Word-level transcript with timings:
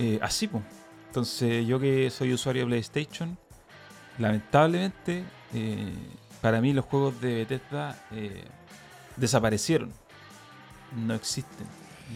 eh, 0.00 0.18
así, 0.22 0.48
pues. 0.48 0.62
Entonces, 1.08 1.66
yo 1.66 1.78
que 1.80 2.08
soy 2.10 2.32
usuario 2.32 2.62
de 2.62 2.66
PlayStation, 2.68 3.36
lamentablemente, 4.18 5.24
eh, 5.54 5.92
para 6.40 6.60
mí 6.60 6.72
los 6.72 6.84
juegos 6.84 7.20
de 7.20 7.34
Bethesda 7.36 7.98
eh, 8.12 8.44
desaparecieron. 9.16 9.92
No 10.96 11.14
existen. 11.14 11.66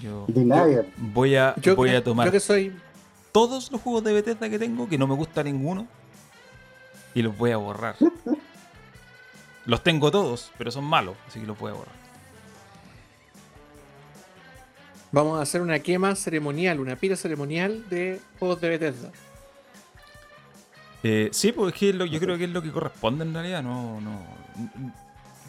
Yo, 0.03 0.25
De 0.29 0.45
nadie. 0.45 0.83
voy 0.97 1.37
a, 1.37 1.55
Yo, 1.61 1.77
voy 1.77 1.91
que- 1.91 1.97
a 1.97 2.05
tomar 2.05 2.27
yo 2.27 2.33
que 2.33 2.41
soy. 2.41 2.77
todos 3.33 3.71
los 3.71 3.81
juegos 3.81 4.03
de 4.05 4.13
Bethesda 4.13 4.49
que 4.49 4.59
tengo, 4.59 4.89
que 4.89 4.99
no 4.99 5.07
me 5.07 5.15
gusta 5.15 5.43
ninguno, 5.43 5.87
y 7.15 7.23
los 7.23 7.37
voy 7.37 7.51
a 7.53 7.57
borrar. 7.59 7.97
los 9.67 9.83
tengo 9.83 10.11
todos, 10.11 10.51
pero 10.59 10.71
son 10.71 10.85
malos, 10.85 11.17
así 11.29 11.41
que 11.41 11.47
los 11.47 11.59
voy 11.59 11.71
a 11.71 11.75
borrar. 11.75 12.04
Vamos 15.15 15.39
a 15.39 15.43
hacer 15.43 15.61
una 15.63 15.79
quema 15.79 16.15
ceremonial, 16.17 16.81
una 16.81 16.97
pira 16.97 17.15
ceremonial 17.15 17.89
de 17.89 18.21
juegos 18.39 18.61
de 18.61 18.69
Bethesda. 18.69 19.11
Eh, 21.03 21.29
sí, 21.33 21.53
pues 21.53 21.73
es 21.73 21.79
que 21.79 21.91
es 21.91 21.95
lo- 21.95 22.05
yo 22.07 22.19
creo 22.19 22.37
que 22.37 22.45
es 22.45 22.51
lo 22.51 22.63
que 22.63 22.73
corresponde 22.73 23.25
en 23.25 23.33
realidad. 23.33 23.63
No, 23.63 24.01
no. 24.01 24.23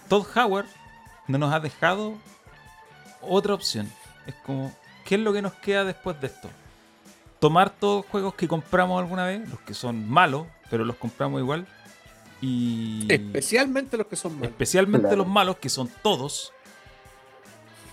Todd 0.08 0.26
Howard 0.36 0.68
no 1.28 1.38
nos 1.40 1.52
ha 1.54 1.60
dejado 1.60 2.14
otra 3.22 3.54
opción. 3.55 3.91
Es 4.28 4.36
como, 4.46 4.72
¿qué 5.05 5.16
es 5.16 5.22
lo 5.22 5.34
que 5.34 5.41
nos 5.41 5.54
queda 5.54 5.84
después 5.84 6.20
de 6.22 6.27
esto? 6.27 6.50
Tomar 7.40 7.72
todos 7.72 8.04
los 8.04 8.12
juegos 8.12 8.36
que 8.36 8.48
compramos 8.48 9.00
alguna 9.02 9.26
vez, 9.26 9.48
los 9.50 9.60
que 9.62 9.74
son 9.74 10.08
malos, 10.10 10.46
pero 10.70 10.86
los 10.86 10.96
compramos 10.98 11.40
igual. 11.41 11.66
Y. 12.41 13.08
Especialmente 13.12 13.98
los 13.98 14.08
que 14.08 14.16
son 14.16 14.34
malos. 14.36 14.50
especialmente 14.50 15.08
Claro. 15.08 15.18
los 15.24 15.27
malos, 15.27 15.58
que 15.58 15.70
son 15.70 15.90
todos, 16.04 16.54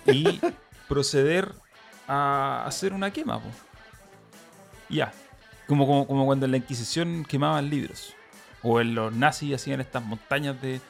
y 0.07 0.25
proceder 0.93 1.53
a 2.07 2.65
hacer 2.67 2.93
una 2.93 3.11
quema. 3.11 3.39
po. 3.41 3.49
Ya. 4.91 5.11
Como, 5.67 5.87
como, 5.87 6.07
como 6.07 6.27
cuando 6.27 6.45
en 6.45 6.53
la 6.53 6.59
Inquisición 6.59 7.25
quemaban 7.27 7.71
libros. 7.71 8.15
O 8.63 8.81
en 8.81 8.95
los 8.95 9.13
nazis 9.13 9.55
hacían 9.55 9.81
estas 9.81 10.05
montañas 10.05 10.61
de, 10.61 10.81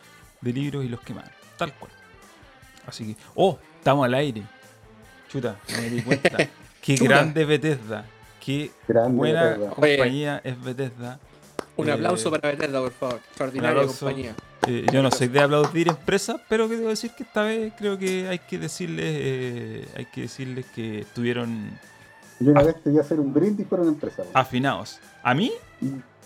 de 0.40 0.52
libros 0.52 0.84
y 0.84 0.88
los 0.88 1.00
quemaban. 1.00 1.30
Tal 1.56 1.72
cual. 1.74 1.92
Así 2.86 3.14
que. 3.14 3.20
¡Oh! 3.34 3.58
Estamos 3.78 4.04
al 4.06 4.14
aire. 4.14 4.42
Chuta, 5.28 5.56
me 5.76 5.88
di 5.90 6.02
cuenta. 6.02 6.36
Qué 6.82 6.96
Chuta. 6.96 7.08
grande 7.10 7.44
Bethesda. 7.44 8.04
Qué 8.44 8.72
Grande 8.88 9.16
buena 9.16 9.42
Bethesda. 9.44 9.72
Oye. 9.76 9.96
compañía 9.96 10.40
es 10.44 10.60
Bethesda. 10.62 11.20
Un 11.82 11.88
Eh, 11.88 11.92
aplauso 11.92 12.30
para 12.30 12.50
Bethesda, 12.50 12.80
por 12.80 12.92
favor. 12.92 13.16
Extraordinaria 13.28 13.86
compañía. 13.86 14.34
Eh, 14.66 14.86
yo 14.92 15.02
no 15.02 15.10
soy 15.10 15.28
de 15.28 15.40
aplaudir 15.40 15.88
empresas, 15.88 16.36
pero 16.48 16.68
que 16.68 16.76
debo 16.76 16.88
decir 16.88 17.10
que 17.16 17.24
esta 17.24 17.42
vez 17.42 17.72
creo 17.76 17.98
que 17.98 18.28
hay 18.28 18.38
que 18.38 18.58
decirles, 18.58 19.04
eh, 19.08 19.88
hay 19.96 20.06
que 20.06 20.22
decirles 20.22 20.66
que 20.74 21.00
estuvieron 21.00 21.70
Yo 22.38 22.52
una 22.52 22.62
vez 22.62 22.76
te 22.82 22.90
voy 22.90 22.98
a 22.98 23.02
hacer 23.02 23.18
un 23.20 23.32
brindis 23.34 23.66
por 23.66 23.80
una 23.80 23.90
empresa. 23.90 24.22
afinados. 24.34 24.98
¿A 25.22 25.34
mí? 25.34 25.52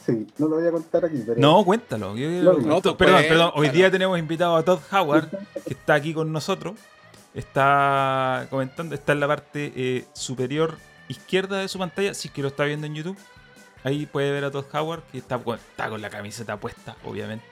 Sí, 0.05 0.27
no 0.39 0.47
lo 0.49 0.57
voy 0.57 0.67
a 0.67 0.71
contar 0.71 1.05
aquí, 1.05 1.23
pero. 1.27 1.41
No, 1.41 1.65
cuéntalo. 1.65 2.17
Yo- 2.17 2.29
No, 2.43 2.53
no, 2.59 2.81
to- 2.81 2.97
pues, 2.97 3.09
perdón, 3.11 3.25
perdón. 3.29 3.51
Hoy 3.55 3.71
día 3.71 3.91
tenemos 3.91 4.19
invitado 4.19 4.55
a 4.57 4.63
Todd 4.63 4.79
Howard, 4.93 5.29
que 5.67 5.75
está 5.75 5.95
aquí 5.95 6.15
con 6.15 6.31
nosotros. 6.33 6.75
Está 7.35 8.47
comentando, 8.51 8.95
está 8.95 9.13
en 9.13 9.21
la 9.21 9.29
parte 9.29 9.73
eh, 9.77 10.05
superior 10.13 10.77
izquierda 11.09 11.59
de 11.59 11.69
su 11.69 11.79
pantalla, 11.79 12.15
si 12.15 12.29
es 12.29 12.35
que 12.35 12.43
lo 12.43 12.49
está 12.49 12.65
viendo 12.65 12.87
en 12.87 12.95
YouTube. 12.95 13.17
Ahí 13.87 14.05
puede 14.05 14.33
ver 14.33 14.45
a 14.45 14.51
Todd 14.51 14.65
Howard, 14.75 15.05
que 15.13 15.19
está, 15.19 15.39
con- 15.39 15.61
está 15.61 15.89
con 15.89 16.03
la 16.03 16.11
camiseta 16.11 16.57
puesta, 16.59 16.97
obviamente, 17.05 17.45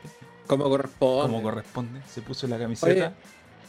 Como 0.49 0.65
corresponde. 0.65 1.23
como 1.23 1.41
corresponde. 1.45 2.01
Se 2.09 2.23
puso 2.23 2.49
la 2.49 2.59
camiseta. 2.59 2.91
Oye, 2.93 3.11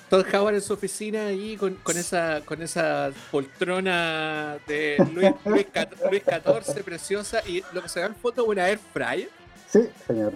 Todd 0.10 0.26
Howard 0.34 0.56
en 0.56 0.62
su 0.64 0.74
oficina 0.74 1.28
allí 1.28 1.58
con, 1.58 1.76
con 1.76 1.96
esa 1.96 2.42
con 2.44 2.64
esa 2.64 3.12
poltrona 3.32 4.58
de 4.66 4.98
Luis, 5.14 5.30
Luis, 5.46 5.68
Cat- 5.72 5.94
Luis 6.10 6.24
XIV 6.24 6.84
preciosa 6.84 7.48
y 7.48 7.64
lo 7.72 7.84
que 7.84 7.90
se 7.90 8.00
ve 8.00 8.08
en 8.08 8.16
foto 8.16 8.42
es 8.42 8.48
una 8.48 8.68
air 8.68 8.80
fryer. 8.80 9.30
Sí, 9.68 9.82
señor. 10.08 10.34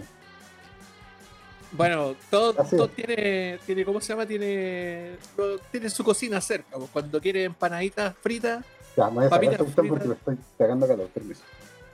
Bueno, 1.72 2.14
todo, 2.30 2.54
todo 2.54 2.88
tiene, 2.88 3.58
tiene, 3.66 3.84
¿cómo 3.84 4.00
se 4.00 4.12
llama? 4.12 4.24
Tiene, 4.24 5.16
lo- 5.36 5.58
tiene 5.58 5.90
su 5.90 6.04
cocina 6.04 6.40
cerca. 6.40 6.76
Cuando 6.92 7.20
quiere 7.20 7.42
empanaditas 7.42 8.14
fritas, 8.22 8.64
Ya, 8.96 9.06
me 9.08 9.16
voy 9.16 9.24
a 9.26 9.30
Papitas 9.30 9.52
esta 9.54 9.64
cuestión 9.64 9.88
porque 9.88 10.08
me 10.08 10.14
fritas. 10.14 10.32
estoy 10.34 10.54
cagando 10.58 10.86
calor. 10.86 11.08
Permiso. 11.08 11.42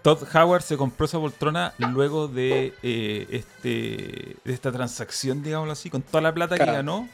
Todd 0.06 0.22
Howard 0.36 0.62
se 0.62 0.76
compró 0.76 1.06
esa 1.06 1.18
poltrona 1.18 1.74
luego 1.78 2.28
de 2.28 2.72
eh, 2.84 3.26
este 3.28 4.36
de 4.44 4.52
esta 4.52 4.70
transacción, 4.70 5.42
digámoslo 5.42 5.72
así, 5.72 5.90
con 5.90 6.00
toda 6.00 6.20
la 6.20 6.32
plata 6.32 6.56
que 6.56 6.64
ganó, 6.64 7.08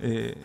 eh, 0.00 0.36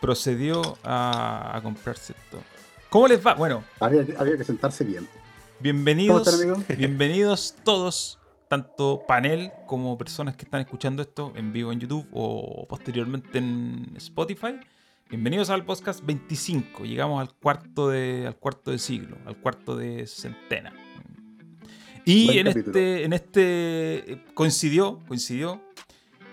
procedió 0.00 0.78
a, 0.82 1.54
a 1.54 1.62
comprarse 1.62 2.14
esto. 2.18 2.42
¿Cómo 2.88 3.08
les 3.08 3.26
va? 3.26 3.34
Bueno, 3.34 3.62
Había, 3.78 4.06
que- 4.06 4.16
había 4.16 4.38
que 4.38 4.44
sentarse 4.44 4.84
bien. 4.84 5.04
¿Cómo 5.04 5.20
bienvenidos, 5.60 6.26
están, 6.28 6.64
bienvenidos 6.78 7.56
todos, 7.62 8.18
tanto 8.48 9.04
panel 9.06 9.52
como 9.66 9.98
personas 9.98 10.34
que 10.34 10.46
están 10.46 10.62
escuchando 10.62 11.02
esto 11.02 11.30
en 11.36 11.52
vivo 11.52 11.72
en 11.72 11.80
YouTube 11.80 12.08
o 12.10 12.66
posteriormente 12.66 13.36
en 13.36 13.92
Spotify. 13.98 14.58
Bienvenidos 15.10 15.50
al 15.50 15.62
podcast 15.66 16.02
25. 16.06 16.84
Llegamos 16.84 17.20
al 17.20 17.34
cuarto 17.34 17.90
de, 17.90 18.24
al 18.26 18.36
cuarto 18.36 18.70
de 18.70 18.78
siglo, 18.78 19.18
al 19.26 19.36
cuarto 19.36 19.76
de 19.76 20.06
centena. 20.06 20.72
Y 22.06 22.38
en 22.38 22.46
capítulo. 22.46 22.66
este, 22.78 23.04
en 23.04 23.12
este 23.12 24.12
eh, 24.12 24.24
coincidió, 24.34 25.00
coincidió 25.06 25.60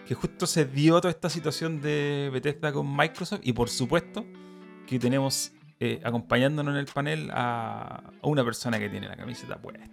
que 0.08 0.14
justo 0.16 0.46
se 0.48 0.66
dio 0.66 1.00
toda 1.02 1.10
esta 1.12 1.30
situación 1.30 1.82
de 1.82 2.30
Bethesda 2.32 2.72
con 2.72 2.96
Microsoft 2.96 3.42
y 3.44 3.54
por 3.54 3.70
supuesto 3.70 4.26
que 4.88 5.00
tenemos 5.00 5.52
eh, 5.80 6.00
acompañándonos 6.04 6.74
en 6.74 6.80
el 6.80 6.86
panel 6.86 7.30
a, 7.34 8.04
a 8.22 8.28
una 8.28 8.44
persona 8.46 8.80
que 8.80 8.90
tiene 8.90 9.08
la 9.08 9.16
camiseta 9.18 9.58
puesta. 9.58 9.90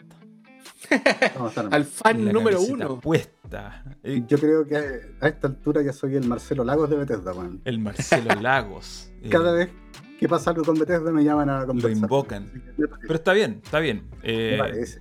¿Cómo 1.36 1.48
están, 1.48 1.72
al 1.72 1.84
fan 1.84 2.24
La 2.26 2.32
número 2.32 2.60
uno. 2.60 3.00
puesta. 3.00 3.84
Eh, 4.02 4.22
Yo 4.26 4.38
creo 4.38 4.66
que 4.66 4.76
a 5.20 5.28
esta 5.28 5.46
altura 5.48 5.82
ya 5.82 5.92
soy 5.92 6.16
el 6.16 6.26
Marcelo 6.26 6.64
Lagos 6.64 6.90
de 6.90 6.96
Bethesda, 6.96 7.32
weón. 7.32 7.60
el 7.64 7.78
Marcelo 7.78 8.34
Lagos. 8.40 9.10
eh, 9.22 9.28
Cada 9.30 9.52
vez 9.52 9.70
que 10.18 10.28
pasa 10.28 10.50
algo 10.50 10.64
con 10.64 10.78
Bethesda 10.78 11.12
me 11.12 11.22
llaman 11.24 11.48
a 11.50 11.64
conversar. 11.66 11.92
invocan. 11.92 12.50
Me 12.76 12.88
parece, 12.88 13.06
Pero 13.06 13.14
está 13.14 13.32
bien, 13.32 13.60
está 13.62 13.78
bien. 13.78 14.04
Eh, 14.22 14.50
me 14.52 14.58
parece. 14.58 15.00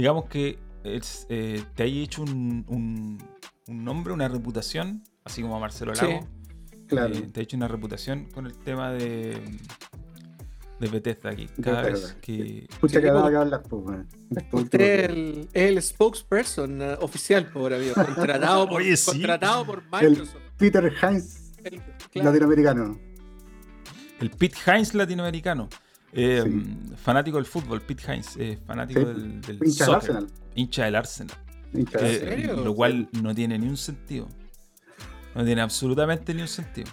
Digamos 0.00 0.24
que 0.26 0.58
es, 0.82 1.26
eh, 1.28 1.62
te 1.74 1.82
hay 1.82 2.02
hecho 2.02 2.22
un, 2.22 2.64
un- 2.68 3.18
un 3.68 3.84
nombre, 3.84 4.12
una 4.12 4.28
reputación, 4.28 5.02
así 5.24 5.42
como 5.42 5.56
a 5.56 5.60
Marcelo 5.60 5.94
Sí. 5.94 6.06
Lago. 6.06 6.26
Claro. 6.88 7.14
eh, 7.14 7.20
te 7.32 7.40
ha 7.40 7.42
hecho 7.42 7.56
una 7.56 7.68
reputación 7.68 8.24
con 8.34 8.46
el 8.46 8.56
tema 8.56 8.90
de, 8.90 9.38
de 10.80 10.88
Bethesda 10.88 11.30
aquí. 11.30 11.48
Cada 11.62 11.82
vez 11.82 12.16
que. 12.20 12.66
Escucha 12.68 13.00
que 13.00 13.08
pues. 13.10 13.22
hablar, 13.36 13.62
pues, 13.68 14.06
Usted 14.52 14.80
es 14.80 15.08
días. 15.08 15.10
el, 15.10 15.48
es 15.52 15.62
el 15.70 15.82
spokesperson 15.82 16.82
eh, 16.82 16.96
oficial, 17.00 17.46
por 17.52 17.72
amigo. 17.74 17.94
Contratado 17.94 18.68
por, 18.70 18.80
Oye, 18.80 18.96
sí. 18.96 19.10
contratado 19.12 19.64
por 19.66 19.82
Microsoft. 19.84 20.34
Peter 20.56 20.92
Hines 21.02 21.52
El- 21.62 21.80
claro. 22.10 22.30
latinoamericano. 22.30 22.98
El 24.18 24.30
Pete 24.30 24.56
Hines 24.66 24.94
latinoamericano. 24.94 25.68
Eh, 26.12 26.42
Sí. 26.44 26.94
Fanático 26.96 27.36
del 27.36 27.46
fútbol, 27.46 27.80
Pete 27.82 28.02
Hines, 28.12 28.36
eh, 28.36 28.58
fanático 28.66 29.00
Sí. 29.00 29.06
del, 29.06 29.40
del 29.40 29.58
Hincha 29.64 29.84
del 29.86 29.94
Arsenal. 29.94 30.26
hincha 30.54 30.84
del 30.84 30.96
Arsenal. 30.96 31.36
Hincha 31.72 31.98
del 31.98 32.16
Eh, 32.28 32.32
Arsenal. 32.34 32.64
lo 32.64 32.74
cual 32.74 33.08
no 33.22 33.34
tiene 33.34 33.58
ni 33.58 33.68
un 33.68 33.76
sentido. 33.76 34.28
No 35.34 35.44
tiene 35.44 35.60
absolutamente 35.60 36.34
ni 36.34 36.42
un 36.42 36.48
sentido. 36.48 36.90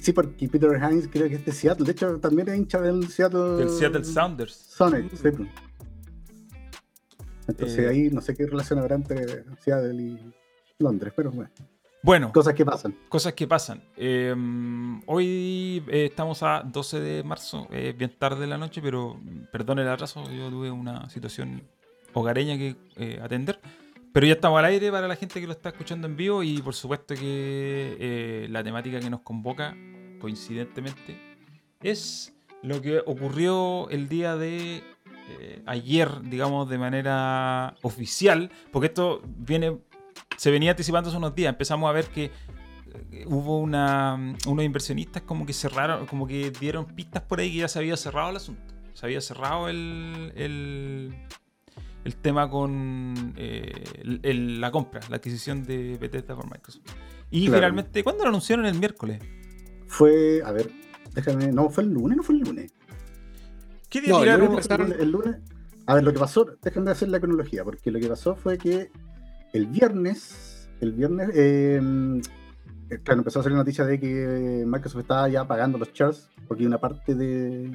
Sí, 0.00 0.12
porque 0.12 0.48
Peter 0.48 0.70
Hines 0.80 1.08
creo 1.12 1.28
que 1.28 1.34
es 1.34 1.44
de 1.44 1.52
Seattle. 1.52 1.84
De 1.84 1.92
hecho, 1.92 2.18
también 2.20 2.48
es 2.48 2.56
hincha 2.56 2.80
del 2.80 3.08
Seattle. 3.08 3.56
Del 3.56 3.68
Seattle 3.70 4.04
Sounders. 4.04 4.54
Sonic, 4.54 5.10
sí. 5.10 5.16
pues. 5.30 5.48
Entonces 7.46 7.78
Eh. 7.78 7.88
ahí 7.88 8.10
no 8.10 8.20
sé 8.20 8.34
qué 8.34 8.46
relación 8.46 8.78
habrá 8.78 8.94
entre 8.96 9.44
Seattle 9.62 10.02
y 10.02 10.32
Londres, 10.78 11.12
pero 11.14 11.30
bueno, 11.30 11.50
Bueno, 12.04 12.30
cosas 12.32 12.52
que 12.52 12.66
pasan. 12.66 12.94
cosas 13.08 13.32
que 13.32 13.46
pasan. 13.46 13.82
Eh, 13.96 14.34
hoy 15.06 15.82
eh, 15.88 16.04
estamos 16.10 16.42
a 16.42 16.62
12 16.62 17.00
de 17.00 17.24
marzo, 17.24 17.66
es 17.70 17.96
bien 17.96 18.14
tarde 18.18 18.42
de 18.42 18.46
la 18.46 18.58
noche, 18.58 18.82
pero 18.82 19.18
perdón 19.50 19.78
el 19.78 19.88
atraso, 19.88 20.30
yo 20.30 20.50
tuve 20.50 20.70
una 20.70 21.08
situación 21.08 21.62
hogareña 22.12 22.58
que 22.58 22.76
eh, 22.96 23.18
atender. 23.22 23.58
Pero 24.12 24.26
ya 24.26 24.34
estamos 24.34 24.58
al 24.58 24.66
aire 24.66 24.90
para 24.90 25.08
la 25.08 25.16
gente 25.16 25.40
que 25.40 25.46
lo 25.46 25.54
está 25.54 25.70
escuchando 25.70 26.06
en 26.06 26.14
vivo 26.14 26.42
y 26.42 26.60
por 26.60 26.74
supuesto 26.74 27.14
que 27.14 27.96
eh, 27.98 28.48
la 28.50 28.62
temática 28.62 29.00
que 29.00 29.08
nos 29.08 29.22
convoca, 29.22 29.74
coincidentemente, 30.20 31.18
es 31.82 32.34
lo 32.62 32.82
que 32.82 32.98
ocurrió 32.98 33.88
el 33.88 34.10
día 34.10 34.36
de 34.36 34.82
eh, 35.30 35.62
ayer, 35.64 36.20
digamos, 36.22 36.68
de 36.68 36.76
manera 36.76 37.76
oficial, 37.80 38.50
porque 38.70 38.88
esto 38.88 39.22
viene, 39.24 39.78
se 40.36 40.50
venía 40.50 40.70
anticipando 40.72 41.08
hace 41.08 41.16
unos 41.18 41.34
días, 41.34 41.50
empezamos 41.52 41.88
a 41.88 41.92
ver 41.92 42.06
que 42.06 42.30
eh, 43.12 43.24
hubo 43.26 43.58
una, 43.60 44.34
unos 44.46 44.64
inversionistas 44.64 45.22
como 45.22 45.46
que 45.46 45.52
cerraron, 45.52 46.06
como 46.06 46.26
que 46.26 46.50
dieron 46.50 46.86
pistas 46.86 47.22
por 47.22 47.40
ahí 47.40 47.52
que 47.52 47.58
ya 47.58 47.68
se 47.68 47.78
había 47.78 47.96
cerrado 47.96 48.30
el 48.30 48.36
asunto, 48.36 48.74
se 48.94 49.06
había 49.06 49.20
cerrado 49.20 49.68
el, 49.68 50.32
el, 50.36 51.14
el 52.04 52.16
tema 52.16 52.48
con 52.50 53.32
eh, 53.36 53.72
el- 54.02 54.20
el- 54.22 54.60
la 54.60 54.70
compra, 54.70 55.00
la 55.08 55.16
adquisición 55.16 55.64
de 55.64 55.96
Bethesda 55.98 56.34
por 56.36 56.44
Microsoft. 56.50 56.82
Y 57.30 57.46
Claro. 57.46 57.58
finalmente, 57.58 58.04
¿cuándo 58.04 58.22
lo 58.24 58.28
anunciaron? 58.28 58.66
El 58.66 58.78
miércoles. 58.78 59.20
Fue, 59.88 60.40
a 60.44 60.52
ver, 60.52 60.70
déjame, 61.14 61.48
no, 61.52 61.68
fue 61.70 61.84
el 61.84 61.90
lunes, 61.90 62.16
no 62.16 62.22
fue 62.22 62.36
el 62.36 62.42
lunes. 62.42 62.72
¿Qué 63.88 64.00
día 64.00 64.10
No, 64.10 64.18
el 64.18 64.24
tiraron? 64.60 64.92
El 65.00 65.10
lunes. 65.10 65.36
A 65.86 65.94
ver, 65.94 66.04
lo 66.04 66.12
que 66.12 66.18
pasó, 66.18 66.46
déjenme 66.62 66.90
hacer 66.90 67.08
la 67.08 67.20
cronología, 67.20 67.62
porque 67.64 67.90
lo 67.90 67.98
que 68.00 68.08
pasó 68.08 68.34
fue 68.36 68.56
que 68.58 68.90
el 69.54 69.66
viernes, 69.68 70.68
el 70.80 70.92
viernes, 70.92 71.30
eh, 71.34 71.80
eh, 72.90 72.98
claro, 73.02 73.20
empezó 73.20 73.40
a 73.40 73.42
salir 73.44 73.56
noticia 73.56 73.84
de 73.86 73.98
que 73.98 74.64
Microsoft 74.66 75.00
estaba 75.02 75.28
ya 75.28 75.46
pagando 75.46 75.78
los 75.78 75.90
shares, 75.92 76.28
porque 76.46 76.66
una 76.66 76.78
parte 76.78 77.14
de, 77.14 77.70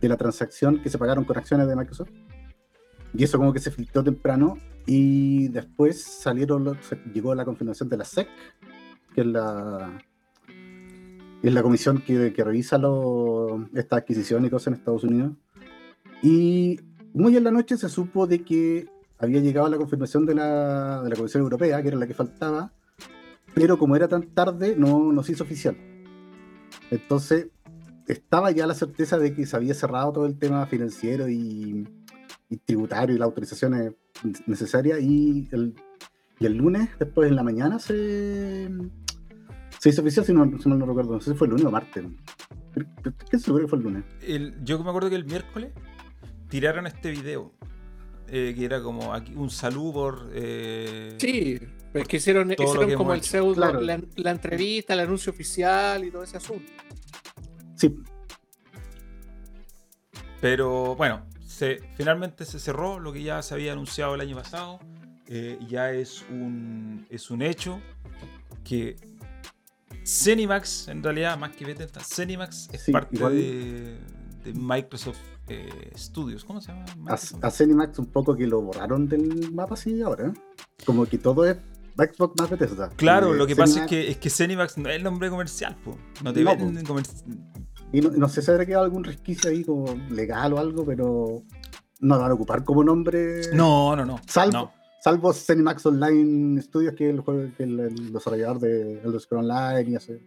de 0.00 0.08
la 0.08 0.16
transacción 0.16 0.82
que 0.82 0.88
se 0.90 0.98
pagaron 0.98 1.24
con 1.24 1.36
acciones 1.38 1.68
de 1.68 1.76
Microsoft. 1.76 2.10
Y 3.16 3.22
eso 3.22 3.38
como 3.38 3.52
que 3.52 3.60
se 3.60 3.70
filtró 3.70 4.02
temprano 4.02 4.58
y 4.86 5.46
después 5.48 6.02
salieron 6.02 6.64
los- 6.64 6.76
llegó 7.14 7.32
la 7.34 7.44
confirmación 7.44 7.88
de 7.88 7.96
la 7.98 8.04
SEC, 8.04 8.26
que 9.14 9.20
es 9.20 9.26
la 9.26 9.96
es 11.42 11.52
la 11.52 11.62
comisión 11.62 11.98
que, 12.00 12.32
que 12.32 12.42
revisa 12.42 12.78
lo- 12.78 13.68
esta 13.74 13.96
adquisición 13.96 14.46
y 14.46 14.50
cosas 14.50 14.68
en 14.68 14.74
Estados 14.74 15.04
Unidos. 15.04 15.32
Y 16.22 16.80
muy 17.12 17.36
en 17.36 17.44
la 17.44 17.50
noche 17.50 17.76
se 17.76 17.88
supo 17.90 18.26
de 18.26 18.42
que 18.42 18.88
había 19.24 19.40
llegado 19.40 19.68
la 19.68 19.76
confirmación 19.76 20.26
de 20.26 20.34
la, 20.34 21.02
de 21.02 21.10
la 21.10 21.16
Comisión 21.16 21.42
Europea, 21.42 21.82
que 21.82 21.88
era 21.88 21.96
la 21.96 22.06
que 22.06 22.14
faltaba, 22.14 22.72
pero 23.54 23.78
como 23.78 23.96
era 23.96 24.08
tan 24.08 24.34
tarde, 24.34 24.74
no, 24.76 25.12
no 25.12 25.22
se 25.22 25.32
hizo 25.32 25.44
oficial. 25.44 25.76
Entonces, 26.90 27.48
estaba 28.06 28.50
ya 28.50 28.66
la 28.66 28.74
certeza 28.74 29.18
de 29.18 29.34
que 29.34 29.46
se 29.46 29.56
había 29.56 29.74
cerrado 29.74 30.12
todo 30.12 30.26
el 30.26 30.38
tema 30.38 30.66
financiero 30.66 31.28
y, 31.28 31.88
y 32.48 32.56
tributario 32.58 33.14
y 33.14 33.18
las 33.18 33.26
autorizaciones 33.26 33.94
necesarias, 34.46 35.00
y 35.00 35.48
el, 35.52 35.74
el 36.40 36.54
lunes, 36.54 36.88
después 36.98 37.28
en 37.28 37.36
la 37.36 37.42
mañana, 37.42 37.78
se, 37.78 38.68
se 39.78 39.88
hizo 39.88 40.02
oficial, 40.02 40.24
si, 40.24 40.32
no, 40.32 40.58
si 40.58 40.68
mal 40.68 40.78
no 40.78 40.86
recuerdo, 40.86 41.14
no 41.14 41.20
sé 41.20 41.32
si 41.32 41.36
fue 41.36 41.46
el 41.46 41.52
lunes 41.52 41.66
o 41.66 41.70
martes. 41.70 42.04
¿Qué 43.30 43.38
seguro 43.38 43.64
que 43.64 43.68
fue 43.68 43.78
el 43.78 43.84
lunes? 43.84 44.04
Yo 44.64 44.82
me 44.82 44.88
acuerdo 44.88 45.08
que 45.08 45.16
el 45.16 45.24
miércoles 45.24 45.72
tiraron 46.48 46.86
este 46.86 47.10
video. 47.10 47.52
Eh, 48.28 48.54
que 48.56 48.64
era 48.64 48.82
como 48.82 49.12
aquí, 49.14 49.32
un 49.34 49.50
saludo 49.50 49.92
por. 49.92 50.30
eh, 50.34 51.16
Sí, 51.18 51.58
pues 51.92 52.06
que 52.08 52.16
hicieron, 52.16 52.50
hicieron 52.52 52.88
que 52.88 52.94
como 52.94 53.14
el 53.14 53.22
pseudo, 53.22 53.54
Claro. 53.54 53.80
la, 53.80 54.00
la 54.16 54.30
entrevista, 54.30 54.94
el 54.94 55.00
anuncio 55.00 55.30
oficial 55.32 56.04
y 56.04 56.10
todo 56.10 56.22
ese 56.24 56.36
asunto. 56.38 56.70
Sí, 57.76 57.94
Pero 60.40 60.94
bueno, 60.96 61.24
se, 61.46 61.80
finalmente 61.96 62.44
se 62.44 62.58
cerró 62.58 62.98
lo 62.98 63.12
que 63.12 63.22
ya 63.22 63.42
se 63.42 63.54
había 63.54 63.72
anunciado 63.72 64.14
el 64.14 64.20
año 64.20 64.36
pasado. 64.36 64.78
eh, 65.26 65.58
ya 65.68 65.90
es 65.92 66.22
un, 66.30 67.06
es 67.08 67.30
un 67.30 67.40
hecho 67.42 67.80
que 68.62 68.96
Zenimax, 70.06 70.88
en 70.88 71.02
realidad, 71.02 71.38
más 71.38 71.56
que 71.56 71.64
Bethesda, 71.64 72.02
Zenimax 72.04 72.68
es 72.72 72.82
Sí, 72.82 72.92
parte 72.92 73.16
de, 73.30 73.98
de 74.44 74.52
Microsoft 74.54 75.18
eh, 75.48 75.90
Studios. 75.96 76.44
¿Cómo 76.44 76.60
se 76.60 76.72
llama? 76.72 76.84
a, 77.42 77.50
Zenimax 77.50 77.98
un 77.98 78.06
poco 78.06 78.34
que 78.36 78.46
lo 78.46 78.62
borraron 78.62 79.08
del 79.08 79.52
mapa 79.52 79.74
así 79.74 80.00
ahora. 80.02 80.28
¿eh? 80.28 80.32
Como 80.84 81.06
que 81.06 81.18
todo 81.18 81.44
es 81.44 81.56
Xbox 81.96 82.40
más 82.40 82.50
Bethesda. 82.50 82.90
Claro, 82.96 83.28
Como 83.28 83.38
lo 83.38 83.46
que 83.46 83.56
pasa 83.56 83.84
es 83.84 83.86
que, 83.90 84.10
es 84.10 84.16
que 84.16 84.30
Zenimax 84.30 84.78
no 84.78 84.88
es 84.88 84.96
el 84.96 85.02
nombre 85.02 85.30
comercial, 85.30 85.76
po. 85.84 85.96
no 86.22 86.32
te 86.32 86.42
No, 86.42 86.56
venden 86.56 86.84
comercial. 86.84 87.22
Y 87.92 88.00
no, 88.00 88.10
no 88.10 88.28
sé 88.28 88.42
si 88.42 88.50
habrá 88.50 88.66
quedado 88.66 88.84
algún 88.84 89.04
resquicio 89.04 89.50
ahí 89.50 89.64
como 89.64 89.94
legal 90.10 90.52
o 90.54 90.58
algo, 90.58 90.84
pero 90.84 91.42
no 92.00 92.14
lo 92.16 92.20
van 92.20 92.30
a 92.30 92.34
ocupar 92.34 92.64
como 92.64 92.82
nombre. 92.82 93.42
No, 93.52 93.94
no, 93.94 94.04
no. 94.04 94.20
Salvo, 94.26 94.52
no. 94.52 94.72
salvo 95.00 95.32
Zenimax 95.32 95.86
Online 95.86 96.60
Studios, 96.60 96.94
que 96.94 97.08
es 97.08 97.14
el 97.14 97.20
juego 97.20 97.50
que 97.56 97.62
el, 97.62 97.78
el 97.78 98.12
desarrollador 98.12 98.58
de 98.58 99.00
Elder 99.02 99.20
Scrolls 99.20 99.48
Online 99.50 99.90
y 99.90 99.94
hace. 99.94 100.20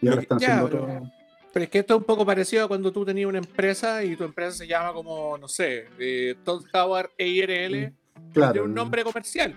Y 0.00 0.08
ahora 0.08 0.22
están 0.22 0.38
haciendo 0.38 0.64
otro. 0.64 0.86
Pero 0.86 1.12
es 1.54 1.68
que 1.70 1.80
esto 1.80 1.94
es 1.94 1.98
un 1.98 2.04
poco 2.04 2.24
parecido 2.24 2.64
a 2.64 2.68
cuando 2.68 2.92
tú 2.92 3.04
tenías 3.04 3.28
una 3.28 3.38
empresa 3.38 4.02
y 4.04 4.16
tu 4.16 4.24
empresa 4.24 4.52
se 4.56 4.66
llama 4.66 4.92
como, 4.92 5.36
no 5.38 5.48
sé, 5.48 5.86
eh, 5.98 6.34
Todd 6.44 6.64
Howard 6.72 7.10
ARL, 7.18 7.92
Claro. 8.32 8.52
tiene 8.52 8.66
un 8.68 8.74
nombre 8.74 9.04
comercial. 9.04 9.54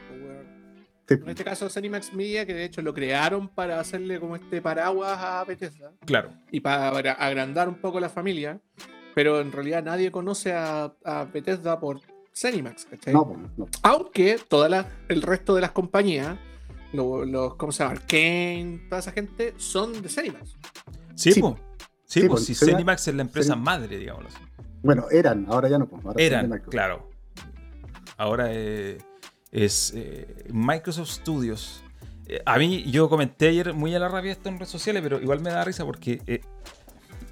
pues, 1.08 1.22
En 1.22 1.30
este 1.30 1.44
caso 1.44 1.70
Zenimax 1.70 2.14
Media, 2.14 2.46
que 2.48 2.54
de 2.56 2.66
hecho 2.66 2.82
lo 2.82 2.92
crearon 2.94 3.48
para 3.48 3.80
hacerle 3.80 4.20
como 4.20 4.36
este 4.36 4.60
paraguas 4.62 5.18
a 5.22 5.44
Bethesda 5.46 5.92
Claro. 6.06 6.32
y 6.52 6.60
para 6.62 6.90
agra- 6.90 7.14
agrandar 7.14 7.70
un 7.70 7.76
poco 7.76 8.00
la 8.00 8.10
familia, 8.10 8.60
pero 9.14 9.40
en 9.40 9.52
realidad 9.52 9.84
nadie 9.84 10.12
conoce 10.12 10.52
a, 10.54 10.92
a 11.06 11.26
Bethesda 11.26 11.80
por 11.80 12.02
Zenimax, 12.36 12.86
¿cachai? 12.86 13.14
no, 13.14 13.28
pues, 13.28 13.40
no. 13.56 13.68
Aunque 13.84 14.40
toda 14.50 14.68
la- 14.68 14.90
el 15.08 15.22
resto 15.22 15.54
de 15.54 15.62
las 15.62 15.72
compañías, 15.72 16.38
lo- 16.92 17.24
los, 17.24 17.56
¿cómo 17.56 17.72
se 17.72 17.84
llama? 17.84 17.96
Arkane, 17.96 18.82
toda 18.90 19.00
esa 19.00 19.12
gente, 19.12 19.54
son 19.58 20.02
de 20.02 20.10
Zenimax. 20.10 20.58
Sí, 21.14 21.32
Sí, 21.34 21.40
po. 21.40 21.58
Sí, 22.16 22.22
sí, 22.22 22.28
po, 22.30 22.36
po, 22.36 22.40
si 22.40 22.56
Zenimax 22.56 23.10
es 23.10 23.16
la 23.16 23.24
empresa 23.24 23.58
madre, 23.58 23.98
digámoslo 23.98 24.30
así. 24.30 24.38
Bueno, 24.82 25.08
eran, 25.12 25.48
ahora 25.50 25.68
ya 25.68 25.78
no. 25.78 25.86
Pues, 25.86 26.06
ahora 26.06 26.24
Eran, 26.24 26.62
claro. 26.70 27.10
Ahora 28.16 28.48
eh, 28.52 29.00
es 29.52 29.92
eh, 29.94 30.46
Microsoft 30.50 31.10
Studios. 31.10 31.84
Eh, 32.28 32.42
a 32.46 32.58
mí, 32.58 32.90
yo 32.90 33.10
comenté 33.10 33.50
ayer 33.50 33.74
muy 33.74 33.94
a 33.94 34.00
la 34.00 34.08
rabia 34.08 34.32
esto 34.32 34.48
en 34.48 34.56
redes 34.56 34.70
sociales, 34.70 35.04
pero 35.04 35.20
igual 35.20 35.42
me 35.42 35.50
da 35.50 35.66
risa 35.66 35.84
porque 35.84 36.42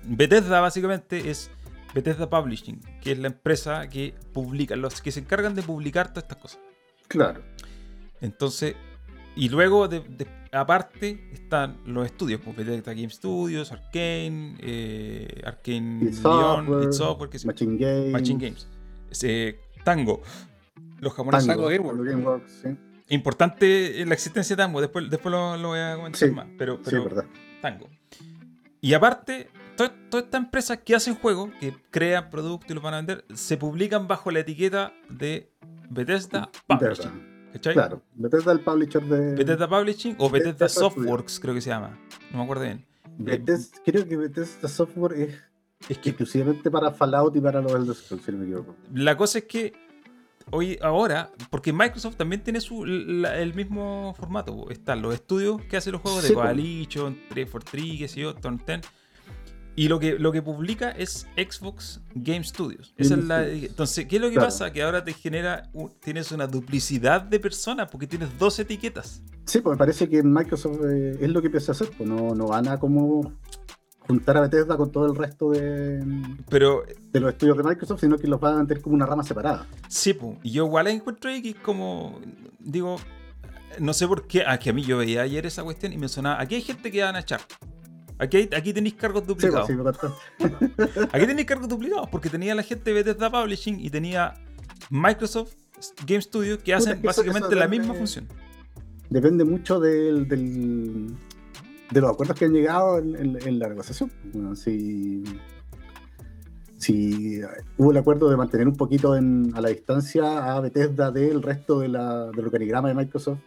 Bethesda 0.03 0.59
básicamente 0.59 1.29
es 1.29 1.49
Bethesda 1.93 2.29
Publishing, 2.29 2.81
que 2.99 3.13
es 3.13 3.19
la 3.19 3.27
empresa 3.27 3.87
que 3.87 4.13
publica, 4.33 4.75
los 4.75 5.01
que 5.01 5.13
se 5.13 5.21
encargan 5.21 5.55
de 5.55 5.63
publicar 5.63 6.09
todas 6.09 6.23
estas 6.23 6.39
cosas. 6.39 6.59
Claro. 7.07 7.41
Entonces, 8.19 8.75
y 9.35 9.49
luego, 9.49 9.87
de, 9.87 9.99
de- 10.01 10.27
aparte, 10.51 11.29
están 11.33 11.77
los 11.85 12.05
estudios, 12.05 12.39
pues, 12.43 12.55
Bethesda 12.55 12.93
Game 12.93 13.09
Studios, 13.09 13.71
Arkane, 13.71 14.55
eh, 14.59 15.41
Arkane 15.45 15.99
Id 16.05 16.09
Leon, 16.09 16.15
Software, 16.65 16.83
id 16.83 16.91
Software, 16.91 17.29
que 17.29 17.39
se- 17.39 17.47
Machine 17.47 17.77
Games. 17.77 18.11
Machine 18.11 18.39
Games. 18.45 18.67
Tango. 19.83 20.21
Los 20.99 21.13
japoneses. 21.13 21.47
Tango, 21.47 21.69
Tango 21.69 22.03
Gameworks. 22.03 22.51
Sí. 22.63 22.69
Importante 23.09 24.05
la 24.05 24.13
existencia 24.13 24.55
de 24.55 24.63
Tango, 24.63 24.79
después, 24.81 25.09
después 25.09 25.31
lo, 25.31 25.57
lo 25.57 25.69
voy 25.69 25.79
a 25.79 25.95
comentar 25.95 26.19
Sí, 26.29 26.33
más. 26.33 26.47
Pero, 26.57 26.77
Sí, 26.77 26.81
pero 26.85 27.03
verdad. 27.03 27.25
Tango. 27.61 27.89
Y 28.81 28.93
aparte, 28.93 29.49
to- 29.75 29.91
todas 30.09 30.25
estas 30.25 30.41
empresas 30.43 30.79
que 30.85 30.95
hacen 30.95 31.15
juegos, 31.15 31.49
que 31.59 31.73
crean 31.91 32.29
productos 32.29 32.69
y 32.71 32.73
los 32.73 32.83
van 32.83 32.93
a 32.93 32.97
vender, 32.97 33.25
se 33.33 33.57
publican 33.57 34.07
bajo 34.07 34.31
la 34.31 34.39
etiqueta 34.39 34.93
de 35.09 35.51
Bethesda 35.89 36.49
Bethesda. 36.49 36.49
Publishing. 36.67 37.32
¿Cachai? 37.53 37.73
Claro. 37.73 38.01
Bethesda 38.15 38.51
es 38.51 38.57
el 38.59 38.63
publisher 38.65 39.03
de. 39.05 39.35
Bethesda 39.35 39.67
Publishing 39.69 40.15
o 40.19 40.29
Bethesda 40.29 40.51
Bethesda 40.53 40.69
Softworks, 40.69 41.39
creo 41.39 41.53
que 41.53 41.61
se 41.61 41.69
llama. 41.69 41.97
No 42.31 42.39
me 42.39 42.43
acuerdo 42.43 42.63
bien. 42.63 42.85
Bethesda- 43.17 43.77
creo 43.85 44.07
que 44.07 44.17
Bethesda 44.17 44.67
Software 44.67 45.13
es 45.13 45.35
Es 45.89 45.97
que 45.99 46.09
exclusivamente 46.09 46.71
para 46.71 46.91
Fallout 46.91 47.35
y 47.35 47.41
para 47.41 47.61
los 47.61 47.71
Elder 47.73 47.95
Scrolls, 47.95 48.25
si 48.25 48.31
no 48.31 48.37
me 48.39 48.45
equivoco. 48.45 48.75
la 48.93 49.15
cosa 49.17 49.37
es 49.39 49.43
que 49.45 49.73
hoy, 50.51 50.77
ahora, 50.81 51.31
porque 51.51 51.71
Microsoft 51.71 52.15
también 52.15 52.41
tiene 52.43 52.59
su, 52.61 52.85
la- 52.85 53.37
el 53.39 53.53
mismo 53.53 54.13
formato. 54.17 54.69
Están 54.71 55.01
los 55.01 55.13
estudios 55.13 55.61
que 55.69 55.77
hacen 55.77 55.93
los 55.93 56.01
juegos 56.01 56.21
Sí, 56.23 56.29
de. 56.29 56.33
Coalition, 56.35 57.17
343, 57.29 57.99
qué 57.99 58.07
sé 58.07 58.21
yo, 58.21 58.33
Turn 58.35 58.59
10. 58.65 58.81
Y 59.75 59.87
lo 59.87 59.99
que, 59.99 60.19
lo 60.19 60.31
que 60.31 60.41
publica 60.43 60.91
es 60.91 61.25
Xbox 61.35 61.99
Game 62.13 62.43
Studios. 62.43 62.93
Esa 62.97 63.15
Game 63.15 63.21
es 63.23 63.27
la- 63.27 63.43
Studios. 63.43 63.69
entonces, 63.71 64.05
¿qué 64.05 64.15
es 64.17 64.21
lo 64.21 64.27
que 64.27 64.33
Claro. 64.35 64.47
pasa? 64.47 64.71
Que 64.71 64.83
ahora 64.83 65.03
te 65.03 65.13
genera, 65.13 65.69
un- 65.73 65.91
tienes 65.99 66.31
una 66.31 66.45
duplicidad 66.47 67.21
de 67.23 67.39
personas 67.39 67.89
porque 67.89 68.05
tienes 68.05 68.37
dos 68.37 68.59
etiquetas. 68.59 69.23
Sí, 69.45 69.59
pues 69.61 69.73
me 69.73 69.77
parece 69.77 70.07
que 70.07 70.21
Microsoft 70.21 70.79
eh, 70.89 71.17
es 71.19 71.29
lo 71.29 71.41
que 71.41 71.47
empieza 71.47 71.71
a 71.71 71.75
hacer, 71.75 71.89
pues 71.97 72.07
no, 72.07 72.35
no 72.35 72.47
van 72.47 72.67
a 72.67 72.79
como 72.79 73.33
juntar 74.07 74.37
a 74.37 74.41
Bethesda 74.41 74.77
con 74.77 74.91
todo 74.91 75.05
el 75.07 75.15
resto 75.15 75.49
de, 75.51 76.03
Pero 76.49 76.83
de 77.11 77.19
los 77.19 77.31
estudios 77.31 77.57
de 77.57 77.63
Microsoft, 77.63 78.01
sino 78.01 78.17
que 78.17 78.27
los 78.27 78.39
van 78.39 78.53
a 78.53 78.57
mantener 78.57 78.83
como 78.83 78.95
una 78.95 79.05
rama 79.05 79.23
separada. 79.23 79.65
Sí, 79.87 80.13
po. 80.13 80.37
y 80.43 80.51
yo 80.51 80.65
igual 80.65 80.87
encuentro 80.87 81.31
ahí 81.31 81.41
que 81.41 81.49
es 81.51 81.55
como, 81.55 82.19
digo, 82.59 82.97
no 83.79 83.93
sé 83.93 84.07
por 84.07 84.27
qué, 84.27 84.43
ah, 84.45 84.59
que 84.59 84.69
a 84.69 84.73
mí 84.73 84.83
yo 84.83 84.97
veía 84.99 85.21
ayer 85.23 85.45
esa 85.45 85.63
cuestión 85.63 85.93
y 85.93 85.97
me 85.97 86.07
sonaba, 86.09 86.39
aquí 86.39 86.55
hay 86.55 86.61
gente 86.61 86.91
que 86.91 87.01
van 87.01 87.15
a 87.15 87.21
echar. 87.21 87.41
Aquí, 88.19 88.37
hay- 88.37 88.49
aquí 88.55 88.73
tenéis 88.73 88.95
cargos 88.95 89.23
pues, 89.23 89.37
duplicados. 89.39 89.67
sí. 89.67 89.73
Aquí 91.11 91.25
tenéis 91.25 91.47
cargos 91.47 91.67
duplicados 91.67 92.07
porque 92.09 92.29
tenía 92.29 92.53
la 92.55 92.63
gente 92.63 92.91
de 92.93 93.03
Bethesda 93.03 93.29
Publishing 93.31 93.79
y 93.79 93.89
tenía 93.89 94.33
Microsoft 94.89 95.53
Game 96.05 96.21
Studios 96.21 96.59
que 96.63 96.73
hacen 96.73 96.93
eso- 96.93 97.01
básicamente 97.03 97.47
eso 97.49 97.55
la 97.55 97.65
depende- 97.65 97.79
misma 97.79 97.93
función. 97.95 98.27
Depende 99.09 99.43
mucho 99.43 99.79
del, 99.79 100.27
del- 100.27 101.07
de 101.91 102.01
los 102.01 102.11
acuerdos 102.11 102.37
que 102.37 102.45
han 102.45 102.53
llegado 102.53 102.99
en, 102.99 103.15
en- 103.15 103.47
en 103.47 103.59
la 103.59 103.67
negociación. 103.69 104.11
Bueno, 104.31 104.55
si, 104.55 105.23
si 106.77 107.41
hubo 107.77 107.91
el 107.91 107.97
acuerdo 107.97 108.29
de 108.29 108.37
mantener 108.37 108.67
un 108.67 108.75
poquito 108.75 109.15
en- 109.15 109.51
a 109.55 109.61
la 109.61 109.69
distancia 109.69 110.53
a 110.55 110.59
Bethesda 110.61 111.11
del 111.11 111.41
resto 111.41 111.79
de 111.79 111.87
la, 111.89 112.27
del 112.31 112.45
organigrama 112.45 112.89
de 112.89 112.95
Microsoft, 112.95 113.39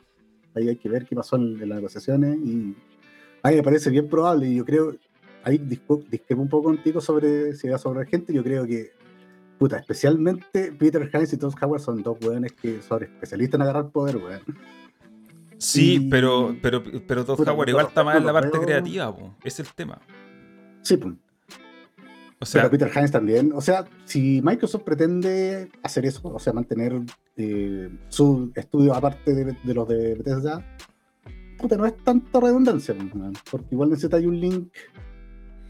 ahí 0.55 0.69
hay 0.69 0.77
que 0.77 0.89
ver 0.89 1.05
qué 1.07 1.15
pasó 1.15 1.37
en, 1.37 1.61
en 1.61 1.69
las 1.69 1.77
negociaciones 1.77 2.37
y 2.39 2.75
a 3.47 3.51
mí 3.51 3.57
me 3.57 3.63
parece 3.63 3.91
bien 3.91 4.09
probable 4.09 4.47
y 4.49 4.57
yo 4.57 4.65
creo, 4.65 4.95
ahí 5.45 5.59
discrepo 5.59 6.43
un 6.43 6.49
poco 6.49 6.65
contigo 6.65 7.01
sobre 7.01 7.55
si 7.55 7.69
va 7.69 7.77
a 7.77 7.79
sobrar 7.79 8.07
gente, 8.07 8.33
yo 8.33 8.43
creo 8.43 8.67
que 8.67 8.93
puta, 9.59 9.79
especialmente 9.79 10.73
Peter 10.73 11.09
Hines 11.13 11.33
y 11.33 11.37
Todd 11.39 11.55
Howard 11.63 11.81
son 11.81 12.03
dos 12.03 12.19
weones 12.23 12.53
que 12.53 12.83
son 12.83 13.03
especialistas 13.05 13.59
en 13.59 13.63
agarrar 13.63 13.89
poder, 13.91 14.17
weón. 14.19 14.41
Sí, 15.59 15.95
Y- 15.95 16.11
pero, 16.11 16.55
pero, 16.61 16.83
pero 17.07 17.25
Todd 17.25 17.37
Puta, 17.39 17.53
Howard 17.53 17.69
igual 17.71 17.87
está 17.87 18.05
más 18.05 18.17
en 18.17 18.27
la 18.27 18.33
parte 18.33 18.51
veo- 18.59 18.63
creativa, 18.67 19.15
po. 19.17 19.35
es 19.43 19.59
el 19.59 19.67
tema. 19.75 19.99
Sí, 20.83 20.97
pues. 20.99 21.15
O 22.39 22.45
sea, 22.45 22.69
Pero 22.69 22.73
Peter 22.73 22.91
Hines 22.95 23.11
también. 23.11 23.51
O 23.55 23.63
sea, 23.63 23.87
si 24.05 24.43
Microsoft 24.43 24.83
pretende 24.83 25.71
hacer 25.83 26.05
eso, 26.05 26.21
o 26.29 26.39
sea, 26.39 26.53
mantener 26.53 27.01
eh, 27.39 27.89
su 28.11 28.53
estudio 28.55 28.95
aparte 28.95 29.33
de, 29.35 29.57
de 29.65 29.75
los 29.75 29.89
de 29.89 30.15
Bethesda, 30.17 30.63
puta, 31.57 31.77
no 31.77 31.87
es 31.87 31.97
tanta 32.05 32.41
redundancia, 32.41 32.95
pues, 32.95 33.15
man, 33.15 33.33
porque 33.51 33.69
igual 33.73 33.91
necesita 33.91 34.17
un 34.19 34.39
link 34.41 34.69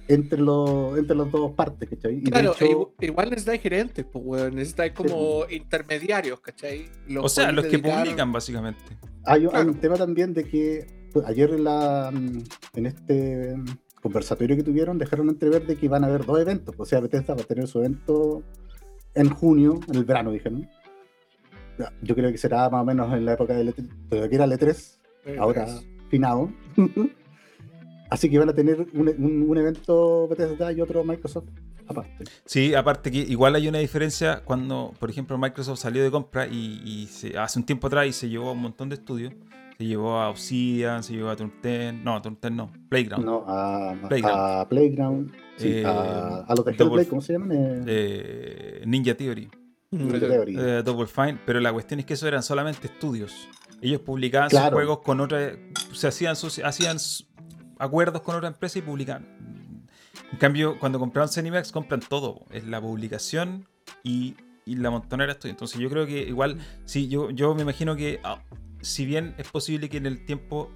entre 0.08 0.38
los 0.40 0.96
entre 0.98 1.16
las 1.16 1.30
dos 1.32 1.52
partes, 1.52 1.88
¿cachai? 1.88 2.18
Y 2.18 2.22
Claro, 2.22 2.52
hecho, 2.52 2.64
igu- 2.64 2.92
igual 3.00 3.28
necesitáis 3.30 3.60
gerentes, 3.60 4.04
pues, 4.10 4.24
weón. 4.24 4.54
Necesitáis 4.54 4.92
como 4.92 5.44
intermediarios, 5.50 6.38
¿cachai? 6.40 6.86
Los 7.08 7.24
o 7.24 7.28
sea, 7.28 7.50
los 7.50 7.64
que 7.66 7.78
dedicar- 7.78 8.04
publican, 8.04 8.32
básicamente. 8.32 8.80
hay, 9.24 9.42
hay 9.42 9.48
claro. 9.48 9.68
un 9.70 9.80
tema 9.80 9.96
también 9.96 10.32
de 10.32 10.44
que 10.44 10.86
pues, 11.12 11.26
ayer 11.26 11.50
en, 11.50 11.64
la, 11.64 12.12
en 12.74 12.86
este 12.86 13.56
conversatorio 14.00 14.54
que 14.54 14.62
tuvieron 14.62 14.96
dejaron 14.98 15.28
entrever 15.28 15.66
de 15.66 15.74
que 15.76 15.88
van 15.88 16.04
a 16.04 16.06
haber 16.06 16.24
dos 16.24 16.38
eventos. 16.40 16.74
O 16.78 16.84
sea, 16.84 17.00
Bethesda 17.00 17.34
va 17.34 17.40
a 17.42 17.44
tener 17.44 17.66
su 17.66 17.78
evento 17.80 18.44
en 19.14 19.28
junio, 19.30 19.80
en 19.88 19.96
el 19.96 20.04
verano, 20.04 20.30
dijeron. 20.30 20.68
Ya, 21.78 21.92
Yo 22.02 22.14
creo 22.14 22.30
que 22.30 22.38
será 22.38 22.70
más 22.70 22.82
o 22.82 22.84
menos 22.84 23.12
en 23.12 23.24
la 23.24 23.32
época 23.32 23.54
del 23.54 23.74
E3, 23.74 23.88
pero 24.08 24.28
que 24.28 24.34
era 24.36 24.44
el 24.44 24.52
E3, 24.52 24.68
Eh, 24.70 25.05
ahora 25.38 25.64
pues, 25.64 25.86
finado. 26.10 26.50
Así 28.10 28.30
que 28.30 28.38
van 28.38 28.48
a 28.48 28.54
tener 28.54 28.86
un, 28.94 29.08
un- 29.08 29.46
un 29.48 29.58
evento 29.58 30.28
Bethesda 30.28 30.72
y 30.72 30.80
otro 30.80 31.02
Microsoft 31.04 31.48
aparte. 31.88 32.24
Sí, 32.44 32.74
aparte 32.74 33.10
que 33.10 33.18
igual 33.18 33.54
hay 33.56 33.68
una 33.68 33.78
diferencia 33.78 34.42
cuando, 34.44 34.92
por 34.98 35.10
ejemplo, 35.10 35.36
Microsoft 35.38 35.80
salió 35.80 36.02
de 36.04 36.10
compra 36.10 36.46
y, 36.46 36.80
y 36.84 37.06
se- 37.06 37.36
hace 37.36 37.58
un 37.58 37.64
tiempo 37.66 37.88
atrás 37.88 38.06
y 38.06 38.12
se 38.12 38.28
llevó 38.28 38.50
a 38.50 38.52
un 38.52 38.60
montón 38.62 38.88
de 38.88 38.94
estudios. 38.96 39.34
Se 39.76 39.84
llevó 39.84 40.18
a 40.18 40.30
Obsidian, 40.30 41.02
se 41.02 41.12
llevó 41.14 41.28
a 41.30 41.36
Turn 41.36 41.52
10, 41.62 41.94
no, 41.94 42.22
Turn 42.22 42.38
10 42.40 42.52
no, 42.54 42.72
Playground. 42.88 43.24
No, 43.26 43.44
a 43.46 43.94
Playground. 44.08 44.40
a 44.40 44.68
Playground, 44.70 45.32
sí, 45.58 45.68
Eh, 45.68 45.84
a, 45.84 46.44
a 46.48 46.54
los 46.54 46.64
de 46.64 46.72
Double- 46.72 46.84
Hellblade, 47.02 47.08
¿cómo 47.08 47.20
se 47.20 47.32
llaman? 47.34 47.52
Eh, 47.52 47.84
eh, 47.86 48.82
Ninja 48.86 49.14
Theory, 49.14 49.50
Ninja 49.90 50.18
Theory. 50.20 50.56
eh, 50.58 50.82
Double 50.82 51.06
Fine, 51.06 51.40
pero 51.44 51.60
la 51.60 51.72
cuestión 51.74 52.00
es 52.00 52.06
que 52.06 52.14
eso 52.14 52.26
eran 52.26 52.42
solamente 52.42 52.86
estudios. 52.86 53.48
Ellos 53.82 54.00
publicaban 54.00 54.48
Claro. 54.48 54.66
sus 54.66 54.74
juegos 54.74 54.98
con 55.00 55.20
otra, 55.20 55.52
se 55.92 56.08
hacían, 56.08 56.34
sus- 56.36 56.58
hacían 56.60 56.96
acuerdos 57.78 58.22
con 58.22 58.36
otra 58.36 58.48
empresa 58.48 58.78
y 58.78 58.82
publicaban. 58.82 59.26
En 60.32 60.38
cambio, 60.38 60.78
cuando 60.78 60.98
compraron 60.98 61.28
Zenimax, 61.28 61.72
compran 61.72 62.00
todo. 62.00 62.44
Es 62.50 62.66
la 62.66 62.80
publicación 62.80 63.66
y, 64.02 64.34
y 64.64 64.76
la 64.76 64.90
montonera 64.90 65.32
estudios. 65.32 65.52
Entonces 65.54 65.78
yo 65.78 65.88
creo 65.90 66.06
que 66.06 66.22
igual, 66.22 66.58
sí, 66.84 67.08
yo, 67.08 67.30
yo 67.30 67.54
me 67.54 67.62
imagino 67.62 67.94
que 67.96 68.18
ah, 68.24 68.40
si 68.80 69.04
bien 69.06 69.34
es 69.38 69.48
posible 69.48 69.88
que 69.88 69.98
en 69.98 70.06
el 70.06 70.24
tiempo 70.24 70.70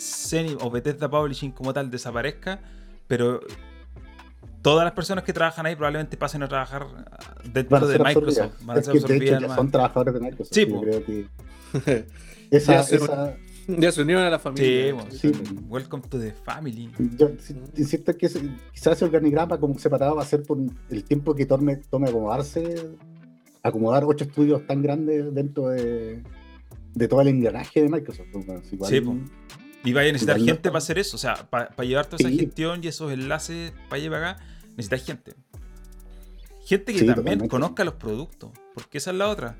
Zeni 0.00 0.56
o 0.60 0.70
Bethesda 0.70 1.08
Publishing 1.10 1.52
como 1.52 1.72
tal 1.72 1.90
desaparezca, 1.90 2.60
pero 3.06 3.40
todas 4.62 4.84
las 4.84 4.94
personas 4.94 5.24
que 5.24 5.32
trabajan 5.32 5.66
ahí 5.66 5.76
probablemente 5.76 6.16
pasen 6.16 6.42
a 6.42 6.48
trabajar 6.48 6.86
ah, 7.12 7.34
dentro 7.44 7.86
de 7.86 7.98
Microsoft. 7.98 8.54
Van 8.62 8.78
a 8.78 8.82
ser 8.82 8.96
hecho 8.96 9.04
absorbidas 9.04 9.54
son 9.54 9.70
trabajadores 9.70 10.14
de 10.14 10.20
Microsoft. 10.20 10.54
Sí, 10.54 10.66
yo 10.66 10.74
po. 10.74 10.80
creo 10.80 11.04
que 11.04 11.26
esa, 12.50 12.72
Ya 12.74 12.82
se- 12.82 12.96
esa- 12.96 13.36
Ya 13.66 13.90
se 13.92 14.02
unieron 14.02 14.24
a 14.24 14.28
la 14.30 14.36
Sí, 14.38 14.42
familia. 14.42 14.94
bueno, 14.94 15.10
Sí. 15.10 15.32
welcome 15.68 16.02
to 16.08 16.18
the 16.20 16.32
family. 16.32 16.90
yo 17.16 17.30
si- 17.38 17.56
insisto 17.78 18.12
que 18.16 18.28
quizás 18.28 18.92
ese 18.96 19.04
organigrama 19.06 19.58
como 19.58 19.78
separado 19.78 20.16
va 20.16 20.22
a 20.22 20.26
ser 20.26 20.42
por 20.42 20.58
el 20.90 21.04
tiempo 21.04 21.34
que 21.34 21.46
tome, 21.46 21.76
tome 21.76 22.10
acomodarse, 22.10 22.90
acomodar 23.62 24.04
ocho 24.04 24.24
estudios 24.24 24.66
tan 24.66 24.82
grandes 24.82 25.34
dentro 25.34 25.68
de, 25.68 26.22
de 26.94 27.08
todo 27.08 27.22
el 27.22 27.28
engranaje 27.28 27.80
de 27.82 27.88
Microsoft. 27.88 28.26
pues, 28.32 28.44
bueno, 28.44 28.62
igual- 28.70 28.90
Sí, 28.90 29.00
po. 29.00 29.16
Y 29.82 29.92
vaya 29.94 30.10
a 30.10 30.12
necesitar 30.12 30.38
gente 30.40 30.68
para 30.68 30.78
hacer 30.78 30.98
eso. 30.98 31.16
O 31.16 31.18
sea, 31.18 31.34
para 31.48 31.70
llevar 31.84 32.04
toda 32.06 32.18
esa 32.18 32.28
Sí. 32.28 32.38
gestión 32.38 32.84
y 32.84 32.88
esos 32.88 33.10
enlaces 33.12 33.72
para 33.88 34.02
para 34.10 34.30
acá, 34.32 34.44
necesitas 34.76 35.04
gente. 35.04 35.34
Gente 36.66 36.92
que 36.92 36.98
Sí, 37.00 37.06
también 37.06 37.16
totalmente. 37.16 37.48
conozca 37.48 37.84
los 37.84 37.94
productos. 37.94 38.50
Porque 38.74 38.98
esa 38.98 39.10
es 39.10 39.16
la 39.16 39.28
otra. 39.28 39.56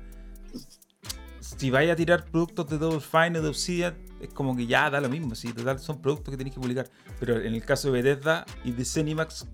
Si 1.45 1.69
vaya 1.69 1.93
a 1.93 1.95
tirar 1.95 2.25
productos 2.25 2.67
de 2.69 2.77
Double 2.79 2.99
Fine 2.99 3.37
o 3.39 3.41
de 3.43 3.49
Obsidian, 3.49 3.95
es 4.19 4.29
como 4.29 4.55
que 4.55 4.65
ya 4.65 4.89
da 4.89 4.99
lo 4.99 5.09
mismo. 5.09 5.35
Sí, 5.35 5.53
total, 5.53 5.79
son 5.79 6.01
productos 6.01 6.31
que 6.31 6.37
tenéis 6.37 6.55
que 6.55 6.59
publicar. 6.59 6.89
Pero 7.19 7.39
en 7.39 7.53
el 7.53 7.63
caso 7.63 7.91
de 7.91 8.01
Bethesda 8.01 8.45
y 8.63 8.71
de 8.71 8.83
Zenimax, 8.83 9.45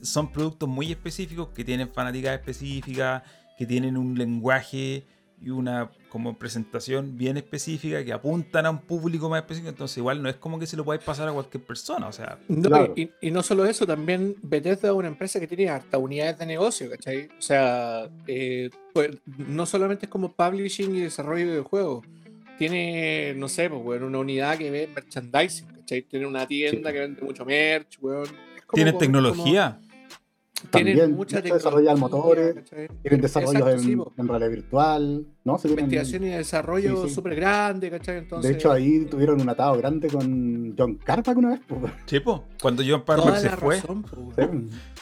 son 0.00 0.32
productos 0.32 0.68
muy 0.68 0.92
específicos 0.92 1.48
que 1.48 1.64
tienen 1.64 1.92
fanáticas 1.92 2.38
específicas, 2.38 3.22
que 3.58 3.66
tienen 3.66 3.96
un 3.96 4.16
lenguaje 4.16 5.06
y 5.42 5.50
una 5.50 5.90
como 6.10 6.36
presentación 6.36 7.16
bien 7.16 7.36
específica 7.36 8.04
que 8.04 8.12
apuntan 8.12 8.66
a 8.66 8.70
un 8.70 8.78
público 8.80 9.28
más 9.30 9.40
específico, 9.42 9.70
entonces 9.70 9.96
igual 9.98 10.22
no 10.22 10.28
es 10.28 10.36
como 10.36 10.58
que 10.58 10.66
se 10.66 10.76
lo 10.76 10.84
podáis 10.84 11.02
pasar 11.02 11.28
a 11.28 11.32
cualquier 11.32 11.62
persona, 11.64 12.08
o 12.08 12.12
sea, 12.12 12.38
No, 12.48 12.68
Claro. 12.68 12.92
y, 12.96 13.10
y 13.22 13.30
no 13.30 13.42
solo 13.42 13.64
eso, 13.64 13.86
también 13.86 14.34
Bethesda 14.42 14.88
es 14.88 14.94
una 14.94 15.08
empresa 15.08 15.40
que 15.40 15.46
tiene 15.46 15.68
hasta 15.70 15.98
unidades 15.98 16.38
de 16.38 16.46
negocio, 16.46 16.90
¿cachai? 16.90 17.26
O 17.38 17.42
sea, 17.42 18.08
eh, 18.26 18.70
pues, 18.92 19.10
no 19.38 19.64
solamente 19.66 20.06
es 20.06 20.10
como 20.10 20.32
publishing 20.32 20.94
y 20.96 21.00
desarrollo 21.00 21.44
de 21.44 21.50
videojuegos, 21.52 22.04
tiene, 22.58 23.32
no 23.36 23.48
sé, 23.48 23.70
pues, 23.70 23.80
weón, 23.82 24.02
una 24.02 24.18
unidad 24.18 24.58
que 24.58 24.70
ve 24.70 24.88
merchandising, 24.94 25.66
¿cachai? 25.68 26.02
Tiene 26.02 26.26
una 26.26 26.46
tienda 26.46 26.90
Sí. 26.90 26.94
que 26.94 27.00
vende 27.00 27.22
mucho 27.22 27.44
merch, 27.44 27.98
weón. 28.02 28.28
Como- 28.66 28.98
tecnología. 28.98 29.80
Tienen 30.70 30.96
También, 30.96 31.16
mucha 31.16 31.42
tecnología, 31.42 31.96
motores, 31.96 32.54
¿cachai? 32.54 32.88
Tienen 33.02 33.20
desarrollos 33.20 33.54
Exacto, 33.60 33.78
sí, 33.82 33.92
en, 33.92 33.98
po. 33.98 34.12
en 34.16 34.28
realidad 34.28 34.50
virtual, 34.50 35.26
¿no? 35.44 35.58
Se 35.58 35.68
tienen- 35.68 35.84
Investigación 35.84 36.24
y 36.24 36.28
desarrollo 36.28 37.02
Sí, 37.02 37.08
sí. 37.08 37.14
súper 37.14 37.34
grande, 37.34 37.90
¿cachai? 37.90 38.18
Entonces, 38.18 38.50
de 38.50 38.56
hecho, 38.56 38.72
ahí 38.72 39.04
tuvieron 39.06 39.40
un 39.40 39.48
atado 39.48 39.76
grande 39.78 40.08
con 40.08 40.74
John 40.78 40.94
Carmack 41.04 41.36
una 41.36 41.48
vez. 41.50 41.60
pues, 41.68 41.92
Chepo, 42.06 42.44
cuando 42.60 42.82
John 42.86 43.04
Parmack 43.04 43.36
se 43.36 43.48
fue, 43.50 43.76
razón, 43.76 44.02
po, 44.02 44.32
sí. 44.36 44.42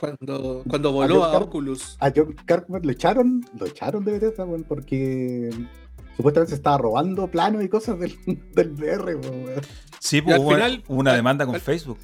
cuando, 0.00 0.62
cuando 0.68 0.92
voló 0.92 1.24
a 1.24 1.32
Car- 1.32 1.42
Oculus. 1.42 1.96
A 2.00 2.10
John 2.14 2.34
Carmack 2.44 2.84
lo 2.84 2.90
echaron, 2.92 3.44
lo 3.58 3.66
echaron 3.66 4.04
de 4.04 4.12
Bethesda, 4.12 4.44
weón, 4.44 4.64
porque 4.64 5.50
supuestamente 6.16 6.50
se 6.50 6.56
estaba 6.56 6.78
robando 6.78 7.28
planos 7.28 7.62
y 7.62 7.68
cosas 7.68 7.98
del, 7.98 8.12
del 8.54 8.70
VR, 8.72 9.16
sí, 10.00 10.20
pues, 10.22 10.34
al 10.36 10.40
hubo 10.42 10.50
final- 10.50 10.82
una 10.88 11.14
demanda 11.14 11.46
con 11.46 11.54
al- 11.54 11.60
Facebook. 11.60 11.98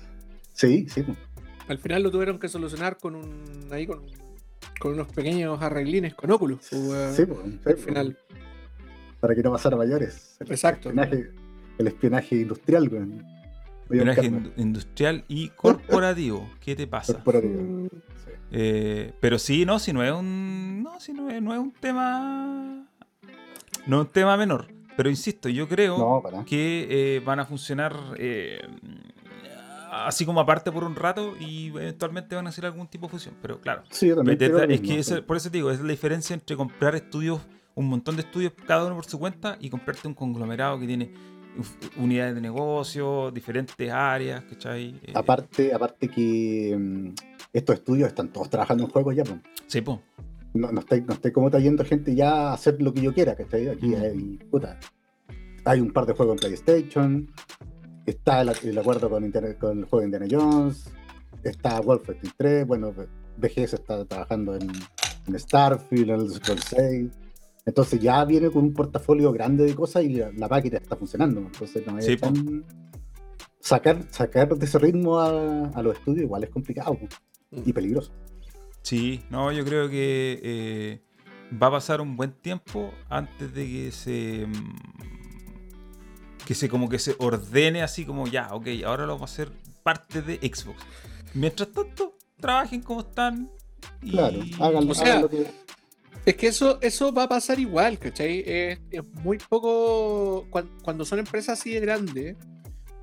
Sí, 0.52 0.86
sí. 0.88 1.04
Pues. 1.66 1.70
Al 1.70 1.78
final 1.78 2.02
lo 2.02 2.10
tuvieron 2.10 2.38
que 2.38 2.48
solucionar 2.48 2.98
con 2.98 3.14
un 3.14 3.68
ahí 3.70 3.86
con, 3.86 4.02
con 4.78 4.92
unos 4.92 5.08
pequeños 5.08 5.60
arreglines 5.62 6.14
con 6.14 6.28
pues, 6.38 6.72
weón, 6.72 7.14
Sí, 7.14 7.24
pues, 7.26 7.38
sí, 7.42 7.52
al 7.52 7.58
pues, 7.62 7.84
final. 7.84 8.18
Para 9.20 9.34
que 9.34 9.42
no 9.42 9.52
pasara 9.52 9.76
mayores. 9.76 10.36
El 10.40 10.50
Exacto. 10.50 10.90
espionaje, 10.90 11.30
el 11.78 11.86
espionaje 11.86 12.36
industrial, 12.36 12.88
John 12.90 13.24
Espionaje 13.82 14.32
industrial 14.56 15.24
y 15.28 15.48
corporativo. 15.50 16.48
¿Qué 16.60 16.74
te 16.74 16.86
pasa? 16.86 17.14
corporativo. 17.14 17.88
Sí. 17.90 18.30
Eh, 18.52 19.12
pero 19.20 19.38
sí, 19.38 19.64
no, 19.64 19.78
si 19.78 19.92
no 19.92 20.02
es 20.02 20.12
un. 20.12 20.82
No, 20.82 20.98
si 21.00 21.12
no 21.12 21.30
es, 21.30 21.42
no 21.42 21.52
es 21.52 21.60
un 21.60 21.72
tema. 21.72 22.86
No 23.86 24.00
es 24.00 24.06
un 24.06 24.12
tema 24.12 24.36
menor. 24.36 24.68
Pero 24.96 25.10
insisto, 25.10 25.48
yo 25.48 25.68
creo 25.68 25.98
No, 25.98 26.44
que 26.44 26.86
eh, 27.16 27.20
van 27.20 27.40
a 27.40 27.46
funcionar 27.46 27.94
eh, 28.16 28.60
así 30.06 30.24
como 30.26 30.40
aparte 30.40 30.70
por 30.72 30.84
un 30.84 30.94
rato 30.96 31.34
y 31.38 31.68
eventualmente 31.68 32.34
van 32.34 32.46
a 32.46 32.50
hacer 32.50 32.66
algún 32.66 32.86
tipo 32.88 33.06
de 33.06 33.10
fusión. 33.12 33.34
Pero 33.40 33.60
claro, 33.60 33.82
Sí, 33.90 34.08
yo 34.08 34.16
también 34.16 34.38
Bethesda- 34.38 34.64
es 34.64 35.08
que 35.08 35.22
por 35.22 35.36
eso 35.36 35.50
te 35.50 35.58
digo, 35.58 35.70
es 35.70 35.80
la 35.80 35.88
diferencia 35.90 36.34
entre 36.34 36.56
comprar 36.56 36.94
estudios, 36.94 37.40
un 37.74 37.86
montón 37.88 38.16
de 38.16 38.22
estudios, 38.22 38.52
cada 38.66 38.86
uno 38.86 38.94
por 38.96 39.04
su 39.04 39.18
cuenta, 39.18 39.56
y 39.60 39.68
comprarte 39.70 40.06
un 40.08 40.14
conglomerado 40.14 40.78
que 40.78 40.86
tiene 40.86 41.12
unidades 41.96 42.34
de 42.34 42.40
negocio, 42.40 43.30
diferentes 43.30 43.90
áreas, 43.90 44.42
¿cachai? 44.44 44.98
Eh, 45.02 45.12
Aparte, 45.14 45.72
aparte 45.72 46.08
que 46.08 46.76
mm, 46.78 47.08
estos 47.52 47.76
estudios 47.76 48.08
están 48.08 48.32
todos 48.32 48.50
trabajando 48.50 48.84
en 48.84 48.90
juegos 48.90 49.14
ya, 49.14 49.22
pues. 49.24 49.38
sí, 49.68 49.80
po. 49.80 50.02
no, 50.54 50.70
no 50.72 50.80
estoy, 50.80 51.02
no 51.02 51.14
estoy 51.14 51.32
como 51.32 51.50
trayendo 51.50 51.84
gente 51.84 52.14
ya 52.14 52.50
a 52.50 52.52
hacer 52.54 52.80
lo 52.80 52.92
que 52.92 53.02
yo 53.02 53.12
quiera, 53.14 53.34
¿cachai? 53.36 53.68
Aquí 53.68 53.88
Mm. 53.88 53.94
hay, 54.02 54.38
puta, 54.50 54.78
hay 55.64 55.80
un 55.80 55.90
par 55.92 56.06
de 56.06 56.12
juegos 56.14 56.34
en 56.34 56.38
PlayStation, 56.40 57.30
está 58.06 58.42
el, 58.42 58.50
el 58.62 58.78
acuerdo 58.78 59.08
con, 59.10 59.24
Internet- 59.24 59.58
con 59.58 59.78
el 59.78 59.84
juego 59.84 60.00
de 60.00 60.16
Indiana 60.16 60.26
Jones, 60.30 60.90
está 61.42 61.80
Wolfenstein 61.80 62.32
3, 62.36 62.66
bueno, 62.66 62.92
BGS 63.36 63.74
está 63.74 64.04
trabajando 64.04 64.54
en, 64.56 64.70
en 65.26 65.38
Starfield, 65.38 66.10
en 66.10 66.20
el 66.20 66.30
Scroll 66.30 66.58
6, 66.60 67.10
entonces 67.66 68.00
ya 68.00 68.24
viene 68.24 68.50
con 68.50 68.64
un 68.64 68.72
portafolio 68.74 69.32
grande 69.32 69.64
de 69.64 69.74
cosas 69.74 70.04
y 70.04 70.14
la, 70.14 70.30
la 70.32 70.48
máquina 70.48 70.78
está 70.78 70.96
funcionando, 70.96 71.40
entonces 71.40 71.86
no 71.86 71.98
es 71.98 72.04
Sí, 72.06 72.16
po. 72.16 72.26
tan- 72.32 72.64
Sacar, 73.60 74.04
sacar 74.10 74.54
de 74.58 74.66
ese 74.66 74.78
ritmo 74.78 75.18
a, 75.18 75.68
a 75.68 75.82
los 75.82 75.96
estudios 75.96 76.24
igual 76.24 76.44
es 76.44 76.50
complicado 76.50 76.98
y 77.50 77.72
peligroso. 77.72 78.12
Sí, 78.82 79.22
no, 79.30 79.50
yo 79.52 79.64
creo 79.64 79.88
que 79.88 80.38
eh, 80.42 81.00
va 81.62 81.68
a 81.68 81.70
pasar 81.70 82.02
un 82.02 82.14
buen 82.14 82.32
tiempo 82.32 82.90
antes 83.08 83.54
de 83.54 83.66
que 83.66 83.90
se. 83.90 84.46
Que 86.46 86.54
se 86.54 86.68
como 86.68 86.88
que 86.88 86.98
se 86.98 87.14
ordene 87.18 87.82
así 87.82 88.04
como 88.04 88.26
ya, 88.26 88.48
ok, 88.54 88.66
ahora 88.84 89.06
lo 89.06 89.14
vamos 89.14 89.30
a 89.30 89.32
hacer 89.34 89.50
parte 89.82 90.22
de 90.22 90.36
Xbox. 90.36 90.78
Mientras 91.34 91.70
tanto, 91.72 92.16
trabajen 92.40 92.82
como 92.82 93.00
están. 93.00 93.50
Y... 94.02 94.12
Claro, 94.12 94.40
hagan, 94.60 94.90
O 94.90 94.94
sea, 94.94 95.04
hagan 95.06 95.22
lo 95.22 95.28
que... 95.30 95.46
Es 96.26 96.36
que 96.36 96.46
eso, 96.46 96.78
eso 96.80 97.12
va 97.12 97.24
a 97.24 97.28
pasar 97.28 97.58
igual, 97.58 97.98
¿cachai? 97.98 98.42
Es, 98.46 98.78
es 98.90 99.04
muy 99.22 99.36
poco. 99.38 100.46
cuan- 100.50 100.70
Cuando, 100.82 101.04
son 101.04 101.18
empresas 101.18 101.58
así 101.60 101.72
de 101.74 101.80
grandes, 101.80 102.36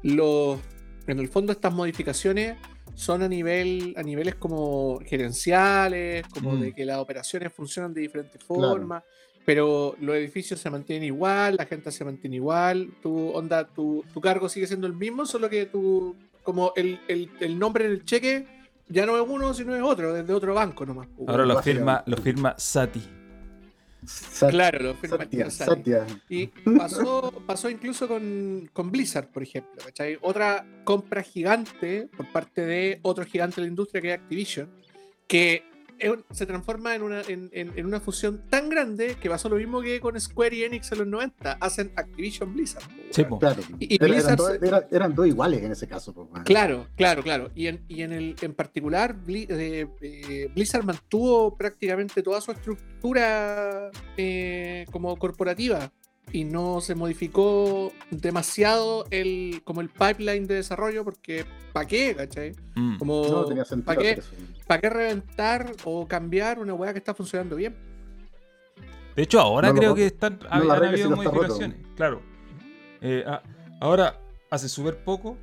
los, 0.02 0.60
en 1.06 1.20
el 1.20 1.28
fondo 1.30 1.52
estas 1.52 1.72
modificaciones 1.74 2.58
son 2.96 3.22
a 3.24 3.28
nivel 3.28 3.94
a 3.96 4.02
niveles 4.04 4.36
como 4.36 5.00
gerenciales, 5.06 6.26
como 6.34 6.54
Mm. 6.54 6.62
de 6.62 6.74
que 6.74 6.84
las 6.86 6.98
operaciones 6.98 7.54
funcionan 7.54 7.94
de 7.94 8.02
diferentes 8.02 8.44
Claro. 8.44 9.04
Pero 9.46 9.96
los 10.00 10.16
edificios 10.16 10.60
se 10.60 10.70
mantienen 10.70 11.04
igual, 11.06 11.56
la 11.58 11.66
gente 11.66 11.92
se 11.92 12.04
mantiene 12.06 12.36
igual, 12.38 12.92
tu 13.02 13.30
onda, 13.30 13.66
tu, 13.68 14.04
tu 14.14 14.22
cargo 14.22 14.48
sigue 14.50 14.68
siendo 14.68 14.88
el 14.88 14.94
mismo, 14.94 15.26
solo 15.26 15.50
que 15.50 15.66
tu 15.66 16.16
como 16.44 16.74
el, 16.76 17.00
el- 17.08 17.30
el 17.40 17.60
nombre 17.60 17.86
en 17.86 17.92
el 17.92 18.06
cheque 18.06 18.46
ya 18.88 19.06
no 19.06 19.16
es 19.16 19.24
uno, 19.28 19.54
sino 19.54 19.76
es 19.76 19.82
otro, 19.82 20.14
desde 20.14 20.34
otro 20.34 20.54
banco 20.54 20.86
nomás. 20.86 21.08
pues, 21.16 21.30
Ahora 21.30 21.46
lo 21.46 21.62
firma, 21.62 22.04
lo 22.06 22.18
firma 22.18 22.56
Sati. 22.58 23.02
Sat- 24.04 24.50
Claro, 24.50 24.80
lo 24.84 24.94
firma 24.96 25.18
Satya, 25.20 25.50
Sati. 25.52 25.92
Satya. 25.92 26.08
Y 26.28 26.48
pasó, 26.48 27.32
pasó 27.46 27.70
incluso 27.70 28.08
con, 28.08 28.68
con 28.74 28.90
Blizzard, 28.92 29.28
por 29.32 29.44
ejemplo. 29.44 29.76
¿cachai? 29.86 30.18
Otra 30.22 30.66
compra 30.84 31.22
gigante 31.22 32.10
por 32.18 32.26
parte 32.32 32.66
de 32.66 33.00
otro 33.04 33.24
gigante 33.26 33.58
de 33.58 33.62
la 33.62 33.68
industria 33.68 34.02
que 34.02 34.14
es 34.14 34.20
Activision, 34.20 34.70
que 35.28 35.64
se 36.32 36.46
transforma 36.46 36.96
en 36.96 37.02
una, 37.02 37.22
en, 37.22 37.50
en- 37.54 37.72
en 37.76 37.86
una 37.86 38.00
fusión 38.00 38.44
tan 38.50 38.70
grande 38.70 39.16
que 39.22 39.30
pasó 39.30 39.50
lo 39.50 39.56
mismo 39.58 39.82
que 39.82 40.00
con 40.00 40.20
Square 40.20 40.56
y 40.56 40.64
Enix 40.64 40.92
en 40.92 41.00
los 41.00 41.08
90. 41.08 41.54
Hacen 41.62 41.92
Activision 41.96 42.54
Blizzard. 42.54 42.84
Sí. 43.12 43.24
Claro. 43.40 43.62
Y- 43.80 43.94
y 43.94 43.96
Era- 43.96 44.06
eran, 44.06 44.12
Blizzard 44.16 44.38
dos, 44.38 44.52
se- 44.60 44.68
era- 44.68 44.88
eran 44.92 45.16
dos 45.16 45.28
iguales 45.28 45.64
en 45.64 45.72
ese 45.72 45.88
caso. 45.88 46.14
pues. 46.14 46.44
Claro, 46.46 46.88
claro, 46.96 47.24
claro. 47.24 47.52
Y 47.56 47.68
en, 47.68 47.84
y 47.88 48.02
en, 48.02 48.12
el, 48.14 48.36
en 48.42 48.54
particular, 48.54 49.16
Bli- 49.16 49.48
eh, 49.50 49.88
eh, 50.02 50.50
Blizzard 50.54 50.84
mantuvo 50.84 51.56
prácticamente 51.58 52.22
toda 52.24 52.42
su 52.42 52.52
estructura 52.52 53.92
eh, 54.18 54.86
como 54.92 55.16
corporativa 55.18 55.92
y 56.32 56.44
no 56.46 56.82
se 56.82 56.96
modificó 56.96 57.92
demasiado 58.10 59.06
el, 59.12 59.62
como 59.64 59.82
el 59.82 59.90
pipeline 59.90 60.48
de 60.48 60.56
desarrollo 60.56 61.04
porque 61.04 61.46
¿para 61.74 61.88
qué? 61.88 62.16
¿cachai? 62.16 62.56
Mm. 62.76 62.98
Como, 62.98 63.28
No 63.28 63.46
tenía 63.46 63.66
sentido 63.66 63.86
¿Para 63.86 64.02
qué, 64.02 64.22
pa' 64.68 64.80
qué 64.80 64.90
reventar 64.90 65.72
o 65.84 66.08
cambiar 66.08 66.60
una 66.60 66.74
weá 66.74 66.94
que 66.94 67.00
está 67.00 67.14
funcionando 67.14 67.56
bien? 67.56 67.76
De 69.16 69.24
hecho, 69.24 69.40
ahora 69.42 69.70
No 69.70 69.76
creo 69.76 69.96
que 69.96 70.06
están, 70.06 70.40
no 70.42 70.48
han, 70.50 70.68
la 70.68 70.74
han 70.76 70.80
arregles 70.84 71.02
si 71.02 71.04
habido 71.04 71.16
no 71.16 71.22
está 71.24 71.36
roto. 71.36 71.48
modificaciones. 71.54 71.96
Claro. 71.98 72.22
Eh, 73.02 73.24
ah, 73.28 73.42
ahora, 73.82 74.20
hace 74.50 74.70
súper 74.70 75.04
poco, 75.04 75.38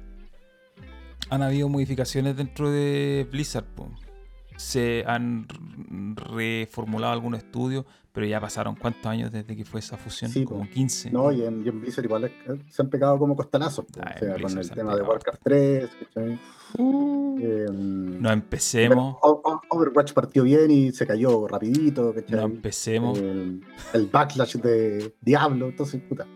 han 1.28 1.42
habido 1.42 1.68
modificaciones 1.68 2.34
dentro 2.36 2.70
de 2.70 3.26
Blizzard. 3.30 3.66
po. 3.66 3.90
Se 4.58 5.04
han 5.06 5.46
reformulado 6.16 7.12
algunos 7.12 7.38
estudios, 7.44 7.84
pero 8.12 8.26
ya 8.26 8.40
pasaron 8.40 8.74
cuántos 8.74 9.06
años 9.06 9.30
desde 9.30 9.56
que 9.56 9.64
fue 9.64 9.78
esa 9.80 9.96
fusión? 9.96 10.30
Sí, 10.32 10.44
Como 10.44 10.64
po. 10.64 10.70
15. 10.70 11.10
No, 11.12 11.30
y 11.30 11.44
en, 11.44 11.64
y 11.64 11.68
en 11.68 11.80
Blizzard 11.80 12.04
igual 12.04 12.24
es- 12.24 12.32
se 12.74 12.82
han 12.82 12.90
pegado 12.90 13.18
como 13.18 13.36
costalazos. 13.36 13.86
Ah, 14.00 14.12
o 14.16 14.18
sea, 14.18 14.36
con 14.40 14.58
el 14.58 14.70
tema 14.70 14.96
de. 14.96 15.02
Warcraft 15.02 15.40
3. 15.44 15.90
¿cachai? 16.00 16.40
Eh, 17.40 17.66
No 17.70 18.30
empecemos, 18.32 19.16
Overwatch 19.70 20.12
partió 20.12 20.42
bien 20.42 20.70
y 20.70 20.90
se 20.92 21.06
cayó 21.06 21.46
rapidito. 21.46 22.12
¿cachai? 22.12 22.36
no 22.36 22.42
empecemos. 22.46 23.18
el, 23.18 23.62
el 23.92 24.06
backlash 24.06 24.56
de 24.56 25.14
Diablo, 25.20 25.68
entonces, 25.68 26.02
puta. 26.02 26.26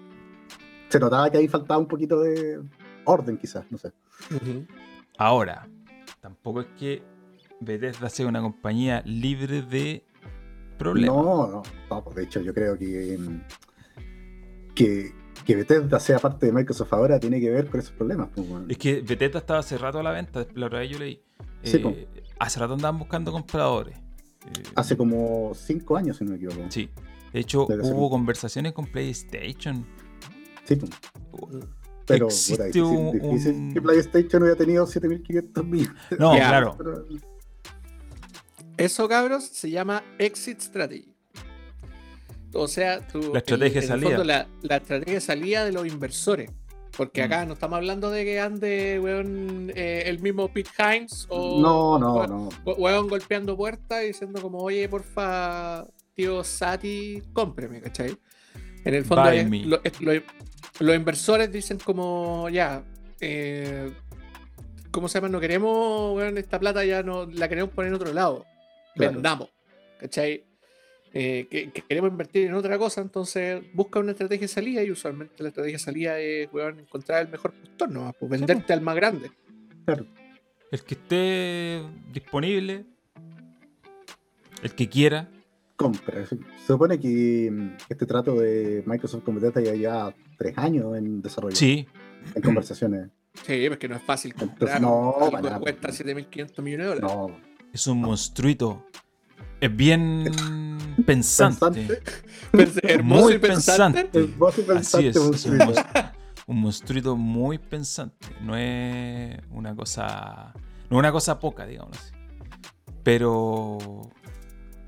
Se 0.88 1.00
notaba 1.00 1.28
que 1.30 1.38
ahí 1.38 1.48
faltaba 1.48 1.78
un 1.80 1.88
poquito 1.88 2.20
de 2.20 2.60
orden, 3.04 3.36
quizás, 3.36 3.64
no 3.70 3.78
sé. 3.78 3.92
Ahora, 5.18 5.66
tampoco 6.20 6.60
es 6.60 6.66
que 6.78 7.02
Bethesda 7.64 8.08
sea 8.08 8.26
una 8.26 8.40
compañía 8.40 9.02
libre 9.06 9.62
de 9.62 10.04
problemas. 10.78 11.14
No, 11.16 11.22
no, 11.48 11.62
no, 11.90 12.04
pues, 12.04 12.16
de 12.16 12.22
hecho, 12.24 12.40
yo 12.40 12.52
creo 12.54 12.76
que, 12.78 13.16
mm, 13.18 13.40
que, 14.74 15.12
que 15.44 15.56
Bethesda 15.56 16.00
sea 16.00 16.18
parte 16.18 16.46
de 16.46 16.52
Microsoft 16.52 16.92
ahora 16.92 17.18
tiene 17.20 17.40
que 17.40 17.50
ver 17.50 17.66
con 17.68 17.80
esos 17.80 17.92
problemas. 17.92 18.28
pues. 18.34 18.46
Es 18.68 18.78
que 18.78 19.00
Bethesda 19.02 19.38
estaba 19.40 19.60
hace 19.60 19.78
rato 19.78 19.98
a 19.98 20.02
la 20.02 20.10
venta, 20.12 20.46
la 20.54 20.68
vez 20.68 20.90
yo 20.90 20.98
leí. 20.98 21.22
Sí, 21.62 21.76
Eh, 21.76 21.80
po. 21.80 21.94
hace 22.38 22.58
rato 22.60 22.74
andaban 22.74 22.98
buscando 22.98 23.30
compradores. 23.32 23.96
Eh, 23.96 24.62
Hace 24.74 24.96
como 24.96 25.52
cinco 25.54 25.96
años, 25.96 26.16
si 26.16 26.24
no 26.24 26.30
me 26.30 26.36
equivoco. 26.36 26.60
Sí. 26.68 26.90
De 27.32 27.40
hecho, 27.40 27.66
Debe 27.68 27.84
hubo 27.84 28.10
conversaciones 28.10 28.72
con 28.72 28.86
PlayStation. 28.86 29.86
Sí, 30.64 30.76
pues. 30.76 30.90
Pero 32.04 32.26
Existe 32.26 32.54
puta, 32.54 32.64
difícil, 32.64 32.82
un- 32.98 33.12
difícil 33.12 33.52
un- 33.54 33.72
que 33.74 33.80
PlayStation 33.80 34.42
hubiera 34.42 34.58
tenido 34.58 34.86
7500 34.86 35.64
mil. 35.64 35.88
No, 36.18 36.32
claro. 36.32 36.74
Pero- 36.76 37.04
Eso, 38.84 39.08
cabros, 39.08 39.44
se 39.44 39.70
llama 39.70 40.02
Exit 40.18 40.60
Strategy. 40.60 41.08
O 42.54 42.68
sea, 42.68 43.06
tu, 43.06 43.32
La 43.32 43.38
estrategia 43.38 43.80
de 43.80 43.86
en 43.86 43.92
el 43.92 44.00
salida. 44.00 44.08
fondo, 44.10 44.24
la, 44.24 44.48
la 44.62 44.76
estrategia 44.76 45.14
de 45.14 45.20
salida 45.20 45.64
de 45.64 45.72
los 45.72 45.86
inversores. 45.86 46.50
Porque 46.96 47.22
Mm. 47.22 47.24
acá 47.24 47.46
no 47.46 47.54
estamos 47.54 47.76
hablando 47.78 48.10
de 48.10 48.24
que 48.24 48.38
ande 48.40 49.00
weón, 49.02 49.72
eh, 49.74 50.02
el 50.06 50.18
mismo 50.20 50.52
Pete 50.52 50.70
Hines 50.78 51.26
o 51.30 51.60
No, 51.62 51.98
no, 51.98 52.14
weón, 52.16 52.30
no. 52.66 52.72
weón 52.74 53.08
golpeando 53.08 53.56
puertas 53.56 54.02
y 54.04 54.08
diciendo 54.08 54.42
como, 54.42 54.58
oye, 54.58 54.86
porfa, 54.90 55.86
tío 56.14 56.44
Sati, 56.44 57.22
cómpreme, 57.32 57.80
¿cachai? 57.80 58.14
En 58.84 58.94
el 58.94 59.04
fondo, 59.06 59.30
es- 59.30 59.48
lo- 59.66 59.80
es- 59.82 60.00
lo- 60.02 60.12
los 60.80 60.96
inversores 60.96 61.50
dicen 61.50 61.78
como, 61.78 62.50
ya, 62.50 62.84
eh, 63.20 63.90
¿cómo 64.90 65.08
se 65.08 65.14
llama? 65.18 65.28
No 65.30 65.40
queremos, 65.40 66.14
weón, 66.14 66.36
esta 66.36 66.58
plata 66.60 66.84
ya 66.84 67.02
no 67.02 67.24
la 67.24 67.48
queremos 67.48 67.70
poner 67.72 67.88
en 67.88 67.94
otro 67.94 68.12
lado. 68.12 68.44
Claro. 68.94 69.12
Vendamos, 69.14 69.50
¿cachai? 69.98 70.44
Eh, 71.14 71.46
que, 71.50 71.70
que 71.70 71.82
queremos 71.82 72.10
invertir 72.10 72.46
en 72.46 72.54
otra 72.54 72.78
cosa, 72.78 73.02
entonces 73.02 73.62
busca 73.74 74.00
una 74.00 74.12
estrategia 74.12 74.46
de 74.46 74.48
salida 74.48 74.82
y 74.82 74.90
usualmente 74.90 75.42
la 75.42 75.50
estrategia 75.50 75.76
de 75.76 75.82
salida 75.82 76.18
es, 76.18 76.48
weón, 76.52 76.80
encontrar 76.80 77.20
el 77.20 77.28
mejor 77.28 77.52
postor, 77.52 77.90
¿no? 77.90 78.14
Pues 78.18 78.30
venderte 78.30 78.72
al 78.72 78.80
más 78.80 78.96
grande. 78.96 79.30
Claro. 79.84 80.06
El 80.70 80.82
que 80.84 80.94
esté 80.94 81.82
disponible, 82.12 82.86
el 84.62 84.74
que 84.74 84.88
quiera. 84.88 85.28
compra. 85.76 86.24
Se 86.26 86.38
supone 86.66 86.98
que 86.98 87.50
mm, 87.52 87.70
este 87.90 88.06
trato 88.06 88.36
de 88.36 88.82
Microsoft 88.86 89.22
con 89.22 89.34
Bethesda 89.34 89.60
ya 89.60 89.74
lleva 89.74 90.14
tres 90.38 90.56
años 90.56 90.96
en 90.96 91.20
desarrollo, 91.20 91.54
Sí, 91.54 91.86
en 92.34 92.40
conversaciones. 92.40 93.08
Sí, 93.44 93.66
porque 93.68 93.88
no 93.88 93.96
es 93.96 94.02
fácil 94.02 94.32
comprar 94.32 94.76
Entonces, 94.76 94.80
no, 94.80 95.14
algo 95.18 95.30
para 95.30 95.56
que 95.56 95.60
cuesta 95.60 95.88
7.500 95.88 96.62
millones 96.62 96.86
de 96.86 96.94
dólares. 96.94 97.02
No, 97.02 97.40
es 97.72 97.86
un 97.86 98.00
monstruito. 98.00 98.86
Es 99.60 99.74
bien 99.74 100.24
pensante. 101.06 102.00
Hermoso 102.82 103.22
Muy 103.24 103.34
y 103.34 103.38
pensante. 103.38 104.10
y 104.12 104.18
Así 104.44 104.62
pensante, 104.64 105.08
es, 105.08 105.16
es 105.16 105.22
un, 105.22 105.26
monstruito. 105.28 105.64
monstru- 105.64 106.12
un 106.48 106.60
monstruito 106.60 107.16
muy 107.16 107.58
pensante. 107.58 108.26
No 108.40 108.56
es 108.56 109.38
una 109.50 109.74
cosa. 109.76 110.52
No 110.90 110.96
es 110.96 110.98
una 110.98 111.12
cosa 111.12 111.38
poca, 111.38 111.64
digamos 111.66 111.96
así. 111.96 112.12
Pero. 113.02 113.78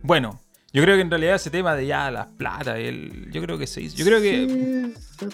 Bueno, 0.02 0.40
yo 0.72 0.82
creo 0.82 0.96
que 0.96 1.02
en 1.02 1.10
realidad 1.10 1.36
ese 1.36 1.50
tema 1.50 1.74
de 1.74 1.86
ya 1.86 2.10
las 2.10 2.26
plata, 2.32 2.76
el, 2.78 3.30
yo 3.32 3.40
creo 3.42 3.56
que 3.56 3.66
se 3.66 3.80
hizo. 3.80 3.96
Yo 3.96 4.04
creo 4.04 4.20
que 4.20 4.92
Sí, 4.96 5.26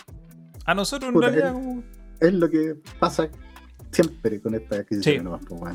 a 0.66 0.74
nosotros 0.74 1.08
en 1.08 1.14
Puta, 1.14 1.30
realidad. 1.30 1.54
es 2.20 2.32
lo 2.34 2.48
que 2.48 2.76
pasa 3.00 3.28
siempre 3.90 4.40
con 4.40 4.54
esta 4.54 4.76
adquisición 4.76 5.16
Sí. 5.16 5.24
nomás, 5.24 5.40
pues. 5.48 5.74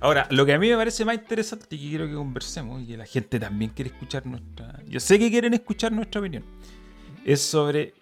Ahora, 0.00 0.26
lo 0.30 0.46
que 0.46 0.52
a 0.52 0.58
mí 0.58 0.68
me 0.68 0.76
parece 0.76 1.04
más 1.04 1.16
interesante 1.16 1.66
y 1.70 1.78
que 1.78 1.88
quiero 1.88 2.06
que 2.06 2.14
conversemos 2.14 2.82
y 2.82 2.86
que 2.86 2.96
la 2.96 3.06
gente 3.06 3.40
también 3.40 3.72
quiere 3.74 3.90
escuchar 3.90 4.26
nuestra. 4.26 4.80
Yo 4.86 5.00
sé 5.00 5.18
que 5.18 5.30
quieren 5.30 5.54
escuchar 5.54 5.92
nuestra 5.92 6.20
opinión. 6.20 6.44
Es 7.24 7.42
sobre 7.42 7.94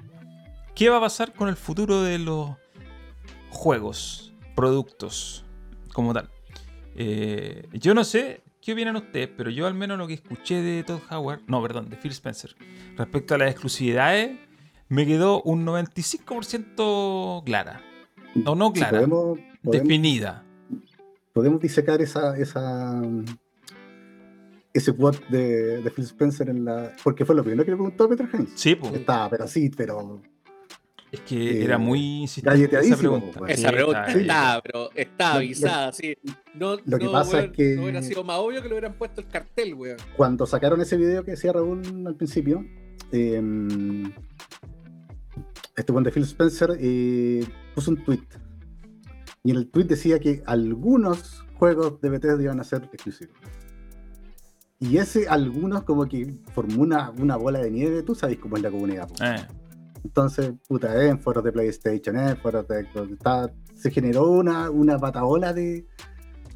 qué 0.75 0.91
va 0.91 0.99
a 0.99 1.01
pasar 1.01 1.33
con 1.33 1.49
el 1.49 1.57
futuro 1.57 2.03
de 2.03 2.19
los 2.19 2.51
juegos, 3.51 4.35
productos, 4.55 5.45
como 5.93 6.13
tal. 6.13 6.29
Eh, 6.95 7.67
yo 7.73 7.95
no 7.95 8.05
sé 8.05 8.43
qué 8.61 8.75
opinan 8.75 8.97
ustedes, 8.97 9.31
pero 9.35 9.51
yo 9.51 9.67
al 9.67 9.75
menos 9.75 9.97
lo 9.97 10.07
que 10.07 10.15
escuché 10.15 10.61
de 10.61 10.83
Todd 10.85 11.01
Howard, 11.11 11.41
no, 11.47 11.63
perdón, 11.63 11.89
de 11.89 11.97
Phil 11.97 12.13
Spencer, 12.13 12.55
respecto 12.97 13.35
a 13.35 13.39
las 13.39 13.51
exclusividades, 13.51 14.39
me 14.89 15.07
quedó 15.07 15.43
un 15.43 15.65
95% 15.67 17.45
clara. 17.45 17.81
O 18.45 18.55
no 18.55 18.69
Si 18.69 18.75
clara, 18.75 18.99
podemos, 18.99 19.39
podemos, 19.63 19.89
definida. 19.89 20.46
Podemos 21.37 21.61
disecar 21.61 22.01
esa, 22.01 22.35
esa 22.39 22.99
ese 24.73 24.93
quote 24.95 25.19
de, 25.29 25.83
de 25.83 25.91
Phil 25.91 26.05
Spencer 26.07 26.49
en 26.49 26.65
la. 26.65 26.93
Porque 27.05 27.27
fue 27.27 27.35
lo 27.35 27.45
primero 27.45 27.63
que 27.63 27.73
le 27.73 27.77
preguntó 27.77 28.09
Peter 28.09 28.27
Hines. 28.33 28.53
Sí, 28.55 28.75
pues. 28.75 28.95
Estaba, 28.95 29.29
pero 29.29 29.47
sí, 29.47 29.71
pero. 29.77 30.23
Es 31.13 31.21
que 31.21 31.61
Eh, 31.61 31.65
era 31.65 31.77
muy 31.77 32.23
insistente 32.23 32.79
esa 32.81 32.97
pregunta. 32.97 33.39
pues. 33.39 33.59
Esa 33.59 33.71
pregunta 33.71 34.07
está- 34.07 34.19
está, 34.21 34.63
pero 34.65 34.91
está 34.95 35.29
Lo- 35.31 35.37
avisada, 35.37 35.93
sí. 35.93 36.17
No, 36.55 36.77
lo 36.85 36.99
que 36.99 37.05
no, 37.05 37.13
pasa 37.13 37.37
weón, 37.37 37.45
es 37.51 37.53
que- 37.57 37.75
no 37.77 37.83
hubiera 37.83 38.03
sido 38.03 38.25
más 38.25 38.39
obvio 38.39 38.63
que 38.63 38.69
le 38.69 38.75
hubieran 38.75 38.95
puesto 38.95 39.21
el 39.21 39.29
cartel, 39.29 39.75
weón. 39.75 39.99
Cuando 40.17 40.47
sacaron 40.47 40.81
ese 40.81 40.97
video 40.97 41.23
que 41.23 41.33
decía 41.33 41.53
Raúl 41.53 41.83
al 42.07 42.15
principio, 42.17 42.65
eh, 43.13 43.43
este 45.77 45.93
buen 45.93 46.03
de 46.05 46.11
Phil 46.13 46.23
Spencer 46.25 46.71
eh, 46.81 47.45
puso 47.75 47.91
un 47.91 48.03
tweet. 48.05 48.21
Y 49.47 49.51
en 49.53 49.57
el 49.59 49.69
tweet 49.71 49.85
decía 49.85 50.19
que 50.19 50.43
algunos 50.47 51.45
juegos 51.59 52.01
de 52.01 52.11
Bethesda 52.11 52.43
iban 52.43 52.59
a 52.61 52.65
ser 52.65 52.83
exclusivos. 52.93 53.35
Y 54.79 54.99
ese 54.99 55.29
algunos 55.29 55.85
como 55.85 56.07
que 56.07 56.35
formó 56.53 56.83
una, 56.83 57.11
una 57.11 57.37
bola 57.37 57.61
de 57.61 57.71
nieve, 57.71 58.03
tú 58.03 58.15
sabes 58.15 58.39
cómo 58.39 58.57
es 58.57 58.63
la 58.63 58.71
comunidad. 58.71 59.09
Eh, 59.23 59.47
Entonces, 60.05 60.53
puta, 60.69 61.03
en 61.05 61.19
foros 61.21 61.43
de 61.45 61.53
PlayStation, 61.53 62.17
en 62.17 62.37
foros 62.37 62.67
de 62.69 62.87
está- 63.13 63.53
se 63.75 63.91
generó 63.91 64.29
una, 64.31 64.71
una 64.71 64.97
de, 65.53 65.87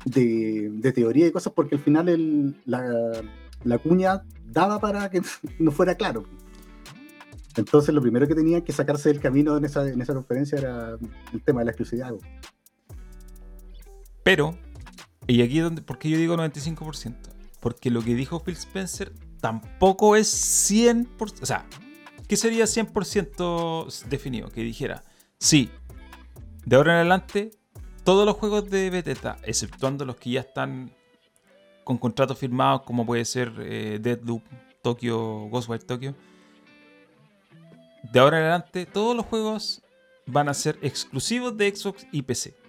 de, 0.04 0.68
de 0.72 0.92
teoría 0.92 1.26
y 1.26 1.30
cosas 1.32 1.52
porque 1.54 1.76
al 1.76 1.80
final 1.80 2.08
el- 2.08 2.56
la, 2.66 3.22
la 3.64 3.78
cuña 3.78 4.22
daba 4.46 4.78
para 4.80 5.08
que 5.10 5.22
no 5.58 5.70
fuera 5.70 5.94
claro. 5.94 6.24
Entonces 7.56 7.94
lo 7.94 8.00
primero 8.00 8.26
que 8.28 8.34
tenían 8.34 8.62
que 8.62 8.72
sacarse 8.72 9.08
del 9.08 9.20
camino 9.20 9.56
en 9.56 9.64
esa, 9.64 9.88
en 9.88 10.00
esa 10.00 10.14
conferencia 10.14 10.58
era 10.58 10.96
el 11.32 11.42
tema 11.42 11.60
de 11.60 11.64
la 11.66 11.70
exclusividad. 11.72 12.12
Pero, 14.22 14.56
y 15.26 15.42
aquí 15.42 15.58
es 15.58 15.64
donde, 15.64 15.82
¿por 15.82 15.98
qué 15.98 16.10
yo 16.10 16.18
digo 16.18 16.36
95%? 16.36 17.16
Porque 17.60 17.90
lo 17.90 18.02
que 18.02 18.14
dijo 18.14 18.42
Phil 18.42 18.56
Spencer 18.56 19.12
tampoco 19.40 20.16
es 20.16 20.70
100%. 20.70 21.42
O 21.42 21.46
sea, 21.46 21.66
¿qué 22.28 22.36
sería 22.36 22.64
100% 22.64 24.04
definido? 24.08 24.48
Que 24.48 24.62
dijera, 24.62 25.04
sí, 25.38 25.70
de 26.64 26.76
ahora 26.76 26.92
en 26.92 26.98
adelante, 26.98 27.50
todos 28.04 28.26
los 28.26 28.36
juegos 28.36 28.70
de 28.70 28.90
Bethesda, 28.90 29.38
exceptuando 29.44 30.04
los 30.04 30.16
que 30.16 30.30
ya 30.30 30.40
están 30.40 30.94
con 31.84 31.98
contratos 31.98 32.38
firmados, 32.38 32.82
como 32.82 33.04
puede 33.04 33.24
ser 33.24 33.52
eh, 33.58 33.98
Deadloop, 34.00 34.42
Tokyo, 34.82 35.48
Ghostwire 35.48 35.84
Tokyo, 35.84 36.14
de 38.12 38.20
ahora 38.20 38.38
en 38.38 38.44
adelante, 38.44 38.86
todos 38.86 39.16
los 39.16 39.26
juegos 39.26 39.82
van 40.26 40.48
a 40.48 40.54
ser 40.54 40.78
exclusivos 40.82 41.56
de 41.56 41.74
Xbox 41.74 42.06
y 42.12 42.22
PC. 42.22 42.59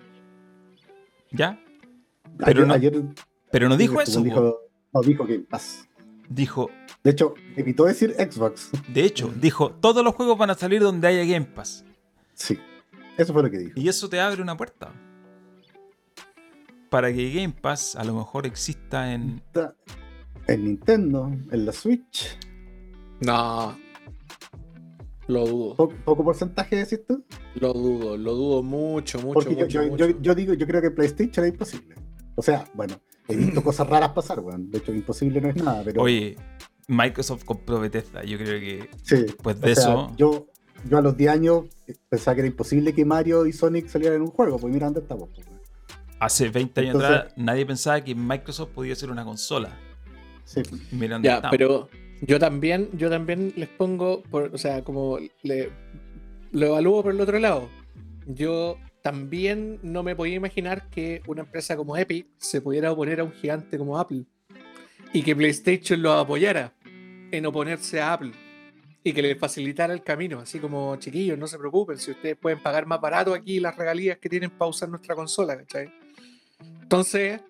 ¿Ya? 1.32 1.60
Pero 2.38 2.62
ayer, 2.62 2.68
no- 2.68 2.74
ayer 2.74 3.04
Pero 3.52 3.70
no 3.70 3.78
dijo 3.78 4.02
eso. 4.02 4.22
Dijo, 4.22 4.60
no, 4.94 5.02
dijo 5.02 5.24
Game 5.26 5.46
Pass. 5.50 5.88
Dijo, 6.30 6.70
De 7.04 7.12
hecho, 7.12 7.34
evitó 7.58 7.86
decir 7.86 8.14
Xbox. 8.18 8.70
de 8.94 9.04
hecho, 9.04 9.32
dijo, 9.42 9.72
todos 9.72 10.04
los 10.04 10.16
juegos 10.16 10.38
van 10.38 10.50
a 10.50 10.56
salir 10.56 10.82
donde 10.82 11.08
haya 11.08 11.26
Game 11.26 11.46
Pass. 11.48 11.84
Sí, 12.34 12.58
eso 13.18 13.34
fue 13.34 13.44
lo 13.44 13.52
que 13.52 13.58
dijo. 13.60 13.74
Y 13.76 13.88
eso 13.90 14.08
te 14.10 14.20
abre 14.20 14.42
una 14.42 14.56
puerta. 14.58 14.92
Para 16.90 17.12
que 17.14 17.32
Game 17.32 17.54
Pass 17.62 17.96
a 17.96 18.04
lo 18.04 18.14
mejor 18.16 18.46
exista 18.46 19.14
en... 19.14 19.42
En 20.48 20.64
Nintendo, 20.66 21.28
en 21.52 21.66
la 21.66 21.72
Switch, 21.72 22.38
No. 23.22 23.78
Lo 25.32 25.46
dudo. 25.48 25.76
po- 25.76 25.90
poco 26.06 26.24
porcentaje 26.24 26.76
decís 26.76 27.02
tú. 27.08 27.24
Lo 27.56 27.74
dudo. 27.74 28.18
Lo 28.18 28.34
dudo 28.34 28.64
mucho, 28.64 29.20
mucho, 29.20 29.34
Porque 29.34 29.56
yo, 29.56 29.62
mucho. 29.66 29.84
yo- 29.84 29.90
mucho. 29.92 30.08
yo- 30.10 30.22
yo 30.22 30.36
digo, 30.36 30.54
yo 30.54 30.68
creo 30.68 30.82
que 30.82 30.92
PlayStation 30.92 31.46
es 31.46 31.52
imposible. 31.54 31.96
O 32.36 32.42
sea, 32.42 32.66
bueno, 32.74 32.96
he 33.28 33.36
visto 33.36 33.64
cosas 33.64 33.88
raras 33.88 34.10
pasar, 34.10 34.40
weón. 34.40 34.70
De 34.72 34.80
hecho, 34.80 34.94
imposible 34.94 35.40
no 35.42 35.50
es 35.50 35.56
nada, 35.56 35.82
pero. 35.84 36.02
Oye, 36.02 36.36
Microsoft 36.88 37.44
compró 37.46 37.80
Bethesda. 37.80 38.24
Yo 38.24 38.38
creo 38.38 38.60
que 38.60 38.90
sí, 39.04 39.26
pues 39.42 39.56
o 39.58 39.60
de 39.60 39.76
sea, 39.76 39.84
eso... 39.84 40.12
Yo, 40.18 40.48
yo 40.90 40.98
a 40.98 41.02
los 41.02 41.16
10 41.16 41.32
años 41.32 41.66
pensaba 42.10 42.36
que 42.36 42.42
era 42.42 42.48
imposible 42.48 42.94
que 42.94 43.06
Mario 43.06 43.46
y 43.46 43.54
Sonic 43.54 43.88
salieran 43.88 44.18
en 44.18 44.22
un 44.24 44.28
juego. 44.32 44.58
Pues 44.58 44.74
mira 44.74 44.88
dónde 44.88 45.02
estamos. 45.02 45.30
pues. 45.34 45.48
Hace 46.20 46.50
20 46.50 46.82
años 46.82 46.96
Entonces- 46.96 47.18
atrás 47.20 47.34
nadie 47.38 47.66
pensaba 47.66 48.04
que 48.04 48.14
Microsoft 48.16 48.70
podía 48.72 48.96
ser 48.96 49.10
una 49.12 49.24
consola. 49.24 49.78
Sí. 50.44 50.62
Mira 50.92 51.16
dónde 51.16 51.30
Ya, 51.30 51.36
estamos. 51.36 51.58
pero 51.58 51.90
yo 52.22 52.40
también, 52.40 52.90
yo 52.94 53.10
también 53.10 53.54
les 53.56 53.68
pongo, 53.70 54.22
por, 54.24 54.54
o 54.54 54.58
sea, 54.58 54.84
como 54.84 55.18
lo 55.44 56.66
evalúo 56.66 57.04
por 57.04 57.14
el 57.14 57.22
otro 57.22 57.40
lado. 57.40 57.70
Yo 58.28 58.78
también 59.02 59.80
no 59.82 60.04
me 60.04 60.16
podía 60.16 60.36
imaginar 60.36 60.88
que 60.90 61.22
una 61.28 61.42
empresa 61.42 61.76
como 61.76 61.98
Epic 61.98 62.28
se 62.38 62.62
pudiera 62.62 62.92
oponer 62.92 63.20
a 63.20 63.24
un 63.24 63.32
gigante 63.32 63.78
como 63.78 63.98
Apple 63.98 64.26
y 65.14 65.24
que 65.24 65.36
PlayStation 65.36 66.02
lo 66.02 66.14
apoyara 66.14 66.74
en 67.32 67.46
oponerse 67.46 68.00
a 68.00 68.14
Apple 68.14 68.32
y 69.04 69.14
que 69.14 69.22
le 69.24 69.36
facilitara 69.36 69.94
el 69.94 70.04
camino, 70.04 70.40
así 70.40 70.60
como 70.60 70.96
chiquillos, 70.98 71.38
no 71.38 71.48
se 71.48 71.58
preocupen, 71.58 71.98
si 71.98 72.12
ustedes 72.12 72.38
pueden 72.38 72.62
pagar 72.62 72.86
más 72.86 73.02
barato 73.02 73.34
aquí 73.34 73.60
las 73.60 73.76
regalías 73.76 74.20
que 74.20 74.30
tienen 74.30 74.52
para 74.52 74.70
usar 74.70 74.90
nuestra 74.90 75.16
consola, 75.16 75.58
¿cachai? 75.58 75.92
Entonces, 76.84 77.42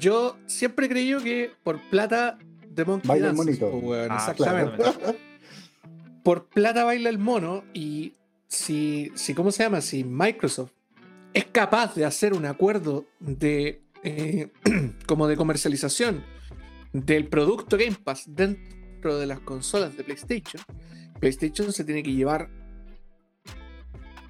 yo 0.00 0.36
siempre 0.46 0.86
he 0.86 0.88
creído 0.88 1.22
que 1.22 1.52
por 1.62 1.78
plata 1.88 2.36
de 2.74 2.84
Monkey 2.84 3.08
Baila 3.08 3.28
el 3.28 3.34
monito. 3.34 3.70
po, 3.70 3.76
weón, 3.78 4.08
Ah, 4.10 4.16
exactamente. 4.16 4.76
claro. 4.76 5.16
Por 6.24 6.48
plata 6.48 6.84
baila 6.84 7.08
el 7.08 7.18
mono 7.18 7.64
y 7.74 8.14
si, 8.46 9.10
si, 9.14 9.34
¿cómo 9.34 9.50
se 9.50 9.64
llama? 9.64 9.80
Si 9.80 10.04
Microsoft 10.04 10.70
es 11.34 11.46
capaz 11.46 11.94
de 11.94 12.04
hacer 12.04 12.32
un 12.34 12.46
acuerdo 12.46 13.06
de 13.18 13.82
eh, 14.04 14.50
como 15.06 15.26
de 15.26 15.36
comercialización 15.36 16.22
del 16.92 17.26
producto 17.28 17.76
Game 17.76 17.96
Pass 18.04 18.24
dentro 18.26 19.18
de 19.18 19.26
las 19.26 19.40
consolas 19.40 19.96
de 19.96 20.04
PlayStation, 20.04 20.62
PlayStation 21.18 21.72
se 21.72 21.84
tiene 21.84 22.02
que 22.02 22.12
llevar 22.12 22.48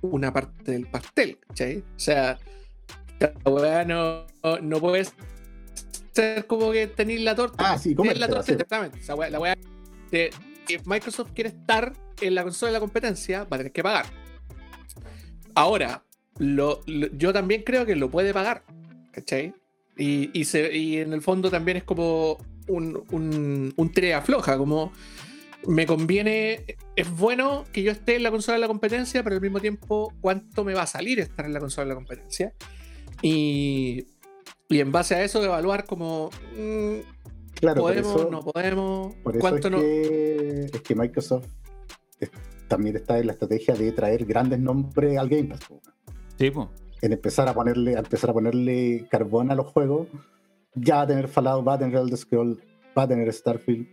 una 0.03 0.33
parte 0.33 0.73
del 0.73 0.87
pastel, 0.87 1.39
¿cachai? 1.49 1.79
O 1.79 1.99
sea, 1.99 2.39
no, 3.87 4.27
no 4.63 4.81
puede 4.81 5.07
ser 6.13 6.47
como 6.47 6.71
que 6.73 6.87
tenéis 6.87 7.21
la 7.23 7.35
torta. 7.35 7.73
Ah, 7.73 7.79
sí, 7.79 7.95
Tienes 7.95 8.19
la 8.19 8.29
torta 8.29 8.43
sí. 8.45 8.53
exactamente. 8.53 8.99
Esa 9.01 9.15
weá- 9.15 9.31
la 9.31 9.41
weá 9.41 9.57
de- 10.11 10.31
si 10.67 10.77
Microsoft 10.85 11.31
quiere 11.35 11.51
estar 11.51 11.93
en 12.21 12.35
la 12.35 12.43
consola 12.43 12.69
de 12.71 12.75
la 12.75 12.81
competencia, 12.81 13.45
va 13.45 13.57
a 13.57 13.59
tener 13.59 13.73
que 13.73 13.83
pagar. 13.83 14.07
Ahora, 15.55 16.05
lo- 16.39 16.81
lo- 16.87 17.09
yo 17.17 17.33
también 17.33 17.63
creo 17.63 17.85
que 17.87 17.97
lo 17.97 18.11
puede 18.11 18.33
pagar, 18.33 18.65
¿cachai? 19.13 19.55
Y, 19.97 20.31
y, 20.39 20.45
se- 20.45 20.75
y 20.77 20.99
en 20.99 21.13
el 21.13 21.21
fondo 21.21 21.51
también 21.51 21.77
es 21.79 21.85
como 21.85 22.39
un, 22.69 23.03
un, 23.11 23.73
un 23.77 23.93
tira 23.93 24.09
y 24.09 24.13
afloja, 24.13 24.57
como 24.57 24.93
me 25.67 25.87
conviene, 25.87 26.65
es 26.97 27.11
bueno 27.11 27.65
que 27.73 27.83
yo 27.83 27.93
esté 27.93 28.17
en 28.17 28.23
la 28.23 28.31
consola 28.31 28.55
de 28.55 28.61
la 28.63 28.69
competencia, 28.69 29.23
pero 29.23 29.37
al 29.37 29.43
mismo 29.43 29.61
tiempo, 29.61 30.13
¿cuánto 30.21 30.65
me 30.65 30.75
va 30.75 30.83
a 30.83 30.87
salir 30.87 31.21
estar 31.21 31.45
en 31.45 31.53
la 31.53 31.61
consola 31.61 31.85
de 31.85 31.89
la 31.91 31.95
competencia? 31.97 32.53
Y, 33.21 34.07
y 34.73 34.81
en 34.81 34.93
base 34.93 35.15
a 35.15 35.23
eso, 35.25 35.43
evaluar 35.45 35.85
como, 35.85 36.31
mm, 36.59 36.97
Claro, 37.55 37.83
podemos, 37.83 38.17
eso, 38.17 38.31
no 38.31 38.41
podemos, 38.43 39.15
por 39.23 39.35
eso 39.37 39.41
cuánto 39.41 39.69
es, 39.69 39.73
no. 39.73 39.79
que, 39.81 40.65
es 40.73 40.81
que 40.83 40.95
Microsoft 40.95 41.47
es- 42.19 42.31
también 42.69 42.97
está 42.97 43.19
en 43.19 43.27
la 43.27 43.33
estrategia 43.35 43.75
de 43.75 43.93
traer 43.93 44.25
grandes 44.25 44.59
nombres 44.59 45.19
al 45.19 45.29
Game 45.29 45.45
Pass. 45.45 45.61
Sí, 46.39 46.51
po. 46.51 46.71
en 47.03 47.13
empezar 47.13 47.49
a 47.49 47.55
ponerle, 47.55 47.97
a 47.97 47.99
empezar 48.01 48.31
a 48.31 48.33
ponerle 48.33 49.07
carbón 49.11 49.51
a 49.51 49.55
los 49.55 49.67
juegos, 49.67 50.09
ya 50.75 50.97
va 50.97 51.03
a 51.03 51.07
tener 51.07 51.29
Fallout, 51.29 51.67
va 51.67 51.75
a 51.75 51.79
tener 51.79 51.97
Elder 51.97 52.17
Scroll, 52.17 52.61
va 52.97 53.03
a 53.03 53.09
tener 53.09 53.33
Starfield. 53.33 53.87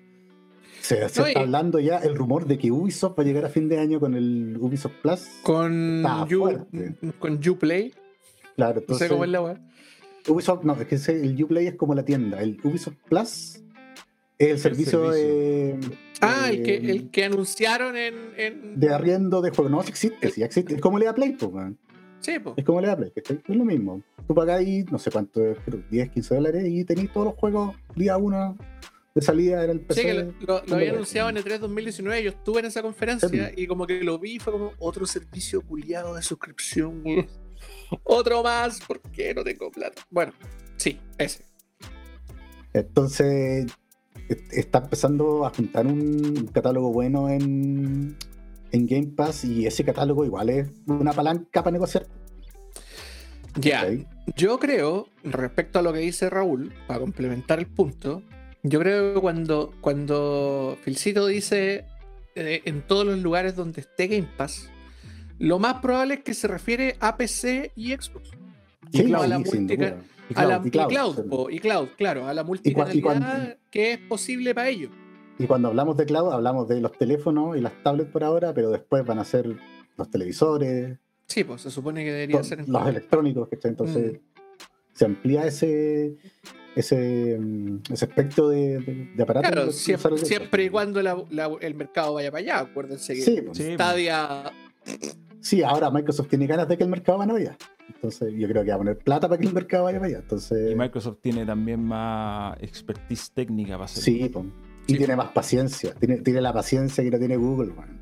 Se, 0.79 1.09
se 1.09 1.19
No, 1.21 1.27
y- 1.27 1.29
está 1.31 1.41
hablando 1.41 1.79
ya 1.79 1.97
el 1.97 2.15
rumor 2.15 2.45
de 2.45 2.57
que 2.57 2.71
Ubisoft 2.71 3.17
va 3.19 3.23
a 3.23 3.25
llegar 3.25 3.45
a 3.45 3.49
fin 3.49 3.67
de 3.67 3.79
año 3.79 3.99
con 3.99 4.13
el 4.15 4.57
Ubisoft 4.59 4.93
Plus. 5.01 5.27
Con 5.43 6.03
you, 6.27 6.65
con 7.19 7.39
Uplay, 7.49 7.93
Claro, 8.55 8.75
no 8.75 8.79
entonces 8.81 9.07
sé 9.07 9.13
cómo 9.13 9.23
es 9.25 9.29
la 9.29 9.41
weá. 9.41 9.61
Ubisoft, 10.29 10.63
no, 10.63 10.73
es 10.79 10.87
que 10.87 10.95
ese- 10.95 11.21
el 11.21 11.41
Uplay 11.43 11.67
es 11.67 11.75
como 11.75 11.93
la 11.95 12.03
tienda. 12.05 12.41
El 12.41 12.59
Ubisoft 12.63 12.95
Plus 13.09 13.61
es 14.37 14.49
el, 14.51 14.59
servicio, 14.59 15.09
de, 15.11 15.79
Ah, 16.21 16.47
el 16.49 16.63
que, 16.63 16.75
el 16.77 17.09
que 17.11 17.25
anunciaron 17.25 17.95
en. 17.97 18.13
en... 18.37 18.79
de 18.79 18.89
arriendo 18.93 19.41
de 19.41 19.49
juegos. 19.51 19.71
No, 19.71 19.83
si 19.83 19.89
existe, 19.89 20.29
sí 20.31 20.43
existe. 20.43 20.75
Es 20.75 20.81
como 20.81 20.97
le 20.99 21.05
da 21.05 21.13
Play, 21.15 21.33
pues, 21.33 21.51
man. 21.51 21.77
Sí, 22.21 22.37
po. 22.39 22.53
Es 22.57 22.65
como 22.65 22.81
le 22.81 22.87
da 22.87 22.97
Play, 22.97 23.11
¿cachai? 23.15 23.41
Es 23.47 23.55
lo 23.55 23.63
mismo. 23.65 24.01
Tú 24.27 24.35
pagáis, 24.35 24.91
no 24.91 24.99
sé 24.99 25.09
cuánto, 25.11 25.41
creo, 25.65 25.81
10, 25.89 26.09
15 26.09 26.35
dólares 26.35 26.63
y 26.67 26.83
tenéis 26.85 27.11
todos 27.13 27.27
los 27.27 27.35
juegos 27.35 27.75
día 27.95 28.17
uno 28.17 28.57
de 29.15 29.21
salida 29.21 29.63
en 29.63 29.71
el 29.71 29.79
PC. 29.81 30.01
Sí, 30.01 30.07
que 30.07 30.13
lo, 30.13 30.23
lo- 30.41 30.63
lo 30.67 30.75
había 30.75 30.91
anunciado 30.91 31.29
en 31.29 31.37
E 31.37 31.41
E3 31.43 31.57
2019. 31.59 32.23
Yo 32.23 32.29
estuve 32.29 32.59
en 32.59 32.65
esa 32.67 32.81
conferencia 32.81 33.27
Sí. 33.29 33.39
y 33.55 33.67
como 33.67 33.87
que 33.87 34.03
lo 34.03 34.19
vi 34.19 34.37
fue 34.39 34.53
como 34.53 34.73
otro 34.79 35.05
servicio 35.05 35.61
culiado 35.61 36.13
de 36.15 36.21
suscripción. 36.21 37.01
Otro 38.03 38.43
más, 38.43 38.79
porque 38.87 39.33
no 39.33 39.43
tengo 39.43 39.71
plata. 39.71 40.01
Bueno, 40.09 40.33
sí, 40.77 40.99
ese. 41.17 41.43
Entonces, 42.73 43.65
est- 44.29 44.53
está 44.53 44.79
empezando 44.79 45.45
a 45.45 45.49
juntar 45.49 45.87
un 45.87 46.47
catálogo 46.53 46.91
bueno 46.91 47.29
en, 47.29 48.15
en 48.71 48.87
Game 48.87 49.07
Pass 49.15 49.43
y 49.45 49.65
ese 49.65 49.83
catálogo 49.83 50.23
igual 50.25 50.49
es 50.49 50.67
una 50.85 51.13
palanca 51.13 51.63
para 51.63 51.71
negociar. 51.73 52.05
Ya, 53.55 53.87
yo 54.35 54.59
creo, 54.59 55.07
respecto 55.23 55.79
a 55.79 55.81
lo 55.81 55.91
que 55.91 55.99
dice 55.99 56.29
Raúl, 56.29 56.71
para 56.87 56.99
complementar 56.99 57.59
el 57.59 57.65
punto, 57.67 58.21
yo 58.61 58.79
creo 58.79 59.15
que 59.15 59.21
cuando, 59.21 59.73
cuando 59.81 60.77
Filcito 60.83 61.25
dice 61.25 61.85
eh, 62.35 62.61
en 62.65 62.83
todos 62.83 63.05
los 63.07 63.17
lugares 63.19 63.55
donde 63.55 63.81
esté 63.81 64.07
Game 64.07 64.29
Pass, 64.37 64.69
lo 65.39 65.59
más 65.59 65.75
probable 65.81 66.15
es 66.15 66.19
que 66.23 66.33
se 66.33 66.47
refiere 66.47 66.95
a 66.99 67.17
PC 67.17 67.71
y 67.75 67.91
Xbox. 67.93 68.29
Sí, 68.91 69.13
a 69.13 69.27
la 69.27 69.37
sí, 69.37 69.43
sin 69.45 69.61
multica- 69.67 69.91
duda. 69.91 70.03
Y 70.29 70.33
a 70.39 70.45
la, 70.45 70.61
y 70.63 70.67
y 70.67 70.71
cloud, 70.71 71.15
sí. 71.15 71.21
po, 71.27 71.49
y 71.49 71.57
cloud, 71.59 71.87
claro, 71.97 72.27
a 72.27 72.33
la 72.35 72.41
y 72.41 72.45
multicanalidad 72.45 73.57
que 73.71 73.93
es 73.93 73.97
posible 73.99 74.53
para 74.53 74.69
ellos. 74.69 74.91
Y 75.39 75.47
cuando 75.47 75.69
hablamos 75.69 75.97
de 75.97 76.05
cloud, 76.05 76.31
hablamos 76.33 76.67
de 76.67 76.79
los 76.81 76.91
teléfonos 76.91 77.57
y 77.57 77.61
las 77.61 77.71
tablets 77.81 78.11
por 78.11 78.23
ahora, 78.23 78.53
pero 78.53 78.69
después 78.69 79.03
van 79.05 79.17
a 79.19 79.25
ser 79.25 79.55
los 79.97 80.09
televisores, 80.11 80.97
Sí, 81.25 81.43
pues 81.43 81.61
se 81.61 81.69
supone 81.71 82.03
que 82.03 82.11
debería 82.11 82.43
ser 82.43 82.59
en 82.61 82.71
los 82.71 82.87
electrónicos, 82.87 83.47
¿cachai? 83.49 83.69
Entonces 83.71 84.13
Mm. 84.13 84.17
se 84.93 85.05
amplía 85.05 85.45
ese, 85.45 86.17
ese, 86.75 87.37
mm, 87.39 87.79
ese 87.91 88.05
aspecto 88.05 88.49
de, 88.49 88.79
de, 88.79 89.11
de 89.15 89.23
aparato. 89.23 89.47
Claro, 89.51 89.67
que 89.67 90.25
siempre, 90.25 90.63
y 90.65 90.69
cuando 90.69 91.01
la- 91.03 91.23
la- 91.29 91.51
el 91.61 91.75
mercado 91.75 92.15
vaya 92.15 92.31
para 92.31 92.39
allá. 92.41 92.59
Acuérdense 92.59 93.13
que 93.13 93.21
Sí, 93.21 93.41
pues. 93.41 93.57
Sí, 95.41 95.63
ahora 95.63 95.89
Microsoft 95.89 96.27
tiene 96.27 96.47
ganas 96.47 96.67
de 96.67 96.77
que 96.77 96.83
el 96.83 96.89
mercado 96.89 97.17
vaya 97.19 97.31
para 97.31 97.43
allá. 97.43 97.57
Entonces, 97.93 98.33
yo 98.35 98.47
creo 98.47 98.63
que 98.63 98.69
va 98.69 98.75
a 98.75 98.77
poner 98.77 98.97
plata 98.97 99.27
para 99.27 99.39
que 99.39 99.47
el 99.47 99.53
mercado 99.53 99.85
vaya 99.85 99.97
para 99.99 100.07
allá. 100.09 100.19
Entonces, 100.19 100.71
Y 100.71 100.75
Microsoft 100.75 101.17
tiene 101.21 101.45
también 101.45 101.83
más 101.83 102.57
expertise 102.61 103.31
técnica 103.31 103.73
para 103.73 103.85
hacer. 103.85 104.03
sí, 104.03 104.31
y 104.87 104.91
Sí. 104.93 104.97
tiene 104.97 105.15
más 105.15 105.29
paciencia. 105.31 105.93
Tiene, 105.95 106.17
tiene 106.17 106.41
la 106.41 106.51
paciencia 106.53 107.03
que 107.03 107.11
no 107.11 107.19
tiene 107.19 107.37
Google, 107.37 107.73
man. 107.73 107.99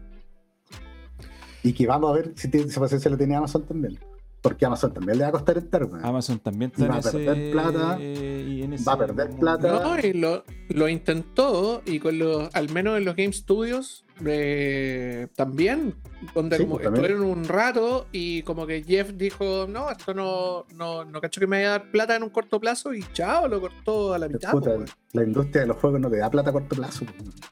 Y 1.64 1.74
que 1.74 1.86
vamos 1.86 2.10
a 2.12 2.14
ver 2.14 2.32
si 2.36 2.50
tiene, 2.50 2.68
esa 2.68 2.80
paciencia 2.80 3.12
la 3.12 3.18
tiene 3.18 3.36
Amazon 3.36 3.66
también. 3.66 4.00
Porque 4.48 4.66
Amazon 4.66 4.94
también 4.94 5.18
le 5.18 5.24
va 5.24 5.30
a 5.30 5.32
costar 5.32 5.58
entrar, 5.58 5.90
man. 5.90 6.06
Amazon 6.06 6.40
también 6.40 6.72
está 6.72 6.86
en 6.86 6.92
va 6.92 6.96
a 6.96 7.00
ese, 7.00 7.12
perder 7.12 7.52
plata, 7.52 8.00
y 8.00 8.64
en 8.64 8.74
ese 8.74 8.86
va 8.86 8.94
a 8.94 8.98
perder 8.98 9.30
plata. 9.32 9.80
No, 9.84 10.00
y 10.00 10.14
lo, 10.14 10.44
lo 10.70 10.88
intentó 10.88 11.82
y 11.86 12.00
con 12.00 12.18
los, 12.18 12.54
al 12.56 12.70
menos 12.70 12.98
en 12.98 13.06
los 13.06 13.16
Game 13.16 13.34
Studios 13.34 14.06
eh, 14.26 15.28
también, 15.36 15.96
donde 16.34 16.58
Sí, 16.58 16.64
como 16.64 16.76
pues, 16.76 16.86
también. 16.86 17.06
estuvieron 17.06 17.38
un 17.38 17.46
rato 17.46 18.08
y 18.12 18.42
como 18.44 18.66
que 18.66 18.84
Jeff 18.84 19.12
dijo, 19.14 19.68
no, 19.68 19.92
esto 19.92 20.14
no, 20.14 20.66
no, 20.76 21.06
no 21.06 21.22
cacho 21.22 21.40
que 21.40 21.48
me 21.48 21.58
vaya 21.58 21.68
a 21.76 21.80
dar 21.80 21.92
plata 21.92 22.16
en 22.16 22.24
un 22.24 22.30
corto 22.30 22.60
plazo 22.60 22.94
y 22.94 23.04
chao, 23.14 23.48
lo 23.48 23.62
cortó 23.62 24.14
a 24.14 24.20
la 24.20 24.28
mitad. 24.28 24.52
Puta, 24.52 24.72
po, 24.72 24.76
weón. 24.78 24.90
la 25.14 25.24
industria 25.24 25.62
de 25.62 25.68
los 25.68 25.78
juegos 25.78 26.00
no 26.00 26.10
te 26.10 26.18
da 26.18 26.30
plata 26.30 26.50
a 26.50 26.54
corto 26.54 26.76
plazo. 26.76 27.06
po. 27.06 27.12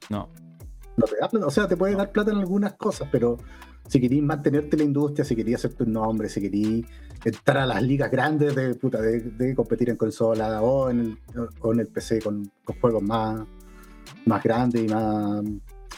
No, 0.10 0.30
No 0.98 1.06
te 1.06 1.18
da 1.20 1.30
plata. 1.30 1.48
O 1.48 1.52
sea, 1.52 1.68
te 1.68 1.78
puede 1.78 1.96
dar 1.96 2.12
plata 2.12 2.32
en 2.32 2.38
algunas 2.38 2.74
cosas, 2.74 3.10
pero 3.12 3.38
si 3.88 4.00
querís 4.00 4.24
mantenerte 4.24 4.76
en 4.76 4.80
la 4.80 4.86
industria, 4.86 5.26
si 5.26 5.36
querías 5.36 5.62
hacer 5.64 5.74
tu 5.78 5.86
nombre, 5.86 6.30
si 6.30 6.42
querís 6.42 6.86
entrar 7.24 7.58
a 7.58 7.66
las 7.66 7.82
ligas 7.84 8.10
grandes 8.12 8.56
de, 8.56 8.76
puta, 8.76 9.02
de, 9.02 9.22
de 9.22 9.56
competir 9.56 9.90
en 9.90 9.98
consola 9.98 10.62
o 10.62 10.90
en 10.90 11.00
el, 11.02 11.18
o 11.62 11.74
en 11.74 11.80
el 11.80 11.88
PC 11.88 12.22
con, 12.22 12.52
con 12.64 12.80
juegos 12.80 13.04
más, 13.04 13.42
más 14.26 14.44
grandes 14.44 14.84
y 14.84 14.88
más, 14.88 15.44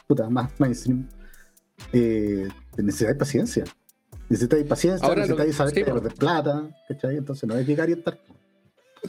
puta, 0.07 0.29
más 0.29 0.51
mainstream, 0.59 1.07
eh, 1.93 2.47
necesitáis 2.77 3.17
paciencia. 3.17 3.63
Necesitáis 4.29 4.65
paciencia, 4.65 5.07
Ahora 5.07 5.21
necesitáis 5.21 5.55
saber 5.55 5.73
sí, 5.73 5.83
que 5.83 5.91
perder 5.91 6.13
plata, 6.13 6.69
¿cachai? 6.87 7.17
Entonces 7.17 7.47
no 7.47 7.55
es 7.55 7.65
llegar 7.65 7.89
y 7.89 7.93
estar. 7.93 8.19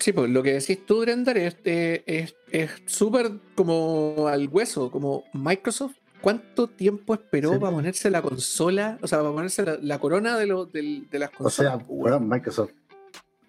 Sí, 0.00 0.12
pues 0.12 0.30
lo 0.30 0.42
que 0.42 0.54
decís 0.54 0.84
tú, 0.87 1.00
Drendar, 1.00 1.37
es 1.38 1.56
eh, 1.64 2.02
es 2.06 2.34
es 2.50 2.70
súper 2.87 3.30
como 3.54 4.26
al 4.28 4.48
hueso, 4.48 4.90
como 4.90 5.24
Microsoft. 5.32 5.96
¿Cuánto 6.20 6.66
tiempo 6.66 7.14
esperó 7.14 7.52
Sí. 7.52 7.58
para 7.61 7.72
ponerse 7.72 8.11
la 8.11 8.22
consola? 8.22 8.98
O 9.02 9.06
sea, 9.06 9.18
para 9.20 9.30
ponerse 9.32 9.64
la, 9.64 9.78
la 9.80 9.98
corona 10.00 10.37
de, 10.37 10.46
lo, 10.46 10.64
del- 10.66 11.08
de 11.11 11.18
las 11.20 11.30
O 11.38 11.48
sea, 11.50 11.72
consolas. 11.74 11.87
weón, 11.88 12.28
Microsoft. 12.28 12.72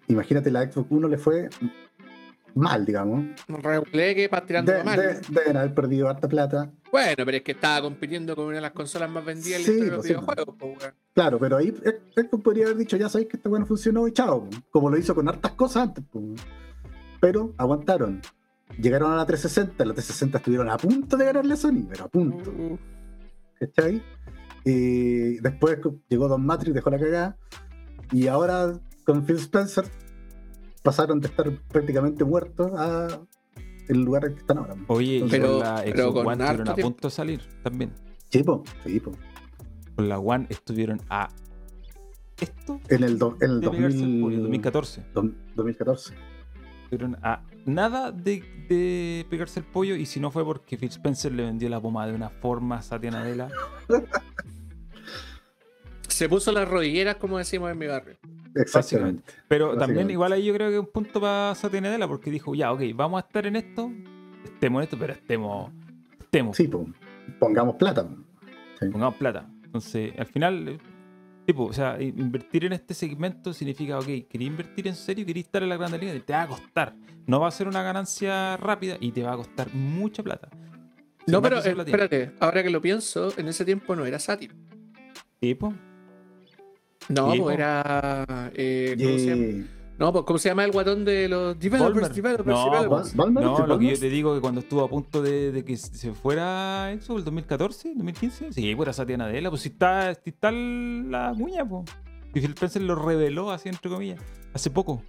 Imagínate, 0.06 0.50
la 0.50 0.70
Xbox 0.70 0.86
1 0.90 1.08
le 1.08 1.18
fue 1.18 1.48
mal, 2.54 2.84
digamos. 2.84 3.24
Para 3.62 4.46
tirando 4.46 4.72
De- 4.72 4.84
mano. 4.84 5.02
de- 5.02 5.20
deben 5.28 5.56
haber 5.56 5.74
perdido 5.74 6.08
harta 6.08 6.28
plata. 6.28 6.70
Bueno, 6.90 7.24
pero 7.24 7.36
es 7.36 7.42
que 7.42 7.52
estaba 7.52 7.82
compitiendo 7.82 8.34
con 8.34 8.46
una 8.46 8.56
de 8.56 8.60
las 8.62 8.72
consolas 8.72 9.10
más 9.10 9.24
vendidas 9.24 9.60
en 9.60 9.64
Sí, 9.66 9.70
la 9.72 9.84
historia 9.84 9.84
de 9.84 9.90
los 9.90 9.96
pues 9.98 10.06
sí, 10.08 10.14
videojuegos, 10.14 10.80
weón. 10.82 10.94
Claro, 11.14 11.38
pero 11.38 11.56
ahí 11.56 11.68
Xbox 12.16 12.42
podría 12.42 12.64
haber 12.66 12.76
dicho, 12.76 12.96
ya 12.96 13.08
sabéis 13.08 13.28
que 13.28 13.36
esta 13.36 13.48
bueno 13.48 13.66
funcionó 13.66 14.06
y 14.08 14.12
chao, 14.12 14.48
como 14.70 14.90
lo 14.90 14.98
hizo 14.98 15.14
con 15.14 15.28
hartas 15.28 15.52
cosas 15.52 15.84
antes. 15.88 16.04
Pero 17.20 17.54
aguantaron. 17.58 18.20
Llegaron 18.80 19.12
a 19.12 19.16
la 19.16 19.26
360, 19.26 19.84
la 19.84 19.94
360 19.94 20.38
estuvieron 20.38 20.70
a 20.70 20.76
punto 20.78 21.16
de 21.16 21.24
ganarle 21.24 21.54
a 21.54 21.56
Sony, 21.56 21.86
pero 21.88 22.04
a 22.04 22.08
punto. 22.08 22.50
Uh, 22.50 22.78
¿Cachai? 23.58 24.02
Y 24.64 25.38
después 25.40 25.78
llegó 26.08 26.28
Don 26.28 26.44
Matrix, 26.46 26.74
dejó 26.74 26.90
la 26.90 26.98
cagada. 26.98 27.36
Y 28.12 28.26
ahora 28.28 28.72
con 29.04 29.24
Phil 29.24 29.36
Spencer 29.36 29.84
pasaron 30.82 31.20
de 31.20 31.28
estar 31.28 31.50
prácticamente 31.68 32.24
muertos 32.24 32.70
a 32.76 33.20
el 33.88 34.02
lugar 34.02 34.24
en 34.26 34.34
que 34.34 34.40
están 34.40 34.58
ahora. 34.58 34.74
Oye, 34.88 35.16
y 35.18 35.28
Pero- 35.28 35.48
con 35.48 35.58
la 35.60 35.82
pero 35.84 36.12
con 36.12 36.26
One 36.26 36.44
estuvieron 36.44 36.68
a 36.68 36.74
punto 36.76 37.08
de 37.08 37.12
salir 37.12 37.40
también. 37.62 37.92
Sí, 38.30 38.42
po, 38.42 38.62
sí, 38.84 39.00
po. 39.00 39.12
Con 39.96 40.08
la 40.08 40.18
One 40.18 40.46
estuvieron 40.48 41.00
a 41.10 41.28
esto 42.40 42.80
En 42.88 43.02
el, 43.04 43.18
do- 43.18 43.36
en 43.40 43.50
el 43.50 43.60
de 43.60 43.68
pegarse 43.70 43.96
el 43.98 44.02
2000 44.02 44.20
pollo, 44.22 44.40
2014. 44.42 45.04
do- 45.12 45.30
2014. 45.56 46.14
Estuvieron 46.84 47.16
a 47.22 47.42
nada 47.66 48.10
de, 48.12 48.42
de 48.68 49.26
pegarse 49.28 49.60
el 49.60 49.66
pollo 49.66 49.94
y 49.94 50.06
si 50.06 50.18
no 50.20 50.30
fue 50.30 50.44
porque 50.44 50.76
Phil 50.78 50.88
Spencer 50.88 51.32
le 51.32 51.44
vendió 51.44 51.68
la 51.68 51.80
pomada 51.80 52.08
de 52.08 52.14
una 52.14 52.30
forma 52.30 52.76
a 52.78 52.82
Satya 52.82 53.10
Nadella. 53.10 53.48
Se 56.08 56.28
puso 56.28 56.52
las 56.52 56.68
rodilleras, 56.68 57.16
como 57.16 57.38
decimos 57.38 57.70
en 57.70 57.78
mi 57.78 57.86
barrio. 57.86 58.16
Exactamente. 58.54 59.22
Pero 59.48 59.76
también 59.76 60.10
igual 60.10 60.32
ahí 60.32 60.44
yo 60.44 60.54
creo 60.54 60.68
que 60.68 60.74
es 60.74 60.80
un 60.80 60.90
punto 60.90 61.20
para 61.20 61.54
Satya 61.54 61.80
Nadella 61.80 62.08
porque 62.08 62.30
dijo, 62.30 62.54
ya, 62.54 62.72
ok, 62.72 62.82
vamos 62.94 63.22
a 63.22 63.26
estar 63.26 63.46
en 63.46 63.56
esto, 63.56 63.90
estemos 64.44 64.80
en 64.80 64.84
esto, 64.84 64.98
pero 64.98 65.12
estemos, 65.12 65.70
estemos, 66.18 66.56
Sí, 66.56 66.66
po. 66.68 66.86
pongamos 67.38 67.76
plata. 67.76 68.04
po. 68.06 68.16
pongamos 68.90 69.14
plata. 69.16 69.46
Entonces, 69.64 70.12
al 70.18 70.26
final, 70.26 70.68
eh, 70.68 70.78
tipo, 71.46 71.64
o 71.66 71.72
sea, 71.72 72.00
i- 72.02 72.08
invertir 72.08 72.64
en 72.64 72.72
este 72.72 72.92
segmento 72.94 73.52
significa, 73.52 73.98
ok, 73.98 74.06
quería 74.28 74.46
invertir 74.48 74.88
en 74.88 74.94
serio, 74.96 75.24
quería 75.24 75.42
estar 75.42 75.62
en 75.62 75.68
la 75.68 75.76
gran 75.76 75.92
liga, 76.00 76.12
te 76.24 76.32
va 76.32 76.42
a 76.42 76.48
costar. 76.48 76.94
No 77.26 77.38
va 77.40 77.48
a 77.48 77.50
ser 77.52 77.68
una 77.68 77.82
ganancia 77.82 78.56
rápida 78.56 78.96
y 78.98 79.12
te 79.12 79.22
va 79.22 79.34
a 79.34 79.36
costar 79.36 79.72
mucha 79.74 80.22
plata. 80.24 80.48
Si 81.24 81.30
No, 81.30 81.40
pero 81.42 81.58
eh, 81.62 81.74
espérate, 81.76 82.32
ahora 82.40 82.62
que 82.64 82.70
lo 82.70 82.80
pienso, 82.80 83.32
en 83.38 83.46
ese 83.46 83.64
tiempo 83.64 83.94
no 83.94 84.04
era 84.06 84.18
Satir. 84.18 84.52
Tipo, 85.38 85.72
No, 87.10 87.32
Sí, 87.32 87.38
pues 87.40 87.56
era. 87.58 88.24
eh, 88.54 88.96
¿cómo, 88.98 89.18
se 89.18 89.26
llama? 89.26 89.42
Y- 89.42 89.66
No, 89.98 90.12
pues, 90.12 90.24
¿cómo 90.24 90.38
se 90.38 90.48
llama 90.48 90.64
el 90.64 90.72
guatón 90.72 91.04
de 91.04 91.28
los 91.28 91.58
developers? 91.58 91.92
No, 93.16 93.66
lo 93.66 93.78
que 93.78 93.84
yo 93.90 93.98
te 94.00 94.08
digo 94.08 94.34
que 94.34 94.40
cuando 94.40 94.60
estuvo 94.60 94.82
a 94.84 94.88
punto 94.88 95.20
de, 95.22 95.52
de 95.52 95.64
que 95.64 95.76
se 95.76 96.12
fuera 96.14 96.90
eso, 96.92 97.16
el 97.18 97.24
2014, 97.24 97.94
2015, 97.94 98.52
sí, 98.52 98.74
pues 98.74 98.86
era 98.86 98.92
Satya 98.94 99.16
Nadella, 99.18 99.50
pues 99.50 99.62
si 99.62 99.68
está, 99.68 100.14
si 100.14 100.30
está 100.30 100.50
la 100.50 101.34
muña, 101.36 101.68
pues. 101.68 101.84
Y 102.34 102.40
Phil 102.40 102.50
Spencer 102.52 102.80
lo 102.82 102.94
reveló 102.94 103.50
así, 103.50 103.68
entre 103.68 103.90
comillas, 103.90 104.20
hace 104.54 104.70
poco. 104.70 105.02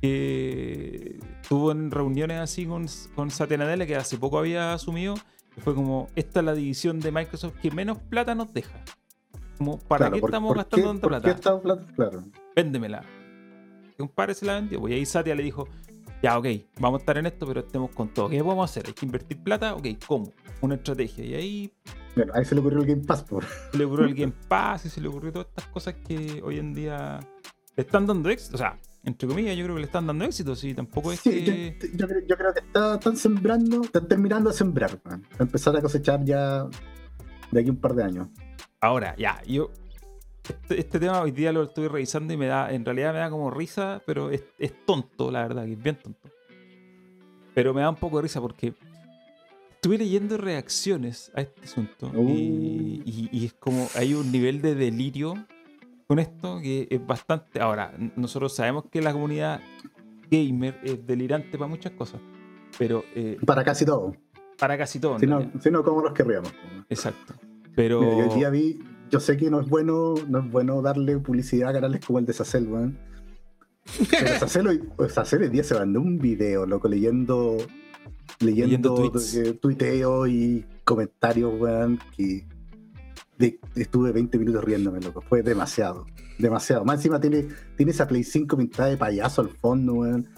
Que 0.00 1.18
estuvo 1.42 1.72
en 1.72 1.90
reuniones 1.90 2.38
así 2.40 2.64
con, 2.66 2.86
con 3.14 3.30
Satya 3.30 3.58
Nadella, 3.58 3.86
que 3.86 3.96
hace 3.96 4.16
poco 4.16 4.38
había 4.38 4.72
asumido, 4.72 5.14
que 5.54 5.60
fue 5.60 5.74
como, 5.74 6.08
esta 6.16 6.40
es 6.40 6.46
la 6.46 6.54
división 6.54 7.00
de 7.00 7.12
Microsoft 7.12 7.54
que 7.60 7.70
menos 7.70 7.98
plata 7.98 8.34
nos 8.34 8.52
deja. 8.54 8.82
Como, 9.60 9.78
¿para 9.78 9.98
Claro, 10.06 10.14
qué 10.14 10.20
¿por- 10.22 10.30
estamos 10.30 10.48
por 10.48 10.56
gastando 10.56 10.82
qué- 10.82 10.88
tanta 10.88 11.00
por 11.02 11.10
plata? 11.10 11.24
qué 11.24 11.30
esta 11.32 11.60
plata? 11.60 11.86
Claro. 11.94 12.24
véndemela. 12.56 13.04
Que 13.94 14.02
un 14.02 14.08
padre 14.08 14.32
se 14.32 14.46
la 14.46 14.54
vendió. 14.54 14.80
pues, 14.80 14.90
Y 14.94 14.96
ahí 14.96 15.04
Satya 15.04 15.34
le 15.34 15.42
dijo, 15.42 15.68
ya, 16.22 16.38
ok, 16.38 16.46
vamos 16.78 17.00
a 17.00 17.02
estar 17.02 17.18
en 17.18 17.26
esto, 17.26 17.46
pero 17.46 17.60
estemos 17.60 17.90
con 17.90 18.08
todo. 18.14 18.30
¿Qué 18.30 18.40
a 18.62 18.64
hacer? 18.64 18.84
Hay 18.86 18.94
que 18.94 19.04
invertir 19.04 19.42
plata, 19.42 19.74
ok, 19.74 19.86
¿cómo? 20.06 20.32
Una 20.62 20.76
estrategia. 20.76 21.26
Y 21.26 21.34
ahí 21.34 21.72
Bueno, 22.16 22.32
ahí 22.34 22.42
se 22.46 22.54
le 22.54 22.62
ocurrió 22.62 22.78
el 22.80 22.86
Game 22.86 23.02
Pass. 23.04 23.22
Por... 23.22 23.44
se 23.44 23.76
le 23.76 23.84
ocurrió 23.84 24.06
el 24.06 24.14
Game 24.16 24.32
Pass 24.48 24.86
y 24.86 24.88
se 24.88 24.98
le 25.02 25.08
ocurrió 25.08 25.30
todas 25.30 25.48
estas 25.48 25.66
cosas 25.66 25.94
que 26.08 26.40
hoy 26.42 26.58
en 26.58 26.72
día 26.72 27.20
le 27.76 27.82
están 27.82 28.06
dando 28.06 28.30
éxito. 28.30 28.54
O 28.54 28.58
sea, 28.58 28.78
entre 29.04 29.28
comillas, 29.28 29.54
yo 29.58 29.64
creo 29.64 29.74
que 29.76 29.80
le 29.82 29.86
están 29.88 30.06
dando 30.06 30.24
éxito. 30.24 30.56
Sí, 30.56 30.72
tampoco 30.72 31.12
es 31.12 31.20
Sí, 31.20 31.44
que... 31.44 31.76
yo, 31.82 31.98
yo 31.98 32.08
creo, 32.08 32.20
yo 32.26 32.36
creo 32.38 32.54
que 32.54 32.60
está- 32.60 32.94
están 32.94 33.16
sembrando, 33.18 33.82
están 33.82 34.08
terminando 34.08 34.48
de 34.48 34.56
sembrar, 34.56 34.98
man. 35.04 35.22
a 35.38 35.42
empezar 35.42 35.76
a 35.76 35.82
cosechar 35.82 36.24
ya 36.24 36.66
de 37.50 37.60
aquí 37.60 37.68
un 37.68 37.76
par 37.76 37.94
de 37.94 38.04
años. 38.04 38.28
Ahora, 38.80 39.14
ya, 39.16 39.40
yo... 39.46 39.70
Este, 40.48 40.80
este 40.80 40.98
tema 40.98 41.20
hoy 41.20 41.30
día 41.30 41.52
lo 41.52 41.62
estoy 41.62 41.86
revisando 41.86 42.32
y 42.32 42.36
me 42.36 42.46
da, 42.46 42.72
en 42.72 42.84
realidad 42.84 43.12
me 43.12 43.20
da 43.20 43.30
como 43.30 43.50
risa, 43.50 44.02
pero 44.06 44.30
es, 44.30 44.42
es 44.58 44.72
tonto, 44.84 45.30
la 45.30 45.42
verdad, 45.42 45.64
que 45.66 45.72
es 45.74 45.82
bien 45.82 45.96
tonto. 45.96 46.28
Pero 47.54 47.72
me 47.74 47.82
da 47.82 47.90
un 47.90 47.96
poco 47.96 48.16
de 48.16 48.22
risa 48.22 48.40
porque 48.40 48.74
estuve 49.70 49.98
leyendo 49.98 50.36
reacciones 50.38 51.30
a 51.36 51.42
este 51.42 51.62
asunto 51.62 52.10
Uh. 52.14 52.28
y, 52.30 53.02
y- 53.04 53.28
y 53.30 53.46
es 53.46 53.52
como 53.52 53.86
hay 53.94 54.14
un 54.14 54.32
nivel 54.32 54.60
de 54.60 54.74
delirio 54.74 55.34
con 56.08 56.18
esto 56.18 56.58
que 56.60 56.88
es 56.90 57.06
bastante. 57.06 57.60
Ahora, 57.60 57.92
nosotros 58.16 58.52
sabemos 58.54 58.84
que 58.90 59.00
la 59.02 59.12
comunidad 59.12 59.60
gamer 60.30 60.80
es 60.82 61.06
delirante 61.06 61.58
para 61.58 61.68
muchas 61.68 61.92
cosas, 61.92 62.20
pero 62.78 63.04
eh, 63.14 63.36
Para 63.46 63.62
casi 63.62 63.84
todo. 63.84 64.16
para 64.58 64.76
casi 64.76 64.98
todo. 64.98 65.18
Si 65.18 65.26
no, 65.26 65.48
si 65.60 65.70
no 65.70 65.84
¿cómo 65.84 66.02
los 66.02 66.12
querríamos? 66.12 66.52
Exacto. 66.88 67.34
Pero. 67.76 68.00
Mira, 68.00 68.16
yo 68.18 68.30
hoy 68.32 68.38
día 68.38 68.50
vi, 68.50 68.80
yo 69.10 69.20
sé 69.20 69.36
que 69.36 69.50
no 69.50 69.60
es 69.60 69.68
bueno, 69.68 70.14
no 70.28 70.38
es 70.40 70.50
bueno 70.50 70.82
darle 70.82 71.18
publicidad 71.18 71.70
a 71.70 71.72
canales 71.74 72.04
como 72.04 72.18
el 72.18 72.26
de 72.26 72.32
Sacel, 72.32 72.66
weón. 72.68 72.98
Pero 74.10 74.38
Sacel 74.38 74.66
hoy, 74.68 74.82
Sacel 75.08 75.42
hoy 75.42 75.48
día 75.48 75.64
se 75.64 75.74
mandó 75.74 76.00
un 76.00 76.18
video, 76.18 76.66
loco, 76.66 76.88
leyendo 76.88 77.56
leyendo, 78.40 78.94
Leyendo 78.94 78.94
tweets. 79.10 79.34
eh, 79.36 79.52
tuiteos 79.54 80.28
y 80.28 80.64
comentarios, 80.84 81.52
weón, 81.60 81.98
que 82.16 82.46
de- 83.38 83.58
estuve 83.74 84.12
20 84.12 84.38
minutos 84.38 84.62
riéndome, 84.64 85.00
loco. 85.00 85.20
Fue 85.22 85.42
demasiado, 85.42 86.06
demasiado. 86.38 86.84
Más 86.84 86.96
encima 86.96 87.20
tiene, 87.20 87.48
tiene 87.76 87.92
esa 87.92 88.06
Play 88.06 88.22
5 88.24 88.56
pintada 88.56 88.88
de 88.88 88.96
payaso 88.96 89.42
al 89.42 89.48
fondo, 89.48 89.94
weón. 89.94 90.28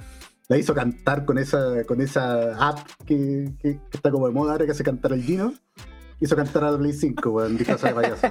La 0.49 0.59
hizo 0.59 0.75
cantar 0.75 1.25
con 1.25 1.39
esa, 1.39 1.85
con 1.85 2.01
esa 2.01 2.69
app 2.69 2.79
que, 3.07 3.53
que- 3.61 3.79
que 3.79 3.97
está 3.97 4.11
como 4.11 4.27
de 4.29 4.33
moda 4.35 4.53
ahora 4.53 4.65
que 4.67 4.73
hace 4.73 4.83
cantar 4.85 5.13
el 5.13 5.23
Gino. 5.23 5.53
Hizo 6.21 6.37
cantar 6.37 6.65
a 6.65 6.71
la 6.73 6.79
Play 6.79 6.93
5, 6.93 7.31
weón, 7.31 7.57
disfrazada 7.57 7.95
de 8.01 8.01
payaso. 8.17 8.29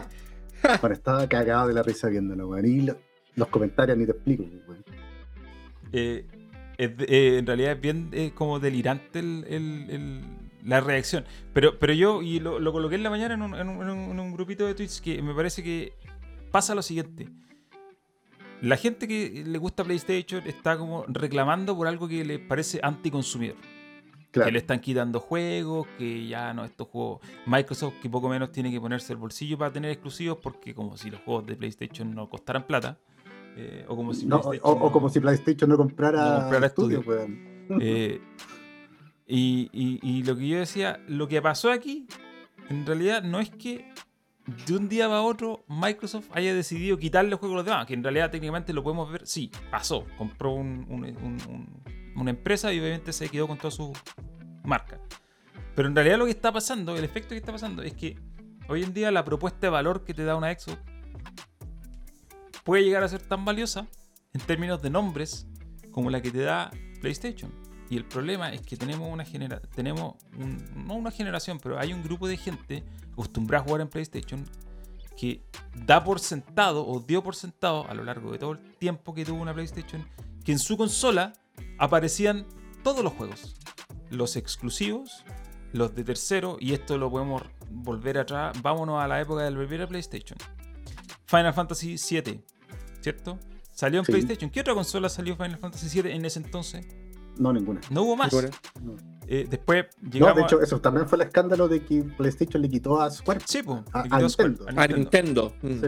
Bueno, 0.79 0.93
estaba 0.95 1.27
cagado 1.27 1.67
de 1.69 1.73
la 1.73 1.81
risa 1.81 2.07
viéndolo, 2.07 2.47
weón. 2.47 2.65
Y 2.67 2.81
lo- 2.81 2.97
los 3.35 3.47
comentarios 3.47 3.97
ni 3.97 4.05
te 4.05 4.11
explico, 4.11 4.43
weón. 4.67 4.83
Eh, 5.91 6.25
eh, 6.77 7.37
en 7.39 7.45
realidad 7.47 7.71
es 7.73 7.81
bien 7.81 8.09
eh, 8.11 8.31
como 8.35 8.59
delirante 8.59 9.19
el- 9.19 9.43
el- 9.49 9.89
el- 9.89 10.21
la 10.63 10.79
reacción. 10.79 11.25
Pero, 11.53 11.79
pero 11.79 11.93
yo, 11.93 12.21
y 12.21 12.39
lo, 12.39 12.59
lo 12.59 12.71
coloqué 12.71 12.95
en 12.95 13.03
la 13.03 13.09
mañana 13.09 13.33
un- 13.43 13.55
en 13.55 13.67
un- 13.67 14.11
en 14.11 14.19
un 14.19 14.31
grupito 14.33 14.65
de 14.67 14.75
tweets, 14.75 15.01
que 15.01 15.21
me 15.23 15.33
parece 15.33 15.63
que 15.63 15.93
pasa 16.51 16.75
lo 16.75 16.81
siguiente. 16.83 17.27
La 18.61 18.77
gente 18.77 19.07
que 19.07 19.43
le 19.45 19.57
gusta 19.57 19.83
PlayStation 19.83 20.45
está 20.45 20.77
como 20.77 21.03
reclamando 21.07 21.75
por 21.75 21.87
algo 21.87 22.07
que 22.07 22.23
le 22.23 22.37
parece 22.37 22.79
anticonsumidor. 22.83 23.55
Claro. 24.31 24.45
Que 24.47 24.51
le 24.53 24.59
están 24.59 24.79
quitando 24.79 25.19
juegos, 25.19 25.87
que 25.97 26.25
ya 26.27 26.53
no 26.53 26.63
estos 26.63 26.87
juegos. 26.87 27.19
Microsoft 27.45 27.95
que 28.01 28.09
poco 28.09 28.29
menos 28.29 28.51
tiene 28.53 28.71
que 28.71 28.79
ponerse 28.79 29.11
el 29.11 29.19
bolsillo 29.19 29.57
para 29.57 29.73
tener 29.73 29.91
exclusivos, 29.91 30.37
porque 30.41 30.73
como 30.73 30.95
si 30.95 31.09
los 31.11 31.19
juegos 31.21 31.45
de 31.47 31.55
PlayStation 31.57 32.15
no 32.15 32.29
costaran 32.29 32.65
plata. 32.65 32.97
eh, 33.57 33.83
o 33.89 33.95
como 33.97 34.13
si 34.13 34.25
No, 34.25 34.37
o, 34.37 34.91
como 34.93 35.09
si 35.09 35.19
PlayStation 35.19 35.69
no 35.69 35.75
comprara, 35.75 36.23
No 36.35 36.39
comprara 36.41 36.67
estudios. 36.67 37.03
Eh, 37.81 38.21
y, 39.27 39.69
y- 39.73 39.99
y 40.01 40.23
lo 40.23 40.37
que 40.37 40.47
yo 40.47 40.57
decía, 40.59 40.99
lo 41.07 41.27
que 41.27 41.41
pasó 41.41 41.69
aquí, 41.71 42.07
en 42.69 42.85
realidad 42.85 43.23
no 43.23 43.39
es 43.41 43.49
que 43.49 43.91
de 44.65 44.75
un 44.77 44.87
día 44.89 45.07
para 45.07 45.21
otro 45.21 45.63
Microsoft 45.67 46.29
haya 46.33 46.53
decidido 46.55 46.97
quitarle 46.97 47.35
juegos 47.35 47.55
a 47.55 47.57
los 47.57 47.65
demás, 47.65 47.85
que 47.85 47.93
en 47.93 48.03
realidad 48.03 48.31
técnicamente 48.31 48.71
lo 48.73 48.83
podemos 48.83 49.11
ver, 49.11 49.27
sí, 49.27 49.51
pasó, 49.69 50.05
compró 50.17 50.53
un- 50.53 50.85
un- 50.89 51.03
un- 51.05 51.37
un- 51.49 51.83
una 52.15 52.31
empresa 52.31 52.71
y 52.73 52.79
obviamente 52.79 53.13
se 53.13 53.29
quedó 53.29 53.47
con 53.47 53.57
toda 53.57 53.71
su 53.71 53.93
marca. 54.63 54.99
Pero 55.75 55.87
en 55.87 55.95
realidad 55.95 56.17
lo 56.17 56.25
que 56.25 56.31
está 56.31 56.51
pasando, 56.51 56.95
el 56.95 57.03
efecto 57.03 57.29
que 57.29 57.37
está 57.37 57.51
pasando 57.51 57.81
es 57.81 57.93
que 57.93 58.17
hoy 58.67 58.83
en 58.83 58.93
día 58.93 59.11
la 59.11 59.23
propuesta 59.23 59.59
de 59.61 59.69
valor 59.69 60.03
que 60.03 60.13
te 60.13 60.23
da 60.23 60.35
una 60.35 60.53
Xbox 60.53 60.79
puede 62.63 62.83
llegar 62.83 63.03
a 63.03 63.07
ser 63.07 63.21
tan 63.21 63.45
valiosa 63.45 63.87
en 64.33 64.41
términos 64.41 64.81
de 64.81 64.89
nombres 64.89 65.47
como 65.91 66.09
la 66.09 66.21
que 66.21 66.31
te 66.31 66.41
da 66.41 66.71
PlayStation. 67.01 67.51
Y 67.89 67.97
el 67.97 68.05
problema 68.05 68.53
es 68.53 68.61
que 68.61 68.77
tenemos 68.77 69.11
una 69.11 69.25
genera 69.25 69.59
tenemos 69.59 70.15
no 70.75 70.93
una 70.93 71.11
generación, 71.11 71.59
pero 71.61 71.77
hay 71.77 71.91
un 71.91 72.03
grupo 72.03 72.27
de 72.27 72.37
gente 72.37 72.83
acostumbrada 73.11 73.63
a 73.63 73.67
jugar 73.67 73.81
en 73.81 73.89
PlayStation 73.89 74.45
que 75.17 75.43
da 75.75 76.03
por 76.03 76.19
sentado 76.19 76.87
o 76.87 76.99
dio 76.99 77.21
por 77.21 77.35
sentado 77.35 77.87
a 77.89 77.93
lo 77.93 78.03
largo 78.03 78.31
de 78.31 78.39
todo 78.39 78.53
el 78.53 78.59
tiempo 78.77 79.13
que 79.13 79.25
tuvo 79.25 79.41
una 79.41 79.53
PlayStation 79.53 80.05
que 80.43 80.53
en 80.53 80.59
su 80.59 80.77
consola 80.77 81.33
aparecían 81.77 82.45
todos 82.83 83.03
los 83.03 83.13
juegos, 83.13 83.55
los 84.09 84.35
exclusivos, 84.35 85.23
los 85.73 85.95
de 85.95 86.03
tercero 86.03 86.57
y 86.59 86.73
esto 86.73 86.97
lo 86.97 87.09
podemos 87.09 87.43
volver 87.69 88.17
atrás, 88.17 88.61
vámonos 88.61 89.01
a 89.01 89.07
la 89.07 89.21
época 89.21 89.43
del 89.43 89.55
primer 89.55 89.87
PlayStation. 89.87 90.37
Final 91.25 91.53
Fantasy 91.53 91.95
VII, 91.97 92.43
¿cierto? 92.99 93.39
Salió 93.73 93.99
en 93.99 94.05
Sí. 94.05 94.11
PlayStation. 94.11 94.49
¿Qué 94.51 94.59
otra 94.61 94.73
consola 94.73 95.07
salió 95.09 95.35
Final 95.37 95.57
Fantasy 95.57 96.01
VII 96.01 96.11
en 96.11 96.25
ese 96.25 96.39
entonces? 96.39 96.85
No, 97.37 97.53
ninguna. 97.53 97.79
No 97.89 98.03
hubo 98.03 98.17
más. 98.17 98.33
No. 98.81 98.95
Eh, 99.27 99.47
después 99.49 99.85
No, 100.01 100.09
llegamos 100.11 100.35
de 100.35 100.41
hecho, 100.43 100.59
a- 100.59 100.63
eso 100.63 100.81
también 100.81 101.07
fue 101.07 101.15
el 101.17 101.21
escándalo 101.21 101.69
de 101.69 101.83
que 101.85 102.03
PlayStation 102.03 102.61
le 102.61 102.69
quitó 102.69 102.99
a 103.01 103.09
Square. 103.09 103.39
Sí, 103.45 103.63
po, 103.63 103.83
a- 103.93 103.99
le 104.03 104.09
quitó 104.09 104.25
a 104.25 104.29
Square, 104.29 104.49
Nintendo. 104.49 104.81
a 104.81 104.83
A 104.83 104.87
Nintendo. 104.87 105.53
mm. 105.61 105.67
Sí. 105.79 105.87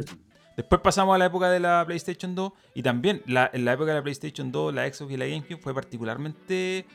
Después 0.55 0.81
pasamos 0.81 1.15
a 1.15 1.17
la 1.17 1.25
época 1.25 1.49
de 1.49 1.59
la 1.59 1.83
PlayStation 1.85 2.35
2 2.35 2.51
y 2.75 2.83
también 2.83 3.21
la, 3.25 3.49
en 3.53 3.65
la 3.65 3.73
época 3.73 3.91
de 3.91 3.95
la 3.95 4.03
PlayStation 4.03 4.51
2, 4.51 4.73
la 4.73 4.91
Xbox 4.91 5.11
y 5.11 5.17
la 5.17 5.25
GameCube 5.25 5.57
fue 5.57 5.73
particularmente 5.73 6.85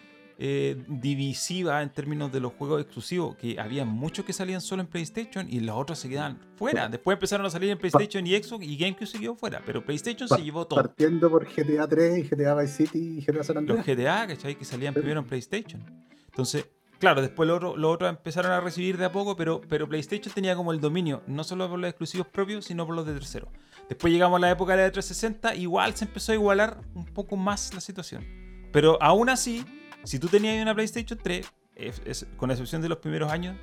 eh, 0.40 0.76
divisiva 0.86 1.82
en 1.82 1.90
términos 1.90 2.30
de 2.30 2.38
los 2.38 2.52
juegos 2.52 2.80
exclusivos, 2.80 3.34
que 3.34 3.58
había 3.58 3.84
muchos 3.84 4.24
que 4.24 4.32
salían 4.32 4.60
solo 4.60 4.82
en 4.82 4.86
PlayStation 4.86 5.48
y 5.50 5.58
los 5.58 5.76
otros 5.76 5.98
se 5.98 6.08
quedaban 6.08 6.38
fuera. 6.54 6.88
Después 6.88 7.16
empezaron 7.16 7.44
a 7.44 7.50
salir 7.50 7.70
en 7.70 7.78
PlayStation 7.78 8.24
y 8.24 8.40
Xbox 8.40 8.64
y 8.64 8.76
GameCube 8.76 9.06
se 9.06 9.18
quedó 9.18 9.34
fuera, 9.34 9.60
pero 9.66 9.84
PlayStation 9.84 10.28
se 10.28 10.40
llevó 10.40 10.64
todo. 10.64 10.80
Partiendo 10.80 11.28
por 11.28 11.44
GTA 11.44 11.88
3 11.88 12.18
y 12.18 12.22
GTA 12.22 12.54
Vice 12.54 12.86
City 12.86 13.18
y 13.18 13.20
GTA 13.20 13.42
San 13.42 13.66
Los 13.66 13.78
Andreas. 13.78 13.86
GTA, 13.86 14.26
¿cachai? 14.28 14.54
Que 14.54 14.64
salían 14.64 14.94
primero 14.94 15.18
en 15.18 15.26
PlayStation. 15.26 15.82
Entonces, 16.26 16.68
claro, 16.98 17.20
después 17.22 17.46
los 17.46 17.56
otros 17.56 17.76
los 17.78 17.94
otros 17.94 18.10
empezaron 18.10 18.52
a 18.52 18.60
recibir 18.60 18.96
de 18.98 19.04
a 19.06 19.12
poco, 19.12 19.36
pero, 19.36 19.60
pero 19.68 19.88
PlayStation 19.88 20.32
tenía 20.34 20.54
como 20.56 20.72
el 20.72 20.80
dominio, 20.80 21.22
no 21.26 21.44
solo 21.44 21.68
por 21.68 21.78
los 21.78 21.88
exclusivos 21.88 22.26
propios, 22.26 22.64
sino 22.64 22.86
por 22.86 22.94
los 22.94 23.06
de 23.06 23.14
terceros. 23.14 23.50
Después 23.88 24.12
llegamos 24.12 24.36
a 24.38 24.40
la 24.40 24.50
época 24.50 24.76
de 24.76 24.82
la 24.84 24.90
360, 24.92 25.54
igual 25.54 25.94
se 25.94 26.04
empezó 26.04 26.32
a 26.32 26.34
igualar 26.34 26.80
un 26.94 27.04
poco 27.06 27.36
más 27.36 27.72
la 27.74 27.80
situación. 27.80 28.24
Pero 28.72 28.98
aún 29.02 29.28
así, 29.30 29.64
si 30.04 30.18
tú 30.18 30.28
tenías 30.28 30.60
una 30.62 30.74
PlayStation 30.74 31.18
3, 31.22 31.46
es- 31.74 32.02
es- 32.04 32.26
con 32.36 32.50
excepción 32.50 32.82
de 32.82 32.88
los 32.88 32.98
primeros 32.98 33.30
años, 33.32 33.56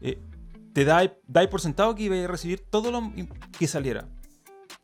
eh, 0.00 0.18
te 0.74 0.84
da, 0.84 1.10
da 1.26 1.48
por 1.48 1.60
sentado 1.60 1.94
que 1.94 2.02
iba 2.04 2.16
a 2.16 2.26
recibir 2.26 2.60
todo 2.60 2.90
lo 2.90 3.12
que 3.58 3.66
saliera. 3.66 4.08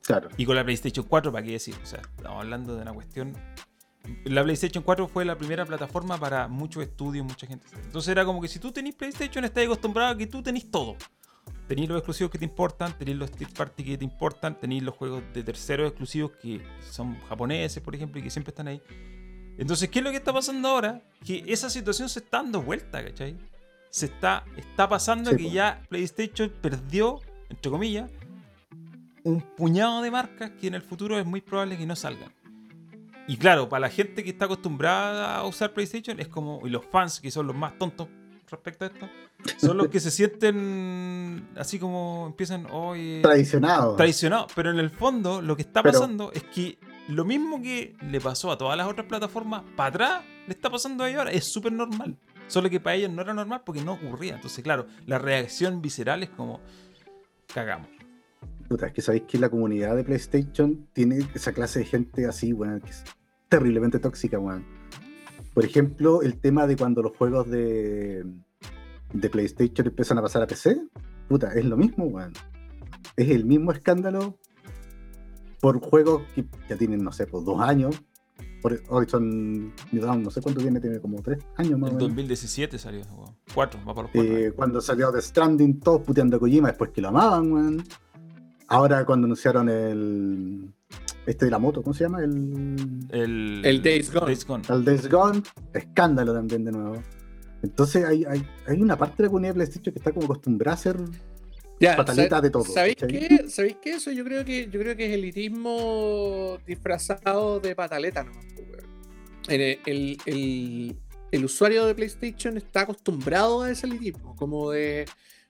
Claro. 0.02 0.28
Y 0.38 0.46
con 0.46 0.56
la 0.56 0.64
PlayStation 0.64 1.04
4, 1.06 1.30
¿para 1.32 1.44
qué 1.44 1.52
decir? 1.52 1.74
O 1.82 1.86
sea, 1.86 2.00
estamos 2.16 2.42
hablando 2.42 2.74
de 2.76 2.82
una 2.82 2.92
cuestión. 2.94 3.34
La 4.24 4.42
PlayStation 4.42 4.82
4 4.82 5.08
fue 5.08 5.24
la 5.24 5.36
primera 5.36 5.64
plataforma 5.64 6.18
para 6.18 6.48
muchos 6.48 6.82
estudios, 6.82 7.24
mucha 7.24 7.46
gente. 7.46 7.66
Entonces 7.84 8.08
era 8.08 8.24
como 8.24 8.40
que 8.40 8.48
si 8.48 8.58
tú 8.58 8.72
tenés 8.72 8.94
PlayStation, 8.94 9.44
estás 9.44 9.64
acostumbrado 9.64 10.12
a 10.12 10.16
que 10.16 10.26
tú 10.26 10.42
tenés 10.42 10.70
todo. 10.70 10.96
Tenés 11.66 11.88
los 11.88 11.98
exclusivos 11.98 12.30
que 12.30 12.38
te 12.38 12.44
importan, 12.44 12.96
tenés 12.96 13.16
los 13.16 13.30
third 13.30 13.52
party 13.52 13.84
que 13.84 13.98
te 13.98 14.04
importan, 14.04 14.58
tenés 14.58 14.82
los 14.82 14.94
juegos 14.94 15.22
de 15.34 15.42
terceros 15.42 15.88
exclusivos 15.88 16.32
que 16.42 16.62
son 16.90 17.18
japoneses, 17.28 17.82
por 17.82 17.94
ejemplo, 17.94 18.20
y 18.20 18.22
que 18.22 18.30
siempre 18.30 18.50
están 18.50 18.68
ahí. 18.68 18.80
Entonces, 19.58 19.88
¿qué 19.88 19.98
es 19.98 20.04
lo 20.04 20.10
que 20.10 20.16
está 20.16 20.32
pasando 20.32 20.68
ahora? 20.68 21.02
Que 21.24 21.44
esa 21.46 21.68
situación 21.68 22.08
se 22.08 22.20
está 22.20 22.38
dando 22.38 22.62
vuelta, 22.62 23.04
¿cachai? 23.04 23.36
Se 23.90 24.06
está, 24.06 24.44
está 24.56 24.88
pasando 24.88 25.30
Sí, 25.30 25.36
que 25.36 25.50
ya 25.50 25.82
PlayStation 25.88 26.50
perdió, 26.62 27.20
entre 27.50 27.70
comillas, 27.70 28.10
un 29.24 29.40
puñado 29.40 30.00
de 30.00 30.10
marcas 30.10 30.52
que 30.52 30.68
en 30.68 30.74
el 30.74 30.82
futuro 30.82 31.18
es 31.18 31.26
muy 31.26 31.40
probable 31.40 31.76
que 31.76 31.86
no 31.86 31.96
salgan. 31.96 32.32
Y 33.28 33.36
claro, 33.36 33.68
para 33.68 33.80
la 33.80 33.90
gente 33.90 34.24
que 34.24 34.30
está 34.30 34.46
acostumbrada 34.46 35.36
a 35.36 35.44
usar 35.44 35.72
PlayStation, 35.72 36.18
es 36.18 36.28
como, 36.28 36.66
y 36.66 36.70
los 36.70 36.84
fans 36.86 37.20
que 37.20 37.30
son 37.30 37.46
los 37.46 37.54
más 37.54 37.76
tontos 37.78 38.08
respecto 38.50 38.86
a 38.86 38.88
esto, 38.88 39.06
son 39.58 39.76
los 39.76 39.88
que 39.88 40.00
se 40.00 40.10
sienten 40.10 41.48
así 41.56 41.78
como 41.78 42.24
empiezan 42.28 42.66
hoy 42.70 43.20
Traicionado. 43.22 43.94
traicionados. 43.96 44.50
Pero 44.54 44.70
en 44.70 44.78
el 44.78 44.88
fondo, 44.90 45.42
lo 45.42 45.54
que 45.54 45.62
está 45.62 45.82
Pero- 45.82 45.92
pasando 46.00 46.32
es 46.32 46.42
que 46.44 46.78
lo 47.08 47.24
mismo 47.26 47.60
que 47.60 47.94
le 48.10 48.20
pasó 48.20 48.50
a 48.50 48.56
todas 48.56 48.76
las 48.78 48.86
otras 48.88 49.06
plataformas, 49.06 49.62
para 49.76 49.88
atrás 49.90 50.24
le 50.46 50.54
está 50.54 50.70
pasando 50.70 51.04
a 51.04 51.08
ellos 51.10 51.18
ahora. 51.18 51.32
Es 51.32 51.44
súper 51.52 51.72
normal. 51.72 52.16
Solo 52.46 52.70
que 52.70 52.80
para 52.80 52.96
ellos 52.96 53.10
no 53.10 53.20
era 53.20 53.34
normal 53.34 53.60
porque 53.64 53.82
no 53.82 53.92
ocurría. 53.92 54.36
Entonces, 54.36 54.64
claro, 54.64 54.86
la 55.06 55.18
reacción 55.18 55.82
visceral 55.82 56.22
es 56.22 56.30
como, 56.30 56.60
cagamos. 57.52 57.88
Puta, 58.68 58.86
es 58.86 58.92
que 58.92 59.02
sabéis 59.02 59.24
que 59.26 59.38
la 59.38 59.48
comunidad 59.50 59.96
de 59.96 60.04
PlayStation 60.04 60.86
tiene 60.94 61.26
esa 61.34 61.52
clase 61.52 61.80
de 61.80 61.84
gente 61.86 62.26
así, 62.26 62.52
weón, 62.54 62.80
que 62.80 62.90
terriblemente 63.48 63.98
tóxica, 63.98 64.38
weón. 64.38 64.64
Por 65.54 65.64
ejemplo, 65.64 66.22
el 66.22 66.38
tema 66.38 66.66
de 66.66 66.76
cuando 66.76 67.02
los 67.02 67.16
juegos 67.16 67.50
de, 67.50 68.24
de 69.12 69.30
PlayStation 69.30 69.86
empiezan 69.86 70.18
a 70.18 70.22
pasar 70.22 70.42
a 70.42 70.46
PC, 70.46 70.80
puta, 71.28 71.52
es 71.54 71.64
lo 71.64 71.76
mismo, 71.76 72.04
weón. 72.04 72.32
Es 73.16 73.30
el 73.30 73.44
mismo 73.44 73.72
escándalo 73.72 74.36
por 75.60 75.80
juegos 75.80 76.22
que 76.34 76.46
ya 76.68 76.76
tienen, 76.76 77.02
no 77.02 77.12
sé, 77.12 77.26
por 77.26 77.44
dos 77.44 77.60
años. 77.60 78.00
Por 78.62 78.80
Horizon 78.88 79.72
New 79.92 80.02
Dawn, 80.02 80.22
no 80.22 80.30
sé 80.30 80.42
cuánto 80.42 80.60
tiene, 80.60 80.80
tiene 80.80 80.98
como 80.98 81.22
tres 81.22 81.38
años 81.56 81.78
más 81.78 81.90
En 81.90 81.96
menos. 81.96 82.08
2017 82.08 82.76
salió 82.78 83.04
juego. 83.04 83.36
Cuatro, 83.54 83.78
va 83.80 83.94
para 83.94 84.02
los 84.02 84.10
cuatro. 84.10 84.32
Eh, 84.32 84.44
años. 84.44 84.54
cuando 84.56 84.80
salió 84.80 85.12
The 85.12 85.22
Stranding, 85.22 85.78
todos 85.78 86.02
puteando 86.02 86.36
a 86.36 86.40
Kojima 86.40 86.68
después 86.68 86.90
que 86.90 87.00
lo 87.00 87.08
amaban, 87.08 87.52
weón. 87.52 87.84
Ahora 88.66 89.04
cuando 89.04 89.26
anunciaron 89.26 89.68
el. 89.68 90.74
Este 91.28 91.44
de 91.44 91.50
la 91.50 91.58
moto, 91.58 91.82
¿cómo 91.82 91.92
se 91.94 92.04
llama? 92.04 92.22
El. 92.24 93.06
el, 93.10 93.60
el 93.64 93.82
Days 93.82 94.10
Gone. 94.12 94.26
Days 94.26 94.46
Gone. 94.46 94.62
El 94.70 94.84
Days 94.84 95.08
Gone, 95.08 95.42
escándalo 95.74 96.32
también 96.32 96.64
de 96.64 96.72
nuevo. 96.72 97.02
Entonces 97.62 98.04
hay, 98.04 98.24
hay, 98.24 98.46
hay 98.66 98.80
una 98.80 98.96
parte 98.96 99.16
de 99.18 99.24
la 99.24 99.28
comunidad 99.28 99.50
de 99.50 99.54
PlayStation 99.56 99.92
que 99.92 99.98
está 99.98 100.10
como 100.12 100.24
acostumbrada 100.24 100.74
a 100.74 100.78
ser. 100.78 100.96
Ya, 101.80 101.94
pataleta 101.96 102.36
sa- 102.36 102.40
de 102.42 102.50
todo, 102.50 102.64
¿Sabéis 102.64 102.96
qué? 102.96 103.44
¿Sabéis 103.48 103.76
qué? 103.82 103.90
Eso 103.92 104.10
yo 104.10 104.24
creo 104.24 104.44
que 104.44 104.68
yo 104.70 104.80
creo 104.80 104.96
que 104.96 105.06
es 105.06 105.12
elitismo 105.12 106.58
disfrazado 106.66 107.60
de 107.60 107.76
pataleta 107.76 108.24
nomás, 108.24 108.44
el, 109.48 109.78
el- 109.86 110.18
el- 110.26 110.96
el 111.30 111.44
usuario 111.44 111.84
de 111.86 111.94
PlayStation 111.94 112.56
está 112.56 112.80
acostumbrado 112.80 113.62
a 113.62 113.70
ese 113.70 113.86
elitismo, 113.86 114.34
como 114.34 114.70
de 114.70 115.04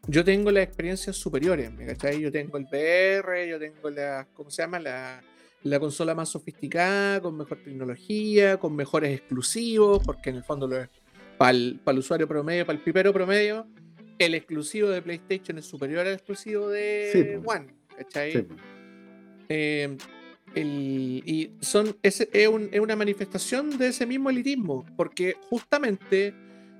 yo 0.09 0.25
tengo 0.25 0.51
las 0.51 0.65
experiencias 0.65 1.15
superiores, 1.17 1.73
¿me 1.73 1.87
cachai? 1.87 2.21
Yo 2.21 2.33
tengo 2.33 2.59
el 2.59 2.65
VR, 2.65 3.49
yo 3.49 3.59
tengo 3.59 3.89
la, 3.91 4.27
¿cómo 4.35 4.51
se 4.51 4.63
llama? 4.63 4.81
La, 4.81 5.23
la 5.65 5.81
consola 5.81 6.15
más 6.15 6.29
sofisticada, 6.29 7.21
con 7.21 7.37
mejor 7.37 7.59
tecnología, 7.63 8.59
con 8.59 8.75
mejores 8.77 9.19
exclusivos, 9.19 10.01
porque 10.05 10.31
en 10.31 10.37
el 10.37 10.45
fondo 10.45 10.69
para 11.37 11.51
el, 11.51 11.81
usuario 11.97 12.27
promedio, 12.29 12.65
para 12.67 12.79
el 12.79 12.85
pipero 12.85 13.13
promedio, 13.13 13.67
el 14.19 14.35
exclusivo 14.35 14.89
de 14.89 15.03
PlayStation 15.03 15.59
es 15.59 15.67
superior 15.67 16.07
al 16.07 16.15
exclusivo 16.15 16.69
de 16.69 17.11
Sí. 17.13 17.43
One, 17.45 17.67
¿cachai? 17.97 18.33
Sí. 18.33 18.47
Eh, 19.49 19.97
el- 20.55 21.23
y 21.25 21.53
son, 21.61 21.97
es, 22.03 22.27
es 22.33 22.49
un- 22.49 22.69
es 22.73 22.81
una 22.81 22.97
manifestación 22.97 23.77
de 23.79 23.89
ese 23.89 24.07
mismo 24.07 24.31
elitismo, 24.31 24.85
porque 24.97 25.37
justamente 25.49 26.35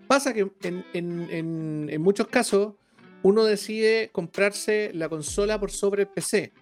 pasa 0.07 0.33
que 0.33 0.51
en, 0.63 0.85
en- 0.95 1.29
en- 1.31 1.89
en 1.91 2.01
muchos 2.03 2.27
casos 2.29 2.75
uno 3.23 3.45
decide 3.45 4.11
comprarse 4.13 4.91
la 4.95 5.09
consola 5.09 5.59
por 5.61 5.71
sobre 5.71 6.03
el 6.03 6.09
PC. 6.09 6.53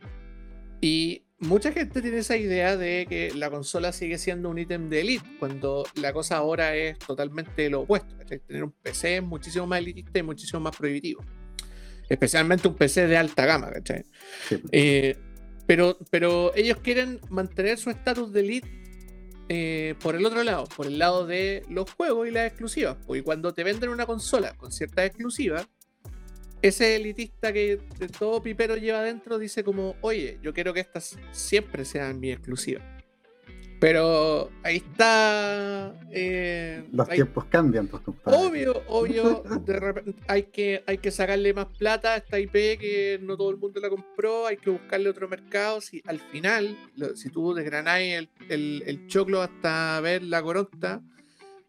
Y 0.81 1.23
mucha 1.39 1.73
gente 1.73 2.01
tiene 2.03 2.19
esa 2.19 2.37
idea 2.37 2.77
de 2.77 3.07
que 3.09 3.33
la 3.35 3.51
consola 3.51 3.93
sigue 3.93 4.19
siendo 4.19 4.49
un 4.49 4.59
ítem 4.59 4.89
de 4.89 5.01
elite, 5.01 5.27
cuando 5.39 5.85
la 5.95 6.13
cosa 6.13 6.37
ahora 6.37 6.75
es 6.75 6.99
totalmente 6.99 7.69
lo 7.71 7.83
opuesto. 7.83 8.17
¿cachai? 8.19 8.41
Tener 8.41 8.65
un 8.65 8.73
PC 8.73 9.17
es 9.17 9.23
muchísimo 9.23 9.67
más 9.67 9.81
elitista 9.81 10.19
y 10.19 10.23
muchísimo 10.23 10.61
más 10.61 10.77
prohibitivo. 10.77 11.23
Especialmente 12.09 12.69
un 12.69 12.75
PC 12.75 13.07
de 13.07 13.17
alta 13.17 13.45
gama, 13.45 13.71
¿cachai? 13.71 14.05
Sí. 14.49 14.63
Eh, 14.73 15.17
pero, 15.67 15.99
pero 16.11 16.55
ellos 16.55 16.79
quieren 16.79 17.21
mantener 17.29 17.79
su 17.79 17.91
estatus 17.91 18.33
de 18.33 18.41
elite 18.41 18.69
eh, 19.49 19.95
por 20.01 20.17
el 20.17 20.25
otro 20.25 20.43
lado, 20.43 20.67
por 20.77 20.87
el 20.87 20.99
lado 20.99 21.27
de 21.27 21.63
los 21.69 21.91
juegos 21.91 22.29
y 22.29 22.31
las 22.31 22.47
exclusivas. 22.47 22.97
Porque 23.07 23.23
cuando 23.23 23.53
te 23.53 23.65
venden 23.65 23.91
una 23.91 24.07
consola 24.07 24.55
con 24.57 24.73
ciertas 24.73 25.07
exclusivas, 25.07 25.69
ese 26.69 26.97
elitista 26.97 27.53
que 27.53 27.81
todo 28.19 28.43
pipero 28.43 28.77
lleva 28.77 28.99
adentro 29.01 29.39
dice 29.39 29.63
como, 29.65 29.97
oye, 30.01 30.39
yo 30.43 30.53
quiero 30.55 30.73
que 30.75 30.81
estas 30.81 31.19
siempre 31.33 31.85
sean 31.85 32.19
mi 32.21 32.33
exclusiva. 32.33 32.81
Pero 33.79 34.51
ahí 34.63 34.77
está... 34.79 35.95
eh, 36.11 36.83
Los 36.93 37.09
tiempos 37.11 37.45
cambian, 37.45 37.87
pues, 37.89 38.03
compadre. 38.05 38.39
Obvio, 38.39 38.83
obvio, 38.89 39.43
de 39.67 39.79
repente 39.79 40.15
hay 40.29 40.45
que, 40.45 40.83
hay 40.87 40.97
que 40.97 41.11
sacarle 41.11 41.53
más 41.53 41.67
plata 41.79 42.15
a 42.15 42.17
esta 42.17 42.41
IP 42.41 42.53
que 42.81 43.19
no 43.23 43.37
todo 43.37 43.51
el 43.51 43.59
mundo 43.59 43.79
la 43.79 43.91
compró, 43.91 44.47
hay 44.47 44.57
que 44.57 44.71
buscarle 44.71 45.11
otro 45.11 45.29
mercado. 45.29 45.83
Si 45.83 46.01
al 46.07 46.21
final, 46.21 46.75
lo- 46.97 47.15
si 47.17 47.29
tú 47.29 47.53
desgranáis 47.53 48.15
el, 48.15 48.29
el, 48.49 48.83
el 48.87 49.07
choclo 49.09 49.43
hasta 49.43 50.01
ver 50.01 50.23
la 50.23 50.43
corocta, 50.43 51.03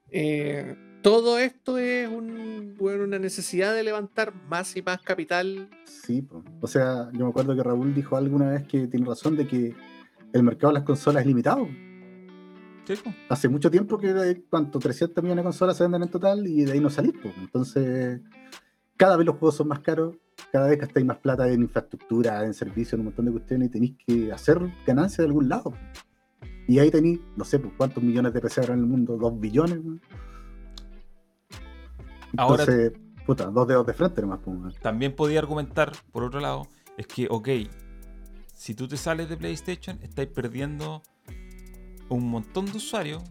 eh, 0.10 0.78
todo 1.08 1.40
esto 1.40 1.78
es 1.78 2.10
un, 2.10 2.76
bueno, 2.78 3.06
una 3.06 3.18
necesidad 3.18 3.74
de 3.74 3.82
levantar 3.82 4.34
más 4.50 4.76
y 4.76 4.82
más 4.82 5.02
capital. 5.02 5.70
Sí, 5.86 6.22
po. 6.22 6.44
o 6.60 6.68
sea, 6.68 7.10
yo 7.14 7.24
me 7.24 7.30
acuerdo 7.30 7.56
que 7.56 7.64
Raúl 7.64 7.96
dijo 7.96 8.18
alguna 8.18 8.50
vez 8.50 8.68
que 8.68 8.88
tiene 8.88 9.06
razón 9.06 9.38
de 9.38 9.48
que 9.48 9.74
el 10.34 10.44
mercado 10.44 10.74
de 10.74 10.80
las 10.80 10.84
consolas 10.84 11.22
es 11.22 11.28
limitado. 11.28 11.66
Sí. 12.84 12.96
Hace 13.30 13.48
mucho 13.48 13.72
tiempo 13.72 13.98
que 13.98 14.14
de 14.14 14.44
cuánto 14.50 14.80
300 14.80 15.24
millones 15.24 15.44
de 15.44 15.48
consolas 15.48 15.78
se 15.78 15.86
venden 15.86 16.04
en 16.04 16.10
total 16.10 16.46
y 16.46 16.66
de 16.66 16.74
ahí 16.74 16.82
no 16.82 16.90
salís. 16.90 17.14
po. 17.14 17.30
Entonces, 17.38 18.20
cada 18.98 19.16
vez 19.16 19.26
los 19.26 19.38
juegos 19.38 19.56
son 19.56 19.70
más 19.70 19.80
caros, 19.80 20.14
cada 20.52 20.68
vez 20.68 20.78
gastáis 20.78 21.06
más 21.06 21.20
plata 21.20 21.48
en 21.50 21.62
infraestructura, 21.62 22.44
en 22.44 22.54
servicios, 22.54 22.96
en 22.96 23.00
un 23.00 23.06
montón 23.06 23.28
de 23.28 23.32
cuestiones 23.32 23.70
y 23.70 23.72
tenéis 23.72 23.96
que 24.06 24.34
hacer 24.34 24.60
ganancia 24.86 25.22
de 25.22 25.30
algún 25.30 25.48
lado. 25.48 25.72
po. 25.72 25.78
Y 26.68 26.80
ahí 26.80 26.92
tenéis, 26.92 27.22
no 27.38 27.46
sé, 27.46 27.60
pues, 27.60 27.74
cuántos 27.78 28.04
millones 28.04 28.34
de 28.34 28.42
PC 28.42 28.60
habrá 28.60 28.74
en 28.74 28.82
el 28.82 28.88
mundo, 28.88 29.16
dos 29.16 29.40
billones. 29.40 29.80
Ahora- 32.36 32.64
Entonces, 32.64 32.94
puta, 33.26 33.46
dos 33.46 33.68
dedos 33.68 33.86
de 33.88 33.94
frente 33.94 34.22
nomás. 34.22 34.40
weón. 34.46 34.74
También 34.82 35.16
podía 35.16 35.40
argumentar, 35.40 35.94
por 36.12 36.24
otro 36.24 36.40
lado, 36.40 36.68
es 36.98 37.08
que, 37.08 37.28
ok, 37.30 37.50
si 38.54 38.74
tú 38.74 38.88
te 38.88 38.98
sales 38.98 39.30
de 39.30 39.38
PlayStation, 39.38 40.00
estáis 40.02 40.30
perdiendo 40.30 41.04
un 42.10 42.30
montón 42.30 42.66
de 42.66 42.78
usuarios. 42.78 43.24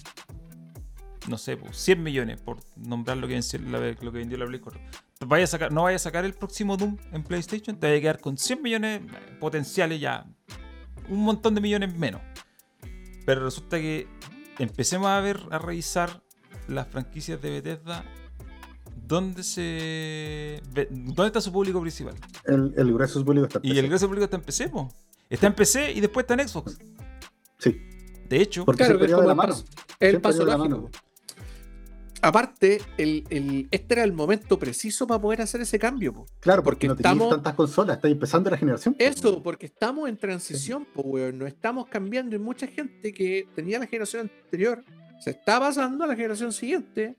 No 1.28 1.38
sé, 1.38 1.56
pues, 1.56 1.76
100 1.76 2.02
millones, 2.02 2.40
por 2.40 2.58
nombrar 2.76 3.16
lo 3.16 3.26
que, 3.26 3.34
venció 3.34 3.58
la- 3.60 3.80
lo 3.80 4.12
que 4.12 4.18
vendió 4.18 4.38
la 4.38 4.46
Play 4.46 4.60
4. 4.60 4.80
Vaya 5.26 5.44
a 5.44 5.46
sacar, 5.48 5.72
no 5.72 5.82
vaya 5.84 5.96
a 5.96 5.98
sacar 5.98 6.24
el 6.24 6.34
próximo 6.34 6.76
Doom 6.76 6.96
en 7.12 7.24
PlayStation, 7.24 7.76
te 7.80 7.86
vaya 7.88 7.98
a 7.98 8.00
quedar 8.00 8.20
con 8.20 8.36
100 8.38 8.62
millones 8.62 9.00
potenciales 9.40 10.00
ya. 10.00 10.26
Un 11.08 11.24
montón 11.24 11.54
de 11.54 11.60
millones 11.60 11.96
menos. 11.96 12.20
Pero 13.24 13.44
resulta 13.44 13.78
que 13.78 14.06
empecemos 14.58 15.08
a 15.08 15.20
ver, 15.20 15.40
a 15.50 15.58
revisar 15.58 16.22
las 16.68 16.86
franquicias 16.86 17.40
de 17.42 17.50
Bethesda. 17.50 18.04
¿Dónde 18.96 19.42
se. 19.42 20.60
ve- 20.72 20.88
¿Dónde 20.90 21.26
está 21.26 21.40
su 21.40 21.52
público 21.52 21.80
principal? 21.80 22.14
El, 22.44 22.72
el 22.76 22.92
grueso 22.92 23.24
público 23.24 23.46
está 23.46 23.58
en 23.58 23.66
Y 23.66 23.68
PC. 23.68 23.80
el 23.80 23.86
grueso 23.88 24.06
público 24.06 24.24
está 24.24 24.36
en 24.36 24.42
PC, 24.42 24.68
po. 24.70 24.88
Está 25.30 25.46
en 25.48 25.54
PC 25.54 25.92
y 25.92 26.00
después 26.00 26.24
está 26.24 26.34
en 26.34 26.48
Xbox. 26.48 26.78
Sí, 27.58 27.80
De 28.28 28.40
hecho, 28.40 28.64
porque 28.64 28.78
Claro, 28.84 28.94
es 28.96 29.00
de 29.02 29.14
como 29.14 29.26
la 29.26 29.32
el 29.32 29.36
mano. 29.36 29.52
paso, 29.52 29.64
el 30.00 30.20
paso 30.20 30.38
lleva 30.40 30.52
de 30.52 30.58
la 30.58 30.64
lógico. 30.64 30.76
mano. 30.82 30.90
Aparte, 32.22 32.80
el, 32.96 33.24
el- 33.30 33.68
este 33.70 33.94
era 33.94 34.02
el 34.02 34.12
momento 34.12 34.58
preciso 34.58 35.06
para 35.06 35.20
poder 35.20 35.42
hacer 35.42 35.60
ese 35.60 35.78
cambio. 35.78 36.12
po. 36.14 36.26
Claro, 36.40 36.62
Porque 36.62 36.88
porque, 36.88 36.88
no 36.88 36.96
tenéis 36.96 37.12
estamos- 37.14 37.30
tantas 37.34 37.54
consolas, 37.54 37.96
está 37.96 38.08
empezando 38.08 38.50
la 38.50 38.56
generación. 38.56 38.94
po, 38.94 39.04
Eso, 39.04 39.30
weón. 39.30 39.42
porque 39.42 39.66
estamos 39.66 40.08
en 40.08 40.16
transición, 40.16 40.86
pues, 40.94 41.06
weón. 41.06 41.38
No 41.38 41.46
estamos 41.46 41.86
cambiando. 41.88 42.34
Y 42.34 42.38
mucha 42.38 42.66
gente 42.66 43.12
que 43.12 43.46
tenía 43.54 43.78
la 43.78 43.86
generación 43.86 44.30
anterior 44.44 44.82
se 45.20 45.30
está 45.30 45.60
pasando 45.60 46.04
a 46.04 46.06
la 46.06 46.16
generación 46.16 46.52
siguiente 46.52 47.16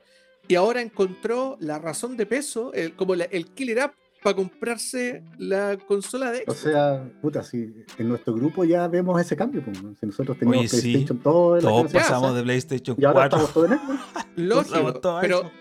y 0.47 0.55
ahora 0.55 0.81
encontró 0.81 1.57
la 1.59 1.79
razón 1.79 2.17
de 2.17 2.25
peso, 2.25 2.73
el- 2.73 2.95
como 2.95 3.15
la- 3.15 3.25
el 3.25 3.47
killer 3.47 3.79
app 3.81 3.93
para 4.23 4.35
comprarse 4.35 5.23
la 5.37 5.77
consola 5.77 6.31
de 6.31 6.39
O 6.47 6.51
Xbox. 6.51 6.57
sea, 6.59 7.09
puta, 7.21 7.43
si 7.43 7.73
en 7.97 8.07
nuestro 8.09 8.33
grupo 8.33 8.63
ya 8.65 8.87
vemos 8.87 9.19
ese 9.21 9.35
cambio. 9.37 9.63
weón. 9.65 9.95
Si 9.99 10.05
nosotros 10.05 10.37
teníamos 10.39 10.59
Oye, 10.73 10.81
sí. 10.81 10.81
PlayStation 10.91 11.19
todo 11.19 11.57
en 11.57 11.63
la 11.63 11.69
todos 11.69 11.91
pasamos 11.93 12.35
de 12.35 12.43
PlayStation 12.43 12.97
y 12.99 13.05
ahora 13.05 13.29
4. 13.29 13.37
estamos 13.45 13.53
todos 13.53 13.71
en 13.71 13.77
Xbox. 13.77 14.25
Lógico, 14.35 14.93
todo 14.99 15.21
pero, 15.21 15.51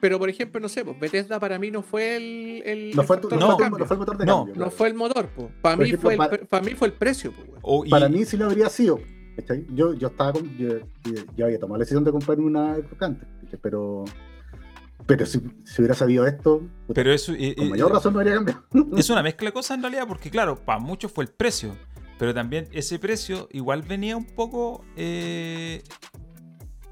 pero 0.00 0.18
por 0.18 0.28
ejemplo, 0.30 0.60
no 0.60 0.68
sé, 0.68 0.84
pues 0.84 0.98
Bethesda 1.00 1.40
para 1.40 1.58
mí 1.58 1.70
no 1.70 1.82
fue 1.82 2.16
el, 2.16 2.62
el, 2.64 2.96
No 2.96 3.02
fue, 3.02 3.16
tu- 3.16 3.28
factor 3.28 3.40
no, 3.40 3.46
de 3.48 3.54
fue, 3.54 3.62
cambio. 3.64 3.78
no 3.80 3.86
fue 3.86 3.94
el 3.94 3.98
motor 3.98 4.18
de 4.18 4.24
No, 4.26 4.36
cambio. 4.36 4.54
No 4.54 4.58
claro. 4.58 4.70
fue 4.70 4.88
el 4.88 4.94
motor, 4.94 5.28
pues. 5.34 5.48
Para 5.60 5.76
Por 5.76 5.82
mí, 5.84 5.88
ejemplo, 5.90 6.06
fue 6.10 6.12
el, 6.40 6.46
para- 6.48 6.62
mí 6.64 6.70
fue 6.74 6.88
el 6.88 6.94
precio, 6.94 7.32
pues. 7.32 7.48
O- 7.62 7.84
y- 7.84 7.90
Para 7.90 8.08
mí 8.08 8.24
sí 8.24 8.36
lo 8.36 8.44
habría 8.46 8.68
sido. 8.68 9.00
¿Cachai? 9.36 9.66
Yo, 9.74 9.92
yo 9.94 10.08
estaba 10.08 10.32
con, 10.32 10.56
yo, 10.56 10.78
yo- 11.36 11.44
había 11.44 11.58
tomado 11.58 11.76
la 11.78 11.82
decisión 11.84 12.02
de 12.04 12.10
comprar 12.10 12.38
una 12.40 12.76
¿cachai? 12.98 13.16
pero 13.62 14.04
pero 15.06 15.24
si, 15.24 15.40
si 15.64 15.80
hubiera 15.82 15.94
sabido 15.94 16.26
esto, 16.26 16.62
pero 16.92 17.12
eso 17.12 17.32
con 17.56 17.68
mayor 17.70 17.92
razón 17.92 18.14
no 18.14 18.18
habría 18.20 18.34
cambiado. 18.34 18.62
es 18.96 19.08
una 19.10 19.22
mezcla 19.22 19.48
de 19.48 19.52
cosas 19.52 19.76
en 19.76 19.82
realidad, 19.82 20.06
porque 20.08 20.30
claro, 20.30 20.56
para 20.56 20.80
muchos 20.80 21.12
fue 21.12 21.24
el 21.24 21.30
precio. 21.30 21.76
Pero 22.18 22.32
también 22.34 22.66
ese 22.72 22.98
precio 22.98 23.46
igual 23.52 23.82
venía 23.82 24.16
un 24.16 24.24
poco. 24.24 24.84
eh, 24.96 25.82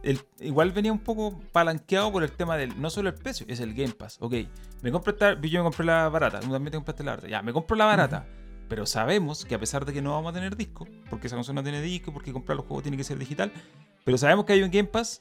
el- 0.02 0.20
igual 0.40 0.70
venía 0.72 0.92
un 0.92 0.98
poco 0.98 1.40
palanqueado 1.50 2.12
por 2.12 2.22
el 2.22 2.30
tema 2.30 2.56
del. 2.58 2.78
No 2.80 2.90
solo 2.90 3.08
el 3.08 3.14
precio, 3.14 3.46
es 3.48 3.58
el 3.60 3.72
Game 3.74 3.94
Pass. 3.94 4.18
Ok, 4.20 4.34
me 4.82 4.92
compro 4.92 5.12
esta. 5.14 5.40
Yo 5.40 5.60
me 5.60 5.64
compré 5.64 5.86
la 5.86 6.08
barata. 6.10 6.40
También 6.40 6.64
te 6.66 6.72
compraste 6.72 7.02
la 7.04 7.12
barata. 7.12 7.28
Ya, 7.28 7.40
me 7.42 7.52
compro 7.54 7.74
la 7.74 7.86
barata. 7.86 8.26
Pero 8.74 8.86
sabemos 8.86 9.44
que 9.44 9.54
a 9.54 9.60
pesar 9.60 9.84
de 9.84 9.92
que 9.92 10.02
no 10.02 10.10
vamos 10.10 10.32
a 10.32 10.34
tener 10.34 10.56
disco, 10.56 10.88
porque 11.08 11.28
esa 11.28 11.36
consola 11.36 11.60
no 11.60 11.62
tiene 11.62 11.80
disco, 11.80 12.12
porque 12.12 12.32
comprar 12.32 12.56
los 12.56 12.66
juegos 12.66 12.82
tiene 12.82 12.96
que 12.96 13.04
ser 13.04 13.16
digital, 13.16 13.52
pero 14.02 14.18
sabemos 14.18 14.46
que 14.46 14.54
hay 14.54 14.64
un 14.64 14.70
Game 14.72 14.88
Pass 14.88 15.20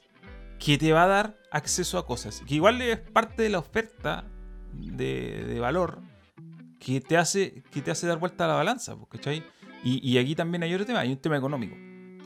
que 0.58 0.76
te 0.76 0.92
va 0.92 1.04
a 1.04 1.06
dar 1.06 1.36
acceso 1.52 1.96
a 1.96 2.04
cosas, 2.04 2.42
que 2.44 2.56
igual 2.56 2.82
es 2.82 2.98
parte 2.98 3.44
de 3.44 3.50
la 3.50 3.60
oferta 3.60 4.24
de, 4.72 5.44
de 5.44 5.60
valor 5.60 6.00
que 6.80 7.00
te 7.00 7.16
hace 7.16 7.62
que 7.70 7.80
te 7.80 7.92
hace 7.92 8.08
dar 8.08 8.18
vuelta 8.18 8.46
a 8.46 8.48
la 8.48 8.54
balanza, 8.54 8.96
pues, 8.96 9.08
¿cachai? 9.08 9.44
Y, 9.84 10.00
y 10.04 10.18
aquí 10.18 10.34
también 10.34 10.64
hay 10.64 10.74
otro 10.74 10.84
tema, 10.84 10.98
hay 10.98 11.12
un 11.12 11.18
tema 11.18 11.36
económico. 11.36 11.76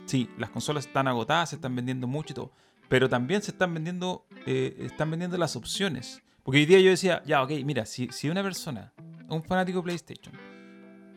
Sí, 0.07 0.31
las 0.39 0.49
consolas 0.49 0.87
están 0.87 1.07
agotadas, 1.07 1.51
se 1.51 1.57
están 1.57 1.75
vendiendo 1.75 2.07
mucho 2.07 2.33
y 2.33 2.37
todo, 2.37 2.51
pero 2.87 3.07
también 3.07 3.43
se 3.43 3.51
están 3.51 3.71
vendiendo, 3.71 4.25
eh, 4.47 4.75
están 4.79 5.11
vendiendo 5.11 5.37
las 5.37 5.55
opciones. 5.55 6.23
Porque 6.41 6.57
hoy 6.61 6.65
día 6.65 6.79
yo 6.79 6.89
decía, 6.89 7.21
ya, 7.23 7.43
ok, 7.43 7.51
mira, 7.63 7.85
si, 7.85 8.07
si 8.07 8.29
una 8.31 8.41
persona, 8.41 8.93
un 9.27 9.43
fanático 9.43 9.77
de 9.77 9.83
PlayStation, 9.83 10.33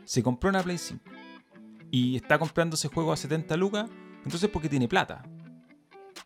se 0.04 0.22
compró 0.22 0.50
una 0.50 0.62
Play 0.62 0.78
5 0.78 1.00
y 1.90 2.16
está 2.16 2.38
comprando 2.38 2.74
ese 2.74 2.88
juego 2.88 3.12
a 3.12 3.16
70 3.16 3.56
lucas, 3.56 3.90
entonces 4.24 4.48
porque 4.50 4.68
tiene 4.68 4.88
plata. 4.88 5.22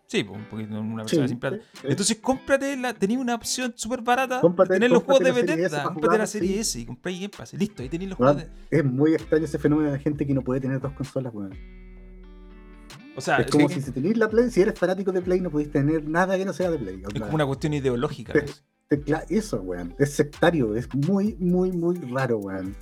Sí, 0.08 0.22
porque 0.22 0.64
una 0.66 1.02
persona 1.02 1.24
Sí, 1.24 1.28
sin 1.30 1.40
plata. 1.40 1.56
sí. 1.72 1.80
Entonces 1.88 2.18
cómprate 2.20 2.76
la, 2.76 2.94
tenía 2.94 3.18
una 3.18 3.34
opción 3.34 3.72
súper 3.74 4.02
barata 4.02 4.40
Cómprate- 4.40 4.68
de 4.68 4.74
tener 4.76 4.90
los 4.90 5.02
juegos 5.02 5.24
de 5.24 5.32
Bethesda, 5.32 5.78
para 5.82 5.94
cómprate 5.94 6.18
la 6.18 6.26
serie 6.28 6.52
sí. 6.54 6.58
S 6.60 6.80
y 6.80 6.86
compráis 6.86 7.18
Game 7.18 7.32
Pass. 7.36 7.54
Listo, 7.54 7.82
ahí 7.82 7.88
tenéis 7.88 8.10
los 8.10 8.16
juegos 8.16 8.36
de... 8.36 8.48
es 8.70 8.84
muy 8.84 9.14
extraño 9.14 9.44
ese 9.44 9.58
fenómeno 9.58 9.90
de 9.90 9.98
gente 9.98 10.24
que 10.24 10.32
no 10.32 10.42
puede 10.42 10.60
tener 10.60 10.80
dos 10.80 10.92
consolas, 10.92 11.34
weón. 11.34 11.54
O 13.16 13.20
sea, 13.20 13.38
es 13.38 13.50
como 13.50 13.68
si, 13.68 13.80
si 13.80 13.90
tenéis 13.92 14.16
la 14.18 14.28
Play, 14.28 14.50
si 14.50 14.60
eres 14.60 14.78
fanático 14.78 15.10
de 15.10 15.22
Play, 15.22 15.40
no 15.40 15.50
podéis 15.50 15.72
tener 15.72 16.06
nada 16.06 16.36
que 16.36 16.44
no 16.44 16.52
sea 16.52 16.70
de 16.70 16.78
Play. 16.78 17.02
es 17.12 17.20
como 17.20 17.34
una 17.34 17.46
cuestión 17.46 17.72
ideológica. 17.74 18.32
Eso, 19.28 19.60
weón. 19.62 19.94
Es 19.98 20.12
sectario, 20.12 20.76
es 20.76 20.88
muy, 20.94 21.34
muy, 21.40 21.72
muy 21.72 21.96
raro, 22.12 22.38
weón. 22.38 22.76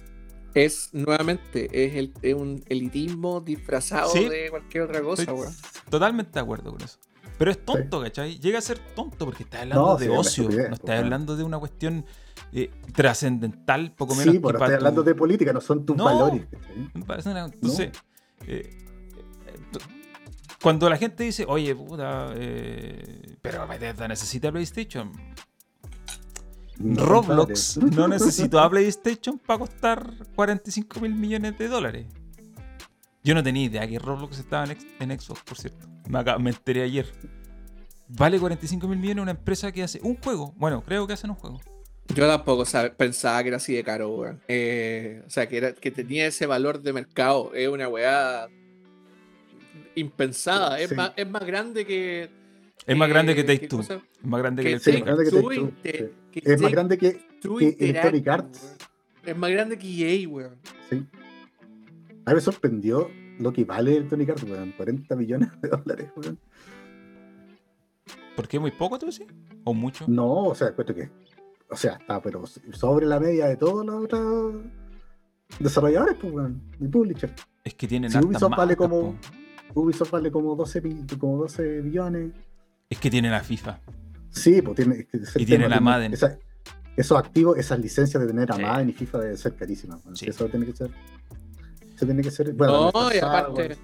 Es 0.55 0.91
nuevamente, 0.93 1.69
es, 1.73 1.95
el, 1.97 2.13
es 2.23 2.35
un 2.35 2.63
elitismo 2.69 3.41
disfrazado 3.41 4.11
Sí. 4.11 4.29
de 4.29 4.51
cualquier 4.51 4.85
otra 4.85 5.03
cosa, 5.03 5.23
Estoy 5.23 5.39
weón. 5.39 5.55
Totalmente 5.91 6.31
de 6.33 6.41
acuerdo 6.41 6.71
con 6.73 6.81
eso. 6.83 6.99
Pero 7.37 7.51
es 7.51 7.65
tonto, 7.65 8.01
¿cachai? 8.01 8.39
Llega 8.39 8.59
a 8.59 8.63
ser 8.63 8.79
tonto 8.95 9.25
porque 9.25 9.43
estás 9.43 9.63
hablando 9.63 9.87
No, 9.87 9.97
de 9.97 10.07
sí, 10.07 10.13
ocio, 10.15 10.49
no 10.69 10.75
estás 10.75 10.99
hablando 11.01 11.37
de 11.37 11.43
una 11.43 11.59
cuestión 11.59 12.07
eh, 12.53 12.71
trascendental, 12.95 13.93
poco 13.97 14.15
menos 14.15 14.33
Sí, 14.35 14.39
pero 14.41 14.59
tu- 14.59 14.65
hablando 14.65 15.03
de 15.03 15.15
política, 15.17 15.53
no 15.53 15.61
son 15.61 15.85
tus 15.85 15.97
No. 15.97 16.05
valores. 16.05 16.47
¿cachai? 16.49 16.91
Me 16.95 17.05
parece 17.05 17.31
una- 17.31 17.47
Entonces, 17.47 17.91
eh, 18.47 18.71
eh, 18.71 18.71
cuando 20.63 20.89
la 20.89 20.97
gente 20.97 21.25
dice, 21.25 21.45
oye, 21.49 21.75
puta, 21.75 22.33
eh, 22.37 23.37
pero 23.43 23.67
Bethesda 23.67 24.07
necesita 24.09 24.53
PlayStation. 24.53 25.11
No, 26.79 27.05
Roblox 27.07 27.77
no 27.79 28.09
necesitó 28.09 28.59
a 28.61 28.69
PlayStation 28.69 29.39
para 29.39 29.61
costar 29.61 30.11
45 30.35 31.01
mil 31.01 31.15
millones 31.15 31.57
de 31.57 31.69
dólares. 31.69 32.07
Yo 33.23 33.35
no 33.35 33.43
tenía 33.43 33.65
idea 33.65 33.87
que 33.89 33.99
Roblox 33.99 34.39
estaba 34.39 34.65
en, 34.65 34.73
ex- 34.73 34.87
en 35.01 35.19
Xbox, 35.21 35.43
por 35.43 35.57
cierto. 35.57 35.87
Me, 36.09 36.19
acá- 36.19 36.39
me 36.39 36.51
enteré 36.51 36.83
ayer. 36.83 37.07
Vale 38.09 38.39
45 38.39 38.87
mil 38.89 38.99
millones 38.99 39.23
una 39.23 39.31
empresa 39.31 39.73
que 39.73 39.83
hace 39.83 40.01
un 40.03 40.17
juego. 40.17 40.53
Bueno, 40.57 40.83
creo 40.85 41.07
que 41.07 41.13
hacen 41.15 41.31
un 41.31 41.37
juego. 41.37 41.61
Yo 42.15 42.27
tampoco 42.29 42.65
sabe- 42.67 42.91
pensaba 42.91 43.41
que 43.43 43.49
era 43.49 43.57
así 43.57 43.73
de 43.73 43.83
caro, 43.83 44.11
weón. 44.11 44.43
Eh, 44.49 45.23
o 45.27 45.31
sea, 45.31 45.49
que, 45.49 45.57
era, 45.57 45.73
que 45.75 45.91
tenía 45.91 46.27
ese 46.27 46.45
valor 46.45 46.83
de 46.83 46.93
mercado. 46.93 47.53
Es 47.55 47.67
una 47.69 47.89
weá 47.89 48.47
impensada. 49.95 50.79
Es, 50.81 50.91
Sí. 50.91 50.95
más, 50.95 51.13
es 51.17 51.29
más 51.29 51.45
grande 51.45 51.87
que. 51.87 52.29
Es 52.87 52.97
más 52.97 53.09
grande 53.09 53.35
que 53.35 53.45
Take 53.45 53.61
¿qué 53.61 53.69
Two. 53.69 53.81
Es 53.81 53.89
más 54.23 54.41
grande 54.41 54.63
que, 54.63 54.79
Take 54.79 54.99
más 54.99 55.07
grande 55.07 55.25
que 55.25 55.31
Two 55.31 55.51
Es 56.35 56.61
más 56.61 56.73
grande 56.73 56.99
que. 56.99 57.21
Electronic 57.79 58.29
Arts. 58.29 58.77
Es 59.25 59.37
más 59.37 59.51
grande 59.51 59.79
que 59.79 59.87
EA, 60.23 60.29
weón. 60.29 60.57
Sí. 60.91 61.07
A 62.27 62.31
mí 62.31 62.35
me 62.35 62.41
sorprendió 62.41 63.11
lo 63.39 63.53
que 63.53 63.65
vale 63.65 63.97
el 63.97 64.09
Tony 64.09 64.25
Arts, 64.29 64.43
weón. 64.45 64.73
40 64.77 65.17
millones 65.17 65.49
de 65.63 65.69
dólares, 65.69 66.11
weón. 66.17 66.39
¿Por 68.37 68.49
qué 68.49 68.59
muy 68.59 68.71
poco, 68.73 68.99
tú 68.99 69.07
decís? 69.07 69.27
¿O 69.65 69.73
mucho? 69.73 70.05
No, 70.09 70.45
o 70.49 70.55
sea, 70.55 70.69
encuentro 70.69 70.95
que. 70.95 71.09
O 71.71 71.77
sea, 71.77 71.93
está, 71.95 72.21
pero 72.21 72.45
sobre 72.73 73.07
la 73.07 73.19
media 73.19 73.47
de 73.47 73.57
todos 73.57 73.85
los 73.87 74.05
otros 74.05 74.57
desarrolladores, 75.59 76.17
pues, 76.21 76.33
weón. 76.33 76.63
Y 76.81 76.89
publisher. 76.89 77.33
Es 77.65 77.75
que 77.75 77.87
tienen 77.89 78.11
Si 78.11 78.19
Ubisoft 78.19 78.57
vale 78.57 78.77
como- 78.77 79.15
po. 79.73 79.81
Ubisoft 79.81 80.11
vale 80.11 80.31
como 80.31 80.55
12, 80.55 80.83
pi- 80.83 81.17
como 81.19 81.39
12 81.39 81.81
billones. 81.81 82.33
Es 82.91 82.99
que 82.99 83.11
tienen 83.11 83.31
la 83.33 83.41
FIFA. 83.43 83.81
Sí, 84.31 84.61
pues 84.63 84.77
tiene. 84.77 85.07
Y 85.37 85.47
tiene 85.47 85.69
la 85.69 85.81
Madden. 85.81 86.13
esa- 86.13 86.39
esos 86.97 87.19
activos, 87.19 87.59
esas 87.59 87.79
licencias 87.81 88.21
de 88.21 88.27
tener 88.29 88.51
a 88.53 88.57
Sí. 88.57 88.63
Madden 88.63 88.89
y 88.91 88.93
FIFA 88.93 89.19
deben 89.19 89.37
ser 89.39 89.55
carísimas. 89.55 90.01
Sí. 90.15 90.27
Eso 90.29 90.47
tiene 90.49 90.67
que 90.67 90.73
ser. 90.77 90.91
Eso 91.95 92.05
tiene 92.07 92.23
que 92.23 92.31
ser. 92.31 92.53
Bueno, 92.53 92.91
No, 92.93 93.13
y 93.15 93.19
aparte, 93.19 93.77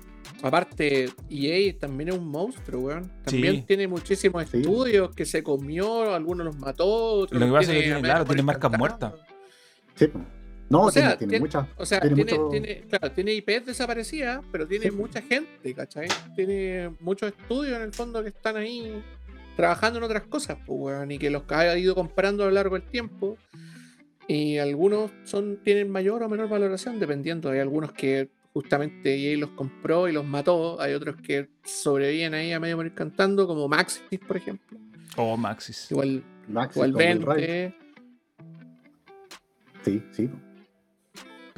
aparte, 0.43 1.09
EA 1.29 1.79
también 1.79 2.11
es 2.11 2.19
un 2.19 2.27
monstruo, 2.29 2.83
weón. 2.83 3.11
También 3.25 3.57
Sí. 3.57 3.63
tiene 3.63 3.89
muchísimos 3.89 4.49
Sí. 4.51 4.59
estudios 4.59 5.15
que 5.15 5.25
se 5.25 5.43
comió, 5.43 6.13
algunos 6.15 6.45
los 6.47 6.57
mató. 6.59 6.87
otros 6.87 7.41
Lo 7.41 7.47
que 7.47 7.53
pasa 7.53 7.73
es 7.73 7.79
que 7.79 7.85
tiene, 7.85 8.03
claro, 8.03 8.25
tiene 8.25 8.43
marcas 8.43 8.79
muertas. 8.79 9.15
Sí, 9.95 10.07
pues. 10.09 10.25
No, 10.71 10.83
O 10.85 10.91
sea, 10.91 11.03
tiene, 11.03 11.17
tiene 11.19 11.31
tiene- 11.31 11.41
muchas. 11.41 11.67
O 11.77 11.85
sea, 11.85 12.01
tiene 12.01 12.15
tiene, 12.17 12.33
mucho- 12.39 12.49
tiene, 12.51 12.81
claro, 12.89 13.11
tiene 13.13 13.33
IPs 13.35 13.67
desaparecidas, 13.67 14.41
pero 14.53 14.67
tiene 14.69 14.87
Sí. 14.87 14.91
mucha 14.93 15.21
gente, 15.21 15.75
¿cachai? 15.75 16.09
Tiene 16.37 16.95
muchos 17.01 17.33
estudios 17.33 17.77
en 17.77 17.83
el 17.83 17.93
fondo 17.93 18.23
que 18.23 18.29
están 18.29 18.57
ahí 18.57 19.03
trabajando 19.57 19.99
en 19.99 20.05
otras 20.05 20.23
cosas, 20.23 20.57
pues, 20.65 20.79
weón, 20.81 21.11
y 21.11 21.19
que 21.19 21.29
los 21.29 21.43
ha 21.49 21.77
ido 21.77 21.95
comprando 21.95 22.45
a 22.45 22.47
lo 22.47 22.53
largo 22.53 22.79
del 22.79 22.89
tiempo. 22.89 23.37
Y 24.29 24.59
algunos 24.59 25.11
son, 25.25 25.59
tienen 25.65 25.91
mayor 25.91 26.23
o 26.23 26.29
menor 26.29 26.49
valoración, 26.49 27.01
dependiendo. 27.01 27.51
Hay 27.51 27.59
algunos 27.59 27.93
que 27.93 28.31
justamente 28.53 29.13
EA 29.17 29.37
los 29.39 29.51
compró 29.51 30.09
y 30.09 30.13
los 30.13 30.25
mató. 30.25 30.81
Hay 30.81 30.95
otros 30.95 31.17
que 31.17 31.49
sobreviven 31.65 32.35
ahí 32.35 32.53
a 32.53 32.61
medio 32.61 32.77
morir 32.77 32.95
cantando, 32.95 33.49
como 33.49 33.67
Maxis, 33.67 34.21
por 34.21 34.37
ejemplo. 34.37 34.79
O 35.17 35.37
Maxis. 35.37 35.91
Igual, 35.91 36.23
Maxi 36.47 36.79
igual 36.79 36.93
con 36.93 37.03
Will 37.03 37.19
Wright. 37.27 37.49
20. 37.49 37.75
Sí, 39.85 40.03
sí. 40.13 40.31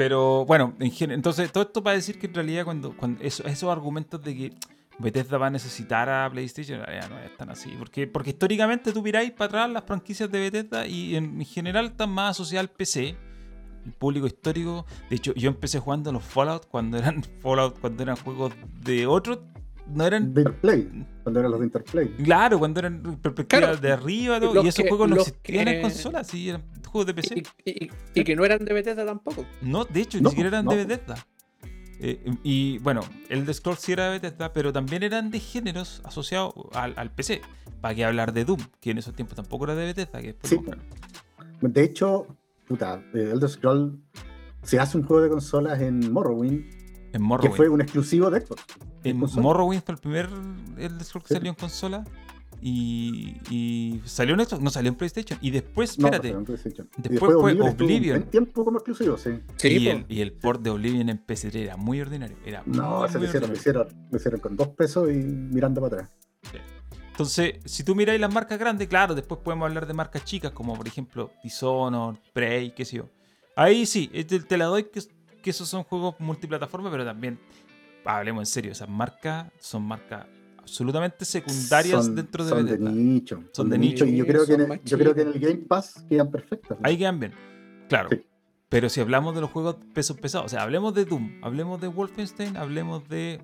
Pero 0.05 0.45
bueno, 0.47 0.75
entonces 0.81 1.53
todo 1.53 1.63
esto 1.63 1.81
para 1.81 1.95
decir 1.95 2.19
que 2.19 2.27
en 2.27 2.35
realidad 2.35 2.65
cuando, 2.65 2.97
cuando 2.97 3.23
eso- 3.23 3.45
esos 3.47 3.71
argumentos 3.71 4.21
de 4.21 4.37
que 4.37 4.53
Bethesda 4.99 5.39
va 5.39 5.47
a 5.47 5.51
necesitar 5.51 6.09
a 6.09 6.29
PlayStation, 6.29 6.81
en 6.81 6.87
realidad 6.87 7.09
no 7.09 7.19
es 7.21 7.37
tan 7.37 7.51
así. 7.51 7.73
Porque, 7.79 8.09
porque 8.09 8.31
históricamente 8.31 8.93
tú 8.93 9.01
miráis 9.01 9.31
para 9.31 9.47
atrás 9.47 9.71
las 9.71 9.85
franquicias 9.85 10.29
de 10.31 10.41
Bethesda 10.41 10.87
y 10.89 11.15
en, 11.15 11.41
en 11.41 11.47
general 11.47 11.87
están 11.87 12.11
más 12.11 12.33
asociadas 12.33 12.69
al 12.69 12.75
PC. 12.75 13.17
El 13.87 13.93
público 13.93 14.27
histórico. 14.27 14.87
De 15.09 15.17
hecho, 15.17 15.33
yo 15.35 15.49
empecé 15.49 15.79
jugando 15.79 16.11
los 16.11 16.25
Fallout 16.25 16.67
cuando 16.67 16.99
eran 16.99 17.23
Fallout, 17.41 17.79
cuando 17.79 18.03
eran 18.03 18.17
juegos 18.17 18.53
de 18.81 19.07
otros. 19.07 19.39
No 19.95 20.05
eran. 20.07 20.33
De 20.35 20.41
Interplay. 20.43 21.07
Cuando 21.23 21.41
eran 21.41 21.51
los 21.53 21.61
de 21.61 21.67
Interplay. 21.67 22.09
Claro, 22.25 22.59
cuando 22.59 22.81
eran 22.81 23.03
perspectivas 23.21 23.65
Claro, 23.65 23.77
de 23.77 23.93
arriba 23.93 24.41
todo, 24.41 24.65
y 24.65 24.69
esos 24.69 24.83
que- 24.83 24.89
juegos 24.89 25.09
no 25.09 25.17
existían 25.17 25.69
en 25.69 25.75
que- 25.77 25.83
consolas, 25.83 26.27
sí, 26.27 26.49
eran 26.49 26.63
juegos 26.87 27.07
de 27.07 27.15
PC. 27.15 27.43
Y, 27.65 27.71
y- 27.85 27.91
y 28.15 28.25
que 28.25 28.35
no 28.37 28.45
eran 28.45 28.65
de 28.65 28.73
Bethesda 28.75 29.05
tampoco. 29.07 29.45
No, 29.61 29.85
de 29.85 30.01
hecho, 30.01 30.19
No, 30.19 30.25
ni 30.25 30.31
siquiera 30.31 30.49
eran 30.49 30.65
no. 30.65 30.73
de 30.73 30.85
Bethesda. 30.85 31.15
Eh, 32.05 32.21
y 32.43 32.79
bueno, 32.79 33.03
el 33.29 33.47
de 33.47 33.55
Scrolls 33.55 33.79
sí 33.81 33.93
era 33.93 34.07
de 34.07 34.19
Bethesda, 34.19 34.53
pero 34.53 34.73
también 34.73 35.05
eran 35.05 35.31
de 35.31 35.39
géneros 35.39 36.01
asociados 36.05 36.53
al, 36.75 36.95
al 36.97 37.11
PC. 37.13 37.41
¿Para 37.81 37.95
qué 37.95 38.05
hablar 38.05 38.33
de 38.33 38.45
Doom? 38.45 38.61
Que 38.81 38.91
en 38.91 38.99
esos 38.99 39.15
tiempos 39.15 39.37
tampoco 39.37 39.65
era 39.65 39.75
de 39.77 39.87
Bethesda. 39.87 40.21
Que 40.21 40.37
Sí. 40.43 40.59
De 41.61 41.83
hecho, 41.85 42.27
puta, 42.67 43.01
eh, 43.15 43.31
Elder 43.33 43.49
Scroll 43.49 44.01
se 44.63 44.81
hace 44.81 44.99
un 44.99 45.05
juego 45.05 45.23
de 45.23 45.29
consolas 45.29 45.81
en 45.81 46.13
Morrowind, 46.13 46.65
En 46.65 47.13
que 47.13 47.19
Morrowind. 47.21 47.55
fue 47.57 47.69
un 47.69 47.81
exclusivo 47.81 48.31
de 48.31 48.41
Xbox. 48.41 48.65
En 49.11 49.21
consola. 49.21 49.43
Morrowind 49.43 49.83
fue 49.85 49.95
el 49.95 50.01
primer 50.01 50.29
el 50.79 50.99
de 50.99 51.05
Scrolls 51.05 51.27
que 51.27 51.35
Sí. 51.35 51.35
salió 51.35 51.51
en 51.51 51.57
consola. 51.57 52.05
Y, 52.65 53.39
y 53.51 54.01
salió 54.05 54.35
en 54.35 54.45
Xbox, 54.45 54.63
no 54.63 54.71
salió 54.71 54.89
en 54.91 54.95
PlayStation. 54.95 55.37
Y 55.43 55.51
después, 55.51 55.91
espérate, 55.91 56.29
pero 56.29 56.39
en 56.39 56.45
PlayStation. 56.45 56.89
Y 56.97 57.03
Después 57.03 57.33
fue 57.41 57.53
Oblivion. 57.61 58.19
Buen 58.21 58.31
tiempo 58.31 58.65
como 58.65 58.79
exclusivo, 58.79 59.17
sí. 59.19 59.31
Sí, 59.57 59.69
y, 59.69 59.89
el, 59.89 60.05
y 60.09 60.21
el 60.21 60.33
port 60.33 60.63
de 60.63 60.71
Oblivion 60.71 61.09
en 61.09 61.19
PC3 61.27 61.57
era 61.57 61.77
muy 61.77 62.01
ordinario. 62.01 62.37
Era 62.47 62.63
No, 62.67 63.01
muy, 63.01 63.09
se 63.09 63.19
muy 63.19 63.27
hicieron, 63.27 63.51
lo 63.51 63.57
hicieron, 63.57 63.89
hicieron 64.15 64.41
con 64.41 64.57
dos 64.57 64.69
pesos 64.69 65.11
y 65.11 65.15
mirando 65.15 65.81
para 65.81 65.97
atrás. 66.05 66.11
Entonces, 67.11 67.55
si 67.65 67.85
tú 67.85 67.95
miráis 67.95 68.21
las 68.21 68.33
marcas 68.33 68.59
grandes, 68.59 68.89
claro, 68.89 69.15
después 69.15 69.41
podemos 69.43 69.67
hablar 69.69 69.87
de 69.87 69.93
marcas 69.95 70.25
chicas, 70.25 70.53
como 70.53 70.75
por 70.75 70.87
ejemplo 70.87 71.31
Dishonored, 71.43 72.19
Prey, 72.33 72.75
qué 72.75 72.85
sé 72.85 72.99
yo. 72.99 73.09
Ahí 73.57 73.87
sí, 73.87 74.09
eh, 74.15 74.25
te, 74.25 74.41
te 74.41 74.57
la 74.57 74.67
doy 74.67 74.85
que, 74.85 75.03
que 75.43 75.51
esos 75.51 75.69
son 75.69 75.83
juegos 75.85 76.15
multiplataforma, 76.21 76.91
pero 76.91 77.05
también, 77.05 77.39
hablemos 78.05 78.43
en 78.43 78.47
serio, 78.47 78.73
esas 78.73 78.89
marcas 78.89 79.51
son 79.59 79.83
marcas 79.83 80.27
absolutamente 80.59 81.25
secundarias 81.25 82.05
Son- 82.05 82.15
dentro 82.15 82.45
de 82.45 82.51
son 82.51 82.65
de 82.67 82.73
Bethesda. 82.73 82.91
nicho. 82.93 83.45
Son, 83.53 83.69
de, 83.69 83.75
de 83.75 83.79
nicho. 83.79 84.05
Y 84.05 84.17
yo 84.17 84.27
creo, 84.27 84.47
que 84.47 84.55
en 84.55 84.61
el, 84.63 84.69
más 84.69 84.79
yo 84.85 84.99
creo 84.99 85.15
que 85.15 85.23
en 85.23 85.29
el 85.29 85.35
chicos. 85.35 85.49
Game 85.51 85.63
Pass 85.67 86.05
quedan 86.09 86.31
perfectas. 86.31 86.79
Ahí 86.83 86.97
quedan 86.99 87.19
bien, 87.21 87.33
claro. 87.89 88.09
Sí. 88.11 88.25
Pero 88.69 88.89
si 88.89 89.01
hablamos 89.01 89.35
de 89.35 89.41
los 89.43 89.51
juegos 89.51 89.77
pesos 89.93 90.17
pesados, 90.19 90.47
o 90.47 90.49
sea, 90.49 90.63
hablemos 90.63 90.95
de 90.95 91.05
Doom, 91.05 91.41
hablemos 91.43 91.81
de 91.81 91.89
Wolfenstein, 91.89 92.57
hablemos 92.57 93.07
de 93.09 93.41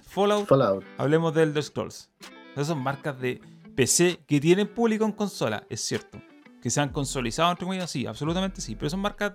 Fallout, 0.00 0.46
Fallout. 0.46 0.84
Hablemos 0.98 1.34
de 1.34 1.42
Elder 1.42 1.62
Scrolls. 1.64 2.10
Esas 2.52 2.68
son 2.68 2.82
marcas 2.82 3.20
de 3.20 3.40
PC 3.74 4.20
que 4.26 4.40
tienen 4.40 4.68
público 4.68 5.04
en 5.04 5.12
consola, 5.12 5.66
es 5.68 5.80
cierto. 5.80 6.20
Que 6.62 6.70
se 6.70 6.80
han 6.80 6.90
consolidado, 6.90 7.50
entre 7.50 7.64
comillas, 7.66 7.90
sí, 7.90 8.06
absolutamente 8.06 8.60
sí. 8.60 8.74
Pero 8.76 8.90
son 8.90 9.00
marcas, 9.00 9.34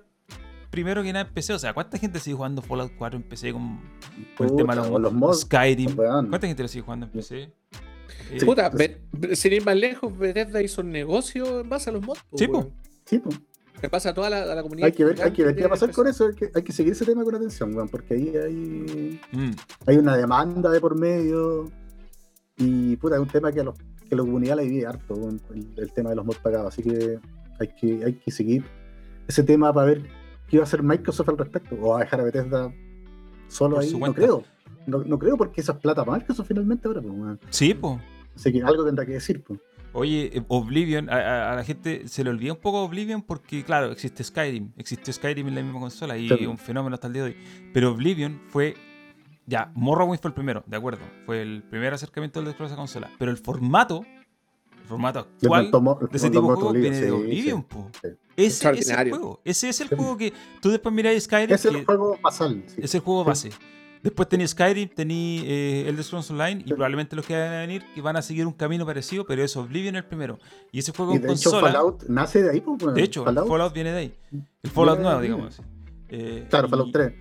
primero 0.73 1.03
que 1.03 1.13
nada, 1.13 1.27
en 1.27 1.33
PC. 1.35 1.53
O 1.53 1.59
sea, 1.59 1.71
¿cuánta 1.71 1.99
gente 1.99 2.19
sigue 2.19 2.35
jugando 2.35 2.63
Fallout 2.63 2.93
4 2.97 3.17
en 3.17 3.23
PC 3.23 3.53
con, 3.53 3.79
con 4.35 4.49
el 4.49 4.55
tema 4.55 4.75
de 4.75 4.89
los, 4.99 5.13
mods. 5.13 5.41
Skyrim? 5.41 5.95
¿Cuánta 5.95 6.47
gente 6.47 6.63
lo 6.63 6.67
sigue 6.67 6.83
jugando 6.83 7.05
en 7.05 7.11
PC? 7.11 7.41
Eh, 7.43 7.53
Sí. 8.39 8.45
Puta, 8.45 8.69
Be- 8.69 8.99
sin 9.35 9.53
ir 9.53 9.63
más 9.63 9.75
lejos, 9.75 10.17
Bethesda 10.17 10.63
hizo 10.63 10.81
un 10.81 10.89
negocio 10.91 11.59
en 11.59 11.69
base 11.69 11.91
a 11.91 11.93
los 11.93 12.01
mods. 12.01 12.25
Sí, 12.33 12.47
weón. 12.47 12.71
Sí, 13.05 13.19
pues. 13.19 13.39
Le 13.83 13.89
pasa 13.89 14.09
a 14.09 14.13
toda 14.15 14.31
la, 14.31 14.41
a 14.51 14.55
la 14.55 14.63
comunidad. 14.63 14.87
Hay 14.87 14.93
que 14.93 15.05
ver, 15.05 15.21
hay 15.21 15.31
que 15.31 15.43
ver 15.43 15.55
qué 15.55 15.61
va 15.61 15.67
a 15.67 15.69
pasar 15.71 15.91
con 15.91 16.07
eso. 16.07 16.25
Hay 16.25 16.33
que, 16.33 16.49
hay 16.55 16.63
que 16.63 16.71
seguir 16.71 16.93
ese 16.93 17.05
tema 17.05 17.23
con 17.23 17.35
atención, 17.35 17.75
weón, 17.75 17.89
porque 17.89 18.15
ahí 18.15 18.33
hay, 18.35 19.19
mm, 19.31 19.51
hay 19.85 19.97
una 19.97 20.17
demanda 20.17 20.71
de 20.71 20.79
por 20.81 20.97
medio. 20.97 21.69
Y 22.57 22.95
puta, 22.95 23.15
es 23.15 23.21
un 23.21 23.27
tema 23.27 23.51
que 23.51 23.59
a, 23.59 23.63
los, 23.65 23.75
que 24.09 24.15
la 24.15 24.23
comunidad 24.23 24.55
le 24.55 24.63
divide 24.63 24.87
harto, 24.87 25.13
weón, 25.13 25.39
el, 25.53 25.67
el 25.77 25.93
tema 25.93 26.09
de 26.09 26.15
los 26.15 26.25
mods 26.25 26.39
pagados. 26.39 26.73
Así 26.73 26.81
que 26.81 27.19
hay 27.59 27.67
que, 27.79 28.05
hay 28.05 28.13
que 28.13 28.31
seguir 28.31 28.63
ese 29.27 29.43
tema 29.43 29.71
para 29.71 29.87
ver 29.87 30.01
qué 30.47 30.57
va 30.57 30.63
a 30.63 30.65
hacer 30.65 30.83
Microsoft 30.83 31.29
al 31.29 31.37
respecto. 31.37 31.75
O 31.81 31.89
va 31.89 31.97
a 31.97 31.99
dejar 32.01 32.21
a 32.21 32.23
Bethesda 32.23 32.73
solo 33.47 33.75
Por 33.75 33.83
ahí. 33.83 33.93
No 33.93 34.13
creo. 34.13 34.43
No, 34.85 35.03
no 35.03 35.17
creo 35.17 35.37
porque 35.37 35.61
esa 35.61 35.73
es 35.73 35.79
plata 35.79 36.03
para 36.03 36.17
Microsoft 36.17 36.47
finalmente 36.47 36.87
ahora, 36.87 37.01
pues, 37.01 37.39
sí, 37.51 37.73
pues. 37.73 37.99
Así 38.35 38.51
que 38.51 38.61
algo 38.61 38.83
tendrá 38.83 39.05
que 39.05 39.13
decir, 39.13 39.43
pues. 39.43 39.59
Oye, 39.93 40.31
eh, 40.33 40.43
Oblivion, 40.47 41.07
a, 41.09 41.55
la 41.55 41.63
gente 41.63 42.07
se 42.07 42.23
le 42.23 42.31
olvida 42.31 42.51
un 42.51 42.59
poco 42.59 42.81
Oblivion 42.81 43.21
porque, 43.21 43.63
claro, 43.63 43.91
existe 43.91 44.23
Skyrim, 44.23 44.71
existió 44.75 45.13
Skyrim 45.13 45.47
en 45.47 45.55
la 45.55 45.61
misma 45.61 45.79
consola 45.79 46.17
y 46.17 46.31
es 46.31 46.47
un 46.47 46.57
fenómeno 46.57 46.95
hasta 46.95 47.07
el 47.07 47.13
día 47.13 47.23
de 47.23 47.29
hoy. 47.29 47.37
Pero 47.73 47.91
Oblivion 47.91 48.41
fue, 48.47 48.75
ya, 49.45 49.71
Morrowind 49.75 50.19
fue 50.19 50.29
el 50.29 50.33
primero, 50.33 50.63
de 50.65 50.77
acuerdo, 50.77 51.01
fue 51.27 51.43
el 51.43 51.61
primer 51.69 51.93
acercamiento 51.93 52.41
del 52.41 52.57
de 52.57 52.65
esa 52.65 52.75
consola. 52.75 53.11
Pero 53.19 53.29
el 53.29 53.37
formato, 53.37 54.03
el 54.83 54.87
formato 54.87 55.19
actual 55.19 55.71
tomó- 55.71 55.97
de 55.99 56.17
ese 56.17 56.29
tipo 56.29 56.41
tomó 56.41 56.47
de 56.49 56.53
otro 56.53 56.63
juego 56.69 56.73
lío, 56.73 56.81
viene 56.81 57.01
de 57.01 57.11
Oblivion, 57.11 57.59
sí, 57.61 57.65
po. 57.69 57.89
sí. 58.01 58.07
Ese 58.35 58.69
es 58.71 58.89
el 58.89 59.09
juego, 59.09 59.41
ese 59.45 59.69
es 59.69 59.81
el 59.81 59.89
Sí. 59.89 59.95
juego 59.95 60.17
que 60.17 60.33
tú 60.61 60.69
después 60.69 60.93
miráis 60.93 61.23
Skyrim, 61.23 61.53
Es 61.53 61.65
el 61.65 61.75
que 61.77 61.85
juego 61.85 62.17
basal. 62.21 62.63
sí. 62.67 62.75
es 62.81 62.93
el 62.95 63.01
juego 63.01 63.23
Sí. 63.23 63.27
base. 63.27 63.49
Después 64.03 64.27
tenía 64.27 64.45
Skyrim, 64.47 64.89
tenía 64.89 65.43
eh, 65.45 65.85
Elder 65.87 66.03
Scrolls 66.03 66.29
Online 66.31 66.61
y 66.65 66.69
probablemente 66.73 67.15
los 67.15 67.25
que 67.25 67.37
van 67.37 67.53
a 67.53 67.59
venir 67.59 67.85
que 67.95 68.01
van 68.01 68.17
a 68.17 68.21
seguir 68.21 68.45
un 68.45 68.51
camino 68.51 68.85
parecido, 68.85 69.25
pero 69.25 69.41
es 69.43 69.55
Oblivion 69.55 69.95
el 69.95 70.03
primero. 70.03 70.39
Y 70.73 70.79
ese 70.79 70.91
juego 70.91 71.13
Y 71.13 71.15
en 71.15 71.21
de 71.21 71.27
hecho, 71.33 71.51
consola. 71.51 71.71
Fallout 71.71 72.03
nace 72.09 72.43
de 72.43 72.49
ahí, 72.51 72.59
pues, 72.59 72.93
de 72.93 73.01
hecho, 73.01 73.23
Fallout, 73.23 73.47
Fallout, 73.47 73.73
viene 73.73 73.91
de 73.93 73.97
ahí. 73.99 74.13
El 74.61 74.69
Fallout 74.71 74.97
de 74.97 75.03
nuevo, 75.03 75.21
digamos 75.21 75.47
así. 75.57 75.61
Eh, 76.09 76.45
Claro, 76.49 76.67
y- 76.67 76.69
Fallout 76.71 76.91
3. 76.91 77.13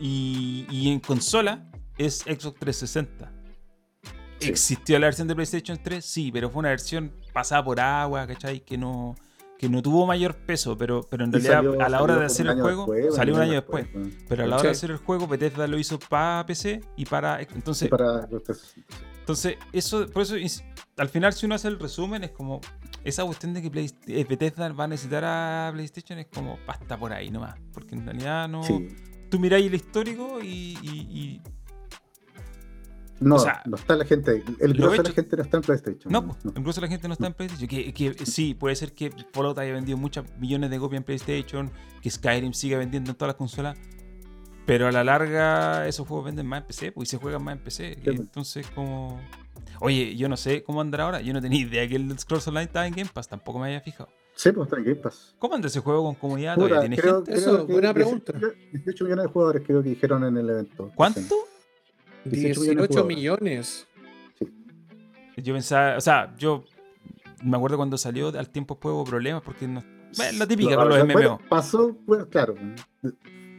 Y, 0.00 0.66
y 0.70 0.88
en 0.90 1.00
consola 1.00 1.70
es 1.98 2.20
Xbox 2.20 2.58
360. 2.60 3.30
Sí. 4.40 4.48
¿Existió 4.48 4.98
la 4.98 5.06
versión 5.06 5.28
de 5.28 5.34
PlayStation 5.34 5.78
3? 5.82 6.04
Sí, 6.04 6.30
pero 6.32 6.50
fue 6.50 6.60
una 6.60 6.70
versión 6.70 7.12
pasada 7.32 7.62
por 7.64 7.78
agua, 7.80 8.26
¿cachai? 8.26 8.60
Que 8.60 8.78
no, 8.78 9.14
que 9.58 9.68
no 9.68 9.82
tuvo 9.82 10.06
mayor 10.06 10.34
peso, 10.34 10.76
pero, 10.78 11.02
pero 11.10 11.24
en 11.24 11.30
Y 11.30 11.32
realidad 11.34 11.56
salió- 11.56 11.80
a 11.82 11.88
la 11.90 12.02
hora 12.02 12.16
de 12.16 12.24
hacer 12.24 12.46
el 12.46 12.60
juego, 12.60 12.86
después, 12.92 13.14
salió 13.14 13.34
un 13.34 13.40
año 13.42 13.52
después. 13.52 13.86
weón. 13.94 14.14
Pero 14.28 14.44
a 14.44 14.46
la 14.46 14.56
hora 14.56 14.64
de 14.64 14.70
hacer 14.70 14.90
el 14.90 14.96
juego, 14.96 15.26
Bethesda 15.28 15.66
lo 15.66 15.78
hizo 15.78 15.98
para 15.98 16.44
PC 16.46 16.80
y 16.96 17.04
para. 17.04 17.42
Y 17.42 17.46
Entonces, 17.54 17.88
para- 17.90 18.26
entonces 19.20 19.56
eso, 19.72 20.06
por 20.08 20.22
eso, 20.22 20.34
al 20.96 21.08
final, 21.08 21.32
si 21.32 21.46
uno 21.46 21.54
hace 21.54 21.68
el 21.68 21.78
resumen, 21.78 22.24
es 22.24 22.30
como 22.30 22.60
esa 23.04 23.24
cuestión 23.24 23.52
de 23.54 23.62
que 23.62 23.70
Play- 23.70 23.90
eh, 24.06 24.24
Bethesda 24.28 24.68
va 24.72 24.84
a 24.84 24.88
necesitar 24.88 25.24
a 25.24 25.70
PlayStation 25.72 26.18
es 26.18 26.26
como 26.32 26.58
pasta 26.66 26.96
por 26.96 27.12
ahí 27.12 27.30
nomás. 27.30 27.54
Porque 27.72 27.94
en 27.94 28.04
realidad 28.04 28.48
no. 28.48 28.62
Sí. 28.62 28.88
Tú 29.30 29.38
miráis 29.38 29.66
el 29.66 29.74
histórico 29.74 30.40
y. 30.42 30.78
y- 30.82 31.06
y- 31.10 31.42
No, 33.20 33.34
O 33.36 33.38
sea, 33.38 33.62
no 33.66 33.76
está 33.76 33.96
la 33.96 34.04
gente. 34.06 34.42
El 34.60 34.72
grueso 34.74 35.02
de 35.02 35.08
la 35.10 35.14
gente 35.14 35.36
no 35.36 35.42
está 35.42 35.56
en 35.58 35.62
PlayStation. 35.62 36.12
No, 36.12 36.26
pues, 36.26 36.38
incluso 36.56 36.80
la 36.80 36.88
gente 36.88 37.06
no 37.06 37.12
está 37.12 37.26
en 37.26 37.34
PlayStation. 37.34 37.68
Que, 37.68 37.92
que 37.92 38.26
sí, 38.26 38.54
puede 38.54 38.74
ser 38.76 38.92
que 38.92 39.12
Fallout 39.32 39.58
haya 39.58 39.72
vendido 39.74 39.98
muchas 39.98 40.24
millones 40.38 40.70
de 40.70 40.78
copias 40.78 40.98
en 41.00 41.04
PlayStation, 41.04 41.70
que 42.00 42.10
Skyrim 42.10 42.52
siga 42.54 42.78
vendiendo 42.78 43.10
en 43.10 43.16
todas 43.16 43.30
las 43.34 43.36
consolas. 43.36 43.76
Pero 44.66 44.86
a 44.88 44.92
la 44.92 45.04
larga, 45.04 45.86
esos 45.86 46.06
juegos 46.06 46.26
venden 46.26 46.46
más 46.46 46.60
en 46.62 46.66
PC, 46.68 46.92
pues 46.92 47.08
y 47.08 47.10
se 47.10 47.16
juegan 47.18 47.42
más 47.44 47.56
en 47.56 47.62
PC. 47.64 47.92
y 48.00 48.04
pues. 48.04 48.20
entonces, 48.20 48.66
como. 48.74 49.20
Oye, 49.80 50.14
yo 50.16 50.28
no 50.28 50.36
sé 50.36 50.62
cómo 50.62 50.80
andará 50.80 51.04
ahora. 51.04 51.20
Yo 51.22 51.32
no 51.32 51.40
tenía 51.40 51.60
idea 51.60 51.88
que 51.88 51.96
el 51.96 52.18
Scrolls 52.18 52.46
Online 52.48 52.64
estaba 52.64 52.86
en 52.86 52.94
Game 52.94 53.10
Pass, 53.12 53.28
tampoco 53.28 53.58
me 53.58 53.66
había 53.66 53.80
fijado. 53.80 54.10
Sí, 54.34 54.52
pues 54.52 54.66
está 54.66 54.78
en 54.78 54.84
Game 54.84 54.96
Pass. 54.96 55.34
¿Cómo 55.38 55.54
anda 55.54 55.66
ese 55.68 55.80
juego 55.80 56.04
con 56.04 56.14
comunidad? 56.14 56.54
Puta, 56.54 56.68
¿Todavía 56.68 56.88
tiene 56.88 56.96
creo, 57.02 57.16
gente? 57.16 57.32
creo 57.32 57.54
Eso, 57.56 57.66
que 57.66 57.72
buena 57.72 57.92
18 57.92 57.94
pregunta. 57.94 58.32
millones- 58.34 58.72
18 58.72 59.04
millones 59.04 59.24
de 59.26 59.30
jugadores 59.32 59.62
creo 59.66 59.82
que 59.82 59.88
dijeron 59.90 60.24
en 60.24 60.36
el 60.36 60.50
evento. 60.50 60.90
¿Cuánto? 60.94 61.34
18 62.24 62.60
millones 62.60 62.66
de 62.66 62.74
18 62.74 62.86
jugadores. 62.88 63.16
millones. 63.16 63.86
Yo 65.36 65.54
pensaba, 65.54 65.96
o 65.96 66.00
sea, 66.00 66.34
yo 66.36 66.64
me 67.42 67.56
acuerdo 67.56 67.76
cuando 67.76 67.96
salió, 67.96 68.28
al 68.28 68.50
tiempo 68.50 68.74
después 68.74 68.92
hubo 68.92 69.04
problemas 69.04 69.42
porque 69.42 69.66
no. 69.66 69.82
Bueno, 70.16 70.38
la 70.38 70.46
típica 70.46 70.76
con 70.76 70.88
los 70.88 70.98
MMO. 71.04 71.12
bueno, 71.12 71.40
pasó, 71.48 71.96
bueno, 72.04 72.28
claro. 72.28 72.54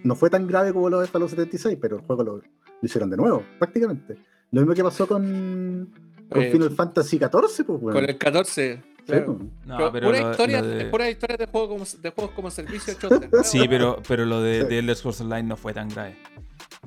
No 0.04 0.16
fue 0.16 0.30
tan 0.30 0.48
grave 0.48 0.74
como 0.74 0.90
lo 0.90 1.00
de 1.00 1.08
Fallout 1.08 1.30
76, 1.30 1.78
pero 1.82 1.98
el 1.98 2.02
juego 2.04 2.24
lo, 2.24 2.38
lo 2.38 2.44
hicieron 2.82 3.10
de 3.10 3.18
nuevo, 3.18 3.44
prácticamente. 3.58 4.18
Lo 4.52 4.62
mismo 4.62 4.74
que 4.76 4.84
pasó 4.84 5.08
con, 5.08 5.90
con 6.30 6.42
Eh, 6.44 6.52
Final 6.52 6.72
Fantasy 6.72 7.18
XIV, 7.18 7.66
pues, 7.66 7.82
bueno. 7.82 7.94
Con 8.00 8.10
el 8.10 8.18
14. 8.18 8.76
Sí, 8.78 9.04
Claro. 9.08 9.38
pues. 9.38 9.50
No, 9.66 9.78
Pero 9.78 9.92
pero 9.92 10.08
pura, 10.08 10.22
lo- 10.22 10.32
historia, 10.32 10.62
lo 10.62 10.68
de- 10.68 10.86
pura 10.86 11.10
historia 11.10 11.38
de, 11.38 11.46
juego 11.48 11.70
como, 11.70 11.86
de 12.02 12.10
juegos 12.12 12.34
como 12.36 12.52
servicio. 12.52 12.94
Sí, 13.44 13.66
pero, 13.70 14.02
pero 14.08 14.26
lo 14.26 14.42
de, 14.42 14.62
Sí. 14.62 14.68
de 14.68 14.80
Elder 14.80 14.96
Scrolls 14.96 15.22
Online 15.22 15.44
no 15.44 15.56
fue 15.58 15.74
tan 15.74 15.90
grave. 15.90 16.18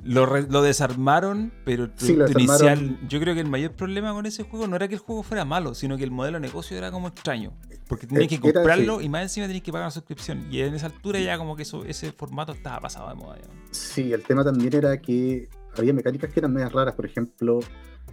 Lo, 0.03 0.25
re- 0.25 0.45
lo 0.49 0.61
desarmaron, 0.61 1.51
pero 1.63 1.85
el 1.85 1.91
Sí, 1.95 2.15
lo 2.15 2.25
producto 2.25 2.39
inicial. 2.39 2.99
Yo 3.07 3.19
creo 3.19 3.33
que 3.33 3.39
el 3.39 3.47
mayor 3.49 3.71
problema 3.71 4.11
con 4.13 4.25
ese 4.25 4.43
juego 4.43 4.67
no 4.67 4.75
era 4.75 4.87
que 4.87 4.95
el 4.95 4.99
juego 4.99 5.23
fuera 5.23 5.45
malo, 5.45 5.73
sino 5.73 5.97
que 5.97 6.03
el 6.03 6.11
modelo 6.11 6.35
de 6.35 6.41
negocio 6.41 6.77
era 6.77 6.91
como 6.91 7.07
extraño. 7.07 7.53
Porque 7.87 8.05
tenías 8.05 8.27
que 8.27 8.35
Eh, 8.35 8.39
era- 8.43 8.53
comprarlo 8.53 8.99
sí. 8.99 9.05
y 9.05 9.09
más 9.09 9.23
encima 9.23 9.47
tenías 9.47 9.63
que 9.63 9.71
pagar 9.71 9.87
la 9.87 9.91
suscripción. 9.91 10.45
Y 10.51 10.61
en 10.61 10.75
esa 10.75 10.87
altura 10.87 11.19
ya 11.19 11.37
como 11.37 11.55
que 11.55 11.63
eso, 11.63 11.85
ese 11.85 12.11
formato 12.11 12.51
estaba 12.51 12.79
pasado 12.81 13.09
de 13.09 13.15
moda. 13.15 13.37
Sí, 13.71 14.11
el 14.13 14.21
tema 14.23 14.43
también 14.43 14.75
era 14.75 14.99
que 15.01 15.49
había 15.77 15.93
mecánicas 15.93 16.31
que 16.31 16.39
eran 16.39 16.53
medias 16.53 16.71
raras. 16.71 16.93
Por 16.93 17.05
ejemplo, 17.05 17.59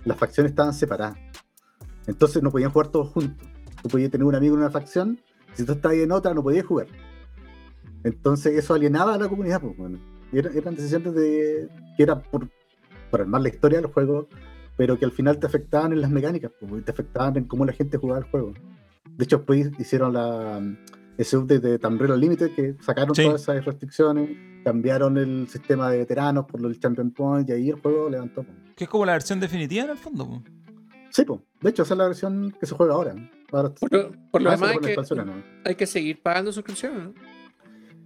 las 0.05 0.17
facciones 0.17 0.53
estaban 0.53 0.73
separadas. 0.73 1.19
Entonces 2.07 2.43
no 2.43 2.51
podían 2.51 2.71
jugar 2.71 2.89
todos 2.89 3.09
juntos. 3.09 3.47
Tú 3.83 3.89
podías 3.89 4.11
tener 4.11 4.25
un 4.25 4.35
amigo 4.35 4.55
en 4.55 4.61
una 4.61 4.71
facción, 4.71 5.21
si 5.55 5.65
tú 5.65 5.73
estabas 5.73 5.97
en 5.99 6.13
otra 6.13 6.33
no 6.33 6.43
podías 6.43 6.65
jugar. 6.65 6.87
Entonces 8.05 8.57
eso 8.57 8.75
alienaba 8.75 9.15
a 9.15 9.19
la 9.19 9.29
comunidad. 9.29 9.61
Pues, 9.61 9.77
bueno. 9.77 9.99
Y 10.33 10.39
era- 10.39 10.51
eran 10.53 10.75
decisiones 10.75 11.15
de 11.15 11.69
que 11.97 12.03
era 12.03 12.21
por, 12.23 12.49
por 13.11 13.21
armar 13.21 13.43
la 13.43 13.49
historia 13.49 13.81
del 13.81 13.91
juego, 13.91 14.29
pero 14.77 14.99
que 14.99 15.05
al 15.05 15.13
final 15.13 15.39
te 15.39 15.47
afectaban 15.47 15.93
en 15.93 16.01
las 16.01 16.11
mecánicas, 16.11 16.51
pues, 16.59 16.85
te 16.85 16.91
afectaban 16.91 17.37
en 17.37 17.45
cómo 17.45 17.65
la 17.65 17.73
gente 17.73 17.99
jugaba 17.99 18.21
el 18.21 18.25
juego. 18.31 18.55
De 19.11 19.25
hecho, 19.25 19.39
después 19.39 19.71
hicieron 19.79 20.15
la, 20.15 20.61
ese 21.19 21.37
update 21.37 21.61
de 21.61 21.79
Tambrero 21.79 22.17
Limited 22.17 22.55
que 22.55 22.75
sacaron 22.81 23.15
Sí. 23.15 23.25
todas 23.25 23.43
esas 23.43 23.65
restricciones, 23.65 24.31
cambiaron 24.65 25.19
el 25.19 25.49
sistema 25.49 25.91
de 25.91 25.99
veteranos 25.99 26.47
por 26.47 26.65
el 26.65 26.79
Champion 26.81 27.11
Point 27.11 27.49
y 27.51 27.53
ahí 27.53 27.69
el 27.71 27.81
juego 27.81 28.09
levantó. 28.09 28.43
pues. 28.43 28.57
Que 28.75 28.85
es 28.85 28.91
como 28.91 29.05
la 29.05 29.13
versión 29.13 29.39
definitiva 29.41 29.85
en 29.85 29.91
el 29.91 29.99
fondo. 29.99 30.43
Sí, 31.11 31.25
pues. 31.27 31.41
De 31.61 31.69
hecho, 31.71 31.83
esa 31.83 31.93
es 31.95 31.99
la 31.99 32.07
versión 32.07 32.55
que 32.59 32.65
se 32.65 32.75
juega 32.75 32.95
ahora. 32.95 33.15
ahora 33.53 33.69
Por 33.75 33.93
lo, 33.93 34.13
por 34.31 34.41
lo 34.41 34.49
ah, 34.49 34.55
demás 34.55 34.71
hay 34.71 34.79
que, 34.79 34.87
expansiones, 34.87 35.27
¿no? 35.27 35.35
hay 35.65 35.75
que 35.75 35.87
seguir 35.87 36.23
pagando 36.23 36.51
suscripciones, 36.53 37.05
¿no? 37.05 37.15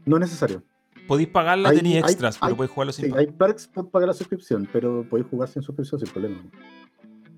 No 0.06 0.16
es 0.16 0.20
necesario. 0.22 0.62
Podéis 1.06 1.28
pagarla, 1.28 1.68
Hay- 1.70 1.76
tenéis 1.76 1.96
hay- 1.96 2.00
extras, 2.02 2.36
pero 2.38 2.48
hay- 2.50 2.54
podéis 2.56 2.70
jugarlo 2.72 2.92
sin 2.92 3.04
Sí, 3.06 3.10
pagar. 3.10 3.26
hay 3.26 3.32
perks 3.32 3.68
por 3.68 3.90
pagar 3.90 4.08
la 4.08 4.14
suscripción, 4.14 4.68
pero 4.72 5.06
podéis 5.08 5.28
jugar 5.28 5.48
sin 5.48 5.62
suscripción 5.62 6.00
sin 6.00 6.08
problema. 6.10 6.42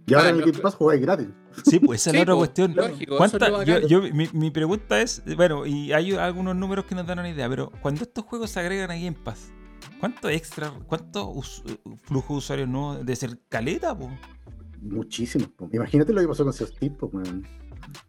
Y 0.06 0.14
ahora 0.14 0.28
Ah, 0.28 0.30
en 0.30 0.36
el 0.36 0.40
Game 0.42 0.58
Pass 0.58 0.74
jugáis 0.74 1.02
gratis. 1.02 1.28
Sí, 1.66 1.78
pues 1.80 2.00
esa 2.00 2.10
es 2.10 2.16
la 2.16 2.22
otra 2.22 2.32
po, 2.34 2.38
cuestión. 2.38 2.74
lógico, 2.74 3.16
¿Cuánta- 3.18 3.64
yo, 3.86 4.00
mi, 4.14 4.26
mi 4.32 4.50
pregunta 4.50 5.02
es, 5.02 5.22
bueno, 5.36 5.66
y 5.66 5.92
hay 5.92 6.12
algunos 6.12 6.56
números 6.56 6.86
que 6.86 6.94
nos 6.94 7.06
dan 7.06 7.18
una 7.18 7.28
idea, 7.28 7.46
pero 7.48 7.70
cuando 7.82 8.02
estos 8.04 8.24
juegos 8.24 8.48
se 8.50 8.58
agregan 8.60 8.90
a 8.90 8.94
Game 8.94 9.12
Pass, 9.22 9.52
¿cuánto 10.00 10.30
extra, 10.30 10.72
cuánto 10.86 11.28
us- 11.30 11.62
flujo 12.04 12.32
de 12.34 12.38
usuarios 12.38 12.68
no 12.70 13.04
de 13.04 13.16
ser 13.16 13.38
caleta, 13.50 13.94
po? 13.98 14.10
Muchísimo. 14.80 15.46
po. 15.54 15.68
Imagínate 15.72 16.12
lo 16.14 16.22
que 16.22 16.28
pasó 16.28 16.42
con 16.44 16.54
Sea 16.54 16.66
of 16.68 16.72
Thieves, 16.78 16.96
po, 16.98 17.06
weón. 17.12 17.46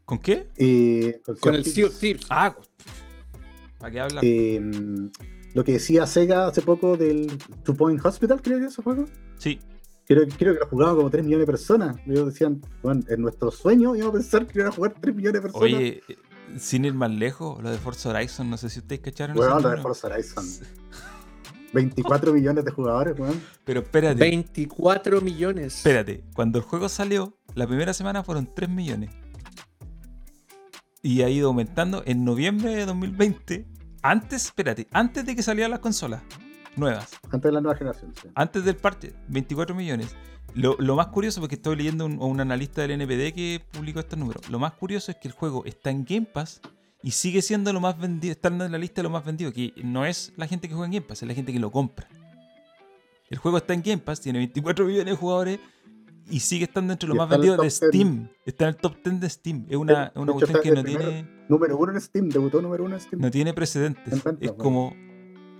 ¿Con 0.06 0.20
qué? 0.20 0.48
Eh, 0.56 1.20
con 1.26 1.36
Con 1.36 1.56
el 1.56 1.66
Sea 1.66 1.74
Thieves. 1.74 1.94
of 1.96 2.00
Thieves. 2.00 2.26
Ah, 2.30 2.56
¿para 3.78 3.92
qué 3.92 4.00
hablar? 4.00 4.24
Eh, 4.26 4.62
lo 5.54 5.64
que 5.64 5.74
decía 5.74 6.06
Sega 6.06 6.48
hace 6.48 6.62
poco 6.62 6.98
del 6.98 7.28
Two 7.64 7.76
Point 7.76 8.06
Hospital, 8.06 8.42
creo 8.42 8.60
que 8.60 8.66
es 8.66 8.74
ese 8.74 8.82
juego. 8.82 9.06
sí, 9.38 9.60
Creo, 10.10 10.28
creo 10.28 10.56
que 10.56 10.60
lo 10.62 10.66
jugaban 10.66 10.96
como 10.96 11.10
3 11.12 11.24
millones 11.24 11.46
de 11.46 11.52
personas. 11.52 11.98
Ellos 12.08 12.26
decían, 12.26 12.60
bueno, 12.82 13.04
en 13.10 13.22
nuestro 13.22 13.52
sueño 13.52 13.96
íbamos 13.96 14.16
a 14.16 14.18
pensar 14.18 14.48
que 14.48 14.58
iban 14.58 14.72
a 14.72 14.76
jugar 14.76 14.96
3 15.00 15.16
millones 15.16 15.34
de 15.36 15.42
personas. 15.42 15.64
oye, 15.64 16.02
eh, 16.08 16.18
sin 16.58 16.86
ir 16.86 16.96
más 16.96 17.12
lejos, 17.12 17.62
lo 17.62 17.70
de 17.70 17.78
Forza 17.78 18.10
Horizon, 18.10 18.50
no 18.50 18.58
sé 18.58 18.72
si 18.72 18.80
ustedes 18.80 19.02
cacharon. 19.02 19.38
Ese 19.38 19.48
lo 19.48 19.70
de. 19.70 19.78
Forza 19.78 20.08
Horizon. 20.08 20.46
24 21.74 22.34
millones 22.34 22.66
de 22.66 22.72
jugadores, 22.72 23.20
weón. 23.20 23.40
Pero 23.64 23.82
espérate, 23.82 24.20
24 24.20 25.22
millones. 25.22 25.78
espérate, 25.78 26.24
cuando 26.34 26.58
el 26.58 26.66
juego 26.66 26.90
salió, 26.90 27.38
la 27.54 27.68
primera 27.68 27.94
semana 27.94 28.24
fueron 28.24 28.50
3 28.52 28.68
millones. 28.68 29.12
Y 31.04 31.22
ha 31.22 31.30
ido 31.30 31.50
aumentando 31.50 32.02
en 32.08 32.26
noviembre 32.26 32.76
de 32.76 32.88
2020. 32.88 33.68
Antes, 34.02 34.46
espérate, 34.46 34.88
antes 34.92 35.26
de 35.26 35.36
que 35.36 35.44
salieran 35.44 35.72
las 35.72 35.80
consolas 35.80 36.22
nuevas. 36.76 37.20
Antes 37.26 37.44
de 37.44 37.52
la 37.52 37.62
nueva 37.62 37.78
generación. 37.78 38.14
sí. 38.22 38.30
antes 38.34 38.64
del 38.64 38.76
parche, 38.76 39.14
24 39.28 39.76
millones. 39.76 40.16
Lo, 40.56 40.76
lo 40.80 40.96
más 40.96 41.08
curioso, 41.08 41.42
porque 41.42 41.56
estoy 41.56 41.76
leyendo 41.76 42.06
un, 42.06 42.22
un 42.22 42.40
analista 42.40 42.82
del 42.82 42.92
NPD 42.92 43.36
que 43.36 43.62
publicó 43.72 44.00
estos 44.00 44.18
números. 44.18 44.50
Lo 44.50 44.58
más 44.58 44.74
curioso 44.74 45.12
es 45.12 45.18
que 45.18 45.28
el 45.28 45.34
juego 45.34 45.64
está 45.66 45.92
en 45.92 46.06
Game 46.06 46.26
Pass 46.26 46.62
y 47.04 47.12
sigue 47.12 47.42
siendo 47.42 47.72
lo 47.72 47.80
más 47.80 47.98
vendido, 47.98 48.32
está 48.32 48.48
en 48.48 48.72
la 48.72 48.78
lista 48.78 49.02
de 49.02 49.04
lo 49.04 49.10
más 49.10 49.24
vendido, 49.24 49.52
que 49.54 49.74
no 49.84 50.06
es 50.06 50.34
la 50.38 50.48
gente 50.48 50.68
que 50.68 50.74
juega 50.74 50.88
en 50.88 50.94
Game 50.94 51.06
Pass, 51.06 51.22
es 51.22 51.28
la 51.28 51.34
gente 51.34 51.54
que 51.54 51.60
lo 51.60 51.72
compra. 51.72 52.08
El 53.30 53.38
juego 53.38 53.58
está 53.58 53.74
en 53.74 53.84
Game 53.84 54.00
Pass, 54.00 54.22
tiene 54.22 54.40
24 54.40 54.86
millones 54.86 55.14
de 55.14 55.16
jugadores 55.16 55.60
y 56.30 56.40
sigue 56.40 56.66
estando 56.66 56.94
entre 56.94 57.08
los 57.10 57.18
más 57.18 57.30
vendidos 57.30 57.58
de 57.58 57.64
top 57.70 57.92
10. 57.92 58.04
Steam. 58.04 58.30
Está 58.46 58.64
en 58.66 58.70
el 58.70 58.76
top 58.78 58.96
10 59.04 59.20
de 59.20 59.30
Steam. 59.30 59.66
Es 59.70 59.76
una, 59.78 60.12
una 60.16 60.34
cuestión 60.34 60.62
que 60.62 60.72
no 60.72 60.84
primero. 60.84 61.10
tiene, 61.10 61.30
Número 61.50 61.78
uno 61.78 61.92
en 61.94 62.02
Steam, 62.02 62.30
debutó 62.30 62.62
número 62.62 62.84
uno 62.84 62.96
en 62.96 63.02
Steam. 63.02 63.22
no 63.22 63.32
tiene 63.32 63.54
precedentes. 63.54 64.14
Es 64.14 64.24
bueno. 64.24 64.56
como. 64.58 64.94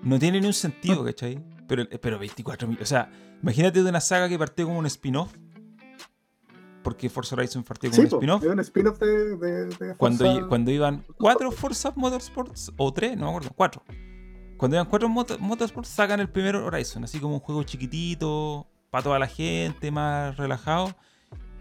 No 0.04 0.18
tiene 0.20 0.40
ni 0.40 0.48
un 0.48 0.54
sentido, 0.54 1.04
¿cachai? 1.04 1.44
Pero, 1.68 1.84
pero 2.02 2.18
24 2.20 2.68
millones. 2.68 2.88
O 2.88 2.90
sea, 2.90 3.12
imagínate 3.44 3.84
de 3.84 3.90
una 3.90 4.00
saga 4.02 4.30
que 4.30 4.38
partió 4.40 4.66
como 4.66 4.80
un 4.80 4.86
spin-off. 4.86 5.34
Porque 6.84 7.10
Forza 7.10 7.36
Horizon 7.36 7.64
partió 7.64 7.90
como 7.92 7.96
Sí, 8.02 8.08
un 8.08 8.08
spin-off. 8.20 8.44
un 8.46 8.60
spin-off 8.62 9.00
de, 9.00 9.36
de, 9.38 9.66
de 9.66 9.96
Cuando, 9.98 10.48
cuando 10.48 10.72
iban 10.72 11.04
cuatro 11.18 11.52
Forza 11.52 11.92
Motorsports, 11.96 12.72
o 12.78 12.94
tres, 12.94 13.18
no 13.18 13.26
me 13.26 13.30
acuerdo, 13.32 13.50
cuatro. 13.56 13.84
Cuando 14.58 14.78
iban 14.78 14.88
cuatro 14.88 15.10
Moto- 15.10 15.38
Motorsports, 15.40 15.90
sacan 15.90 16.22
el 16.22 16.30
primer 16.30 16.56
Horizon, 16.56 17.04
así 17.04 17.20
como 17.20 17.34
un 17.36 17.40
juego 17.42 17.64
chiquitito, 17.64 18.69
para 18.90 19.04
toda 19.04 19.20
la 19.20 19.28
gente, 19.28 19.92
más 19.92 20.38
relajado. 20.38 20.96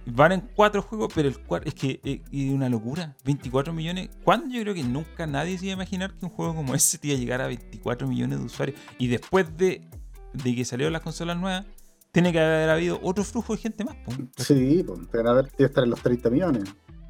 Van 0.06 0.32
en 0.32 0.40
cuatro 0.40 0.80
juegos, 0.80 1.12
pero 1.14 1.28
el 1.28 1.38
cuarto 1.38 1.68
es 1.68 1.74
que 1.74 2.00
eh, 2.02 2.22
es 2.32 2.50
una 2.50 2.68
locura. 2.68 3.14
24 3.24 3.72
millones. 3.72 4.08
¿Cuándo? 4.24 4.54
Yo 4.54 4.62
creo 4.62 4.74
que 4.74 4.82
nunca 4.82 5.26
nadie 5.26 5.58
se 5.58 5.66
iba 5.66 5.72
a 5.72 5.76
imaginar 5.76 6.14
que 6.14 6.24
un 6.24 6.30
juego 6.30 6.54
como 6.54 6.74
ese 6.74 6.96
te 6.96 7.08
iba 7.08 7.16
a 7.16 7.20
llegar 7.20 7.40
a 7.42 7.46
24 7.46 8.08
millones 8.08 8.38
de 8.38 8.44
usuarios. 8.46 8.80
Y 8.98 9.08
después 9.08 9.54
de, 9.56 9.86
de 10.32 10.54
que 10.54 10.64
salieron 10.64 10.92
las 10.92 11.02
consolas 11.02 11.36
nuevas, 11.36 11.66
tiene 12.12 12.32
que 12.32 12.40
haber 12.40 12.70
habido 12.70 12.98
otro 13.02 13.22
flujo 13.22 13.54
de 13.54 13.60
gente 13.60 13.84
más. 13.84 13.96
Sí, 14.36 14.82
deben 14.82 15.26
haber, 15.26 15.50
debe 15.52 15.64
estar 15.66 15.84
en 15.84 15.90
los 15.90 16.00
30 16.00 16.30
millones. 16.30 16.64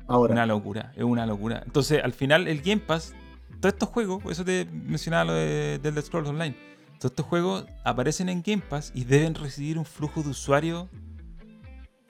Ahora, 0.09 0.33
Una 0.33 0.47
locura, 0.47 0.93
es 0.97 1.05
una 1.05 1.27
locura. 1.27 1.63
Entonces, 1.65 2.03
al 2.03 2.13
final, 2.13 2.49
el 2.49 2.63
Game 2.63 2.81
Pass, 2.81 3.15
todos 3.61 3.75
estos 3.75 3.91
juegos, 3.91 4.25
eso 4.31 4.45
te 4.45 4.67
mencionaba 4.73 5.25
lo 5.25 5.35
de, 5.35 5.79
del 5.79 5.95
The 5.95 6.03
Scrolls 6.03 6.31
Online, 6.31 6.57
todos 6.99 7.13
estos 7.13 7.27
juegos 7.27 7.65
aparecen 7.85 8.29
en 8.29 8.43
Game 8.43 8.63
Pass 8.69 8.93
y 8.95 9.05
deben 9.05 9.35
recibir 9.35 9.79
un 9.79 9.85
flujo 9.85 10.23
de 10.23 10.31
usuarios 10.31 10.89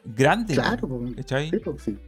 grande. 0.05 0.55
claro, 0.55 0.89
¿Cachai? 1.17 1.51
sí, 1.51 1.59
pues, 1.65 1.83
sí. 1.83 1.99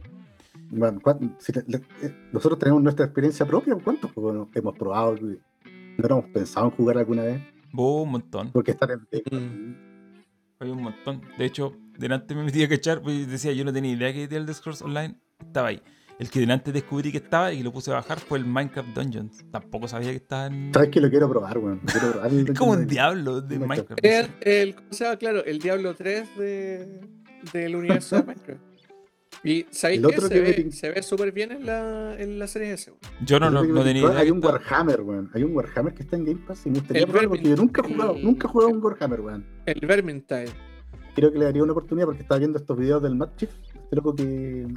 Bueno, 0.69 0.99
cuán- 1.01 1.35
si 1.39 1.51
le- 1.51 1.63
le- 1.67 1.81
eh, 2.01 2.15
nosotros 2.31 2.57
tenemos 2.59 2.81
nuestra 2.81 3.05
experiencia 3.05 3.45
propia. 3.45 3.75
¿Cuántos 3.75 4.11
juegos 4.13 4.47
hemos 4.55 4.77
probado? 4.77 5.15
No 5.19 6.07
hemos 6.07 6.25
pensado 6.31 6.67
en 6.67 6.71
jugar 6.71 6.97
alguna 6.97 7.23
vez. 7.23 7.41
Un 7.73 8.09
montón. 8.09 8.51
Porque 8.51 8.71
están 8.71 8.89
en. 8.91 9.69
Mm. 9.71 9.75
Hay 10.59 10.69
un 10.69 10.81
montón. 10.81 11.21
De 11.37 11.45
hecho, 11.45 11.75
delante 11.97 12.35
me 12.35 12.43
metí 12.43 12.63
a 12.63 12.69
cachar, 12.69 13.01
pues 13.01 13.29
decía, 13.29 13.51
yo 13.51 13.65
no 13.65 13.73
tenía 13.73 13.91
idea 13.91 14.13
que 14.13 14.23
el 14.23 14.45
The 14.45 14.53
Scrolls 14.53 14.81
Online 14.81 15.15
estaba 15.39 15.69
ahí. 15.69 15.81
El 16.19 16.29
que 16.29 16.39
delante 16.39 16.71
descubrí 16.71 17.11
que 17.11 17.17
estaba 17.17 17.51
y 17.51 17.57
que 17.57 17.63
lo 17.63 17.71
puse 17.73 17.89
a 17.91 17.95
bajar 17.95 18.19
fue 18.19 18.37
el 18.37 18.45
Minecraft 18.45 18.89
Dungeons. 18.89 19.43
Tampoco 19.51 19.87
sabía 19.87 20.11
que 20.11 20.17
estaba 20.17 20.45
en. 20.47 20.71
¿Sabes 20.73 20.89
que 20.89 21.01
lo 21.01 21.09
quiero 21.09 21.27
probar, 21.29 21.57
weón? 21.57 21.79
Quiero 21.79 22.11
probar 22.11 22.31
el 22.31 22.49
Es 22.49 22.57
como 22.59 22.71
un 22.73 22.85
diablo 22.87 23.41
de 23.41 23.57
Minecraft. 23.59 24.01
Minecraft. 24.03 24.45
El, 24.45 24.51
el, 24.53 24.75
¿cómo 24.75 24.87
se 24.93 25.03
llama? 25.03 25.17
Claro, 25.17 25.43
el 25.45 25.59
Diablo 25.59 25.95
3 25.95 26.37
de, 26.37 27.01
del 27.53 27.75
universo 27.75 28.17
de 28.17 28.23
Minecraft. 28.23 28.61
Y 29.43 29.65
¿sabéis 29.71 30.01
Se 30.01 30.07
que 30.07 30.21
me 30.21 30.41
ve, 30.41 30.71
se 30.71 30.89
ve 30.91 31.01
súper 31.01 31.31
bien 31.31 31.51
en 31.51 31.65
la, 31.65 32.15
en 32.19 32.37
la 32.37 32.45
serie 32.45 32.73
S. 32.73 32.91
weón. 32.91 32.99
Yo 33.25 33.39
no, 33.39 33.49
no, 33.49 33.61
tenía 33.83 34.03
idea. 34.03 34.19
Hay 34.19 34.29
un 34.29 34.43
Warhammer, 34.45 35.01
weón. 35.01 35.31
Hay 35.33 35.41
un 35.43 35.55
Warhammer 35.55 35.95
que 35.95 36.03
está 36.03 36.17
en 36.17 36.25
Game 36.25 36.41
Pass 36.47 36.67
y 36.67 36.69
me 36.69 36.77
gustaría 36.77 37.07
probarlo 37.07 37.29
porque 37.29 37.49
yo 37.49 37.55
nunca 37.55 37.81
he 37.83 37.91
jugado, 37.91 38.15
el- 38.15 38.23
nunca 38.23 38.47
he 38.47 38.51
jugado 38.51 38.69
un 38.71 38.83
Warhammer, 38.83 39.21
weón. 39.21 39.45
El 39.65 39.79
Vermintide. 39.87 40.49
Creo 41.15 41.31
que 41.31 41.39
le 41.39 41.45
daría 41.45 41.63
una 41.63 41.71
oportunidad 41.71 42.05
porque 42.05 42.21
estaba 42.21 42.37
viendo 42.37 42.59
estos 42.59 42.77
videos 42.77 43.01
del 43.01 43.15
Matt 43.15 43.35
Chief, 43.37 43.49
este 43.73 43.95
loco 43.95 44.13
que, 44.15 44.67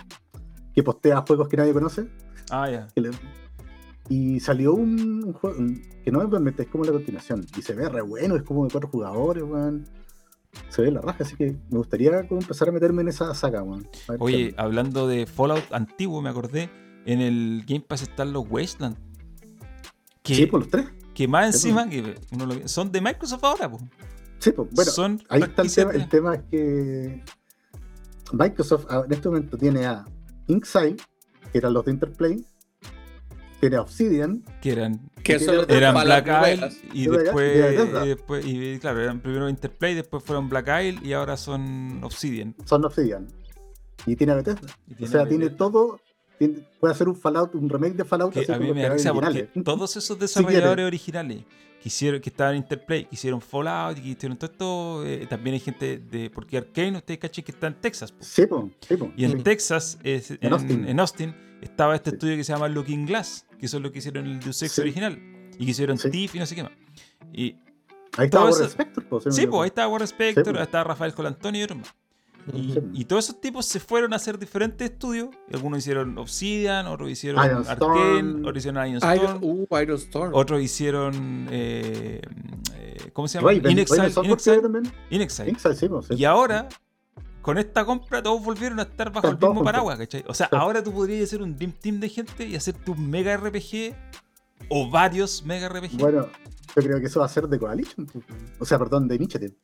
que 0.74 0.82
postea 0.82 1.24
juegos 1.26 1.48
que 1.48 1.56
nadie 1.56 1.72
conoce. 1.72 2.08
Ah, 2.50 2.68
ya. 2.70 2.88
Y 4.08 4.38
salió 4.40 4.74
un, 4.74 5.24
un 5.24 5.32
juego 5.32 5.56
un- 5.58 5.82
que 6.04 6.10
no 6.10 6.22
es 6.22 6.28
Vermintide, 6.28 6.64
es 6.64 6.68
como 6.68 6.84
la 6.84 6.92
continuación. 6.92 7.46
Y 7.56 7.62
se 7.62 7.72
ve 7.74 7.88
re 7.88 8.02
bueno, 8.02 8.36
es 8.36 8.42
como 8.42 8.64
de 8.64 8.70
cuatro 8.70 8.90
jugadores, 8.90 9.42
weón. 9.44 9.86
Se 10.68 10.82
ve 10.82 10.90
la 10.90 11.00
raja, 11.00 11.24
así 11.24 11.34
que 11.36 11.56
me 11.70 11.78
gustaría 11.78 12.28
como 12.28 12.40
empezar 12.40 12.68
a 12.68 12.72
meterme 12.72 13.02
en 13.02 13.08
esa 13.08 13.34
saga, 13.34 13.62
weón. 13.62 13.84
Qué 14.06 14.16
Oye, 14.18 14.54
hablando 14.58 15.08
de 15.08 15.26
Fallout 15.26 15.64
antiguo, 15.72 16.20
me 16.22 16.28
acordé. 16.28 16.70
En 17.06 17.20
el 17.20 17.64
Game 17.66 17.80
Pass 17.86 18.02
están 18.02 18.32
los 18.32 18.44
Wasteland. 18.48 18.96
Que, 20.22 20.34
Sí, 20.34 20.46
por 20.46 20.60
los 20.60 20.70
tres. 20.70 20.86
que 21.14 21.28
más 21.28 21.58
Sí, 21.60 21.68
encima 21.68 21.88
que 21.88 22.14
uno 22.32 22.46
lo- 22.46 22.68
son 22.68 22.90
de 22.92 23.00
Microsoft 23.00 23.44
ahora, 23.44 23.70
po. 23.70 23.78
Sí, 24.38 24.52
pues, 24.52 24.68
bueno, 24.72 24.90
son 24.90 25.22
ahí 25.28 25.42
está 25.42 25.62
el 25.62 25.72
tema. 25.74 25.90
El 25.92 26.08
tema 26.08 26.34
es 26.34 26.42
que 26.50 27.24
Microsoft 28.32 28.86
en 29.06 29.12
este 29.12 29.28
momento 29.28 29.56
tiene 29.56 29.86
a 29.86 30.04
Inkside, 30.48 30.96
que 31.52 31.58
eran 31.58 31.72
los 31.72 31.84
de 31.84 31.92
Interplay, 31.92 32.44
tiene 33.60 33.76
a 33.76 33.82
Obsidian, 33.82 34.42
que 34.60 34.72
eran 34.72 35.10
Que 35.22 35.38
eran 35.68 35.94
Black 35.94 36.26
Isle 36.52 36.68
y 36.92 37.06
después, 37.08 37.56
y 37.56 37.60
Bethesda. 37.60 38.04
y 38.04 38.08
después 38.08 38.46
y 38.46 38.78
claro, 38.78 39.00
eran 39.00 39.20
primero 39.20 39.48
Interplay, 39.48 39.94
después 39.94 40.22
fueron 40.22 40.48
Black 40.50 40.68
Isle 40.82 41.00
y 41.02 41.12
ahora 41.14 41.36
son 41.36 42.02
Obsidian. 42.04 42.54
son 42.64 42.84
Obsidian. 42.84 43.26
Y 44.06 44.16
tiene 44.16 44.32
a 44.34 44.36
Bethesda. 44.36 44.68
Y 44.98 45.04
o 45.04 45.06
sea, 45.06 45.26
tiene 45.26 45.48
todo. 45.50 45.98
tiene- 46.38 46.66
puede 46.78 46.92
hacer 46.92 47.08
un 47.08 47.16
Fallout, 47.16 47.54
un 47.54 47.70
remake 47.70 47.94
de 47.94 48.04
Fallout 48.04 48.34
que 48.34 48.40
así 48.40 48.52
a 48.52 48.56
con 48.56 48.62
mí 48.64 48.68
los 48.68 48.76
me 48.76 48.82
da 48.82 48.88
creadores 48.88 49.02
risa 49.02 49.12
porque 49.14 49.28
originales. 49.28 49.64
todos 49.64 49.96
esos 49.96 50.18
desarrolladores 50.18 50.84
originales 50.86 51.44
que, 51.84 51.88
hicieron, 51.88 52.18
que 52.22 52.30
estaban 52.30 52.54
en 52.54 52.62
Interplay, 52.62 53.04
que 53.04 53.14
hicieron 53.14 53.42
Fallout 53.42 53.98
y 53.98 54.00
que 54.00 54.08
hicieron 54.08 54.38
todo 54.38 54.50
esto, 54.50 55.06
eh, 55.06 55.26
también 55.28 55.52
hay 55.52 55.60
gente 55.60 55.98
de. 55.98 56.30
Porque 56.30 56.56
Arkane, 56.56 56.96
ustedes 56.96 57.20
caché 57.20 57.44
que 57.44 57.52
está 57.52 57.66
en 57.66 57.74
Texas. 57.78 58.10
po. 58.10 58.24
Sí, 58.24 58.46
po, 58.46 58.70
sí, 58.88 58.96
po, 58.96 59.12
Y 59.18 59.26
en 59.26 59.32
sí. 59.32 59.42
Texas, 59.42 59.98
es- 60.02 60.30
en, 60.40 60.50
Austin. 60.50 60.88
en 60.88 60.98
Austin, 60.98 61.34
estaba 61.60 61.94
este 61.94 62.08
Sí. 62.08 62.16
estudio 62.16 62.36
que 62.36 62.44
se 62.44 62.54
llama 62.54 62.68
Looking 62.68 63.04
Glass, 63.04 63.44
que 63.58 63.68
son 63.68 63.82
los 63.82 63.92
que 63.92 63.98
hicieron 63.98 64.24
el 64.26 64.40
Deus 64.40 64.62
Ex 64.62 64.78
original. 64.78 65.20
Y 65.58 65.66
que 65.66 65.70
hicieron. 65.72 65.98
Thief 65.98 66.34
y 66.34 66.38
no 66.38 66.46
sé 66.46 66.54
qué 66.54 66.62
más. 66.62 66.72
Y, 67.34 67.54
Ahí 68.16 68.30
Warren 68.32 68.48
eso- 68.48 68.64
Spector, 68.64 69.04
sí, 69.34 69.46
pues 69.46 69.62
ahí 69.62 69.66
estaba 69.68 69.88
Warren 69.88 70.04
Spector, 70.06 70.56
ahí 70.56 70.62
estaba 70.62 70.84
Rafael 70.84 71.12
Colantonio 71.12 71.60
y 71.60 71.64
otros 71.64 71.80
más. 71.80 71.94
Y, 72.52 73.04
todos 73.06 73.24
esos 73.24 73.40
tipos 73.40 73.64
se 73.66 73.80
fueron 73.80 74.12
a 74.12 74.16
hacer 74.16 74.38
diferentes 74.38 74.90
estudios. 74.90 75.28
Algunos 75.52 75.78
hicieron 75.78 76.18
Obsidian, 76.18 76.86
otros 76.86 77.10
hicieron 77.10 77.44
Iron 77.44 77.66
Arkane, 77.66 78.40
otros 78.40 78.58
hicieron 78.58 78.86
Iron 78.86 78.96
Storm, 78.96 79.16
Iron, 79.16 79.38
uh, 79.42 79.78
Iron 79.78 79.96
Storm. 79.96 80.34
otros 80.34 80.62
hicieron. 80.62 81.46
eh, 81.50 82.20
eh, 82.74 83.10
¿Cómo 83.12 83.28
se 83.28 83.38
llama? 83.38 83.52
Inexile. 83.54 84.12
Inexile. 85.10 85.50
Inxile, 85.50 85.74
sí. 85.76 86.14
Y 86.16 86.24
ahora, 86.24 86.68
con 87.40 87.58
esta 87.58 87.84
compra, 87.84 88.22
todos 88.22 88.42
volvieron 88.44 88.78
a 88.80 88.82
estar 88.82 89.10
bajo 89.12 89.28
el 89.28 89.38
mismo 89.38 89.64
paraguas, 89.64 89.98
¿cachai? 89.98 90.24
O 90.26 90.34
sea, 90.34 90.48
Sí. 90.50 90.56
ahora 90.56 90.82
tú 90.82 90.92
podrías 90.92 91.24
hacer 91.24 91.42
un 91.42 91.56
Dream 91.56 91.72
Team 91.72 92.00
de 92.00 92.08
gente 92.08 92.46
y 92.46 92.56
hacer 92.56 92.74
tu 92.74 92.94
mega 92.94 93.36
RPG 93.36 93.94
o 94.68 94.90
varios 94.90 95.44
mega 95.44 95.68
RPG. 95.68 95.98
Bueno, 95.98 96.28
yo 96.76 96.82
creo 96.82 97.00
que 97.00 97.06
eso 97.06 97.20
va 97.20 97.26
a 97.26 97.28
ser 97.28 97.48
de 97.48 97.58
Coalition. 97.58 98.06
po. 98.06 98.20
O 98.58 98.64
sea, 98.64 98.78
perdón, 98.78 99.08
de 99.08 99.16
Initiative. 99.16 99.54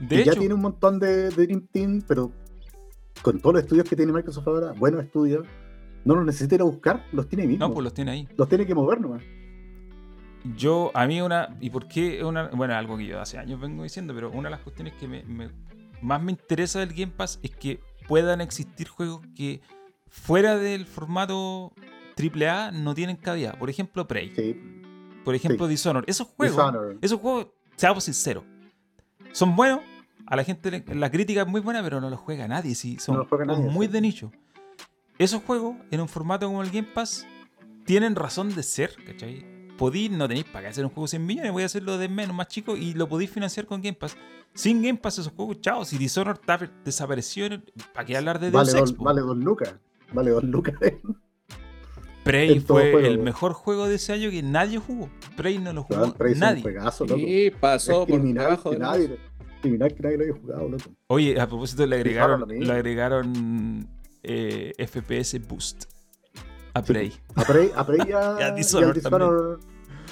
De 0.00 0.16
Y 0.16 0.20
hecho, 0.20 0.32
ya 0.32 0.38
tiene 0.38 0.54
un 0.54 0.60
montón 0.60 0.98
de, 0.98 1.30
de 1.30 1.46
Dream 1.46 1.66
Team, 1.72 2.02
pero 2.06 2.32
con 3.22 3.40
todos 3.40 3.54
los 3.54 3.62
estudios 3.64 3.88
que 3.88 3.96
tiene 3.96 4.12
Microsoft 4.12 4.46
ahora, 4.46 4.72
buenos 4.72 5.04
estudios, 5.04 5.46
no 6.04 6.14
los 6.14 6.24
necesita 6.24 6.54
ir 6.54 6.60
a 6.60 6.64
buscar, 6.64 7.04
los 7.12 7.28
tiene 7.28 7.42
ahí 7.42 7.48
mismo. 7.48 7.66
no, 7.68 7.74
pues 7.74 7.84
los 7.84 7.92
tiene 7.94 8.10
ahí. 8.12 8.28
Los 8.36 8.48
tiene 8.48 8.64
que 8.66 8.74
mover 8.74 9.00
nomás. 9.00 9.22
Yo, 10.56 10.90
a 10.94 11.06
mí 11.06 11.20
una, 11.20 11.56
y 11.60 11.70
por 11.70 11.88
qué 11.88 12.24
una, 12.24 12.48
bueno, 12.48 12.74
algo 12.74 12.96
que 12.96 13.06
yo 13.06 13.20
hace 13.20 13.38
años 13.38 13.60
vengo 13.60 13.82
diciendo, 13.82 14.14
pero 14.14 14.30
una 14.30 14.44
de 14.44 14.50
las 14.50 14.60
cuestiones 14.60 14.94
que 14.94 15.08
me, 15.08 15.22
me- 15.24 15.50
más 16.00 16.22
me 16.22 16.30
interesa 16.30 16.78
del 16.78 16.90
Game 16.94 17.12
Pass 17.16 17.40
es 17.42 17.50
que 17.50 17.80
puedan 18.06 18.40
existir 18.40 18.88
juegos 18.88 19.20
que 19.34 19.60
fuera 20.06 20.56
del 20.56 20.86
formato 20.86 21.72
AAA 22.16 22.70
no 22.70 22.94
tienen 22.94 23.16
cabida. 23.16 23.52
Por 23.58 23.68
ejemplo, 23.68 24.06
Prey. 24.06 24.32
Sí. 24.34 24.56
Por 25.24 25.34
ejemplo, 25.34 25.66
Sí. 25.66 25.70
Dishonored. 25.72 26.08
Esos 26.08 26.28
juegos, 26.28 26.56
Dishonored. 26.56 26.98
esos 27.02 27.20
juegos, 27.20 27.48
seamos 27.76 28.04
sinceros, 28.04 28.44
son 29.38 29.54
buenos. 29.56 29.80
A 30.26 30.36
la 30.36 30.44
gente, 30.44 30.84
la 30.94 31.10
crítica 31.10 31.42
es 31.42 31.46
muy 31.46 31.60
buena, 31.60 31.82
pero 31.82 32.00
no 32.00 32.10
los 32.10 32.18
juega 32.20 32.46
nadie. 32.48 32.74
Sí, 32.74 32.98
son 32.98 33.14
No 33.14 33.20
los 33.20 33.28
juega 33.28 33.44
nadie, 33.46 33.64
muy 33.70 33.86
sí. 33.86 33.92
de 33.92 34.00
nicho. 34.00 34.32
Esos 35.18 35.42
juegos, 35.42 35.76
en 35.90 36.00
un 36.00 36.08
formato 36.08 36.46
como 36.46 36.60
el 36.62 36.70
Game 36.70 36.88
Pass, 36.92 37.26
tienen 37.84 38.14
razón 38.14 38.54
de 38.54 38.62
ser, 38.62 38.94
¿cachai? 39.06 39.44
Podéis, 39.78 40.10
no 40.10 40.26
tenéis 40.28 40.44
para 40.46 40.62
qué 40.62 40.66
hacer 40.68 40.84
un 40.84 40.90
juego 40.90 41.04
de 41.04 41.08
100 41.10 41.24
millones, 41.24 41.52
voy 41.52 41.62
a 41.62 41.66
hacerlo 41.66 41.96
de 41.98 42.08
menos, 42.08 42.34
más 42.36 42.48
chico, 42.48 42.76
y 42.76 42.94
lo 42.94 43.08
podéis 43.08 43.30
financiar 43.30 43.64
con 43.66 43.80
Game 43.80 43.94
Pass. 43.96 44.16
Sin 44.54 44.82
Game 44.82 44.98
Pass, 44.98 45.18
esos 45.18 45.32
juegos, 45.32 45.60
chao. 45.60 45.84
Si 45.84 45.96
Dishonored 45.96 46.38
desapareció, 46.84 47.48
¿para 47.94 48.04
qué 48.04 48.16
hablar 48.16 48.38
de 48.40 48.50
Deus 48.50 48.72
Vale 48.72 48.80
Ex? 48.80 48.96
vale 48.98 49.20
dos 49.22 49.36
lucas. 49.36 49.74
Vale 50.12 50.30
dos 50.32 50.44
lucas. 50.44 50.74
Prey 52.24 52.60
fue 52.60 52.90
juego, 52.92 52.98
el 53.06 53.18
po. 53.18 53.24
mejor 53.24 53.52
juego 53.54 53.88
de 53.88 53.94
ese 53.94 54.12
año 54.12 54.30
que 54.30 54.42
nadie 54.42 54.78
jugó. 54.78 55.08
Prey 55.36 55.58
no 55.58 55.72
lo 55.72 55.84
jugó 55.84 56.00
Weón, 56.00 56.12
Prey 56.12 56.32
es 56.32 56.36
un 56.36 56.40
nadie. 56.40 56.62
juegazo, 56.62 57.06
loco. 57.06 57.18
Y 57.20 57.50
pasó 57.50 58.02
Es 58.02 58.08
por 58.08 58.22
debajo 58.22 58.70
de 58.70 58.78
nadie, 58.78 59.18
criminal 59.60 59.92
que 59.94 60.02
nadie 60.02 60.16
lo 60.18 60.24
haya 60.24 60.32
jugado, 60.40 60.68
loco. 60.68 60.90
Oye, 61.08 61.40
a 61.40 61.46
propósito, 61.46 61.86
le 61.86 61.96
agregaron, 61.96 62.44
le 62.48 62.72
agregaron 62.72 63.88
eh, 64.22 64.72
FPS 64.78 65.38
Boost 65.46 65.84
a 66.74 66.82
Prey. 66.82 67.12
A 67.34 67.44
Prey, 67.44 67.70
a 67.74 67.86
Prey 67.86 67.98
ya, 68.08 68.36
Y 68.38 68.42
a 68.42 68.48
y 68.50 68.54
Dishonored 68.56 68.88
al 68.88 68.94
Dishonored 68.94 69.58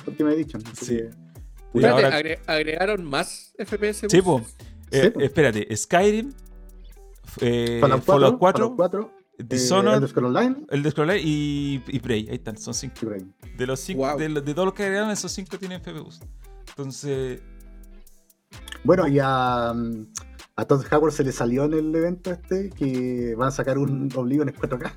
Ultimate 0.06 0.34
Edition. 0.36 0.62
Sí. 0.74 0.86
que- 0.96 1.10
Y 1.74 1.78
Espérate, 1.78 2.04
ahora- 2.04 2.18
agre- 2.18 2.38
agregaron 2.46 3.04
más 3.04 3.52
FPS. 3.58 4.06
Sí, 4.08 4.20
boost? 4.20 4.58
po. 4.60 4.64
Eh, 4.90 5.02
Sí, 5.04 5.10
po. 5.10 5.20
espérate, 5.20 5.76
Skyrim, 5.76 6.32
eh, 7.40 7.78
Fallout 7.80 8.04
4, 8.04 8.12
Fallout 8.14 8.38
4, 8.38 8.76
Fallout 8.76 8.76
4 8.76 9.12
eh, 9.38 9.44
Dishonored, 9.46 9.96
Elder 9.96 10.08
Scrolls 10.08 10.36
Online 10.36 10.66
el 10.70 10.82
de 10.82 10.90
Scroll 10.90 11.10
y, 11.18 11.82
y 11.86 12.00
Prey. 12.00 12.28
Ahí 12.28 12.36
están, 12.36 12.56
son 12.56 12.72
cinco. 12.74 12.94
y. 13.16 13.56
De 13.58 13.66
los 13.66 13.80
cinco, 13.80 14.06
Wow. 14.08 14.18
de, 14.18 14.28
de 14.28 14.54
todos 14.54 14.66
los 14.66 14.74
que 14.74 14.84
agregaron, 14.84 15.10
esos 15.10 15.30
cinco 15.32 15.58
tienen 15.58 15.80
FPS 15.80 16.00
Boost. 16.02 16.24
Entonces, 16.70 17.40
Bueno, 18.84 19.06
y 19.08 19.18
a, 19.22 19.72
mm, 19.74 20.06
a 20.56 20.64
Todd 20.64 20.84
Howard 20.90 21.12
se 21.12 21.24
le 21.24 21.32
salió 21.32 21.64
en 21.64 21.74
el 21.74 21.94
evento 21.94 22.30
este 22.30 22.70
que 22.70 23.34
van 23.36 23.48
a 23.48 23.50
sacar 23.50 23.78
un 23.78 24.08
Oblivion 24.14 24.48
en 24.48 24.54
4K. 24.54 24.92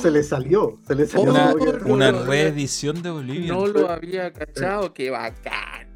Se 0.00 0.10
le 0.10 0.22
salió, 0.22 0.78
se 0.86 0.94
le 0.94 1.06
salió. 1.06 1.30
una, 1.32 1.54
una 1.86 2.12
reedición 2.12 3.02
de 3.02 3.10
Oblivion. 3.10 3.56
No 3.56 3.66
lo 3.66 3.90
había 3.90 4.32
cachado, 4.32 4.92
qué 4.92 5.10
bacán. 5.10 5.88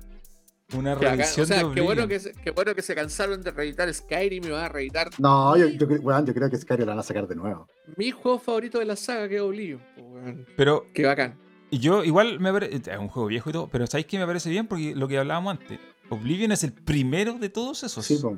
Una 0.76 0.94
reedición 0.94 1.44
O 1.44 1.46
sea, 1.46 1.56
de 1.56 1.62
qué 1.62 1.66
Oblivion. 1.66 1.86
bueno, 1.86 2.08
que 2.08 2.20
se, 2.20 2.32
qué 2.32 2.50
bueno 2.50 2.74
que 2.74 2.82
se 2.82 2.94
cansaron 2.94 3.42
de 3.42 3.50
reeditar 3.52 3.92
Skyrim 3.92 4.44
y 4.44 4.50
van 4.50 4.64
a 4.64 4.68
reeditar 4.68 5.08
No, 5.18 5.56
yo, 5.56 5.66
yo, 5.68 5.88
yo 5.88 6.34
creo 6.34 6.50
que 6.50 6.58
Skyrim 6.58 6.84
la 6.86 6.92
van 6.92 6.98
a 6.98 7.02
sacar 7.02 7.26
de 7.26 7.36
nuevo. 7.36 7.66
mi 7.96 8.10
juego 8.10 8.38
favorito 8.38 8.78
de 8.78 8.84
la 8.84 8.96
saga, 8.96 9.28
que 9.28 9.36
es 9.36 9.40
Oblivion. 9.40 9.80
weón. 9.96 10.46
Pero 10.56 10.84
Qué 10.92 11.06
bacán. 11.06 11.38
Y 11.70 11.78
yo 11.78 12.02
igual 12.04 12.40
me 12.40 12.52
parece, 12.52 12.76
es 12.90 12.98
un 12.98 13.08
juego 13.08 13.28
viejo 13.28 13.50
y 13.50 13.52
todo, 13.52 13.68
pero 13.68 13.86
¿sabéis 13.86 14.06
que 14.06 14.18
me 14.18 14.26
parece 14.26 14.48
bien? 14.50 14.66
Porque 14.66 14.94
lo 14.94 15.06
que 15.08 15.18
hablábamos 15.18 15.58
antes, 15.58 15.78
Oblivion 16.08 16.52
es 16.52 16.64
el 16.64 16.72
primero 16.72 17.34
de 17.34 17.48
todos 17.50 17.82
esos. 17.84 18.04
Sí, 18.06 18.16
po. 18.22 18.36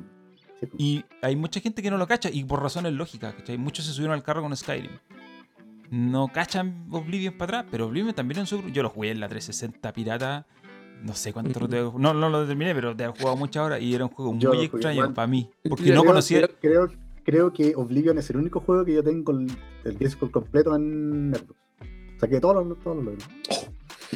Sí, 0.59 0.65
po. 0.65 0.75
Y 0.77 1.05
hay 1.21 1.35
mucha 1.35 1.59
gente 1.61 1.81
que 1.81 1.89
no 1.89 1.97
lo 1.97 2.07
cacha, 2.07 2.29
y 2.31 2.43
por 2.43 2.61
razones 2.61 2.91
lógicas, 2.93 3.33
¿cachai? 3.33 3.57
Muchos 3.57 3.85
se 3.85 3.93
subieron 3.93 4.13
al 4.15 4.23
carro 4.23 4.41
con 4.41 4.55
Skyrim. 4.55 4.91
No 5.89 6.27
cachan 6.29 6.87
Oblivion 6.91 7.33
para 7.37 7.59
atrás, 7.59 7.71
pero 7.71 7.87
Oblivion 7.87 8.13
también 8.13 8.41
en 8.41 8.45
su... 8.47 8.61
Yo 8.69 8.81
lo 8.83 8.89
jugué 8.89 9.11
en 9.11 9.19
la 9.19 9.27
360 9.27 9.91
pirata, 9.93 10.45
no 11.03 11.13
sé 11.13 11.33
cuánto 11.33 11.59
lo 11.59 11.67
tengo- 11.67 11.95
No, 11.97 12.13
no 12.13 12.29
lo 12.29 12.45
terminé, 12.45 12.73
pero 12.75 12.95
te 12.95 13.03
he 13.03 13.07
jugado 13.07 13.35
muchas 13.35 13.63
horas 13.65 13.81
y 13.81 13.93
era 13.93 14.05
un 14.05 14.11
juego 14.11 14.33
Yo 14.37 14.53
muy 14.53 14.65
extraño 14.65 14.93
igual. 15.01 15.13
para 15.13 15.27
mí. 15.27 15.49
Porque 15.67 15.85
Yo 15.85 15.95
no 15.95 16.01
creo, 16.01 16.11
conocía... 16.11 16.47
Creo, 16.47 16.87
creo, 16.87 16.91
creo 17.25 17.53
que 17.53 17.73
Oblivion 17.75 18.17
es 18.17 18.29
el 18.29 18.37
único 18.37 18.59
juego 18.61 18.85
que 18.85 18.93
yo 18.93 19.03
tengo 19.03 19.31
el, 19.33 19.47
el 19.83 19.97
disco 19.97 20.29
completo 20.31 20.75
en 20.75 21.33
Xbox. 21.35 21.59
Saqué 22.21 22.39
todos 22.39 22.67
los, 22.67 22.79
todos 22.79 22.97
los 22.97 23.05
logros. 23.05 23.29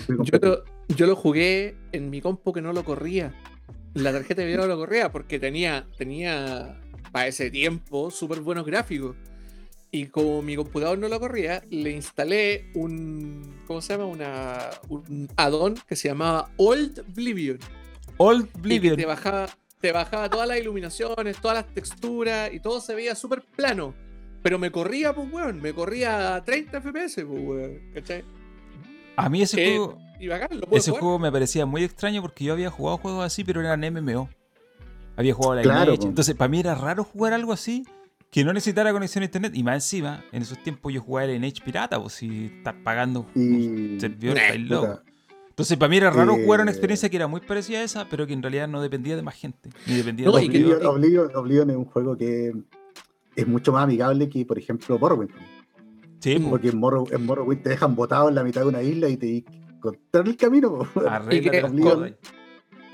Fui 0.06 0.18
Yo 0.32 0.40
lo, 0.40 0.64
yo 0.88 1.08
lo 1.08 1.16
jugué 1.16 1.76
en 1.92 2.12
mi 2.12 2.22
compu 2.22 2.54
que 2.54 2.62
no 2.62 2.72
lo 2.72 2.86
corría. 2.86 3.34
La 3.96 4.12
tarjeta 4.12 4.42
de 4.42 4.48
video 4.48 4.62
no 4.62 4.68
lo 4.68 4.78
corría 4.78 5.12
porque 5.12 5.40
tenía, 5.40 5.88
tenía 5.98 6.80
para 7.12 7.28
ese 7.28 7.50
tiempo 7.50 8.12
súper 8.12 8.42
buenos 8.42 8.66
gráficos. 8.66 9.16
Y 9.90 10.08
como 10.08 10.42
mi 10.44 10.56
computador 10.56 11.00
no 11.00 11.08
lo 11.08 11.20
corría, 11.20 11.64
le 11.70 11.92
instalé 11.92 12.70
un. 12.76 13.62
¿Cómo 13.66 13.82
se 13.82 13.94
llama? 13.94 14.06
Una, 14.06 14.70
un 14.90 15.28
add-on 15.38 15.76
que 15.88 15.96
se 15.96 16.10
llamaba 16.10 16.52
Old 16.58 17.06
Oblivion. 17.12 17.58
Old 18.18 18.50
Oblivion. 18.56 18.98
te 18.98 19.06
bajaba, 19.06 19.48
te 19.80 19.92
bajaba 19.92 20.30
todas 20.30 20.48
las 20.48 20.60
iluminaciones, 20.60 21.38
todas 21.38 21.58
las 21.58 21.74
texturas 21.74 22.54
y 22.54 22.60
todo 22.60 22.82
se 22.82 22.94
veía 22.94 23.16
súper 23.16 23.42
plano. 23.56 23.96
Pero 24.46 24.60
me 24.60 24.70
corría, 24.70 25.12
pues, 25.12 25.28
weón. 25.34 25.60
Me 25.60 25.74
corría 25.74 26.36
a 26.36 26.44
30 26.46 26.80
FPS, 26.80 27.26
pues, 27.26 27.42
weón. 27.44 27.80
¿Cachai? 27.96 28.24
A 29.16 29.28
mí 29.28 29.42
ese 29.42 29.60
Eh, 29.60 29.78
juego... 29.78 29.98
Y 30.20 30.28
bacán, 30.28 30.50
lo 30.60 30.68
puedo 30.68 30.78
Ese 30.80 30.92
jugar. 30.92 31.02
juego 31.02 31.18
me 31.20 31.32
parecía 31.32 31.66
muy 31.66 31.84
extraño 31.84 32.22
porque 32.22 32.44
yo 32.44 32.54
había 32.54 32.70
jugado 32.70 33.00
juegos 33.00 33.26
así, 33.26 33.44
pero 33.44 33.60
eran 33.62 33.80
MMO. 33.82 34.30
Había 35.18 35.34
jugado 35.34 35.56
la 35.56 35.62
Claro, 35.64 35.92
Lineage. 35.94 36.08
Entonces, 36.08 36.36
para 36.36 36.48
mí 36.48 36.60
era 36.60 36.76
raro 36.76 37.04
jugar 37.04 37.34
algo 37.34 37.54
así 37.54 37.88
que 38.30 38.44
no 38.44 38.54
necesitara 38.54 38.92
conexión 38.94 39.24
a 39.24 39.26
internet. 39.26 39.54
Y 39.56 39.64
más 39.64 39.78
encima, 39.78 40.24
en 40.32 40.44
esos 40.44 40.62
tiempos 40.62 40.94
yo 40.94 41.02
jugaba 41.02 41.32
en 41.32 41.44
Edge 41.44 41.64
pirata, 41.66 42.00
pues 42.00 42.14
si 42.14 42.52
estás 42.58 42.76
pagando 42.84 43.26
Y- 43.34 43.40
un 43.94 43.98
servidor, 44.00 44.38
Nah, 44.38 44.54
loco. 44.60 45.02
Entonces, 45.50 45.76
para 45.76 45.90
mí 45.90 45.98
era 45.98 46.12
raro 46.12 46.36
jugar 46.36 46.62
una 46.62 46.70
Eh, 46.70 46.74
experiencia 46.76 47.10
que 47.10 47.16
era 47.16 47.26
muy 47.26 47.42
parecida 47.42 47.80
a 47.80 47.84
esa, 47.84 48.08
pero 48.10 48.28
que 48.28 48.34
en 48.34 48.44
realidad 48.44 48.68
no 48.68 48.80
dependía 48.80 49.16
de 49.16 49.24
más 49.24 49.34
gente. 49.34 49.72
Ni 49.88 49.96
dependía 49.96 50.28
No, 50.28 50.34
de 50.38 50.44
y 50.46 50.50
que- 50.50 50.58
Oblivion, 50.64 50.82
Oblivion- 50.84 51.32
Oblivion 51.36 51.70
es 51.72 51.76
un 51.78 51.86
juego 51.86 52.16
que 52.16 52.54
es 53.36 53.48
mucho 53.48 53.72
más 53.74 53.84
amigable 53.84 54.30
que, 54.30 54.46
por 54.46 54.58
ejemplo, 54.58 54.98
Morrowind. 55.00 55.32
Sí, 56.20 56.40
Porque 56.50 56.70
en, 56.70 56.80
Morrow- 56.80 57.12
en 57.12 57.26
Morrowind 57.26 57.62
te 57.62 57.70
dejan 57.70 57.96
botado 57.96 58.30
en 58.30 58.36
la 58.36 58.44
mitad 58.44 58.62
de 58.62 58.68
una 58.68 58.82
isla 58.82 59.10
y 59.10 59.18
te 59.18 59.46
encontrar 59.76 60.28
el 60.28 60.36
camino. 60.38 60.80
y 61.38 61.42
que 61.42 61.50
cosas. 61.96 62.14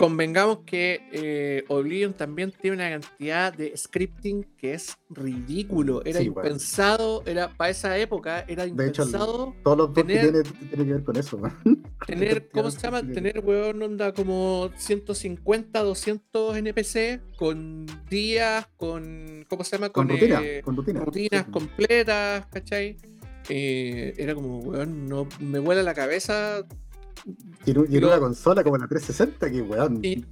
Convengamos 0.02 0.62
que 0.66 1.00
eh, 1.12 1.64
Oblivion 1.68 2.14
también 2.14 2.52
tiene 2.60 2.78
una 2.78 2.90
cantidad 2.90 3.54
de 3.54 3.78
scripting 3.78 4.44
que 4.58 4.74
es 4.74 4.98
ridículo. 5.12 6.02
Era 6.04 6.22
Sí, 6.22 6.30
bueno. 6.30 6.48
impensado, 6.50 7.22
era 7.28 7.50
para 7.50 7.70
esa 7.70 7.96
época, 8.00 8.44
era 8.48 8.66
De 8.66 8.88
hecho, 8.88 9.04
el- 9.04 9.10
impensado 9.10 9.54
Todos 9.64 9.78
los 9.78 9.88
dos 9.94 9.96
que 9.96 10.04
Tener- 10.04 10.22
tienen 10.32 10.44
tienen 10.70 10.88
que 10.88 10.94
ver 10.94 11.04
con 11.04 11.16
eso. 11.18 11.38
man. 11.38 11.56
tener, 12.08 12.50
¿cómo 12.52 12.72
se 12.72 12.80
llama? 12.80 13.04
Tener, 13.04 13.42
weón, 13.46 13.80
onda 13.84 14.12
como 14.12 14.72
150, 14.76 15.84
200 15.84 16.58
NPC 16.58 17.22
con 17.38 17.86
días, 18.10 18.68
con, 18.78 19.46
¿cómo 19.48 19.64
se 19.64 19.78
llama? 19.78 19.90
Con, 19.90 20.10
rutina, 20.10 20.42
eh, 20.44 20.62
con 20.64 20.76
rutina. 20.78 21.02
rutinas 21.02 21.46
Sí. 21.46 21.52
completas, 21.52 22.48
¿cachai? 22.48 22.98
Eh, 23.50 24.16
era 24.18 24.34
como, 24.34 24.58
weón, 24.62 25.08
no 25.08 25.28
me 25.40 25.60
vuela 25.60 25.84
la 25.84 25.94
cabeza. 25.94 26.66
Y 27.66 27.72
en, 27.72 27.86
y 27.90 27.98
una 27.98 28.20
consola 28.20 28.64
como 28.64 28.78
la 28.78 28.88
360, 28.88 29.52
que 29.52 29.62
weón. 29.62 30.00
Y, 30.04 30.26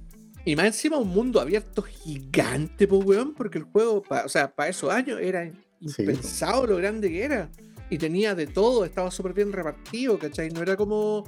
y 0.44 0.56
más 0.56 0.66
encima 0.66 0.96
un 0.98 1.08
mundo 1.08 1.40
abierto 1.40 1.82
gigante, 1.82 2.86
pues, 2.88 3.04
weón, 3.04 3.34
porque 3.34 3.58
el 3.58 3.64
juego, 3.64 4.02
pa- 4.02 4.24
o 4.24 4.28
sea, 4.28 4.54
para 4.54 4.70
esos 4.70 4.90
años 4.90 5.18
era 5.20 5.50
Sí. 5.86 6.02
impensado 6.02 6.66
lo 6.66 6.76
grande 6.76 7.08
que 7.08 7.22
era. 7.24 7.50
Y 7.88 7.98
tenía 7.98 8.34
de 8.34 8.46
todo, 8.46 8.84
estaba 8.84 9.10
súper 9.10 9.32
bien 9.32 9.52
repartido, 9.52 10.18
¿cachai? 10.18 10.50
No 10.50 10.62
era 10.62 10.76
como 10.76 11.24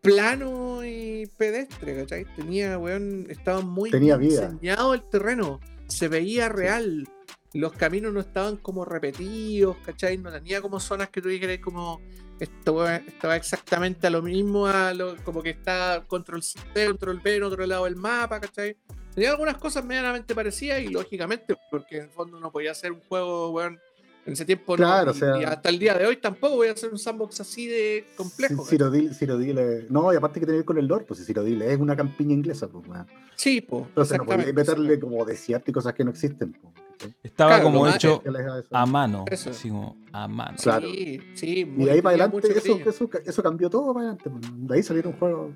plano 0.00 0.84
y 0.84 1.26
pedestre, 1.36 1.96
¿cachai? 1.96 2.26
Tenía, 2.36 2.78
weón, 2.78 3.26
estaba 3.28 3.60
muy 3.60 3.90
Tenía 3.90 4.16
vida. 4.16 4.50
diseñado 4.50 4.94
el 4.94 5.02
terreno, 5.08 5.60
se 5.88 6.08
veía 6.08 6.48
real. 6.48 7.06
Los 7.52 7.72
caminos 7.72 8.12
no 8.12 8.20
estaban 8.20 8.56
como 8.56 8.84
repetidos, 8.84 9.76
¿cachai? 9.84 10.18
No 10.18 10.32
tenía 10.32 10.60
como 10.60 10.80
zonas 10.80 11.08
que 11.10 11.22
tú 11.22 11.28
dijeras 11.28 11.58
como 11.60 12.00
esto 12.40 12.74
weón, 12.74 13.02
estaba 13.06 13.36
exactamente 13.36 14.06
a 14.06 14.10
lo 14.10 14.22
mismo, 14.22 14.66
a 14.66 14.92
lo, 14.94 15.16
como 15.24 15.42
que 15.42 15.50
está 15.50 16.02
control 16.06 16.42
C, 16.42 16.58
control 16.88 17.20
B 17.20 17.36
en 17.36 17.42
otro 17.44 17.64
lado 17.66 17.84
del 17.84 17.96
mapa, 17.96 18.40
¿cachai? 18.40 18.76
Tenía 19.14 19.30
algunas 19.30 19.56
cosas 19.58 19.84
medianamente 19.84 20.34
parecidas 20.34 20.80
y 20.80 20.88
lógicamente, 20.88 21.56
porque 21.70 21.98
en 21.98 22.02
el 22.04 22.10
fondo 22.10 22.40
no 22.40 22.50
podía 22.50 22.72
hacer 22.72 22.90
un 22.92 23.00
juego, 23.08 23.50
weón, 23.50 23.78
en 24.26 24.32
ese 24.32 24.44
tiempo 24.46 24.72
no, 24.76 24.84
Claro, 24.84 25.12
o 25.12 25.14
y- 25.14 25.18
sea- 25.18 25.38
y 25.40 25.44
hasta 25.44 25.68
el 25.68 25.78
día 25.78 25.94
de 25.94 26.06
hoy 26.06 26.16
tampoco 26.16 26.56
voy 26.56 26.68
a 26.68 26.72
hacer 26.72 26.90
un 26.90 26.98
sandbox 26.98 27.40
así 27.40 27.66
de 27.68 28.06
complejo. 28.16 28.64
Cyrodiil 28.64 29.58
es- 29.58 29.90
No, 29.90 30.12
y 30.12 30.16
aparte 30.16 30.40
que 30.40 30.46
tener 30.46 30.64
con 30.64 30.78
el 30.78 30.86
lore, 30.86 31.04
pues 31.04 31.20
si 31.20 31.26
Cyrodiil 31.26 31.60
es 31.62 31.78
una 31.78 31.94
campiña 31.94 32.32
inglesa, 32.32 32.66
pues 32.66 32.86
weón. 32.88 33.06
Sí, 33.36 33.60
pues. 33.60 33.84
Entonces 33.88 34.18
no 34.18 34.24
podéis 34.24 34.54
meterle 34.54 34.98
como 34.98 35.24
desierto 35.24 35.70
y 35.70 35.74
cosas 35.74 35.92
que 35.94 36.04
no 36.04 36.10
existen. 36.10 36.52
pues. 36.52 36.74
Estaba 37.22 37.50
Claro, 37.50 37.64
como 37.64 37.88
hecho 37.88 38.22
a 38.70 38.86
mano. 38.86 39.24
Así 39.30 39.68
como 39.68 39.96
a 40.12 40.28
mano. 40.28 40.56
Claro. 40.62 40.88
Sí, 40.90 41.20
sí. 41.34 41.46
Y 41.76 41.84
de 41.84 41.90
ahí 41.90 42.02
para 42.02 42.14
adelante, 42.24 42.48
eso, 42.56 42.78
eso, 42.86 43.10
eso 43.24 43.42
cambió 43.42 43.68
todo 43.68 43.92
para 43.92 44.10
adelante. 44.10 44.30
pues. 44.30 44.42
De 44.68 44.74
ahí 44.74 44.82
salieron 44.82 45.12
juegos. 45.14 45.52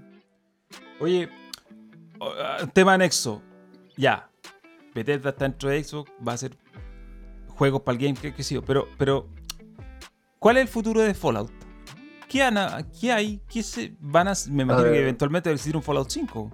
Oye, 1.01 1.29
ah, 2.21 2.67
tema 2.73 2.95
anexo. 2.95 3.43
Ya. 3.97 4.29
Bethesda 4.95 5.31
está 5.31 5.45
dentro 5.45 5.69
de 5.69 5.83
Xbox, 5.85 6.11
va 6.27 6.33
a 6.33 6.35
hacer 6.35 6.57
juegos 7.49 7.83
para 7.83 7.97
el 7.99 8.05
game, 8.05 8.19
que, 8.21 8.35
que 8.35 8.43
sí, 8.43 8.59
pero, 8.67 8.89
pero 8.99 9.29
¿cuál 10.39 10.57
es 10.57 10.63
el 10.63 10.69
futuro 10.69 11.01
de 11.03 11.15
Fallout? 11.15 11.51
¿Qué, 12.29 12.43
han 12.43 12.59
a- 12.59 12.85
qué 13.01 13.13
hay? 13.13 13.41
¿Qué 13.49 13.63
se 13.63 13.95
van 14.01 14.29
a, 14.29 14.33
me 14.51 14.63
imagino 14.65 14.91
que 14.91 15.01
eventualmente 15.01 15.49
va 15.49 15.53
a 15.53 15.55
existir 15.55 15.77
un 15.77 15.83
Fallout 15.83 16.11
5. 16.11 16.51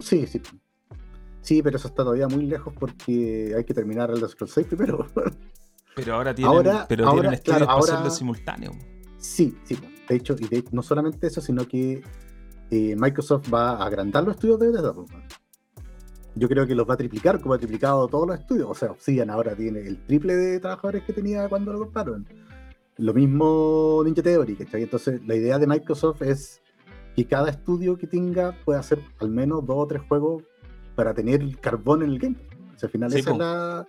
Sí, 0.00 0.26
sí. 0.26 0.40
Sí, 1.40 1.62
pero 1.62 1.76
eso 1.76 1.88
está 1.88 2.02
todavía 2.04 2.28
muy 2.28 2.46
lejos 2.46 2.74
porque 2.78 3.54
hay 3.56 3.64
que 3.64 3.72
terminar 3.74 4.10
el 4.10 4.28
Scroll 4.28 4.50
6 4.50 4.66
primero. 4.66 5.06
Pero 5.96 6.14
ahora 6.14 6.32
tienen, 6.32 6.54
Ahora- 6.54 6.86
pero 6.88 7.06
ahora, 7.08 7.20
tienen 7.22 7.34
estudios 7.34 7.56
claro, 7.58 7.66
para 7.66 7.78
ahora- 7.80 7.92
hacerlo 7.94 8.10
simultáneo. 8.12 8.70
sí, 9.16 9.56
sí. 9.64 9.76
De 10.08 10.14
hecho, 10.14 10.36
y 10.38 10.46
de, 10.46 10.62
no 10.70 10.80
solamente 10.82 11.26
eso, 11.26 11.40
sino 11.40 11.66
que 11.66 12.02
eh, 12.70 12.94
Microsoft 12.96 13.52
va 13.52 13.70
a 13.72 13.84
agrandar 13.84 14.22
los 14.22 14.36
estudios 14.36 14.60
de 14.60 14.68
Bethesda. 14.68 14.92
pues, 14.94 15.08
Yo 16.36 16.48
creo 16.48 16.66
que 16.68 16.76
los 16.76 16.88
va 16.88 16.94
a 16.94 16.96
triplicar, 16.96 17.40
como 17.40 17.54
ha 17.54 17.58
triplicado 17.58 18.06
todos 18.06 18.28
los 18.28 18.38
estudios. 18.38 18.68
O 18.70 18.74
sea, 18.74 18.92
Obsidian 18.92 19.28
ahora 19.28 19.56
tiene 19.56 19.80
el 19.80 19.98
triple 20.06 20.36
de 20.36 20.60
trabajadores 20.60 21.02
que 21.02 21.12
tenía 21.12 21.48
cuando 21.48 21.72
lo 21.72 21.80
compraron. 21.80 22.28
Lo 22.98 23.12
mismo 23.12 24.00
Ninja 24.04 24.22
Theory, 24.22 24.54
¿cachai? 24.54 24.84
Entonces, 24.84 25.20
la 25.26 25.34
idea 25.34 25.58
de 25.58 25.66
Microsoft 25.66 26.22
es 26.22 26.60
que 27.16 27.26
cada 27.26 27.50
estudio 27.50 27.98
que 27.98 28.06
tenga 28.06 28.54
pueda 28.64 28.78
hacer 28.78 29.00
al 29.18 29.30
menos 29.30 29.66
dos 29.66 29.76
o 29.78 29.86
tres 29.88 30.02
juegos 30.08 30.44
para 30.98 31.14
tener 31.14 31.40
carbón 31.60 32.02
en 32.02 32.10
el 32.10 32.18
game. 32.18 32.34
O 32.74 32.76
sea, 32.78 32.88
al 32.88 32.90
final 32.90 33.12
Sí, 33.12 33.20
esa, 33.20 33.30
es 33.30 33.38
la, 33.38 33.86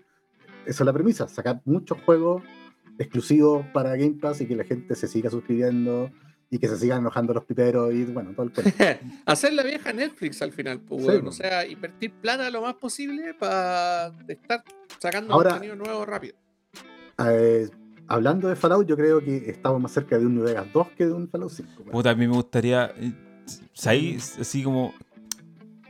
esa 0.67 0.83
es 0.83 0.85
la 0.85 0.93
premisa, 0.93 1.27
sacar 1.27 1.59
muchos 1.65 1.97
juegos 2.05 2.43
exclusivos 2.99 3.65
para 3.73 3.95
Game 3.95 4.17
Pass 4.21 4.41
y 4.41 4.45
que 4.45 4.55
la 4.55 4.63
gente 4.63 4.93
se 4.93 5.07
siga 5.07 5.31
suscribiendo 5.31 6.11
y 6.51 6.59
que 6.59 6.67
se 6.67 6.77
sigan 6.77 6.99
enojando 6.99 7.33
los 7.33 7.45
piperos 7.45 7.91
y 7.95 8.05
bueno, 8.05 8.31
todo 8.35 8.43
el 8.43 8.51
cuento. 8.53 8.71
Hacer 9.25 9.53
la 9.53 9.63
vieja 9.63 9.91
Netflix 9.91 10.39
al 10.43 10.51
final, 10.51 10.81
pues, 10.81 11.03
Sí. 11.03 11.11
O 11.25 11.31
sea, 11.31 11.65
invertir 11.65 12.13
plata 12.13 12.47
lo 12.51 12.61
más 12.61 12.75
posible 12.75 13.33
para 13.33 14.13
estar 14.27 14.63
sacando 14.99 15.33
Ahora- 15.33 15.49
contenido 15.51 15.75
nuevo 15.75 16.05
rápido. 16.05 16.35
Eh, 17.25 17.67
hablando 18.07 18.47
de 18.49 18.55
Fallout, 18.55 18.85
yo 18.87 18.95
creo 18.95 19.19
que 19.23 19.49
estamos 19.49 19.81
más 19.81 19.91
cerca 19.91 20.19
de 20.19 20.27
un 20.27 20.35
New 20.35 20.43
Vegas 20.43 20.67
2 20.71 20.89
que 20.97 21.05
de 21.07 21.13
un 21.13 21.27
Fallout 21.27 21.51
5. 21.51 21.69
weón. 21.79 21.91
Puta, 21.91 22.11
a 22.11 22.15
mí 22.15 22.27
me 22.27 22.33
gustaría. 22.35 22.93
eh, 22.97 23.13
ahí, 23.85 24.15
así 24.39 24.61
como. 24.63 24.93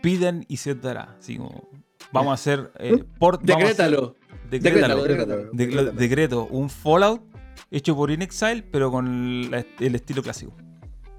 Piden 0.02 0.45
y 0.47 0.58
se 0.58 0.76
dará. 0.76 1.16
Así 1.20 1.38
como. 1.38 1.70
Vamos 2.12 2.32
a 2.32 2.34
hacer. 2.34 2.72
eh, 2.80 3.04
port, 3.20 3.41
vamos 3.45 3.64
a 3.64 3.68
hacer- 3.68 3.91
Decrétalo. 3.91 4.16
decrétalo. 4.50 5.04
Decrétalo. 5.04 5.50
De- 5.54 5.68
lo- 5.68 5.91
decreto, 5.91 6.45
un 6.50 6.70
Fallout 6.70 7.22
hecho 7.70 7.95
por 7.95 8.10
InXile, 8.10 8.64
pero 8.64 8.89
con 8.91 9.52
la- 9.52 9.66
el 9.80 9.95
estilo 9.95 10.24
clásico. 10.24 10.54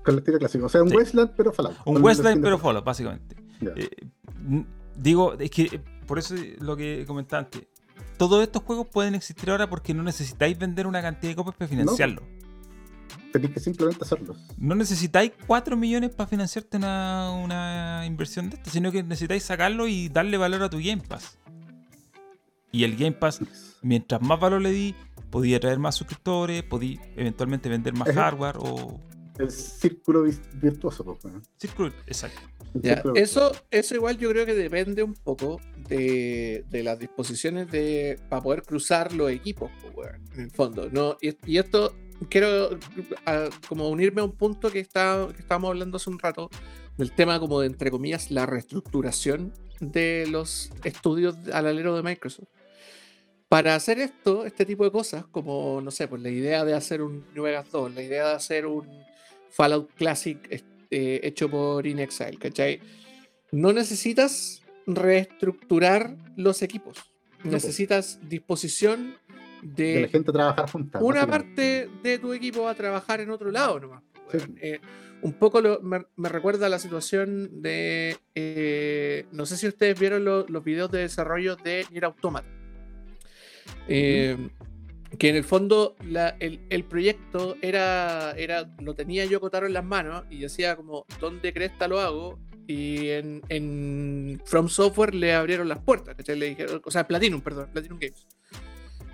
Con 0.05 0.14
el 0.14 0.18
estilo 0.18 0.39
clásico. 0.39 0.66
O 0.66 0.68
sea, 0.68 0.83
un 0.83 0.91
Sí. 0.91 0.97
Westland, 0.97 1.31
pero 1.37 1.53
Fallout. 1.53 1.76
Un 1.85 2.03
Westland, 2.03 2.43
pero 2.43 2.59
Fallout, 2.59 2.85
básicamente. 2.85 3.37
Eh, 3.76 3.89
digo, 4.97 5.35
es 5.39 5.51
que 5.51 5.62
eh, 5.64 5.81
por 6.07 6.18
eso 6.18 6.35
lo 6.61 6.76
que 6.76 7.05
comentaba 7.07 7.45
antes. 7.45 7.62
Todos 8.16 8.43
estos 8.43 8.62
juegos 8.62 8.87
pueden 8.89 9.14
existir 9.14 9.51
ahora 9.51 9.68
porque 9.70 9.95
no 9.95 10.03
necesitáis 10.03 10.59
vender 10.59 10.87
una 10.87 11.01
cantidad 11.01 11.31
de 11.33 11.37
copias 11.37 11.57
para 11.57 11.68
financiarlo. 11.68 12.22
Tenéis 13.33 13.55
que 13.55 13.61
simplemente 13.61 14.05
hacerlos. 14.05 14.37
No 14.59 14.74
necesitáis 14.74 15.33
4 15.47 15.76
millones 15.76 16.11
para 16.11 16.28
financiarte 16.28 16.76
una, 16.76 17.31
una 17.33 18.05
inversión 18.07 18.51
de 18.51 18.57
esto, 18.57 18.70
sino 18.70 18.91
que 18.91 19.03
necesitáis 19.03 19.45
sacarlo 19.45 19.87
y 19.87 20.09
darle 20.09 20.37
valor 20.37 20.62
a 20.62 20.70
tu 20.70 20.78
Game 20.78 21.03
Pass. 21.07 21.39
Y 22.72 22.85
el 22.85 22.97
Game 22.97 23.12
Pass, 23.12 23.41
mientras 23.83 24.20
más 24.22 24.39
valor 24.39 24.61
le 24.62 24.70
di, 24.70 24.95
podía 25.31 25.61
traer 25.61 25.78
más 25.78 25.95
suscriptores, 25.95 26.62
podía 26.62 27.01
eventualmente 27.16 27.68
vender 27.68 27.95
más 27.95 28.11
hardware 28.14 28.57
o. 28.59 29.01
El 29.39 29.51
círculo 29.51 30.24
virtuoso, 30.61 31.05
pues. 31.05 31.35
Círculo, 31.57 31.93
exacto. 32.07 32.41
Ya, 32.74 32.95
círculo 32.95 33.14
eso, 33.16 33.53
eso 33.70 33.95
igual 33.95 34.18
yo 34.18 34.31
creo 34.31 34.45
que 34.45 34.55
depende 34.55 35.03
un 35.03 35.14
poco 35.14 35.61
de, 35.89 36.64
de 36.68 36.83
las 36.83 36.99
disposiciones 36.99 37.70
de 37.70 38.20
para 38.28 38.43
poder 38.43 38.62
cruzar 38.62 39.12
los 39.12 39.31
equipos, 39.31 39.70
pues, 39.95 40.11
en 40.35 40.43
el 40.43 40.51
fondo. 40.51 40.89
¿no? 40.91 41.16
Y, 41.20 41.37
y 41.47 41.59
esto 41.59 41.95
quiero 42.28 42.78
como 43.68 43.88
unirme 43.88 44.20
a 44.20 44.24
un 44.24 44.32
punto 44.32 44.70
que, 44.70 44.80
está, 44.80 45.28
que 45.34 45.40
estábamos 45.40 45.70
hablando 45.70 45.96
hace 45.96 46.10
un 46.10 46.18
rato, 46.18 46.50
del 46.96 47.12
tema 47.12 47.40
como 47.40 47.60
de, 47.60 47.66
entre 47.66 47.90
comillas, 47.90 48.30
la 48.30 48.46
reestructuración 48.46 49.52
de 49.80 50.26
los 50.30 50.70
estudios 50.84 51.36
al 51.52 51.66
alero 51.66 51.96
de 51.96 52.02
Microsoft. 52.02 52.48
Para 53.48 53.74
hacer 53.74 53.98
esto, 53.98 54.44
este 54.44 54.64
tipo 54.64 54.84
de 54.84 54.92
cosas, 54.92 55.24
como, 55.26 55.80
no 55.80 55.90
sé, 55.90 56.06
pues 56.06 56.22
la 56.22 56.28
idea 56.28 56.64
de 56.64 56.74
hacer 56.74 57.02
un 57.02 57.24
New 57.34 57.44
Vegas 57.44 57.70
2, 57.72 57.94
la 57.94 58.02
idea 58.02 58.28
de 58.28 58.34
hacer 58.34 58.66
un 58.66 58.86
Fallout 59.48 59.90
Classic 59.94 60.38
este, 60.50 61.26
hecho 61.26 61.50
por 61.50 61.86
InXile, 61.86 62.38
¿cachai? 62.38 62.80
No 63.50 63.72
necesitas 63.72 64.62
reestructurar 64.86 66.16
los 66.36 66.62
equipos. 66.62 66.98
pues. 67.42 67.52
Necesitas 67.52 68.20
disposición 68.28 69.16
de 69.62 69.94
la 69.94 70.00
de 70.02 70.08
gente 70.08 70.30
a 70.30 70.32
trabajar 70.34 70.70
juntas. 70.70 71.02
una 71.02 71.26
parte 71.26 71.88
de 72.02 72.18
tu 72.18 72.32
equipo 72.32 72.68
a 72.68 72.74
trabajar 72.74 73.20
en 73.20 73.30
otro 73.30 73.50
lado 73.50 73.80
nomás. 73.80 74.02
Sí. 74.30 74.36
weón. 74.38 74.58
Eh, 74.61 74.80
un 75.22 75.34
poco 75.34 75.61
lo- 75.61 75.80
me, 75.82 76.02
me 76.16 76.28
recuerda 76.28 76.66
a 76.66 76.68
la 76.68 76.78
situación 76.78 77.61
de. 77.62 78.16
eh, 78.34 79.26
no 79.32 79.44
sé 79.46 79.56
si 79.56 79.66
ustedes 79.68 79.98
vieron 80.00 80.24
lo- 80.24 80.46
los 80.48 80.64
videos 80.64 80.90
de 80.90 81.00
desarrollo 81.00 81.56
de 81.56 81.84
Nier 81.90 82.06
Automata. 82.06 82.48
Eh, 83.88 84.36
que 85.18 85.28
en 85.28 85.36
el 85.36 85.44
fondo 85.44 85.96
la- 86.06 86.36
el, 86.40 86.61
el 86.70 86.84
proyecto 86.84 87.56
era, 87.61 88.32
era. 88.36 88.70
Lo 88.80 88.94
tenía 88.94 89.24
yo 89.24 89.40
Kotaro 89.40 89.66
en 89.66 89.72
las 89.72 89.84
manos 89.84 90.24
y 90.30 90.38
decía 90.38 90.76
como, 90.76 91.04
¿dónde 91.20 91.52
cresta 91.52 91.88
lo 91.88 92.00
hago? 92.00 92.38
Y 92.66 93.08
en, 93.08 93.42
en 93.48 94.40
From 94.44 94.68
Software 94.68 95.14
le 95.14 95.34
abrieron 95.34 95.68
las 95.68 95.80
puertas, 95.80 96.14
¿cachai? 96.14 96.38
Le 96.38 96.46
dijeron, 96.50 96.80
o 96.84 96.90
sea, 96.90 97.06
Platinum, 97.08 97.40
perdón, 97.40 97.68
Platinum 97.72 97.98
Games. 97.98 98.26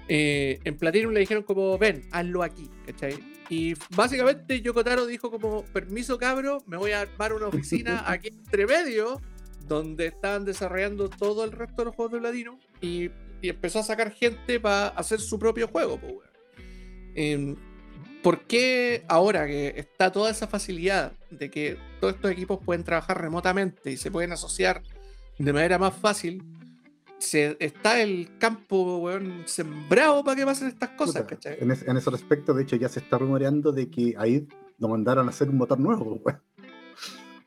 Eh, 0.08 0.58
en 0.64 0.76
Platinum 0.76 1.12
le 1.12 1.20
dijeron 1.20 1.42
como, 1.42 1.76
ven, 1.78 2.08
hazlo 2.12 2.42
aquí, 2.42 2.70
¿cachai? 2.86 3.18
Y 3.48 3.74
básicamente 3.94 4.60
Yoko 4.60 4.82
dijo 5.06 5.30
como, 5.30 5.64
permiso 5.66 6.18
cabro, 6.18 6.62
me 6.66 6.76
voy 6.76 6.92
a 6.92 7.02
armar 7.02 7.32
una 7.32 7.46
oficina 7.46 8.04
aquí 8.10 8.28
entre 8.28 8.66
medio, 8.66 9.20
donde 9.66 10.06
estaban 10.06 10.44
desarrollando 10.44 11.08
todo 11.08 11.44
el 11.44 11.52
resto 11.52 11.82
de 11.82 11.84
los 11.86 11.94
juegos 11.94 12.12
de 12.12 12.20
Platinum, 12.20 12.58
y, 12.80 13.10
y 13.42 13.48
empezó 13.48 13.80
a 13.80 13.82
sacar 13.82 14.12
gente 14.12 14.60
para 14.60 14.88
hacer 14.88 15.20
su 15.20 15.38
propio 15.38 15.68
juego, 15.68 15.98
pues, 15.98 16.14
weón. 17.14 17.76
¿Por 18.26 18.40
qué 18.40 19.04
ahora 19.06 19.46
que 19.46 19.74
está 19.76 20.10
toda 20.10 20.32
esa 20.32 20.48
facilidad 20.48 21.12
de 21.30 21.48
que 21.48 21.78
todos 22.00 22.14
estos 22.14 22.32
equipos 22.32 22.58
pueden 22.64 22.82
trabajar 22.82 23.20
remotamente 23.20 23.92
y 23.92 23.96
se 23.96 24.10
pueden 24.10 24.32
asociar 24.32 24.82
de 25.38 25.52
manera 25.52 25.78
más 25.78 25.94
fácil, 25.94 26.42
se, 27.18 27.56
está 27.60 28.00
el 28.02 28.28
campo 28.38 28.98
weón, 28.98 29.42
sembrado 29.46 30.22
para 30.24 30.36
que 30.36 30.44
pasen 30.44 30.68
estas 30.68 30.90
cosas, 30.90 31.22
Puta, 31.22 31.34
¿cachai? 31.36 31.56
En, 31.60 31.70
es- 31.70 31.86
en 31.86 31.96
ese 31.96 32.10
respecto, 32.10 32.52
de 32.54 32.62
hecho, 32.62 32.76
ya 32.76 32.88
se 32.88 33.00
está 33.00 33.18
rumoreando 33.18 33.72
de 33.72 33.88
que 33.90 34.14
ahí 34.18 34.46
lo 34.78 34.88
mandaron 34.88 35.26
a 35.26 35.30
hacer 35.30 35.48
un 35.48 35.56
motor 35.56 35.78
nuevo. 35.80 36.20
weón. 36.24 36.40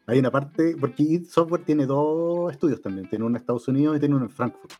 Hay 0.07 0.17
una 0.17 0.31
parte, 0.31 0.75
porque 0.79 1.03
id 1.03 1.25
Software 1.27 1.63
tiene 1.63 1.85
dos 1.85 2.51
estudios 2.51 2.81
también, 2.81 3.07
tiene 3.09 3.23
uno 3.25 3.35
en 3.35 3.41
Estados 3.41 3.67
Unidos 3.67 3.95
y 3.97 3.99
tiene 3.99 4.15
uno 4.15 4.25
en 4.25 4.31
Frankfurt. 4.31 4.73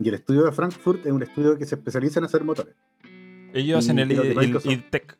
Y 0.00 0.08
el 0.08 0.14
estudio 0.14 0.44
de 0.44 0.52
Frankfurt 0.52 1.04
es 1.06 1.12
un 1.12 1.22
estudio 1.22 1.58
que 1.58 1.66
se 1.66 1.74
especializa 1.74 2.20
en 2.20 2.24
hacer 2.24 2.42
motores. 2.42 2.74
Ellos 3.52 3.78
hacen 3.80 3.98
Y 3.98 4.02
el, 4.02 4.08
que 4.08 4.14
el, 4.30 4.36
Microsoft- 4.36 4.70
IDTech. 4.72 5.18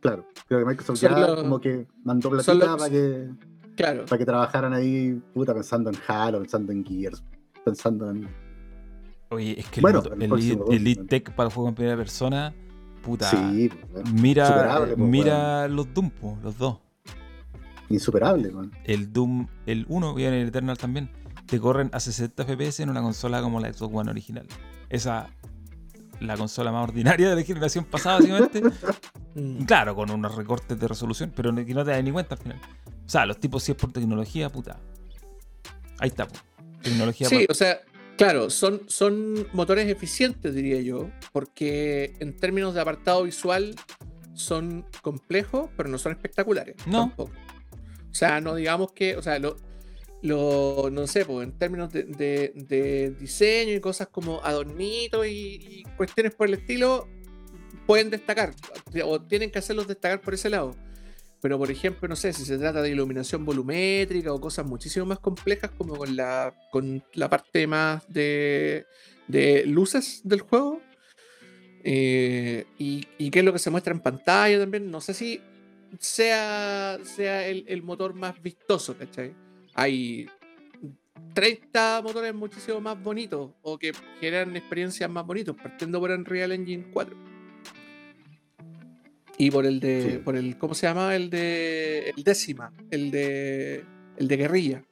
Claro, 0.00 0.26
creo 0.48 0.60
que 0.60 0.64
Microsoft 0.66 0.98
Son 0.98 1.10
ya 1.10 1.18
los- 1.26 1.42
como 1.42 1.60
que 1.60 1.86
mandó 2.04 2.30
platita 2.30 2.54
los- 2.54 2.76
para 2.78 2.90
que, 2.90 3.28
Claro. 3.76 4.04
para 4.06 4.18
que 4.18 4.24
trabajaran 4.24 4.72
ahí, 4.72 5.20
puta, 5.34 5.54
pensando 5.54 5.90
en 5.90 5.96
Halo, 6.08 6.40
pensando 6.40 6.72
en 6.72 6.84
Gears, 6.84 7.22
pensando 7.64 8.10
en... 8.10 8.28
Oye, 9.30 9.58
es 9.60 9.66
que 9.68 9.80
el, 9.80 9.82
Bueno, 9.82 10.02
el 10.04 10.22
el, 10.22 10.28
próximo, 10.28 10.64
id- 10.66 10.74
el 10.74 10.84
¿no? 10.84 10.90
IDTech 10.90 11.30
para 11.34 11.48
el 11.48 11.54
juego 11.54 11.68
en 11.70 11.74
primera 11.74 11.96
persona, 11.96 12.54
puta. 13.02 13.30
Sí, 13.30 13.70
pues. 13.92 14.12
Mira, 14.12 14.78
pues, 14.78 14.98
mira 14.98 15.68
los 15.68 15.92
Doom, 15.94 16.10
po, 16.10 16.38
los 16.42 16.58
dos. 16.58 16.78
insuperable, 17.88 18.50
man. 18.50 18.70
El 18.84 19.12
Doom, 19.12 19.46
el 19.66 19.86
1 19.88 20.18
y 20.18 20.24
el 20.24 20.48
Eternal 20.48 20.76
también, 20.78 21.10
te 21.46 21.58
corren 21.60 21.90
a 21.92 22.00
60 22.00 22.44
FPS 22.44 22.80
en 22.82 22.90
una 22.90 23.00
consola 23.02 23.40
como 23.42 23.58
la 23.60 23.72
Xbox 23.72 23.94
One 23.94 24.10
original. 24.10 24.46
Esa, 24.90 25.28
la 26.20 26.36
consola 26.36 26.70
más 26.72 26.84
ordinaria 26.88 27.30
de 27.30 27.36
la 27.36 27.42
generación 27.42 27.84
pasada, 27.84 28.16
básicamente. 28.18 28.62
Mm. 29.34 29.64
claro, 29.64 29.94
con 29.94 30.10
unos 30.10 30.34
recortes 30.34 30.78
de 30.78 30.86
resolución, 30.86 31.32
pero 31.34 31.52
no- 31.52 31.64
que 31.64 31.72
no 31.72 31.82
te 31.86 31.92
das 31.92 32.04
ni 32.04 32.12
cuenta 32.12 32.34
al 32.34 32.40
final. 32.42 32.60
O 33.06 33.08
sea, 33.08 33.24
los 33.24 33.40
tipos, 33.40 33.62
si 33.62 33.72
es 33.72 33.78
por 33.78 33.90
tecnología, 33.90 34.50
puta. 34.52 34.78
Ahí 35.98 36.10
está, 36.10 36.28
po. 36.28 36.34
Tecnología 36.82 37.28
Sí, 37.28 37.46
o 37.48 37.54
sea, 37.54 37.80
claro, 38.16 38.50
son, 38.50 38.82
son 38.88 39.46
motores 39.52 39.88
eficientes, 39.88 40.54
diría 40.54 40.80
yo, 40.80 41.10
porque 41.32 42.14
en 42.20 42.36
términos 42.36 42.74
de 42.74 42.80
apartado 42.80 43.22
visual 43.24 43.74
son 44.34 44.86
complejos, 45.02 45.70
pero 45.76 45.88
no 45.88 45.98
son 45.98 46.12
espectaculares. 46.12 46.76
No. 46.86 47.00
Tampoco. 47.08 47.32
O 48.10 48.14
sea, 48.14 48.40
no 48.40 48.54
digamos 48.54 48.92
que, 48.92 49.16
o 49.16 49.22
sea, 49.22 49.38
lo, 49.38 49.56
lo 50.22 50.88
no 50.92 51.06
sé, 51.06 51.24
pues 51.24 51.46
en 51.46 51.58
términos 51.58 51.92
de, 51.92 52.04
de- 52.04 52.52
de 52.54 53.10
diseño 53.18 53.72
y 53.74 53.80
cosas 53.80 54.08
como 54.08 54.40
adornitos 54.44 55.26
y, 55.26 55.30
y 55.60 55.82
cuestiones 55.96 56.34
por 56.34 56.48
el 56.48 56.54
estilo, 56.54 57.08
pueden 57.86 58.10
destacar, 58.10 58.54
o 59.04 59.20
tienen 59.22 59.50
que 59.50 59.58
hacerlos 59.58 59.88
destacar 59.88 60.20
por 60.20 60.34
ese 60.34 60.50
lado. 60.50 60.76
Pero, 61.42 61.58
por 61.58 61.72
ejemplo, 61.72 62.08
no 62.08 62.14
sé, 62.14 62.32
si 62.32 62.44
se 62.44 62.56
trata 62.56 62.80
de 62.80 62.90
iluminación 62.90 63.44
volumétrica 63.44 64.32
o 64.32 64.40
cosas 64.40 64.64
muchísimo 64.64 65.06
más 65.06 65.18
complejas, 65.18 65.72
como 65.76 65.96
con 65.96 66.14
la, 66.14 66.54
con 66.70 67.02
la 67.14 67.28
parte 67.28 67.66
más 67.66 68.04
de, 68.08 68.86
de 69.26 69.66
luces 69.66 70.20
del 70.22 70.42
juego, 70.42 70.80
eh, 71.82 72.64
y, 72.78 73.08
y 73.18 73.30
qué 73.30 73.40
es 73.40 73.44
lo 73.44 73.52
que 73.52 73.58
se 73.58 73.70
muestra 73.70 73.92
en 73.92 73.98
pantalla 73.98 74.56
también, 74.60 74.88
no 74.88 75.00
sé 75.00 75.14
si 75.14 75.40
sea, 75.98 76.98
sea 77.02 77.44
el, 77.48 77.64
el 77.66 77.82
motor 77.82 78.14
más 78.14 78.40
vistoso, 78.40 78.96
¿cachai? 78.96 79.34
Hay 79.74 80.28
30 81.34 82.02
motores 82.04 82.32
muchísimo 82.32 82.80
más 82.80 83.02
bonitos 83.02 83.50
o 83.62 83.78
que 83.78 83.92
generan 84.20 84.56
experiencias 84.56 85.10
más 85.10 85.26
bonitas, 85.26 85.56
partiendo 85.60 85.98
por 85.98 86.12
Unreal 86.12 86.52
Engine 86.52 86.86
4. 86.92 87.31
Y 89.38 89.50
por 89.50 89.66
el 89.66 89.80
de. 89.80 90.12
Sí. 90.12 90.18
por 90.18 90.36
el. 90.36 90.58
¿Cómo 90.58 90.74
se 90.74 90.86
llama? 90.86 91.14
El 91.16 91.30
de. 91.30 92.10
El 92.16 92.22
décima. 92.24 92.72
El 92.90 93.10
de. 93.10 93.84
El 94.16 94.28
de 94.28 94.36
guerrilla. 94.36 94.82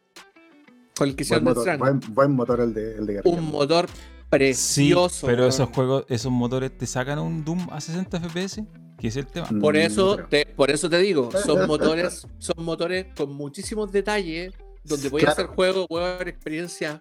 Con 0.96 1.08
el 1.08 1.14
que 1.16 1.24
Buen 1.24 1.26
hicieron 1.26 1.44
motor, 1.44 1.78
buen, 1.78 2.00
buen 2.14 2.30
motor 2.32 2.60
el 2.60 2.74
de, 2.74 2.94
el 2.96 3.06
de 3.06 3.12
guerrilla. 3.14 3.36
Un 3.38 3.50
motor 3.50 3.88
Sí, 3.88 3.94
precioso. 4.28 5.26
pero 5.26 5.46
esos 5.46 5.68
juegos, 5.70 6.04
esos 6.08 6.30
motores 6.30 6.76
te 6.76 6.86
sacan 6.86 7.18
un 7.18 7.44
Doom 7.44 7.68
a 7.72 7.80
60 7.80 8.20
FPS, 8.20 8.64
que 8.98 9.08
es 9.08 9.16
el 9.16 9.26
tema. 9.26 9.48
Mm, 9.50 9.60
Por 9.60 9.76
eso, 9.76 10.18
te, 10.28 10.46
por 10.46 10.70
eso 10.70 10.88
te 10.88 10.98
digo, 10.98 11.30
son 11.32 11.66
motores, 11.66 12.26
son 12.38 12.64
motores 12.64 13.06
con 13.16 13.32
muchísimos 13.34 13.90
detalles, 13.90 14.52
donde 14.84 15.10
puedes 15.10 15.24
Claro. 15.26 15.32
hacer 15.42 15.46
juegos, 15.56 15.86
weón, 15.90 16.28
experiencias 16.28 17.00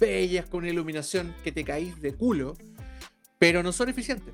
bellas 0.00 0.46
con 0.48 0.60
una 0.60 0.70
iluminación 0.70 1.34
que 1.44 1.52
te 1.52 1.62
caís 1.62 2.00
de 2.00 2.14
culo, 2.14 2.54
pero 3.38 3.62
no 3.62 3.70
son 3.72 3.88
eficientes. 3.90 4.32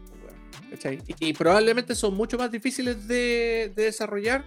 Y, 1.19 1.29
y 1.31 1.33
probablemente 1.33 1.95
son 1.95 2.15
mucho 2.15 2.37
más 2.39 2.51
difíciles 2.51 3.09
de, 3.09 3.73
de 3.75 3.85
desarrollar 3.85 4.45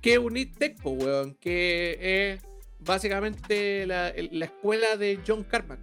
que 0.00 0.18
un 0.18 0.34
pues, 0.82 1.02
weón, 1.04 1.34
que 1.40 2.32
es 2.32 2.42
básicamente 2.78 3.86
la, 3.86 4.08
el- 4.08 4.30
la 4.38 4.44
escuela 4.46 4.96
de 4.96 5.18
John 5.26 5.44
Carmack. 5.44 5.80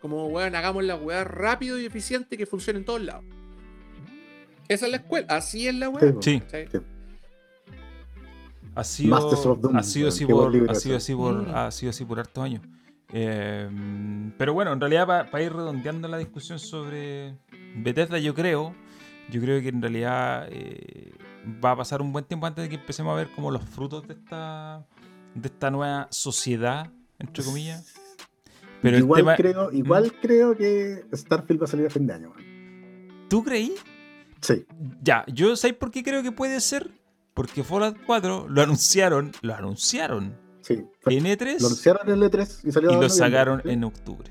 Como, 0.00 0.26
weón, 0.28 0.54
hagamos 0.54 0.84
la 0.84 0.96
weá 0.96 1.24
rápido 1.24 1.78
y 1.78 1.84
eficiente 1.84 2.36
que 2.36 2.46
funcione 2.46 2.78
en 2.78 2.84
todos 2.84 3.02
lados. 3.02 3.24
Esa 4.68 4.86
es 4.86 4.90
la 4.92 4.98
escuela, 4.98 5.26
así 5.30 5.68
es 5.68 5.74
la 5.74 5.88
weá. 5.88 6.14
Sí. 6.20 6.42
Sí, 6.46 6.78
ha 8.74 8.84
sido, 8.84 9.10
Masters 9.10 9.46
of 9.46 9.60
Doom, 9.60 9.76
ha 9.76 9.82
sido 9.82 10.08
así 10.08 10.24
por, 10.24 10.70
ha 10.70 10.74
sido 10.74 10.96
así 10.96 11.14
por, 11.14 11.48
ha 11.48 11.70
sido 11.70 11.90
así 11.90 12.04
por 12.04 12.20
hartos 12.20 12.44
años. 12.44 12.62
Eh, 13.12 13.68
pero 14.36 14.52
bueno, 14.54 14.72
en 14.72 14.80
realidad 14.80 15.06
para 15.30 15.42
ir 15.42 15.52
redondeando 15.52 16.06
la 16.06 16.18
discusión 16.18 16.58
sobre 16.58 17.34
Bethesda, 17.76 18.18
yo 18.18 18.34
creo, 18.34 18.74
yo 19.30 19.40
creo 19.40 19.60
que 19.60 19.68
en 19.68 19.82
realidad 19.82 20.48
eh, 20.50 21.12
va 21.64 21.72
a 21.72 21.76
pasar 21.76 22.02
un 22.02 22.12
buen 22.12 22.24
tiempo 22.24 22.46
antes 22.46 22.64
de 22.64 22.68
que 22.68 22.76
empecemos 22.76 23.12
a 23.12 23.16
ver 23.16 23.30
como 23.34 23.50
los 23.50 23.62
frutos 23.62 24.06
de 24.06 24.14
esta, 24.14 24.86
de 25.34 25.48
esta 25.48 25.70
nueva 25.70 26.08
sociedad, 26.10 26.90
entre 27.18 27.44
comillas. 27.44 27.94
Pero 28.82 28.96
igual 28.98 29.20
tema, 29.20 29.36
creo, 29.36 29.72
igual 29.72 30.12
creo 30.20 30.56
que 30.56 31.04
Starfield 31.12 31.60
va 31.60 31.64
a 31.64 31.68
salir 31.68 31.86
a 31.86 31.90
fin 31.90 32.06
de 32.06 32.14
año. 32.14 32.30
man. 32.30 33.26
¿tú 33.28 33.42
creí? 33.42 33.74
Sí, 34.40 34.64
Ya, 35.02 35.24
yo 35.26 35.56
sé 35.56 35.72
por 35.72 35.90
qué 35.90 36.02
creo 36.02 36.22
que 36.22 36.32
puede 36.32 36.60
ser. 36.60 36.90
Porque 37.34 37.62
Fallout 37.62 37.96
4 38.04 38.48
lo 38.48 38.62
anunciaron, 38.62 39.30
lo 39.42 39.54
anunciaron 39.54 40.36
sí. 40.68 40.84
En 41.06 41.24
E3 41.24 41.60
Lo 41.60 41.66
anunciaron 41.68 42.08
en 42.08 42.22
el 42.22 42.30
E3 42.30 42.68
y 42.68 42.72
salió 42.72 42.92
y 42.92 43.00
lo 43.00 43.08
sacaron 43.08 43.62
en 43.64 43.84
octubre. 43.84 44.30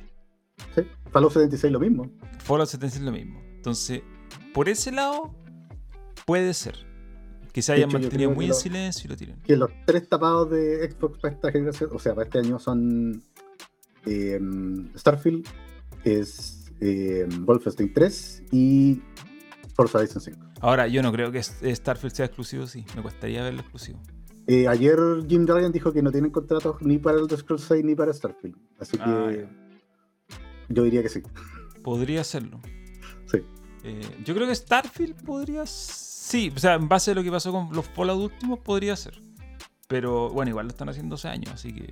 Sí. 0.75 0.81
Fallout 1.11 1.33
76 1.33 1.71
lo 1.73 1.79
mismo. 1.79 2.11
Fallout 2.39 2.69
76 2.69 2.99
es 2.99 3.05
lo 3.05 3.11
mismo. 3.11 3.41
Entonces, 3.55 4.01
por 4.53 4.69
ese 4.69 4.91
lado, 4.91 5.33
puede 6.25 6.53
ser. 6.53 6.85
Que 7.53 7.61
se 7.63 7.73
hayan 7.73 7.89
hecho, 7.89 7.99
mantenido 7.99 8.31
muy 8.31 8.45
en 8.45 8.53
silencio 8.53 9.07
y 9.07 9.09
lo 9.09 9.17
tiren. 9.17 9.41
Que 9.41 9.57
los 9.57 9.71
tres 9.85 10.07
tapados 10.07 10.51
de 10.51 10.91
Xbox 10.91 11.17
para 11.19 11.33
esta 11.33 11.51
generación, 11.51 11.89
o 11.91 11.97
sea, 11.99 12.13
para 12.13 12.25
este 12.25 12.37
año 12.39 12.59
son 12.59 13.23
eh, 14.05 14.39
Starfield, 14.95 15.47
es 16.03 16.71
eh, 16.81 17.27
Wolfenstein 17.39 17.91
3 17.93 18.43
y 18.51 19.01
Forza 19.73 19.97
Horizon 19.97 20.21
5. 20.21 20.39
Ahora, 20.61 20.87
yo 20.87 21.01
no 21.01 21.11
creo 21.11 21.31
que 21.31 21.39
S- 21.39 21.75
Starfield 21.75 22.13
sea 22.13 22.25
exclusivo, 22.27 22.67
sí. 22.67 22.85
Me 22.95 23.01
costaría 23.01 23.43
verlo 23.43 23.61
exclusivo. 23.61 23.99
Eh, 24.45 24.67
ayer 24.67 24.97
Jim 25.27 25.45
Ryan 25.47 25.71
dijo 25.71 25.91
que 25.91 26.01
no 26.03 26.11
tienen 26.11 26.31
contratos 26.31 26.77
ni 26.81 26.99
para 26.99 27.17
el 27.19 27.27
Scrolls 27.29 27.63
6 27.63 27.83
ni 27.83 27.95
para 27.95 28.13
Starfield. 28.13 28.55
Así 28.79 28.97
que 28.97 29.03
Ah, 29.03 29.31
yo 30.69 30.83
diría 30.83 31.01
que 31.01 31.09
sí. 31.09 31.21
Podría 31.83 32.23
serlo. 32.23 32.59
Sí. 33.31 33.39
Eh, 33.87 34.01
yo 34.25 34.35
creo 34.35 34.47
que 34.47 34.53
Starfield 34.55 35.23
podría. 35.23 35.65
Sí, 35.65 36.51
o 36.53 36.59
sea, 36.59 36.73
en 36.73 36.89
base 36.89 37.11
a 37.11 37.15
lo 37.15 37.23
que 37.23 37.31
pasó 37.31 37.51
con 37.51 37.69
los 37.73 37.87
Fallout 37.87 38.31
últimos, 38.33 38.59
podría 38.59 38.95
ser. 38.95 39.21
Pero 39.87 40.29
bueno, 40.29 40.49
igual 40.49 40.65
lo 40.65 40.71
están 40.71 40.89
haciendo 40.89 41.15
hace 41.15 41.29
años, 41.29 41.53
así 41.53 41.73
que. 41.73 41.89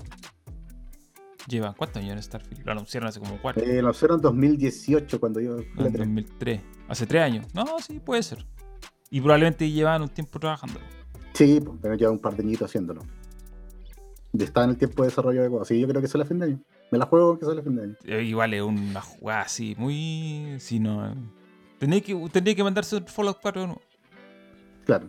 Llevan 1.47 1.73
cuántos 1.75 2.01
años 2.01 2.13
en 2.17 2.23
Starfield? 2.23 2.65
Lo 2.65 2.71
anunciaron 2.71 3.07
hace 3.07 3.19
como 3.19 3.39
cuatro. 3.41 3.63
Eh, 3.63 3.81
lo 3.81 3.91
hicieron 3.91 4.17
en 4.17 4.23
2018 4.23 5.19
cuando 5.19 5.39
yo 5.39 5.57
fui 5.57 5.65
a 5.65 5.75
No, 5.75 5.81
la 5.83 5.87
en 5.87 5.93
3. 5.93 5.99
2003. 6.07 6.61
Hace 6.89 7.05
tres 7.05 7.21
años. 7.21 7.45
No, 7.53 7.65
sí, 7.79 7.99
puede 7.99 8.23
ser. 8.23 8.45
Y 9.11 9.21
probablemente 9.21 9.69
llevan 9.69 10.01
un 10.01 10.09
tiempo 10.09 10.39
trabajando. 10.39 10.79
Sí, 11.33 11.61
pues, 11.63 11.77
pero 11.81 11.93
lleva 11.95 12.11
un 12.11 12.19
par 12.19 12.35
de 12.35 12.43
añitos 12.43 12.67
haciéndolo. 12.69 13.01
Está 14.37 14.63
en 14.63 14.71
el 14.71 14.77
tiempo 14.77 15.03
de 15.03 15.09
desarrollo 15.09 15.43
de 15.43 15.49
cosas. 15.49 15.67
Sí, 15.69 15.79
yo 15.79 15.87
creo 15.87 16.01
que 16.01 16.07
sale 16.07 16.23
a 16.23 16.27
fin 16.27 16.39
de 16.39 16.45
año. 16.47 16.59
Me 16.91 16.97
la 16.97 17.05
juego 17.05 17.37
que 17.39 17.45
sale 17.45 17.61
a 17.61 17.63
fin 17.63 17.75
de 17.75 17.83
año. 17.83 17.95
Eh, 18.05 18.23
Igual 18.23 18.53
es 18.53 18.61
una 18.63 19.01
jugada 19.01 19.41
así, 19.41 19.75
muy. 19.77 20.55
Si 20.59 20.79
no. 20.79 21.13
Tendría 21.85 22.01
que, 22.01 22.29
tendría 22.31 22.55
que 22.55 22.63
mandarse 22.63 22.95
un 22.95 23.05
Fallout 23.05 23.37
4 23.39 23.61
de 23.61 23.67
nuevo. 23.67 23.81
Claro. 24.85 25.07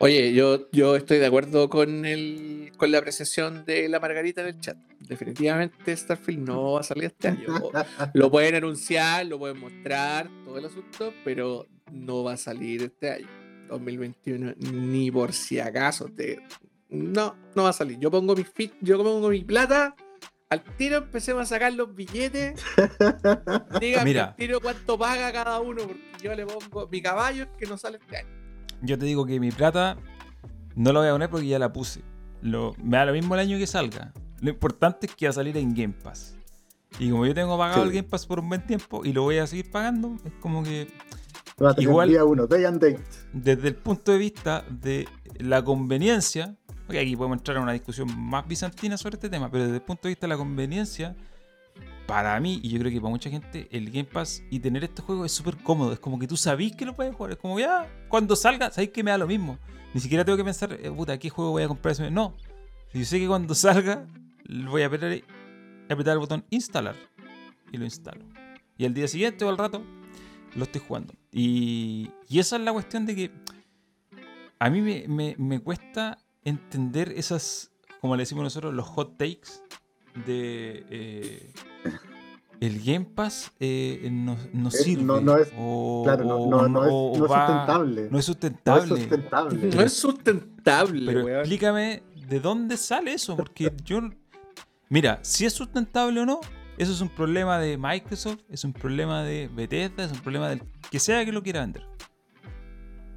Oye, 0.00 0.32
yo, 0.32 0.68
yo 0.72 0.96
estoy 0.96 1.18
de 1.18 1.26
acuerdo 1.26 1.68
con, 1.68 2.04
el, 2.04 2.72
con 2.76 2.90
la 2.90 2.98
apreciación 2.98 3.64
de 3.64 3.88
la 3.88 4.00
Margarita 4.00 4.40
en 4.40 4.48
el 4.48 4.60
chat. 4.60 4.76
definitivamente 4.98 5.96
Starfield 5.96 6.48
no 6.48 6.72
va 6.72 6.80
a 6.80 6.82
salir 6.82 7.04
este 7.04 7.28
año. 7.28 7.46
Lo 8.14 8.28
pueden 8.28 8.56
anunciar, 8.56 9.24
lo 9.26 9.38
pueden 9.38 9.60
mostrar, 9.60 10.28
todo 10.44 10.58
el 10.58 10.64
asunto, 10.64 11.14
pero 11.24 11.68
no 11.92 12.24
va 12.24 12.32
a 12.32 12.36
salir 12.36 12.82
este 12.82 13.12
año. 13.12 13.28
2021, 13.68 14.54
ni 14.72 15.12
por 15.12 15.32
si 15.32 15.60
acaso. 15.60 16.06
Te... 16.06 16.40
No, 16.88 17.36
no 17.54 17.62
va 17.62 17.68
a 17.68 17.72
salir. 17.72 18.00
Yo 18.00 18.10
pongo 18.10 18.34
mi 18.34 18.42
fit, 18.42 18.72
yo 18.80 18.98
pongo 19.00 19.28
mi 19.28 19.44
plata. 19.44 19.94
Al 20.52 20.64
tiro 20.76 20.96
empecemos 20.96 21.42
a 21.42 21.46
sacar 21.46 21.72
los 21.74 21.94
billetes. 21.94 22.60
Díganme 23.80 24.04
Mira. 24.04 24.24
al 24.24 24.34
tiro 24.36 24.60
cuánto 24.60 24.98
paga 24.98 25.30
cada 25.32 25.60
uno, 25.60 25.82
porque 25.84 26.02
yo 26.24 26.34
le 26.34 26.44
pongo 26.44 26.88
mi 26.88 27.00
caballo 27.00 27.46
que 27.56 27.66
no 27.66 27.78
sale 27.78 27.98
este 27.98 28.16
año. 28.16 28.28
Yo 28.82 28.98
te 28.98 29.06
digo 29.06 29.24
que 29.24 29.38
mi 29.38 29.52
plata 29.52 29.96
no 30.74 30.92
la 30.92 30.98
voy 30.98 31.08
a 31.08 31.12
poner 31.12 31.30
porque 31.30 31.46
ya 31.46 31.60
la 31.60 31.72
puse. 31.72 32.02
Lo, 32.42 32.74
me 32.82 32.96
da 32.96 33.04
lo 33.04 33.12
mismo 33.12 33.34
el 33.34 33.40
año 33.42 33.58
que 33.58 33.66
salga. 33.68 34.12
Lo 34.40 34.50
importante 34.50 35.06
es 35.06 35.14
que 35.14 35.26
va 35.26 35.30
a 35.30 35.34
salir 35.34 35.56
en 35.56 35.72
Game 35.72 35.94
Pass. 36.02 36.34
Y 36.98 37.10
como 37.10 37.26
yo 37.26 37.32
tengo 37.34 37.56
pagado 37.56 37.82
Sí. 37.82 37.88
el 37.88 37.94
Game 37.94 38.08
Pass 38.08 38.26
por 38.26 38.40
un 38.40 38.48
buen 38.48 38.66
tiempo 38.66 39.04
y 39.04 39.12
lo 39.12 39.22
voy 39.22 39.38
a 39.38 39.46
seguir 39.46 39.70
pagando, 39.70 40.16
es 40.24 40.32
como 40.40 40.64
que 40.64 40.88
Igual- 41.78 42.08
día 42.08 42.24
uno, 42.24 42.48
day 42.48 42.64
and 42.64 42.80
date. 42.82 42.98
desde 43.32 43.68
el 43.68 43.76
punto 43.76 44.10
de 44.10 44.18
vista 44.18 44.64
de 44.68 45.06
la 45.38 45.62
conveniencia, 45.62 46.56
porque 46.90 46.98
aquí 46.98 47.14
podemos 47.14 47.38
entrar 47.38 47.56
en 47.56 47.62
una 47.62 47.72
discusión 47.72 48.08
más 48.18 48.48
bizantina 48.48 48.96
sobre 48.96 49.14
este 49.14 49.30
tema, 49.30 49.48
pero 49.48 49.62
desde 49.62 49.76
el 49.76 49.82
punto 49.82 50.08
de 50.08 50.08
vista 50.08 50.26
de 50.26 50.30
la 50.30 50.36
conveniencia, 50.36 51.14
para 52.08 52.40
mí, 52.40 52.58
y 52.64 52.68
yo 52.68 52.80
creo 52.80 52.90
que 52.90 53.00
para 53.00 53.10
mucha 53.10 53.30
gente, 53.30 53.68
el 53.70 53.92
Game 53.92 54.06
Pass 54.06 54.42
y 54.50 54.58
tener 54.58 54.82
este 54.82 55.00
juego 55.00 55.24
es 55.24 55.30
súper 55.30 55.56
cómodo. 55.58 55.92
Es 55.92 56.00
como 56.00 56.18
que 56.18 56.26
tú 56.26 56.36
sabís 56.36 56.74
que 56.74 56.84
lo 56.84 56.96
puedes 56.96 57.14
jugar. 57.14 57.30
Es 57.30 57.38
como 57.38 57.60
ya, 57.60 57.88
cuando 58.08 58.34
salga, 58.34 58.72
sabéis 58.72 58.90
que 58.90 59.04
me 59.04 59.12
da 59.12 59.18
lo 59.18 59.28
mismo. 59.28 59.56
Ni 59.94 60.00
siquiera 60.00 60.24
tengo 60.24 60.36
que 60.36 60.42
pensar, 60.42 60.72
eh, 60.82 60.90
puta, 60.90 61.16
¿qué 61.16 61.30
juego 61.30 61.52
voy 61.52 61.62
a 61.62 61.68
comprar 61.68 61.92
ese? 61.92 62.10
No. 62.10 62.34
Yo 62.92 63.04
sé 63.04 63.20
que 63.20 63.28
cuando 63.28 63.54
salga, 63.54 64.04
voy 64.48 64.82
a 64.82 64.86
apretar, 64.86 65.12
el 65.88 66.18
botón 66.18 66.44
instalar 66.50 66.96
y 67.70 67.76
lo 67.76 67.84
instalo. 67.84 68.24
Y 68.76 68.84
al 68.84 68.94
día 68.94 69.06
siguiente 69.06 69.44
o 69.44 69.48
al 69.48 69.58
rato, 69.58 69.80
lo 70.56 70.64
estoy 70.64 70.80
jugando. 70.84 71.14
Y, 71.30 72.10
y 72.28 72.40
esa 72.40 72.56
es 72.56 72.62
la 72.62 72.72
cuestión 72.72 73.06
de 73.06 73.14
que 73.14 73.30
a 74.58 74.68
mí 74.70 75.06
me 75.06 75.60
cuesta 75.60 76.18
entender 76.44 77.12
esas, 77.16 77.70
como 78.00 78.16
le 78.16 78.22
decimos 78.22 78.44
nosotros, 78.44 78.72
los 78.74 78.86
hot 78.86 79.16
takes 79.16 79.50
de 80.26 80.84
eh, 80.90 81.52
el 82.60 82.82
Game 82.82 83.06
Pass 83.06 83.52
eh, 83.60 84.08
no, 84.12 84.36
no 84.52 84.70
sirve. 84.70 85.02
no- 85.04 85.20
no 85.20 85.36
es- 85.38 85.52
o- 85.56 86.02
Claro, 86.04 86.24
no, 86.24 86.36
o- 86.36 86.50
no, 86.50 86.68
no 86.68 86.84
es, 86.84 86.90
o 86.92 87.12
no 87.18 87.24
es 87.26 87.30
va- 87.30 87.46
sustentable. 87.46 88.08
No 88.10 88.18
es 88.18 88.24
sustentable. 88.24 88.88
sustentable. 88.88 89.70
No 89.76 89.82
es 89.82 89.92
sustentable, 89.92 91.06
Pero 91.06 91.24
weón. 91.24 91.38
explícame 91.40 92.02
de 92.28 92.40
dónde 92.40 92.76
sale 92.76 93.14
eso, 93.14 93.36
porque 93.36 93.72
yo. 93.84 94.00
Mira, 94.88 95.20
si 95.22 95.46
es 95.46 95.52
sustentable 95.52 96.20
o 96.20 96.26
no, 96.26 96.40
eso 96.76 96.92
es 96.92 97.00
un 97.00 97.08
problema 97.08 97.58
de 97.58 97.78
Microsoft, 97.78 98.40
es 98.48 98.64
un 98.64 98.72
problema 98.72 99.22
de 99.22 99.48
Bethesda, 99.48 100.04
es 100.04 100.12
un 100.12 100.18
problema 100.18 100.48
del 100.48 100.62
que 100.90 100.98
sea 100.98 101.24
que 101.24 101.30
lo 101.32 101.42
quiera 101.42 101.60
vender. 101.60 101.86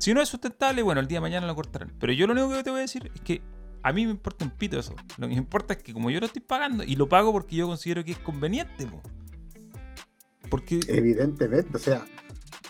Si 0.03 0.13
no 0.13 0.21
es 0.21 0.27
sustentable, 0.27 0.81
bueno, 0.81 0.99
el 0.99 1.07
día 1.07 1.19
de 1.19 1.21
mañana 1.21 1.47
lo 1.47 1.55
cortarán. 1.55 1.93
Pero 1.97 2.11
yo 2.11 2.27
lo 2.27 2.33
único 2.33 2.49
que 2.49 2.61
te 2.61 2.69
voy 2.71 2.79
a 2.79 2.81
decir 2.81 3.09
es 3.15 3.21
que 3.21 3.41
a 3.83 3.93
mí 3.93 4.03
me 4.03 4.11
importa 4.11 4.43
un 4.43 4.51
pito 4.51 4.77
eso. 4.77 4.93
Lo 5.17 5.29
que 5.29 5.33
me 5.33 5.39
importa 5.39 5.75
es 5.75 5.81
que 5.81 5.93
como 5.93 6.09
yo 6.09 6.19
lo 6.19 6.25
estoy 6.25 6.41
pagando, 6.41 6.83
y 6.83 6.97
lo 6.97 7.07
pago 7.07 7.31
porque 7.31 7.55
yo 7.55 7.67
considero 7.67 8.03
que 8.03 8.11
es 8.11 8.17
conveniente, 8.17 8.85
po. 8.85 9.01
Porque 10.49 10.81
Evidentemente, 10.89 11.77
o 11.77 11.79
sea, 11.79 12.05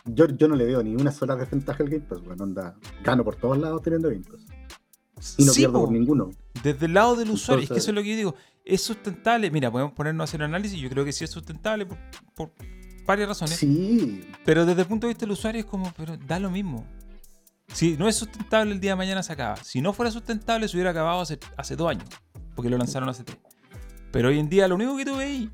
yo, 0.06 0.28
yo 0.28 0.48
no 0.48 0.56
le 0.56 0.66
veo 0.66 0.84
ni 0.84 0.94
una 0.94 1.12
sola 1.12 1.36
desventaja 1.36 1.82
al 1.82 1.90
Game 1.90 2.06
Pass, 2.06 2.24
bueno, 2.24 2.44
onda, 2.44 2.76
gano 3.04 3.24
por 3.24 3.36
todos 3.36 3.58
lados 3.58 3.82
teniendo 3.82 4.10
Game 4.10 4.26
Pass. 4.30 5.36
Y 5.40 5.46
no 5.46 5.54
sí, 5.54 5.62
pierdo 5.62 5.80
po. 5.80 5.86
por 5.86 5.92
ninguno. 5.92 6.30
Desde 6.62 6.86
el 6.86 6.94
lado 6.94 7.16
del 7.16 7.32
usuario, 7.32 7.64
es 7.64 7.72
que 7.72 7.80
eso 7.80 7.90
es 7.90 7.96
lo 7.96 8.04
que 8.04 8.10
yo 8.10 8.16
digo. 8.16 8.36
¿Es 8.64 8.84
sustentable? 8.84 9.50
Mira, 9.50 9.72
podemos 9.72 9.94
ponernos 9.94 10.22
a 10.22 10.26
hacer 10.26 10.44
análisis. 10.44 10.80
Yo 10.80 10.88
creo 10.88 11.04
que 11.04 11.12
sí 11.12 11.24
es 11.24 11.32
sustentable 11.32 11.88
por, 11.88 11.98
por 12.36 12.52
varias 13.08 13.28
razones. 13.28 13.56
Sí, 13.56 14.22
Pero 14.46 14.68
desde 14.68 14.84
el 14.84 14.88
punto 14.88 15.08
de 15.08 15.14
vista 15.14 15.26
del 15.26 15.32
usuario 15.32 15.62
es 15.62 15.66
como, 15.66 15.92
pero 15.98 16.16
da 16.16 16.40
lo 16.40 16.52
mismo. 16.52 16.86
Si 17.74 17.98
no 17.98 18.08
es 18.08 18.16
sustentable, 18.16 18.72
el 18.72 18.80
día 18.80 18.92
de 18.92 18.96
mañana 18.96 19.24
se 19.24 19.34
acaba. 19.34 19.56
Si 19.58 19.82
no 19.82 19.94
fuera 19.94 20.12
sustentable, 20.12 20.68
se 20.68 20.78
hubiera 20.78 20.92
acabado 20.92 21.22
hace, 21.22 21.40
hace 21.58 21.76
dos 21.76 21.90
años. 21.90 22.08
Porque 22.56 22.70
lo 22.70 22.78
lanzaron 22.78 23.10
hace 23.10 23.24
tres. 23.24 23.40
Pero 24.12 24.30
hoy 24.30 24.40
en 24.40 24.48
día 24.48 24.68
lo 24.68 24.76
único 24.76 24.96
que 24.96 25.06
tú 25.06 25.18
veis 25.18 25.50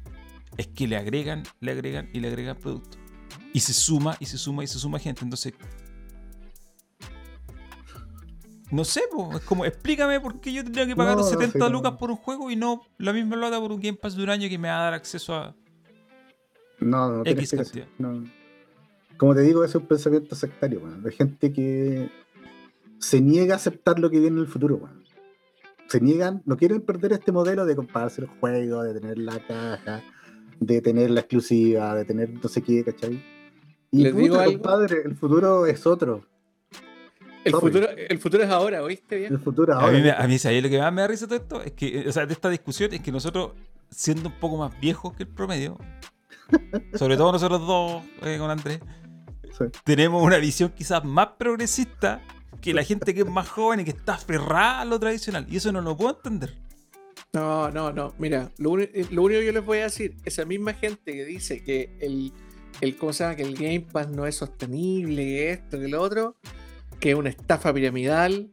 es 0.57 0.67
que 0.67 0.87
le 0.87 0.97
agregan, 0.97 1.43
le 1.61 1.71
agregan 1.71 2.09
y 2.13 2.19
le 2.19 2.27
agregan 2.27 2.57
productos. 2.57 2.99
Y 3.53 3.61
se 3.61 3.73
suma, 3.73 4.17
y 4.19 4.25
se 4.25 4.37
suma, 4.37 4.63
y 4.63 4.67
se 4.67 4.77
suma 4.79 4.99
gente. 4.99 5.23
Entonces. 5.23 5.53
No 8.69 8.83
sé, 8.83 9.01
po, 9.11 9.35
es 9.35 9.43
como, 9.45 9.65
explícame 9.65 10.19
por 10.19 10.39
qué 10.39 10.53
yo 10.53 10.63
tendría 10.63 10.85
que 10.85 10.95
pagar 10.95 11.17
No, 11.17 11.23
70 11.23 11.53
sí, 11.53 11.57
no. 11.57 11.69
lucas 11.69 11.93
por 11.93 12.11
un 12.11 12.17
juego 12.17 12.51
y 12.51 12.55
no 12.55 12.83
la 12.99 13.13
misma 13.13 13.35
plata 13.37 13.59
por 13.59 13.71
un 13.71 13.79
Game 13.79 13.97
Pass 13.97 14.15
de 14.15 14.23
un 14.23 14.29
año 14.29 14.47
que 14.47 14.59
me 14.59 14.67
va 14.67 14.79
a 14.79 14.83
dar 14.83 14.93
acceso 14.93 15.33
a. 15.33 15.55
no, 16.79 17.09
no 17.09 17.21
X 17.25 17.53
explicación. 17.53 17.87
No. 17.97 18.38
Como 19.19 19.35
te 19.35 19.41
digo, 19.41 19.63
ese 19.63 19.77
es 19.77 19.81
un 19.83 19.87
pensamiento 19.87 20.33
sectario, 20.35 20.79
weón, 20.79 21.03
de 21.03 21.11
gente 21.11 21.53
que 21.53 22.09
se 22.97 23.21
niega 23.21 23.53
a 23.53 23.57
aceptar 23.57 23.99
lo 23.99 24.09
que 24.09 24.19
viene 24.19 24.37
en 24.37 24.41
el 24.43 24.47
futuro, 24.47 24.77
weón. 24.77 25.03
Se 25.87 25.99
niegan, 26.01 26.41
no 26.45 26.55
quieren 26.57 26.81
perder 26.81 27.13
este 27.13 27.31
modelo 27.31 27.65
de 27.65 27.75
comprarse 27.75 28.21
el 28.21 28.27
juego, 28.27 28.83
de 28.83 28.99
tener 28.99 29.17
la 29.17 29.39
caja, 29.45 30.01
de 30.59 30.81
tener 30.81 31.11
la 31.11 31.19
exclusiva, 31.21 31.95
de 31.95 32.05
tener 32.05 32.29
no 32.41 32.47
sé 32.49 32.61
qué, 32.61 32.83
¿cachai? 32.83 33.21
Y 33.91 34.03
Les 34.03 34.15
digo 34.15 34.35
puta, 34.35 34.43
algo. 34.43 34.53
compadre, 34.61 35.01
el 35.03 35.15
futuro 35.15 35.65
es 35.65 35.85
otro. 35.87 36.25
El 37.43 37.51
sorry. 37.53 37.67
futuro, 37.71 37.87
el 37.95 38.19
futuro 38.19 38.43
es 38.43 38.49
ahora, 38.49 38.83
¿oíste 38.83 39.15
bien? 39.17 39.33
El 39.33 39.39
futuro 39.39 39.73
A 39.73 39.79
ahora. 39.81 39.93
mí, 39.97 40.01
me- 40.03 40.11
a 40.11 40.27
mí 40.27 40.37
¿sabes 40.37 40.61
lo 40.61 40.69
que 40.69 40.77
más 40.77 40.93
me 40.93 41.01
da 41.01 41.07
risa 41.07 41.25
de 41.25 41.39
todo 41.39 41.61
esto? 41.61 41.63
Es 41.63 41.71
que, 41.71 42.07
o 42.07 42.11
sea, 42.11 42.25
de 42.25 42.33
esta 42.33 42.49
discusión, 42.49 42.93
es 42.93 42.99
que 43.01 43.11
nosotros, 43.11 43.53
siendo 43.89 44.29
un 44.29 44.35
poco 44.39 44.57
más 44.57 44.79
viejos 44.79 45.13
que 45.15 45.23
el 45.23 45.29
promedio, 45.29 45.77
sobre 46.95 47.17
todo 47.17 47.31
nosotros 47.31 47.65
dos 47.65 48.03
eh, 48.21 48.37
con 48.37 48.51
Andrés, 48.51 48.79
Sí. 49.57 49.65
tenemos 49.83 50.23
una 50.23 50.37
visión 50.37 50.71
quizás 50.75 51.03
más 51.03 51.29
progresista 51.37 52.21
que 52.61 52.73
la 52.73 52.83
gente 52.83 53.13
que 53.13 53.21
es 53.21 53.27
más 53.27 53.47
joven 53.49 53.81
y 53.81 53.83
que 53.83 53.91
está 53.91 54.15
aferrada 54.15 54.81
a 54.81 54.85
lo 54.85 54.99
tradicional. 54.99 55.45
Y 55.49 55.57
eso 55.57 55.71
no 55.71 55.81
lo 55.81 55.95
puedo 55.95 56.15
entender. 56.15 56.55
No, 57.33 57.69
no, 57.69 57.91
no. 57.91 58.13
Mira, 58.17 58.51
lo, 58.57 58.79
eh, 58.79 59.05
lo 59.11 59.23
único 59.23 59.39
que 59.39 59.45
yo 59.45 59.51
les 59.51 59.65
voy 59.65 59.79
a 59.79 59.83
decir, 59.83 60.15
esa 60.25 60.45
misma 60.45 60.73
gente 60.73 61.13
que 61.13 61.25
dice 61.25 61.63
que 61.63 61.95
el, 62.01 62.33
el, 62.81 62.97
¿cómo 62.97 63.13
se 63.13 63.23
llama? 63.23 63.35
Que 63.35 63.43
el 63.43 63.55
Game 63.55 63.81
Pass 63.81 64.09
no 64.09 64.25
es 64.25 64.35
sostenible, 64.35 65.23
que 65.23 65.51
esto, 65.51 65.79
que 65.79 65.87
lo 65.87 66.01
otro, 66.01 66.35
que 66.99 67.11
es 67.11 67.15
una 67.15 67.29
estafa 67.29 67.73
piramidal, 67.73 68.51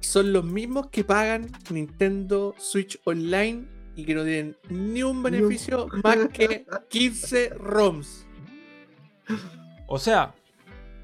son 0.00 0.32
los 0.32 0.44
mismos 0.44 0.88
que 0.88 1.04
pagan 1.04 1.50
Nintendo 1.70 2.54
Switch 2.58 2.98
Online 3.04 3.66
y 3.94 4.04
que 4.04 4.14
no 4.14 4.24
tienen 4.24 4.56
ni 4.70 5.02
un 5.02 5.22
beneficio 5.22 5.88
más 6.02 6.28
que 6.32 6.64
15 6.88 7.50
ROMs. 7.50 8.26
O 9.88 9.98
sea, 9.98 10.34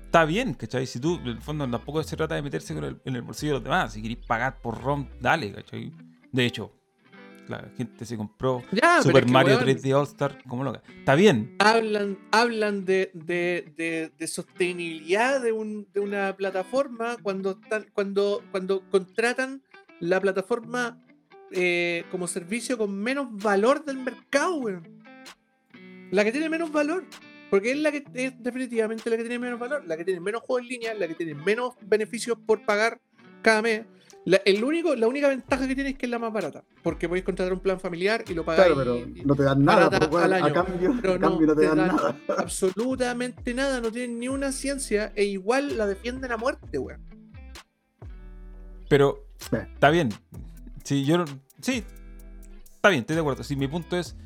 está 0.05 0.25
bien, 0.25 0.55
¿cachai? 0.55 0.87
Si 0.87 1.01
tú, 1.01 1.17
en 1.17 1.27
el 1.29 1.41
fondo, 1.41 1.69
tampoco 1.69 2.03
se 2.03 2.17
trata 2.17 2.35
de 2.35 2.43
meterse 2.43 2.75
con 2.75 2.85
el- 2.85 3.01
en 3.05 3.17
el 3.17 3.23
bolsillo 3.23 3.53
de 3.53 3.59
los 3.59 3.65
demás. 3.65 3.93
Si 3.95 4.03
queréis 4.03 4.25
pagar 4.27 4.61
por 4.61 4.81
ROM, 4.83 5.09
dale, 5.21 5.53
¿cachai? 5.53 5.91
De 6.31 6.45
hecho, 6.45 6.71
la 7.49 7.71
gente 7.77 8.05
se 8.05 8.17
compró 8.17 8.63
Ya, 8.73 9.03
Super 9.03 9.23
es 9.23 9.27
que, 9.27 9.33
Mario 9.33 9.55
weón, 9.57 9.65
3D 9.65 9.93
All 9.95 10.05
Star 10.07 10.43
como 10.47 10.65
loca. 10.65 10.83
Está 10.99 11.15
bien, 11.15 11.57
hablan, 11.59 12.19
hablan 12.31 12.85
de, 12.85 13.11
de- 13.15 13.73
de- 13.77 14.13
de 14.19 14.27
sostenibilidad 14.29 15.41
de, 15.41 15.53
un- 15.53 15.87
de 15.93 16.01
una 16.01 16.37
plataforma 16.37 17.17
cuando, 17.23 17.53
están, 17.63 17.87
cuando, 17.93 18.43
cuando 18.51 18.83
contratan 18.91 19.63
la 20.01 20.21
plataforma 20.21 21.01
eh, 21.57 22.05
como 22.11 22.27
servicio 22.27 22.77
con 22.77 22.95
menos 22.99 23.29
valor 23.31 23.85
del 23.85 23.99
mercado, 23.99 24.57
weón. 24.57 25.03
La 26.11 26.25
que 26.25 26.33
tiene 26.33 26.49
menos 26.49 26.71
valor. 26.73 27.05
Porque 27.55 27.71
es 27.71 27.79
la 27.79 27.93
que 27.93 28.03
es 28.15 28.43
definitivamente 28.43 29.09
la 29.09 29.17
que 29.17 29.23
tiene 29.23 29.39
menos 29.39 29.61
valor, 29.61 29.85
la 29.87 29.97
que 29.97 30.05
tiene 30.05 30.19
menos 30.19 30.43
juegos 30.43 30.63
en 30.63 30.69
línea, 30.71 30.93
la 30.93 31.07
que 31.07 31.15
tiene 31.15 31.35
menos 31.37 31.75
beneficios 31.83 32.37
por 32.45 32.65
pagar 32.65 33.01
cada 33.43 33.63
mes. 33.63 33.83
La, 34.25 34.39
el 34.45 34.65
único, 34.65 34.97
la 34.97 35.07
única 35.07 35.29
ventaja 35.29 35.69
que 35.69 35.77
tiene 35.77 35.91
es 35.91 35.97
que 35.97 36.07
es 36.07 36.11
la 36.11 36.19
más 36.19 36.33
barata. 36.33 36.65
Porque 36.83 37.09
podéis 37.09 37.25
contratar 37.25 37.53
un 37.53 37.61
plan 37.61 37.79
familiar 37.79 38.25
y 38.29 38.35
lo 38.35 38.45
pagáis. 38.45 38.75
Claro, 38.75 38.97
pero 38.99 39.25
no 39.25 39.37
te 39.37 39.45
dan 39.45 39.65
nada, 39.65 39.89
pues, 40.11 40.25
al 40.25 40.33
a 40.33 40.37
año, 40.39 40.53
cambio, 40.53 40.99
pero 41.01 41.15
a 41.15 41.19
cambio 41.21 41.47
no 41.47 41.55
te, 41.55 41.65
dan, 41.65 41.77
nada. 41.79 42.19
absolutamente 42.39 43.55
nada, 43.55 43.81
no 43.81 43.93
tienen 43.93 44.19
ni 44.19 44.27
una 44.27 44.51
ciencia 44.51 45.13
e 45.15 45.23
igual 45.23 45.79
la 45.79 45.87
defienden 45.87 46.33
a 46.33 46.37
muerte, 46.37 46.77
weón. 46.77 47.05
pero 48.89 49.29
está 49.53 49.91
bien. 49.91 50.09
Sí, 50.83 51.05
yo 51.05 51.19
no- 51.19 51.25
sí, 51.61 51.85
está 52.75 52.89
bien, 52.89 53.03
estoy 53.03 53.15
de 53.15 53.21
acuerdo. 53.21 53.45
Sí, 53.45 53.55
mi 53.55 53.69
punto 53.69 53.97
es 53.97 54.17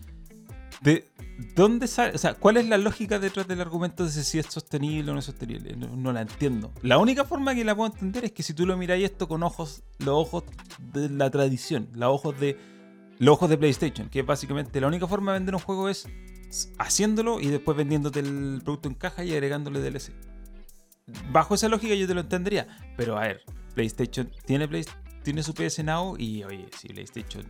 de 0.80 1.04
dónde 1.54 1.86
sale, 1.86 2.14
o 2.14 2.18
sea, 2.18 2.34
¿cuál 2.34 2.56
es 2.56 2.66
la 2.68 2.78
lógica 2.78 3.18
detrás 3.18 3.46
del 3.46 3.60
argumento 3.60 4.04
de 4.04 4.10
si 4.10 4.38
es 4.38 4.46
sostenible 4.46 5.10
o 5.10 5.14
no 5.14 5.20
es 5.20 5.26
sostenible? 5.26 5.76
No, 5.76 6.12
la 6.12 6.22
entiendo. 6.22 6.72
La 6.82 6.98
única 6.98 7.24
forma 7.24 7.54
que 7.54 7.64
la 7.64 7.74
puedo 7.76 7.92
entender 7.92 8.24
es 8.24 8.32
que 8.32 8.42
si 8.42 8.54
tú 8.54 8.66
lo 8.66 8.76
miráis 8.76 9.04
esto 9.04 9.28
con 9.28 9.42
ojos, 9.42 9.82
los 9.98 10.08
ojos 10.08 10.44
de 10.92 11.08
la 11.10 11.30
tradición, 11.30 11.88
los 11.94 12.12
ojos 12.14 12.38
de 12.40 12.56
los 13.20 13.34
ojos 13.34 13.50
de 13.50 13.58
PlayStation, 13.58 14.08
que 14.08 14.20
es 14.20 14.26
básicamente 14.26 14.80
la 14.80 14.86
única 14.88 15.06
forma 15.06 15.32
de 15.32 15.38
vender 15.40 15.54
un 15.54 15.60
juego 15.60 15.88
es 15.88 16.06
haciéndolo 16.78 17.40
y 17.40 17.48
después 17.48 17.76
vendiéndote 17.76 18.20
el 18.20 18.60
producto 18.64 18.88
en 18.88 18.94
caja 18.94 19.24
y 19.24 19.32
agregándole 19.32 19.80
DLC. 19.80 20.12
Bajo 21.32 21.54
esa 21.54 21.68
lógica 21.68 21.94
yo 21.94 22.06
te 22.06 22.14
lo 22.14 22.20
entendería, 22.20 22.66
pero 22.96 23.16
a 23.16 23.22
ver, 23.22 23.42
PlayStation 23.74 24.30
tiene, 24.44 24.68
Play- 24.68 24.84
tiene 25.22 25.42
su 25.42 25.54
PS 25.54 25.82
Now 25.84 26.16
y 26.18 26.44
oye, 26.44 26.66
si 26.78 26.88
PlayStation 26.88 27.44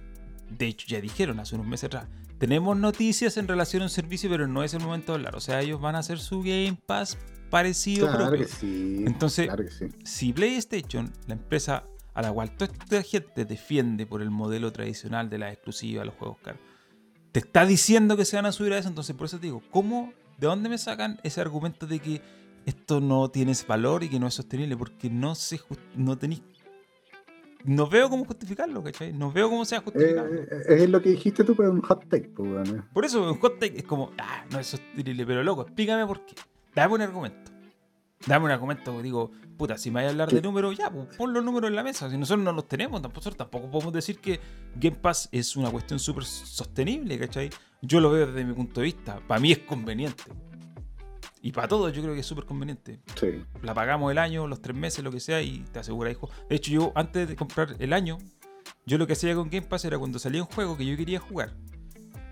de 0.51 0.67
hecho 0.67 0.87
ya 0.89 1.01
dijeron 1.01 1.41
hace 1.41 1.55
unos 1.55 1.67
meses 1.67 1.85
atrás, 1.85 2.07
tenemos 2.39 2.77
noticias 2.77 3.37
en 3.37 3.49
relación 3.49 3.83
a 3.83 3.87
un 3.87 3.91
servicio, 3.91 4.31
pero 4.31 4.47
no 4.47 4.63
es 4.63 4.75
el 4.75 4.81
momento 4.81 5.13
de 5.13 5.17
hablar. 5.17 5.37
O 5.37 5.41
sea, 5.41 5.61
ellos 5.61 5.81
van 5.81 5.97
a 5.97 5.99
hacer 5.99 6.19
su 6.19 6.41
Game 6.41 6.79
Pass 6.87 7.19
parecido 7.51 8.07
Claro 8.07 8.29
propio. 8.29 8.47
que 8.47 8.53
sí. 8.53 9.05
Entonces, 9.07 9.47
claro 9.47 9.65
que 9.65 9.71
sí. 9.71 9.87
Si 10.05 10.33
PlayStation, 10.33 11.13
la 11.27 11.35
empresa 11.35 11.85
a 12.15 12.23
la 12.23 12.33
cual 12.33 12.51
toda 12.57 12.73
esta 12.73 13.03
gente 13.03 13.45
defiende 13.45 14.07
por 14.07 14.23
el 14.23 14.31
modelo 14.31 14.73
tradicional 14.73 15.31
de 15.31 15.39
la 15.39 15.53
exclusiva, 15.53 16.05
los 16.05 16.15
juegos 16.15 16.39
caros, 16.43 16.61
te 17.33 17.41
está 17.41 17.65
diciendo 17.65 18.17
que 18.17 18.25
se 18.25 18.37
van 18.37 18.47
a 18.47 18.53
subir 18.53 18.73
a 18.73 18.79
eso, 18.79 18.89
entonces 18.89 19.15
por 19.15 19.27
eso 19.27 19.39
te 19.39 19.47
digo, 19.47 19.63
¿cómo, 19.71 20.13
de 20.39 20.47
dónde 20.47 20.69
me 20.69 20.79
sacan 20.79 21.21
ese 21.23 21.41
argumento 21.41 21.87
de 21.87 22.01
que 22.01 22.23
esto 22.67 23.01
no 23.01 23.31
tiene 23.31 23.53
valor 23.67 24.03
y 24.03 24.09
que 24.09 24.19
no 24.19 24.27
es 24.27 24.35
sostenible? 24.35 24.77
Porque 24.77 25.11
no 25.11 25.35
se 25.35 25.61
no 25.95 26.19
tenéis 26.19 26.43
no 27.65 27.89
veo 27.89 28.09
cómo 28.09 28.25
justificarlo, 28.25 28.83
¿cachai? 28.83 29.13
No 29.13 29.31
veo 29.33 29.49
cómo 29.49 29.65
sea 29.65 29.79
Eh, 29.79 29.83
justificable. 29.85 30.43
eh, 30.51 30.65
es 30.69 30.89
lo 30.91 31.03
que 31.03 31.11
dijiste 31.11 31.45
tú, 31.45 31.55
pero 31.55 31.71
un 31.71 31.81
hot 31.83 32.09
take, 32.09 32.29
pues, 32.29 32.51
weón. 32.51 32.85
Por 32.93 33.05
eso 33.05 33.31
un 33.33 33.39
hot 33.39 33.59
take 33.59 33.79
es 33.79 33.85
como, 33.85 34.13
ah, 34.19 34.45
no 34.51 34.59
es 34.59 34.67
sostenible, 34.69 35.27
pero 35.27 35.43
loco, 35.43 35.63
explícame 35.63 36.07
por 36.07 36.25
qué. 36.25 36.35
Dame 36.75 36.95
un 36.95 37.03
argumento. 37.03 37.51
Dame 38.27 38.47
un 38.47 38.51
argumento, 38.51 39.01
digo, 39.01 39.31
puta, 39.57 39.79
si 39.79 39.91
me 39.91 39.97
vais 39.97 40.09
a 40.09 40.11
hablar 40.11 40.29
de 40.31 40.43
números, 40.43 40.77
ya, 40.77 40.91
pues, 40.91 41.17
pon 41.17 41.33
los 41.33 41.45
números 41.45 41.71
en 41.71 41.77
la 41.77 41.85
mesa. 41.85 42.11
Si 42.11 42.17
nosotros 42.19 42.45
no 42.45 42.53
los 42.53 42.67
tenemos, 42.67 43.01
tampoco, 43.01 43.31
tampoco 43.31 43.71
podemos 43.71 43.93
decir 43.93 44.19
que 44.19 44.41
Game 44.75 44.97
Pass 44.97 45.29
es 45.31 45.55
una 45.57 45.71
cuestión 45.71 45.99
súper 46.01 46.25
sostenible, 46.25 47.17
¿cachai? 47.19 47.51
Yo 47.81 48.01
lo 48.01 48.11
veo 48.11 48.27
desde 48.27 48.45
mi 48.45 48.55
punto 48.55 48.81
de 48.81 48.87
vista. 48.87 49.21
Para 49.27 49.41
mí 49.41 49.53
es 49.53 49.59
conveniente. 49.61 50.25
Y 51.43 51.53
para 51.53 51.69
todos 51.69 51.93
yo 51.93 52.03
creo 52.03 52.15
que 52.15 52.21
es 52.21 52.27
súper 52.27 52.45
conveniente. 52.45 53.01
Sí. 53.15 53.45
La 53.63 53.75
pagamos 53.75 54.11
el 54.11 54.19
año, 54.19 54.47
los 54.47 54.61
tres 54.61 54.77
meses, 54.77 55.05
lo 55.05 55.11
que 55.11 55.21
sea, 55.21 55.41
y 55.43 55.61
te 55.73 55.79
asegura, 55.79 56.11
hijo. 56.11 56.29
De 56.49 56.57
hecho, 56.57 56.71
yo 56.73 56.93
antes 56.95 57.29
de 57.29 57.37
comprar 57.37 57.77
el 57.79 57.93
año, 57.93 58.19
yo 58.87 58.99
lo 58.99 59.07
que 59.07 59.13
hacía 59.13 59.35
con 59.35 59.49
Game 59.51 59.67
Pass 59.67 59.85
era 59.85 59.99
cuando 59.99 60.19
salía 60.19 60.43
un 60.43 60.49
juego 60.49 60.77
que 60.77 60.85
yo 60.85 60.97
quería 60.97 61.21
jugar 61.21 61.55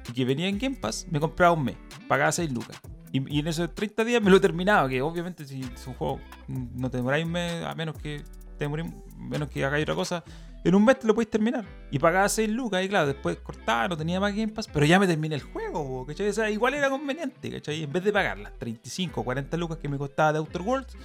y 0.08 0.12
que 0.12 0.24
venía 0.24 0.48
en 0.48 0.58
Game 0.58 0.76
Pass, 0.76 1.06
me 1.10 1.20
compraba 1.20 1.52
un 1.52 1.64
mes, 1.64 1.76
pagaba 2.08 2.32
6 2.32 2.50
lucas. 2.52 2.80
Y, 3.12 3.36
y 3.36 3.38
en 3.40 3.46
esos 3.46 3.72
30 3.74 4.04
días 4.04 4.22
me 4.22 4.30
lo 4.30 4.40
terminaba, 4.40 4.88
que 4.88 5.00
obviamente 5.02 5.44
si 5.44 5.60
es 5.62 5.86
un 5.86 5.94
juego 5.94 6.20
no 6.48 6.90
te 6.90 6.96
demoráis 6.98 7.24
un 7.24 7.32
mes, 7.32 7.64
a 7.64 7.74
menos 7.74 7.96
que 7.98 8.22
te 8.58 8.68
demoréis- 8.68 8.92
menos 9.16 9.48
que 9.48 9.64
hagáis 9.64 9.82
otra 9.84 9.94
cosa, 9.94 10.24
en 10.68 10.74
un 10.74 10.84
mes 10.84 10.98
te 10.98 11.06
lo 11.06 11.14
podéis 11.14 11.30
terminar. 11.30 11.64
Y 11.90 11.98
pagaba 11.98 12.28
6 12.28 12.48
lucas 12.50 12.84
y 12.84 12.88
claro, 12.88 13.06
después 13.06 13.36
cortaba, 13.38 13.88
no 13.88 13.96
tenía 13.96 14.18
más 14.20 14.34
Game 14.34 14.48
Pass, 14.48 14.68
pero 14.72 14.84
ya 14.86 14.98
me 14.98 15.06
terminé 15.06 15.34
el 15.36 15.42
juego, 15.42 16.04
¿cachai? 16.06 16.28
O 16.28 16.32
sea, 16.32 16.50
igual 16.50 16.74
era 16.74 16.90
conveniente, 16.90 17.50
¿cachai? 17.50 17.84
En 17.84 17.92
vez 17.92 18.02
de 18.04 18.12
pagar 18.12 18.38
las 18.38 18.52
35 18.58 19.20
o 19.20 19.24
40 19.24 19.56
lucas 19.56 19.78
que 19.78 19.88
me 19.88 19.96
costaba 19.98 20.32
de 20.32 20.38
Outer 20.38 20.62
Worlds, 20.62 20.96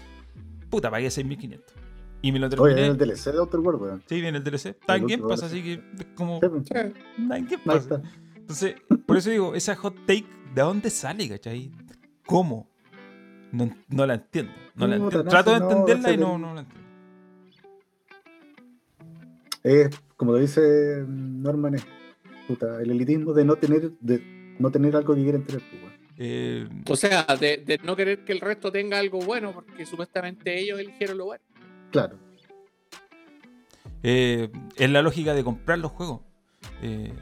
puta, 0.69 0.89
pagué 0.89 1.07
6.500. 1.07 1.59
Y 2.23 2.31
me 2.31 2.39
lo 2.39 2.47
Oye, 2.47 2.55
terminé. 2.55 2.85
en 2.85 2.91
el 2.91 2.97
DLC 2.97 3.31
de 3.31 3.37
Outer 3.39 3.59
World, 3.59 3.81
weón. 3.81 4.03
Sí, 4.07 4.21
viene 4.21 4.37
el 4.37 4.43
DLC. 4.43 4.67
Está 4.67 4.95
en 4.95 5.07
Game 5.07 5.23
Pass, 5.27 5.41
así 5.43 5.63
que 5.63 5.73
es 5.73 6.07
como... 6.15 6.39
Pues, 6.39 6.51
Sí. 6.67 6.73
Está 6.73 7.37
en 7.37 7.45
Game 7.45 7.63
Pass. 7.65 7.87
Entonces, 8.35 8.75
por 9.05 9.17
eso 9.17 9.29
digo, 9.31 9.55
esa 9.55 9.75
hot 9.75 9.95
take, 10.05 10.27
¿de 10.53 10.61
dónde 10.61 10.89
sale, 10.91 11.27
cachai? 11.29 11.71
¿Cómo? 12.25 12.67
No, 13.51 13.69
no 13.89 14.05
la 14.05 14.13
entiendo. 14.15 14.51
No 14.75 14.87
la 14.87 14.97
Puta, 14.97 15.19
entiendo. 15.19 15.23
no, 15.23 15.29
Trato 15.29 15.51
de 15.51 15.57
entenderla 15.57 16.11
y 16.13 16.17
no, 16.17 16.37
no 16.37 16.53
la 16.53 16.61
entiendo. 16.61 16.90
Es, 19.63 19.89
como 20.17 20.31
lo 20.33 20.39
dice 20.39 21.03
Norman, 21.07 21.75
es 21.75 21.85
puta, 22.47 22.81
el 22.81 22.91
elitismo 22.91 23.33
de 23.33 23.45
no 23.45 23.55
tener, 23.55 23.91
de 23.99 24.55
no 24.59 24.71
tener 24.71 24.95
algo 24.95 25.15
que 25.15 25.23
quieren 25.23 25.43
tener, 25.43 25.61
pues. 25.69 25.93
Eh, 26.17 26.67
O 26.87 26.95
sea, 26.95 27.23
de, 27.39 27.57
de 27.57 27.79
no 27.83 27.95
querer 27.95 28.23
que 28.23 28.31
el 28.33 28.41
resto 28.41 28.71
tenga 28.71 28.99
algo 28.99 29.19
bueno, 29.19 29.53
porque 29.53 29.85
supuestamente 29.85 30.59
ellos 30.59 30.79
eligieron 30.79 31.17
lo 31.17 31.25
bueno. 31.25 31.43
Claro. 31.91 32.17
eh, 34.03 34.49
es 34.75 34.89
la 34.89 35.01
lógica 35.01 35.33
de 35.33 35.43
comprar 35.43 35.79
los 35.79 35.91
juegos. 35.91 36.21
Eh, 36.81 37.13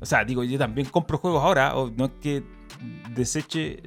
o 0.00 0.06
sea, 0.06 0.24
digo, 0.24 0.44
yo 0.44 0.58
también 0.58 0.88
compro 0.88 1.18
juegos 1.18 1.42
ahora. 1.42 1.76
O 1.76 1.90
no 1.90 2.06
es 2.06 2.12
que 2.20 2.42
deseche 3.14 3.82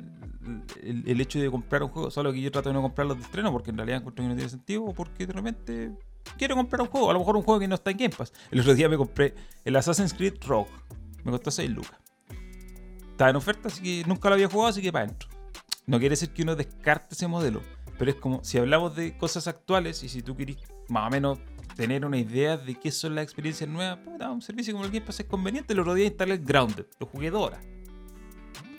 el, 0.84 1.04
el 1.06 1.22
hecho 1.22 1.40
de 1.40 1.50
comprar 1.50 1.84
un 1.84 1.90
juego, 1.90 2.10
solo 2.12 2.32
que 2.34 2.42
yo 2.42 2.52
trato 2.52 2.70
de 2.70 2.74
no 2.74 2.82
comprarlos 2.82 3.18
de 3.18 3.24
estreno 3.24 3.52
porque 3.52 3.72
en 3.72 3.78
realidad 3.78 4.00
encuentro 4.00 4.24
que 4.24 4.30
no 4.30 4.36
tiene 4.36 4.50
sentido 4.50 4.84
o 4.84 4.94
porque 4.94 5.26
de 5.28 5.34
repente 5.34 5.92
quiero 6.38 6.56
comprar 6.56 6.82
un 6.82 6.88
juego. 6.88 7.10
A 7.10 7.14
lo 7.14 7.20
mejor 7.20 7.36
un 7.36 7.44
juego 7.44 7.60
que 7.60 7.68
no 7.68 7.76
está 7.76 7.92
en 7.92 7.98
Game 7.98 8.16
Pass. 8.16 8.34
El 8.52 8.62
otro 8.62 8.74
día 8.74 8.90
me 8.90 8.98
compré 8.98 9.36
el 9.66 9.76
Assassin's 9.76 10.14
Creed 10.14 10.36
Rogue. 10.46 10.72
Me 11.24 11.32
costó 11.32 11.52
6 11.52 11.70
lucas. 11.70 12.00
Estaba 13.12 13.30
en 13.32 13.36
oferta, 13.36 13.68
así 13.68 13.84
que 13.84 14.04
nunca 14.08 14.30
lo 14.30 14.36
había 14.36 14.48
jugado, 14.48 14.70
así 14.70 14.82
que 14.82 14.92
para 14.92 15.06
adentro. 15.06 15.30
No 15.86 16.00
quiere 16.00 16.14
decir 16.14 16.30
que 16.30 16.44
uno 16.44 16.56
descarte 16.56 17.16
ese 17.16 17.28
modelo, 17.28 17.62
pero 17.98 18.12
es 18.12 18.18
como 18.18 18.44
si 18.44 18.58
hablamos 18.58 18.96
de 18.96 19.18
cosas 19.18 19.48
actuales 19.48 20.04
y 20.04 20.10
si 20.10 20.22
tú 20.22 20.38
querés 20.38 20.58
más 20.88 21.08
o 21.08 21.10
menos 21.10 21.40
tener 21.76 22.06
una 22.06 22.18
idea 22.18 22.58
de 22.58 22.76
qué 22.76 22.92
son 22.92 23.16
las 23.16 23.24
experiencias 23.24 23.70
nuevas, 23.70 23.98
puta, 23.98 24.32
un 24.32 24.42
servicio 24.42 24.74
como 24.74 24.86
el 24.86 24.92
Game 24.92 25.06
Pass 25.06 25.20
es 25.20 25.26
conveniente. 25.26 25.74
El 25.74 25.80
otro 25.80 25.94
día 25.94 26.06
instalé 26.06 26.36
el 26.36 26.46
Grounded, 26.46 26.86
lo 27.00 27.08
jugué 27.08 27.32
dos 27.32 27.48
horas. 27.48 27.66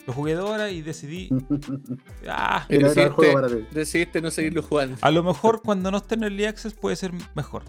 Lo 0.07 0.13
jugué 0.13 0.33
dos 0.33 0.49
horas 0.49 0.71
y 0.71 0.81
decidí, 0.81 1.29
ah, 2.27 2.65
Y 2.69 2.75
Era 2.75 2.87
el 2.89 2.93
decidiste, 2.95 3.09
juego 3.11 3.33
para 3.33 3.47
ti. 3.49 3.65
decidiste 3.71 4.21
no 4.21 4.31
seguirlo 4.31 4.63
jugando. 4.63 4.97
a 5.01 5.11
lo 5.11 5.23
mejor 5.23 5.61
cuando 5.61 5.91
no 5.91 5.97
esté 5.97 6.15
en 6.15 6.23
Early 6.23 6.45
Access 6.45 6.73
puede 6.73 6.95
ser 6.95 7.11
mejor. 7.35 7.63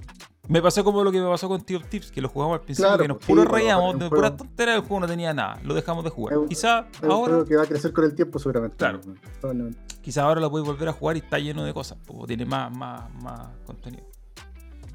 Me 0.49 0.61
pasó 0.61 0.83
como 0.83 1.05
lo 1.05 1.13
que 1.13 1.21
me 1.21 1.29
pasó 1.29 1.49
con 1.49 1.61
Tio 1.63 1.81
Tips, 1.81 2.11
que 2.11 2.21
lo 2.21 2.29
jugamos 2.29 2.55
al 2.59 2.65
principio, 2.65 2.89
Claro, 2.89 3.03
que 3.03 3.09
nos 3.09 3.19
sí, 3.21 3.27
puro 3.27 3.45
rayamos, 3.45 3.97
de 3.99 4.09
puras 4.09 4.37
tonteras, 4.37 4.75
el 4.75 4.81
juego 4.81 5.01
no 5.01 5.07
tenía 5.07 5.33
nada, 5.33 5.61
lo 5.63 5.73
dejamos 5.73 6.03
de 6.05 6.11
jugar. 6.11 6.37
Un- 6.39 6.49
Quizá 6.49 6.89
Es 6.93 7.03
ahora 7.05 7.17
juego 7.35 7.45
que 7.45 7.57
va 7.57 7.63
a 7.63 7.67
crecer 7.67 7.93
con 7.93 8.05
el 8.05 8.15
tiempo, 8.15 8.39
seguramente. 8.41 8.77
Claro. 8.77 9.01
Probablemente. 9.41 9.79
quizá 10.03 10.23
ahora 10.23 10.41
lo 10.41 10.51
puedes 10.51 10.67
volver 10.67 10.89
a 10.89 10.93
jugar 10.93 11.17
y 11.17 11.21
está 11.21 11.39
lleno 11.39 11.65
de 11.65 11.73
cosas, 11.73 11.97
porque 12.05 12.27
tiene 12.29 12.45
más, 12.45 12.77
más, 12.77 13.09
más 13.23 13.49
contenido. 13.65 14.05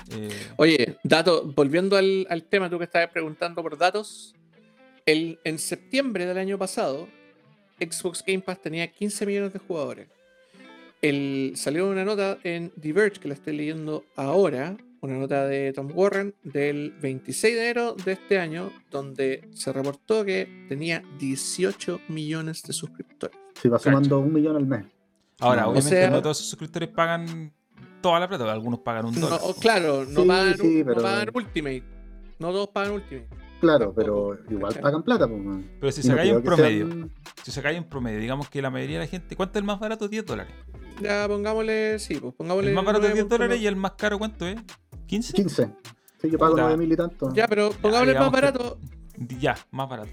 Eh, 0.10 0.30
Oye, 0.58 0.98
dato, 1.04 1.44
volviendo 1.56 1.96
al, 1.98 2.28
al 2.30 2.44
tema, 2.44 2.70
tú 2.70 2.78
que 2.78 2.84
estabas 2.86 3.10
preguntando 3.12 3.62
por 3.64 3.78
datos, 3.78 4.36
el, 5.06 5.40
en 5.46 5.60
septiembre 5.60 6.26
del 6.26 6.38
año 6.38 6.58
pasado, 6.58 7.08
Xbox 7.80 8.24
Game 8.26 8.40
Pass 8.42 8.62
tenía 8.62 8.88
15 8.92 9.26
millones 9.26 9.54
de 9.54 9.60
jugadores. 9.60 10.08
El, 11.02 11.54
salió 11.56 11.88
una 11.90 12.04
nota 12.04 12.38
en 12.44 12.72
Diverge, 12.76 13.20
que 13.20 13.28
la 13.28 13.36
estoy 13.36 13.56
leyendo 13.56 14.04
ahora, 14.16 14.76
una 15.02 15.14
nota 15.20 15.46
de 15.46 15.72
Tom 15.74 15.90
Warren 15.94 16.34
del 16.44 16.92
26 17.02 17.56
de 17.56 17.62
enero 17.62 17.94
de 18.04 18.14
este 18.14 18.40
año, 18.40 18.72
donde 18.90 19.48
se 19.54 19.72
reportó 19.72 20.26
que 20.26 20.66
tenía 20.68 21.04
18 21.20 22.02
millones 22.08 22.64
de 22.64 22.74
suscriptores. 22.74 23.38
Sí, 23.62 23.70
va 23.70 23.78
sumando 23.78 24.20
un 24.20 24.34
millón 24.34 24.56
al 24.56 24.66
mes. 24.66 24.86
ahora, 25.40 25.68
obviamente 25.68 25.90
sea- 25.96 26.10
no 26.10 26.20
todos 26.22 26.40
sus 26.40 26.48
suscriptores 26.50 26.90
pagan 26.90 27.54
toda 28.02 28.20
la 28.20 28.28
plata, 28.28 28.52
algunos 28.52 28.80
pagan 28.80 29.06
un 29.06 29.14
No, 29.20 29.28
dólar. 29.30 29.40
claro, 29.62 30.06
no, 30.06 30.22
Sí, 30.24 30.28
pagan, 30.28 30.58
sí, 30.58 30.84
no 30.84 30.96
pagan 30.96 31.30
Ultimate. 31.32 31.84
No 32.40 32.52
todos 32.52 32.70
pagan 32.70 32.94
Ultimate. 32.94 33.28
Claro, 33.60 33.94
pero 33.96 34.38
igual 34.50 34.68
¿cachai? 34.74 34.82
pagan 34.84 35.04
plata, 35.04 35.28
pues. 35.28 35.42
Pero 35.80 35.92
si 35.92 36.02
Y 36.02 36.04
no 36.04 36.10
sacáis 36.14 36.34
un 36.34 36.44
promedio, 36.44 36.88
sean- 36.88 37.12
si 37.44 37.52
sacáis 37.52 37.78
un 37.80 37.86
promedio, 37.90 38.20
digamos 38.20 38.50
que 38.50 38.62
la 38.62 38.70
mayoría 38.70 39.00
de 39.00 39.06
la 39.06 39.10
gente, 39.10 39.36
¿cuánto 39.36 39.58
es 39.58 39.62
el 39.62 39.66
más 39.66 39.80
barato? 39.80 40.08
10 40.08 40.26
dólares. 40.26 40.54
Ya 41.02 41.28
pongámosle, 41.28 42.00
sí, 42.00 42.16
pues 42.20 42.34
pongámosle. 42.36 42.70
El 42.70 42.76
más 42.76 42.86
barato 42.86 43.06
es 43.08 43.14
10 43.14 43.26
nueve 43.26 43.30
punto 43.30 43.44
dólares 43.44 43.62
y 43.62 43.68
el 43.68 43.76
más 43.76 43.92
caro, 43.94 44.18
¿cuánto 44.20 44.48
es? 44.48 44.58
¿15? 45.08 45.34
15. 45.34 45.70
Sí, 46.22 46.30
yo 46.30 46.38
pago 46.38 46.52
Puta. 46.54 46.64
9 46.64 46.78
mil 46.78 46.92
y 46.92 46.96
tanto. 46.96 47.34
Ya, 47.34 47.48
pero 47.48 47.70
pongámosle 47.82 48.14
el 48.14 48.20
más 48.20 48.30
que- 48.30 48.34
barato. 48.36 48.80
Ya, 49.40 49.56
más 49.72 49.90
barato. 49.90 50.10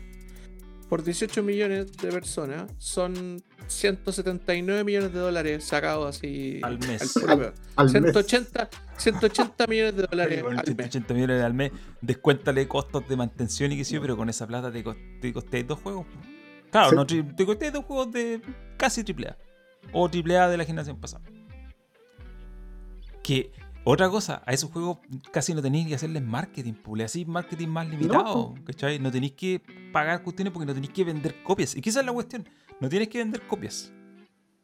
Por 0.88 1.02
18 1.02 1.42
millones 1.42 1.92
de 1.96 2.08
personas 2.12 2.70
son 2.78 3.42
179 3.66 4.84
millones 4.84 5.12
de 5.12 5.18
dólares 5.18 5.64
sacados 5.64 6.16
así 6.16 6.60
Al 6.62 6.78
mes. 6.78 7.12
peor. 7.14 7.54
Al 7.76 7.84
mes. 7.86 7.92
180, 7.92 8.68
180 8.96 9.66
millones 9.66 9.96
de 9.96 10.02
dólares 10.06 10.42
Con 10.42 10.52
al 10.52 10.56
mes. 10.58 10.64
180 10.66 11.14
millones 11.14 11.42
al 11.42 11.54
mes, 11.54 11.72
descuéntale 12.00 12.66
costos 12.68 13.08
de 13.08 13.16
mantención 13.16 13.72
y 13.72 13.76
qué 13.76 13.84
sé 13.84 13.94
yo, 13.94 14.00
pero 14.00 14.16
con 14.16 14.28
esa 14.28 14.46
plata 14.46 14.70
te, 14.72 14.84
cos- 14.84 14.96
te 15.20 15.32
costéis 15.32 15.66
dos 15.66 15.80
juegos. 15.80 16.06
Claro, 16.70 16.90
Sí. 16.90 16.96
no, 16.96 17.06
te 17.34 17.46
costéis 17.46 17.72
dos 17.72 17.84
juegos 17.84 18.12
de 18.12 18.40
casi 18.76 19.02
AAA. 19.02 19.36
O 19.92 20.08
AAA 20.08 20.48
de 20.48 20.56
la 20.56 20.64
generación 20.64 20.98
pasada. 20.98 21.24
Que, 23.22 23.50
otra 23.84 24.08
cosa, 24.08 24.42
a 24.46 24.52
esos 24.52 24.70
juegos 24.70 24.98
casi 25.30 25.54
no 25.54 25.62
tenéis 25.62 25.86
que 25.88 25.94
hacerles 25.94 26.22
marketing, 26.22 26.72
pues, 26.74 27.04
hacéis 27.04 27.26
marketing 27.26 27.68
más 27.68 27.88
limitado, 27.88 28.54
¿cachai? 28.64 28.98
No 28.98 29.10
tenéis 29.10 29.32
que 29.32 29.60
pagar 29.92 30.22
cuestiones 30.22 30.52
porque 30.52 30.66
no 30.66 30.74
tenéis 30.74 30.92
que 30.92 31.04
vender 31.04 31.42
copias. 31.42 31.76
Y 31.76 31.80
que 31.80 31.90
esa 31.90 32.00
es 32.00 32.06
la 32.06 32.12
cuestión, 32.12 32.48
no 32.80 32.88
tienes 32.88 33.08
que 33.08 33.18
vender 33.18 33.42
copias. 33.46 33.92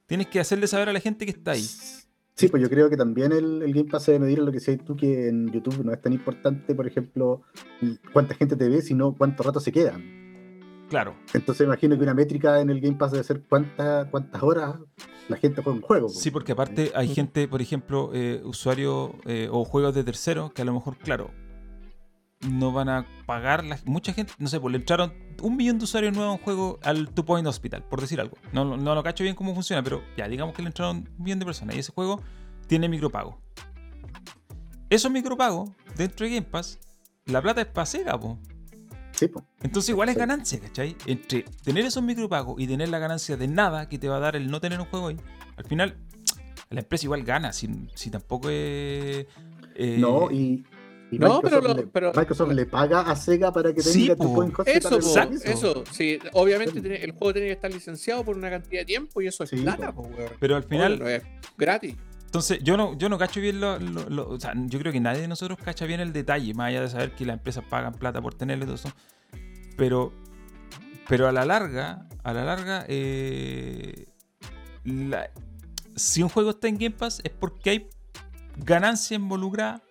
Tienes 0.07 0.27
que 0.27 0.41
hacerle 0.41 0.67
saber 0.67 0.89
a 0.89 0.93
la 0.93 1.01
gente 1.01 1.25
que 1.25 1.31
está 1.33 1.53
ahí. 1.53 1.67
Sí, 2.35 2.49
pues 2.49 2.63
yo 2.63 2.71
creo 2.71 2.89
que 2.89 2.97
también 2.97 3.33
el, 3.33 3.63
el 3.63 3.73
Game 3.75 3.91
Pass 3.91 4.07
debe 4.07 4.21
medir 4.21 4.39
lo 4.39 4.47
que 4.47 4.59
decías 4.59 4.79
tú, 4.85 4.97
que 4.97 5.29
en 5.29 5.51
YouTube 5.53 5.85
no 5.85 5.93
es 5.93 6.01
tan 6.01 6.13
importante, 6.13 6.75
por 6.75 6.87
ejemplo, 6.87 7.43
cuánta 8.13 8.35
gente 8.35 8.57
te 8.57 8.69
ve, 8.69 8.81
sino 8.83 9.15
cuánto 9.15 9.43
rato 9.43 9.61
se 9.61 9.71
quedan. 9.71 10.19
Claro, 10.89 11.15
Entonces 11.35 11.65
imagino 11.65 11.97
que 11.97 12.03
una 12.03 12.15
métrica 12.15 12.61
en 12.61 12.69
el 12.71 12.81
Game 12.81 12.97
Pass 12.97 13.13
debe 13.13 13.23
ser 13.23 13.43
cuánta, 13.49 14.09
cuántas 14.11 14.43
horas 14.43 14.75
la 15.29 15.37
gente 15.37 15.63
juega 15.63 15.77
un 15.77 15.83
juego. 15.83 16.07
pues. 16.09 16.19
Sí, 16.19 16.33
porque 16.33 16.51
aparte 16.53 16.91
hay 16.97 17.07
Ujú. 17.07 17.15
gente, 17.15 17.47
por 17.47 17.63
ejemplo, 17.63 18.11
eh, 18.13 18.41
usuarios 18.43 19.11
eh, 19.27 19.49
o 19.53 19.65
juegos 19.65 19.95
de 19.95 20.03
terceros 20.03 20.53
que 20.53 20.63
a 20.63 20.65
lo 20.65 20.73
mejor, 20.75 20.97
claro, 20.99 21.31
no 22.49 22.73
van 22.73 22.89
a 22.89 23.07
pagar. 23.27 23.65
la- 23.65 23.79
mucha 23.85 24.13
gente, 24.13 24.33
no 24.39 24.49
sé, 24.49 24.59
pues 24.61 24.73
le 24.73 24.79
entraron 24.79 25.13
un 25.43 25.57
millón 25.57 25.79
de 25.79 25.85
usuarios 25.85 26.15
nuevos 26.15 26.31
a 26.33 26.39
un 26.39 26.43
juego 26.45 26.79
al 26.83 27.11
Two 27.11 27.25
Point 27.25 27.47
Hospital, 27.47 27.83
por 27.85 28.01
decir 28.01 28.21
algo. 28.21 28.37
No, 28.53 28.65
no, 28.65 28.77
no 28.77 28.95
lo 28.95 29.03
cacho 29.03 29.25
bien 29.25 29.35
cómo 29.37 29.55
funciona, 29.55 29.83
pero 29.83 30.03
ya, 30.17 30.29
digamos 30.29 30.55
que 30.55 30.63
le 30.63 30.69
entraron 30.69 31.09
un 31.19 31.25
millón 31.25 31.39
de 31.39 31.45
personas 31.45 31.77
y 31.77 31.79
ese 31.81 31.93
juego 31.93 32.21
tiene 32.67 32.89
micropago. 32.89 33.41
Esos 34.89 35.11
micropagos 35.11 35.71
dentro 35.97 36.27
de 36.27 36.35
Game 36.35 36.47
Pass, 36.47 36.79
la 37.27 37.41
plata 37.41 37.61
es 37.61 37.67
pasera, 37.69 38.19
po. 38.19 38.39
Sí, 39.13 39.29
po. 39.29 39.45
Entonces 39.63 39.91
igual 39.91 40.09
es 40.09 40.17
ganancia, 40.17 40.59
¿cachai? 40.61 40.97
Entre 41.07 41.43
tener 41.63 41.85
esos 41.85 42.03
micropagos 42.03 42.59
y 42.59 42.67
tener 42.67 42.89
la 42.89 42.99
ganancia 42.99 43.37
de 43.37 43.47
nada 43.49 43.89
que 43.89 43.99
te 43.99 44.09
va 44.09 44.17
a 44.17 44.21
dar 44.21 44.35
el 44.37 44.51
no 44.51 44.61
tener 44.61 44.81
un 44.81 44.87
juego 44.87 45.09
ahí, 45.09 45.17
al 45.57 45.65
final 45.65 45.97
la 46.71 46.81
empresa 46.81 47.05
igual 47.07 47.23
gana, 47.25 47.53
si, 47.53 47.69
si 47.95 48.11
tampoco 48.11 48.49
es... 48.49 49.27
eh, 49.75 49.97
No, 49.99 50.31
y, 50.31 50.65
y 51.11 51.19
No, 51.19 51.41
pero 51.41 51.57
Microsoft, 51.57 51.65
lo- 51.69 51.75
le, 51.83 51.87
pero- 51.89 52.13
Microsoft 52.15 52.53
le 52.53 52.67
paga 52.67 53.01
a 53.03 53.17
Sega 53.17 53.53
para 53.53 53.73
que 53.75 53.83
Sí, 53.83 54.03
tenga 54.03 54.17
po. 54.17 54.25
tu 54.25 54.35
Coin 54.35 54.49
Hospital 54.57 54.77
Eso, 54.77 54.91
po, 54.91 55.51
eso, 55.51 55.85
sí, 55.93 56.19
obviamente 56.33 56.75
Sí. 56.75 56.81
tiene- 56.81 56.97
el 57.03 57.13
juego 57.13 57.33
tiene 57.33 57.49
que 57.49 57.53
estar 57.55 57.73
licenciado 57.73 58.25
por 58.25 58.37
una 58.37 58.49
cantidad 58.51 58.81
de 58.83 58.85
tiempo 58.87 59.21
y 59.21 59.27
eso 59.27 59.45
es 59.45 59.51
Sí, 59.51 59.57
plata, 59.57 59.93
po. 59.93 60.03
po, 60.05 60.09
weón. 60.17 60.33
Pero 60.39 60.57
al 60.57 60.63
final, 60.65 61.03
es 61.03 61.23
gratis. 61.59 61.97
entonces 62.27 62.61
yo 62.63 62.77
no, 62.77 62.97
yo 62.97 63.09
no 63.09 63.19
cacho 63.19 63.41
bien 63.41 63.61
lo, 63.61 63.79
lo- 63.79 64.09
lo- 64.09 64.29
O 64.29 64.39
sea, 64.39 64.53
yo 64.55 64.79
creo 64.79 64.93
que 64.93 65.01
nadie 65.01 65.21
de 65.23 65.29
nosotros 65.29 65.59
cacha 65.65 65.85
bien 65.87 65.99
el 66.01 66.13
detalle, 66.13 66.55
más 66.55 66.69
allá 66.69 66.83
de 66.83 66.89
saber 66.89 67.13
que 67.17 67.25
las 67.27 67.35
empresas 67.39 67.65
pagan 67.69 67.93
plata 67.95 68.23
por 68.23 68.35
tenerlo 68.35 68.65
y 68.65 68.67
todo 68.67 68.77
eso. 68.77 68.91
Pero, 69.77 70.13
pero 71.09 71.27
a 71.27 71.33
la 71.33 71.45
larga, 71.45 72.07
a 72.23 72.33
la 72.33 72.45
larga, 72.45 72.85
eh, 72.89 74.07
la- 74.85 75.31
si 75.97 76.23
un 76.23 76.29
juego 76.29 76.51
está 76.51 76.69
en 76.69 76.77
Game 76.79 76.93
Pass 76.97 77.21
es 77.25 77.31
porque 77.33 77.71
hay 77.71 77.89
ganancia 78.57 79.17
involucrada 79.17 79.83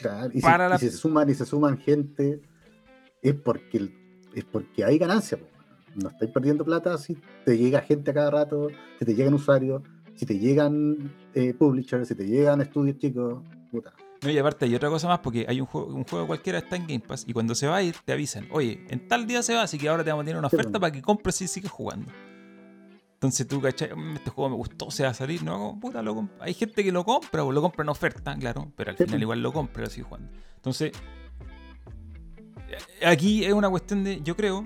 Claro, 0.00 0.30
y, 0.32 0.36
si, 0.36 0.42
Para 0.42 0.68
la- 0.68 0.78
se 0.78 0.90
suman 0.90 1.28
y 1.30 1.34
se 1.34 1.46
suman 1.46 1.78
gente, 1.78 2.40
es 3.22 3.34
porque 3.34 3.78
el- 3.78 3.94
es 4.34 4.44
porque 4.44 4.84
hay 4.84 4.98
ganancia. 4.98 5.38
po. 5.38 5.46
No 5.94 6.10
estáis 6.10 6.30
perdiendo 6.30 6.64
plata 6.64 6.98
si 6.98 7.16
te 7.44 7.56
llega 7.56 7.80
gente 7.80 8.10
a 8.10 8.14
cada 8.14 8.30
rato, 8.30 8.68
si 8.98 9.04
te 9.06 9.14
llegan 9.14 9.32
usuarios, 9.34 9.82
si 10.14 10.26
te 10.26 10.38
llegan 10.38 11.10
eh, 11.34 11.54
publishers, 11.54 12.08
si 12.08 12.14
te 12.14 12.26
llegan 12.26 12.60
estudios 12.60 12.98
chicos. 12.98 13.42
Puta. 13.70 13.92
No, 14.22 14.30
y 14.30 14.38
aparte 14.38 14.64
hay 14.64 14.74
otra 14.74 14.88
cosa 14.88 15.08
más, 15.08 15.18
porque 15.20 15.44
hay 15.48 15.60
un 15.60 15.66
juego, 15.66 15.88
un 15.94 16.04
juego 16.04 16.26
cualquiera 16.26 16.58
está 16.58 16.76
en 16.76 16.82
Game 16.86 17.00
Pass 17.00 17.24
y 17.26 17.32
cuando 17.32 17.54
se 17.54 17.66
va 17.66 17.76
a 17.76 17.82
ir 17.82 17.94
te 18.04 18.12
avisan, 18.12 18.46
oye, 18.50 18.84
en 18.88 19.08
tal 19.08 19.26
día 19.26 19.42
se 19.42 19.54
va, 19.54 19.62
así 19.62 19.78
que 19.78 19.88
ahora 19.88 20.04
te 20.04 20.10
vamos 20.10 20.22
a 20.22 20.26
tener 20.26 20.38
una 20.38 20.46
oferta 20.48 20.78
para 20.80 20.90
que 20.92 21.02
compres 21.02 21.40
y 21.42 21.48
sigues 21.48 21.70
jugando. 21.70 22.10
Entonces 23.16 23.48
tú, 23.48 23.60
¿cachai? 23.60 23.94
Mm, 23.94 24.16
Este 24.16 24.30
juego 24.30 24.50
me 24.50 24.56
gustó, 24.56 24.90
se 24.90 25.02
va 25.04 25.08
a 25.10 25.14
salir, 25.14 25.42
no, 25.42 25.78
puta, 25.80 26.02
lo 26.02 26.28
hay 26.40 26.52
gente 26.54 26.84
que 26.84 26.92
lo 26.92 27.04
compra 27.04 27.42
o 27.44 27.50
lo 27.52 27.62
compra 27.62 27.82
en 27.82 27.88
oferta, 27.88 28.36
claro, 28.38 28.70
pero 28.76 28.90
al 28.90 28.96
final 28.96 29.10
pues. 29.12 29.22
igual 29.22 29.42
lo 29.42 29.52
compra 29.52 29.84
lo 29.84 29.90
sigue 29.90 30.04
jugando. 30.04 30.30
Entonces, 30.56 30.92
eh, 33.00 33.06
aquí 33.06 33.44
es 33.44 33.52
una 33.52 33.70
cuestión 33.70 34.04
de, 34.04 34.20
yo 34.22 34.36
creo, 34.36 34.62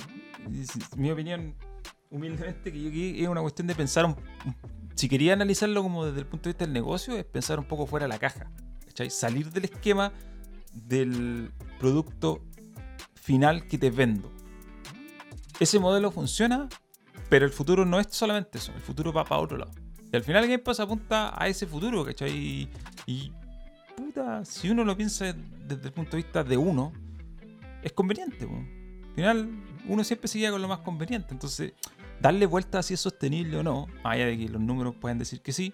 mi 0.97 1.11
opinión 1.11 1.55
humildemente, 2.11 2.73
que 2.73 2.83
yo 2.83 2.89
aquí 2.89 3.23
es 3.23 3.29
una 3.29 3.41
cuestión 3.41 3.67
de 3.69 3.75
pensar, 3.75 4.05
un- 4.05 4.17
si 4.95 5.09
quería 5.09 5.33
analizarlo 5.35 5.83
como 5.83 6.05
desde 6.07 6.19
el 6.21 6.27
punto 6.27 6.49
de 6.49 6.53
vista 6.55 6.65
del 6.65 6.75
negocio, 6.75 7.17
es 7.17 7.25
pensar 7.25 7.59
un 7.59 7.65
poco 7.67 7.87
fuera 7.87 8.05
de 8.05 8.09
la 8.09 8.19
caja. 8.19 8.51
¿cachai? 8.87 9.11
Salir 9.11 9.51
del 9.53 9.65
esquema 9.65 10.13
del 10.73 11.53
producto 11.79 12.43
final 13.15 13.67
que 13.69 13.79
te 13.79 13.91
vendo. 13.91 14.31
Ese 15.61 15.79
modelo 15.79 16.11
funciona, 16.11 16.69
pero 17.31 17.47
el 17.47 17.53
futuro 17.53 17.87
no 17.87 17.99
es 17.99 18.09
solamente 18.11 18.59
eso, 18.59 18.73
el 18.75 18.83
futuro 18.83 19.13
va 19.13 19.25
para 19.25 19.41
otro 19.41 19.57
lado. 19.57 19.73
Y 20.13 20.17
al 20.17 20.25
final 20.25 20.43
Game 20.43 20.59
Pass 20.59 20.81
apunta 20.81 21.33
a 21.41 21.49
ese 21.49 21.67
futuro, 21.67 22.05
¿cachai? 22.05 22.31
Y, 22.31 22.69
y, 23.07 23.33
puta, 23.97 24.45
si 24.45 24.69
uno 24.69 24.85
lo 24.85 24.97
piensa 24.97 25.33
desde 25.67 25.87
el 25.87 25.93
punto 25.93 26.13
de 26.13 26.25
vista 26.25 26.43
de 26.43 26.57
uno, 26.57 26.93
es 27.83 27.93
conveniente. 27.93 28.45
Al 28.45 29.15
final, 29.15 29.49
uno 29.87 30.03
siempre 30.03 30.27
se 30.29 30.41
queda 30.41 30.51
con 30.51 30.61
lo 30.61 30.69
más 30.69 30.81
conveniente. 30.81 31.29
Entonces, 31.31 31.73
darle 32.21 32.47
vuelta 32.47 32.81
a 32.81 32.83
si 32.83 32.95
es 32.95 33.01
sostenible 33.01 33.59
o 33.59 33.63
no, 33.63 33.87
más 34.03 34.15
allá 34.15 34.27
de 34.27 34.37
que 34.37 34.49
los 34.49 34.61
números 34.61 34.97
pueden 34.97 35.19
decir 35.19 35.41
que 35.41 35.53
sí, 35.53 35.73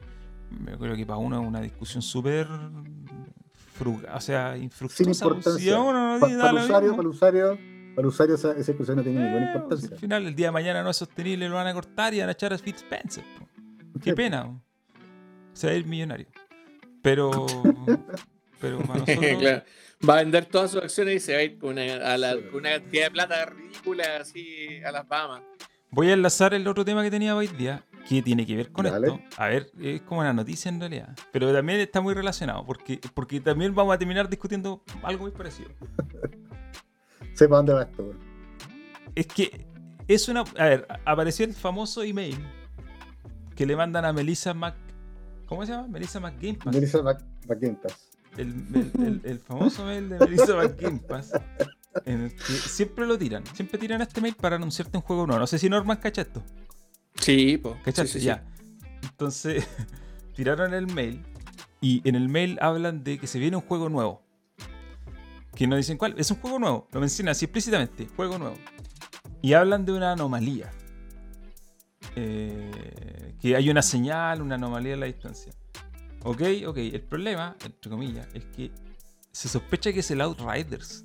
yo 0.71 0.79
creo 0.79 0.95
que 0.95 1.07
para 1.07 1.19
uno 1.19 1.41
es 1.41 1.49
una 1.49 1.61
discusión 1.63 2.03
súper 2.03 2.47
o 4.15 4.21
sea, 4.21 4.55
Sin 4.55 4.65
infructuosa. 4.65 5.05
pues, 5.05 5.21
importancia. 5.21 5.65
Si 5.65 5.71
uno 5.71 6.15
no 6.15 6.21
para, 6.21 6.53
lo 6.53 6.59
el 6.59 6.65
usuario, 6.65 6.91
para 6.91 7.03
el 7.03 7.09
usuario, 7.09 7.59
para 7.97 8.07
usuario 8.07 8.35
esa, 8.37 8.53
esa 8.53 8.73
no 8.73 9.03
tiene 9.03 9.21
ninguna 9.21 9.25
Eh, 9.25 9.41
pues, 9.41 9.55
importancia. 9.55 9.89
al 9.95 9.99
final, 9.99 10.27
el 10.27 10.35
día 10.37 10.47
de 10.49 10.53
mañana 10.53 10.83
no 10.85 10.91
es 10.91 10.97
sostenible, 10.99 11.49
lo 11.49 11.57
van 11.57 11.67
a 11.67 11.73
cortar 11.75 12.15
y 12.15 12.21
van 12.21 12.29
a 12.29 12.33
echar 12.33 12.53
a 12.53 12.59
Phil 12.59 12.75
Spencer. 12.77 13.25
po. 13.39 13.49
Qué 14.05 14.11
Sí, 14.11 14.17
pena. 14.17 14.45
po. 14.45 14.61
Se 15.55 15.67
va 15.67 15.73
a 15.73 15.77
ir 15.77 15.87
millonario. 15.87 16.27
Pero. 17.03 17.31
pero 18.61 18.79
para 18.81 18.99
nosotros. 19.01 19.37
Claro. 19.41 19.63
Va 20.09 20.15
a 20.15 20.17
vender 20.19 20.45
todas 20.45 20.71
sus 20.71 20.83
acciones 20.83 21.15
y 21.17 21.21
se 21.21 21.33
va 21.33 21.39
a 21.39 21.43
ir 21.43 21.59
con 21.59 21.71
una, 21.73 21.83
a 21.95 22.19
la- 22.19 22.37
con 22.51 22.61
una 22.61 22.71
cantidad 22.79 23.05
de 23.07 23.11
plata 23.11 23.47
ridícula 23.47 24.05
así 24.21 24.83
a 24.85 24.93
las 24.93 25.09
Bahamas. 25.09 25.43
Voy 25.91 26.11
a 26.11 26.13
enlazar 26.13 26.53
el 26.53 26.67
otro 26.69 26.85
tema 26.85 27.03
que 27.03 27.11
tenía 27.11 27.35
hoy 27.35 27.47
día, 27.47 27.83
que 28.07 28.21
tiene 28.21 28.45
que 28.45 28.57
ver 28.57 28.71
con 28.73 28.85
Dale. 28.85 29.07
esto. 29.07 29.21
A 29.39 29.49
ver, 29.49 29.71
es 29.81 30.03
como 30.03 30.21
una 30.21 30.35
noticia 30.35 30.69
en 30.69 30.81
realidad. 30.81 31.17
Pero 31.33 31.51
también 31.53 31.81
está 31.81 32.01
muy 32.03 32.13
relacionado, 32.13 32.67
porque, 32.67 33.01
porque 33.15 33.41
también 33.41 33.75
vamos 33.75 33.95
a 33.95 33.99
terminar 33.99 34.29
discutiendo 34.29 34.83
algo 35.03 35.23
muy 35.23 35.31
parecido. 35.31 35.71
Sepa 37.37 37.57
dónde 37.57 37.73
va 37.73 37.83
esto. 37.83 38.13
Es 39.15 39.27
que 39.29 39.67
es 40.09 40.29
una. 40.29 40.41
A 40.59 40.65
ver, 40.65 40.87
apareció 41.05 41.47
el 41.47 41.55
famoso 41.55 42.03
email 42.03 42.37
que 43.55 43.65
le 43.67 43.77
mandan 43.77 44.05
a 44.05 44.13
Melissa 44.13 44.53
Mac. 44.55 44.75
¿Cómo 45.47 45.65
se 45.65 45.73
llama? 45.73 45.87
Melissa 45.89 46.19
McGamepass. 46.19 46.75
Melissa 46.75 47.03
Mac- 47.03 47.25
el, 48.37 48.49
el- 48.75 48.93
el- 49.03 49.21
el 49.25 49.39
famoso 49.39 49.85
mail 49.85 50.09
de 50.09 50.19
Melissa 50.19 50.57
McGamepass, 50.57 51.33
en 52.05 52.23
el 52.23 52.35
que 52.35 52.43
siempre 52.53 53.07
lo 53.07 53.17
tiran. 53.17 53.45
Siempre 53.55 53.79
tiran 53.79 54.03
este 54.03 54.21
mail 54.21 54.35
para 54.35 54.57
anunciarte 54.57 54.97
un 54.99 55.03
juego 55.03 55.27
nuevo. 55.27 55.41
No 55.41 55.47
sé 55.47 55.59
si 55.59 55.69
Norman 55.71 55.97
cacha 55.99 56.23
esto. 56.23 56.43
Sí, 57.15 57.57
po. 57.59 57.77
¿Cachaste? 57.85 58.07
Sí, 58.09 58.13
sí, 58.15 58.21
sí. 58.21 58.27
ya. 58.27 58.45
Entonces, 59.03 59.67
tiraron 60.35 60.75
el 60.75 60.87
mail 60.93 61.23
y 61.81 62.07
en 62.09 62.15
el 62.17 62.29
mail 62.29 62.59
hablan 62.61 63.05
de 63.05 63.19
que 63.19 63.27
se 63.27 63.39
viene 63.39 63.57
un 63.57 63.63
juego 63.63 63.89
nuevo. 63.89 64.23
Que 65.57 65.67
no 65.67 65.77
dicen 65.77 65.97
cuál. 65.99 66.15
Es 66.19 66.31
un 66.31 66.37
juego 66.39 66.59
nuevo. 66.59 66.87
Lo 66.93 67.01
mencionan 67.01 67.33
así 67.33 67.47
explícitamente. 67.47 68.07
Juego 68.15 68.39
nuevo. 68.39 68.57
Y 69.43 69.55
hablan 69.55 69.85
de 69.85 69.93
una 69.93 70.13
anomalía. 70.13 70.71
Eh, 72.15 73.35
que 73.41 73.57
hay 73.57 73.69
una 73.71 73.83
señal, 73.83 74.43
una 74.43 74.55
anomalía 74.57 74.95
en 74.95 75.01
la 75.01 75.07
distancia. 75.07 75.53
Ok, 76.25 76.43
ok. 76.67 76.77
El 76.79 77.03
problema, 77.03 77.57
entre 77.65 77.91
comillas, 77.91 78.27
es 78.35 78.45
que 78.47 78.71
se 79.33 79.49
sospecha 79.49 79.93
que 79.93 80.01
es 80.01 80.11
el 80.11 80.21
Outriders. 80.21 81.05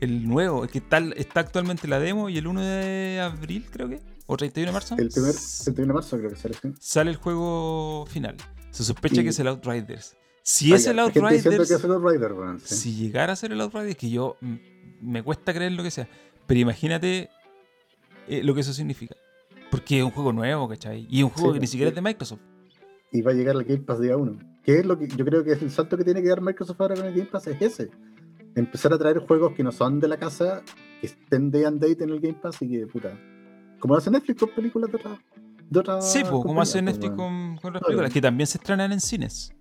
El 0.00 0.28
nuevo, 0.28 0.64
el 0.64 0.70
que 0.70 0.78
está, 0.78 0.98
está 1.16 1.40
actualmente 1.40 1.88
la 1.88 1.98
demo 1.98 2.28
y 2.28 2.36
el 2.38 2.46
1 2.46 2.60
de 2.60 3.20
abril, 3.22 3.66
creo 3.70 3.88
que. 3.88 4.00
O 4.26 4.36
31 4.36 4.66
de 4.68 4.72
marzo. 4.72 4.96
El 4.98 5.08
primer, 5.10 5.34
el 5.34 5.72
1 5.72 5.86
de 5.86 5.92
marzo 5.92 6.18
creo 6.18 6.30
que 6.30 6.36
sale. 6.36 6.56
sale 6.80 7.10
el 7.10 7.16
juego 7.16 8.06
final. 8.06 8.36
Se 8.70 8.82
sospecha 8.84 9.20
Y- 9.20 9.24
que 9.24 9.30
es 9.30 9.38
el 9.38 9.48
Outriders. 9.48 10.16
Si 10.46 10.70
Ah, 10.72 10.76
es 10.76 10.84
ya, 10.84 10.90
el 10.90 10.98
Outriders, 10.98 11.42
que 11.42 11.74
es 11.74 11.84
el 11.84 11.90
Outrider, 11.90 12.32
sí. 12.62 12.74
si 12.74 12.94
llegara 12.94 13.32
a 13.32 13.36
ser 13.36 13.50
el 13.52 13.60
Outriders, 13.62 13.96
que 13.96 14.10
yo 14.10 14.36
me 15.00 15.22
cuesta 15.22 15.54
creer 15.54 15.72
lo 15.72 15.82
que 15.82 15.90
sea, 15.90 16.06
pero 16.46 16.60
imagínate 16.60 17.30
eh, 18.28 18.42
lo 18.42 18.54
que 18.54 18.60
eso 18.60 18.74
significa. 18.74 19.16
Porque 19.70 19.98
es 19.98 20.04
un 20.04 20.10
juego 20.10 20.34
nuevo, 20.34 20.68
¿cachai? 20.68 21.06
Y 21.08 21.18
es 21.20 21.24
un 21.24 21.30
juego 21.30 21.48
Sí, 21.48 21.54
que 21.54 21.60
ni 21.60 21.66
siquiera 21.66 21.88
es 21.88 21.94
de 21.94 22.02
Microsoft. 22.02 22.40
Y 23.10 23.22
va 23.22 23.30
a 23.30 23.34
llegar 23.34 23.56
al 23.56 23.64
Game 23.64 23.80
Pass 23.80 24.00
día 24.00 24.18
1. 24.18 24.38
Que 24.62 24.80
es 24.80 24.86
lo 24.86 24.98
que 24.98 25.08
yo 25.08 25.24
creo 25.24 25.42
que 25.42 25.52
es 25.52 25.62
el 25.62 25.70
salto 25.70 25.96
que 25.96 26.04
tiene 26.04 26.20
que 26.22 26.28
dar 26.28 26.42
Microsoft 26.42 26.78
ahora 26.80 26.94
con 26.94 27.06
el 27.06 27.14
Game 27.14 27.26
Pass, 27.30 27.46
es 27.46 27.62
ese. 27.62 27.90
Empezar 28.54 28.92
a 28.92 28.98
traer 28.98 29.20
juegos 29.20 29.54
que 29.54 29.62
no 29.64 29.72
son 29.72 29.98
de 29.98 30.08
la 30.08 30.18
casa, 30.18 30.62
que 31.00 31.06
estén 31.06 31.50
day 31.50 31.64
and 31.64 31.80
date 31.80 32.04
en 32.04 32.10
el 32.10 32.20
Game 32.20 32.38
Pass 32.40 32.60
y 32.60 32.68
que, 32.68 32.86
puta. 32.86 33.18
Como 33.80 33.96
hace 33.96 34.10
Netflix 34.10 34.40
con 34.40 34.50
películas 34.50 34.90
de 34.90 34.96
otra. 34.98 35.18
De 35.70 35.80
otra 35.80 36.02
Sí, 36.02 36.20
pues, 36.20 36.42
como 36.42 36.60
hace 36.60 36.82
pues, 36.82 36.94
Netflix 36.94 37.16
con, 37.16 37.56
con 37.56 37.72
las 37.72 37.82
películas, 37.82 38.12
que 38.12 38.20
también 38.20 38.46
se 38.46 38.58
estrenan 38.58 38.92
en 38.92 39.00
cines. 39.00 39.54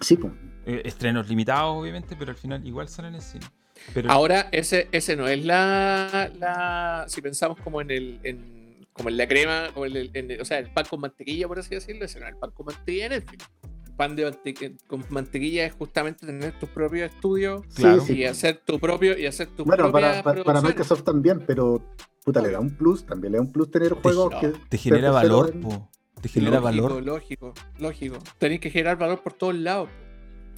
Sí, 0.00 0.16
pues. 0.16 0.32
Eh, 0.66 0.82
estrenos 0.84 1.28
limitados, 1.28 1.76
obviamente, 1.80 2.14
pero 2.18 2.30
al 2.32 2.36
final 2.36 2.66
igual 2.66 2.88
salen 2.88 3.14
en 3.14 3.22
cine. 3.22 3.46
Pero, 3.94 4.10
Ahora, 4.10 4.48
ese, 4.52 4.88
ese 4.92 5.16
no 5.16 5.26
es 5.28 5.44
la, 5.44 6.30
la. 6.38 7.04
Si 7.08 7.22
pensamos 7.22 7.58
como 7.60 7.80
en 7.80 7.90
el. 7.90 8.20
En, 8.22 8.86
como 8.92 9.08
en 9.10 9.16
la 9.16 9.28
crema, 9.28 9.68
como 9.72 9.86
en 9.86 9.96
el, 9.96 10.10
en 10.14 10.30
el- 10.32 10.40
o 10.40 10.44
sea, 10.44 10.58
el 10.58 10.70
pan 10.72 10.84
con 10.90 11.00
mantequilla, 11.00 11.46
por 11.46 11.58
así 11.60 11.72
decirlo, 11.74 12.04
ese 12.04 12.18
no 12.18 12.26
es 12.26 12.32
el 12.32 12.38
pan 12.38 12.50
con 12.50 12.66
mantequilla 12.66 13.08
Netflix. 13.08 13.48
El 13.86 13.94
pan 13.94 14.16
de 14.16 14.24
mante- 14.24 14.76
con 14.88 15.04
mantequilla 15.10 15.66
es 15.66 15.72
justamente 15.74 16.26
tener 16.26 16.52
tus 16.58 16.68
propios 16.68 17.12
estudios 17.12 17.62
Claro. 17.76 18.02
Y 18.02 18.06
sí. 18.06 18.24
hacer 18.24 18.60
tu 18.64 18.78
propio 18.80 19.16
y 19.16 19.26
hacer 19.26 19.46
tu 19.48 19.64
Bueno, 19.64 19.84
propia 19.84 19.92
para, 19.92 20.10
para, 20.10 20.22
para 20.22 20.44
producción. 20.44 20.64
Microsoft 20.70 21.02
también, 21.04 21.44
pero 21.46 21.80
puta, 22.24 22.42
le 22.42 22.50
da 22.50 22.58
un 22.60 22.76
plus, 22.76 23.06
también 23.06 23.32
le 23.32 23.38
da 23.38 23.42
un 23.42 23.52
plus 23.52 23.70
tener 23.70 23.92
juegos 23.92 24.32
no, 24.32 24.40
que. 24.40 24.52
te 24.68 24.76
genera 24.78 25.12
valor, 25.12 25.52
en- 25.54 25.60
po. 25.60 25.88
Te 26.20 26.28
genera 26.28 26.60
lógico, 26.60 26.82
valor. 26.88 27.02
Lógico, 27.04 27.54
lógico. 27.78 28.18
Tenéis 28.38 28.60
que 28.60 28.70
generar 28.70 28.98
valor 28.98 29.22
por 29.22 29.32
todos 29.32 29.54
lados. 29.54 29.88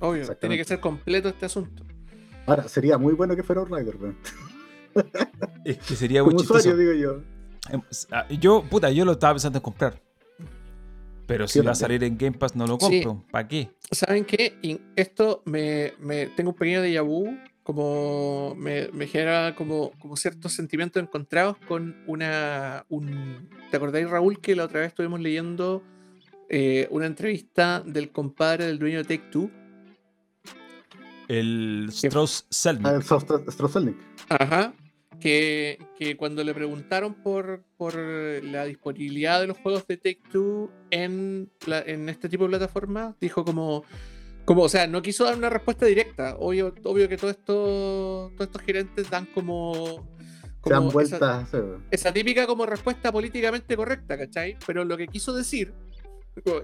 Obvio, 0.01 0.27
tiene 0.37 0.57
que 0.57 0.65
ser 0.65 0.81
completo 0.81 1.29
este 1.29 1.47
asunto. 1.47 1.85
Ahora, 2.47 2.67
sería 2.69 2.97
muy 2.99 3.13
bueno 3.15 3.37
que 3.37 3.43
fuera 3.43 3.61
Outrider, 3.61 3.97
weón. 3.97 4.17
Es 5.65 5.79
que 5.79 5.95
sería 5.95 6.23
muy 6.25 6.35
Como 6.35 6.41
usuario, 6.43 6.77
digo 6.77 6.93
yo. 6.95 7.21
Em, 7.71 7.81
ah, 8.11 8.27
Yo, 8.29 8.63
puta, 8.69 8.91
yo 8.91 9.05
lo 9.05 9.13
estaba 9.13 9.35
pensando 9.35 9.59
en 9.59 9.63
comprar. 9.63 10.01
Pero 11.27 11.47
si 11.47 11.61
va 11.61 11.73
a 11.73 11.75
salir 11.77 12.03
en 12.03 12.19
Game 12.19 12.37
Pass, 12.37 12.57
no 12.57 12.67
lo 12.67 12.77
Sí. 12.81 13.03
compro. 13.03 13.25
¿Para 13.31 13.47
qué? 13.47 13.71
¿Saben 13.93 14.25
qué? 14.25 14.59
Esto 14.97 15.43
me, 15.45 15.93
me- 16.01 16.27
tengo 16.29 16.51
un 16.51 16.57
pequeño 16.57 16.83
déjà 16.83 17.03
vu, 17.07 17.37
como 17.75 18.55
me, 18.57 18.89
me 18.93 19.07
genera 19.07 19.55
como, 19.55 19.93
como 19.99 20.17
ciertos 20.17 20.53
sentimientos 20.53 21.03
encontrados 21.03 21.57
con 21.69 21.97
una 22.07 22.85
un 22.89 23.49
¿te 23.71 23.77
acordáis 23.77 24.09
Raúl 24.11 24.41
que 24.41 24.57
la 24.57 24.65
otra 24.65 24.81
vez 24.81 24.89
estuvimos 24.89 25.21
leyendo 25.21 25.83
eh, 26.49 26.89
una 26.91 27.07
entrevista 27.07 27.81
del 27.87 28.11
compadre 28.11 28.67
del 28.67 28.79
dueño 28.79 28.99
de 28.99 29.05
Take 29.05 29.31
Two? 29.31 29.51
El 31.29 31.87
Strauss 31.91 32.47
Selnick. 32.51 32.87
Ah, 32.87 32.95
el 32.95 33.03
Soft- 33.03 33.49
Strozelnik. 33.51 33.97
Ajá. 34.29 34.73
que, 35.21 35.79
que 35.99 36.17
cuando 36.17 36.43
le 36.43 36.53
preguntaron 36.55 37.15
por, 37.15 37.63
por 37.77 37.95
la 37.97 38.65
disponibilidad 38.65 39.41
de 39.41 39.47
los 39.47 39.59
juegos 39.59 39.87
de 39.87 39.97
Take 39.97 40.23
Two 40.33 40.71
en, 40.91 41.51
la- 41.67 41.83
en 41.83 42.09
este 42.09 42.29
tipo 42.29 42.45
de 42.45 42.51
plataformas, 42.51 43.15
dijo 43.21 43.45
como, 43.45 43.85
como, 44.45 44.63
o 44.63 44.69
sea, 44.69 44.87
no 44.87 45.03
quiso 45.03 45.25
dar 45.25 45.37
una 45.37 45.51
respuesta 45.51 45.87
directa. 45.87 46.37
Obvio, 46.39 46.75
obvio 46.85 47.09
que 47.09 47.17
todo 47.17 47.31
esto, 47.31 48.33
todos 48.35 48.49
estos 48.49 48.63
gerentes 48.63 49.09
dan 49.11 49.27
como, 49.27 50.07
Se 50.65 50.71
dan 50.71 50.85
esa, 50.85 50.93
vueltas. 50.93 51.49
esa 51.91 52.13
típica 52.13 52.47
como 52.47 52.67
respuesta 52.67 53.13
políticamente 53.13 53.77
correcta, 53.77 54.19
¿cachai? 54.19 54.57
Pero 54.67 54.85
lo 54.85 54.97
que 54.97 55.07
quiso 55.07 55.33
decir, 55.33 55.73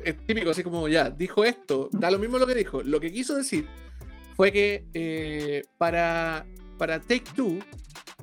es 0.05 0.27
típico, 0.27 0.51
así 0.51 0.63
como 0.63 0.89
ya, 0.89 1.11
dijo 1.11 1.45
esto, 1.45 1.89
da 1.93 2.11
lo 2.11 2.19
mismo 2.19 2.39
lo 2.39 2.47
que 2.47 2.55
dijo. 2.55 2.83
Lo 2.83 3.01
que 3.01 3.13
quiso 3.13 3.37
decir 3.37 3.67
fue 4.37 4.53
que 4.53 4.85
eh, 4.95 5.63
para, 5.79 6.47
para 6.79 7.01
Take 7.01 7.25
Two 7.35 7.59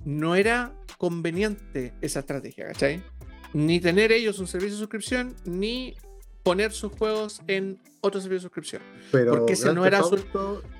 no 0.05 0.35
era 0.35 0.73
conveniente 0.97 1.93
esa 2.01 2.19
estrategia, 2.19 2.67
¿cachai? 2.67 3.03
Ni 3.53 3.79
tener 3.79 4.11
ellos 4.11 4.39
un 4.39 4.47
servicio 4.47 4.75
de 4.75 4.79
suscripción, 4.79 5.35
ni 5.45 5.95
poner 6.43 6.71
sus 6.73 6.91
juegos 6.91 7.41
en 7.47 7.79
otro 8.01 8.19
servicio 8.19 8.39
de 8.39 8.41
suscripción. 8.41 8.81
Pero 9.11 9.31
Porque 9.31 9.53
ese 9.53 9.73
no 9.73 9.85
era 9.85 10.03
su- 10.03 10.17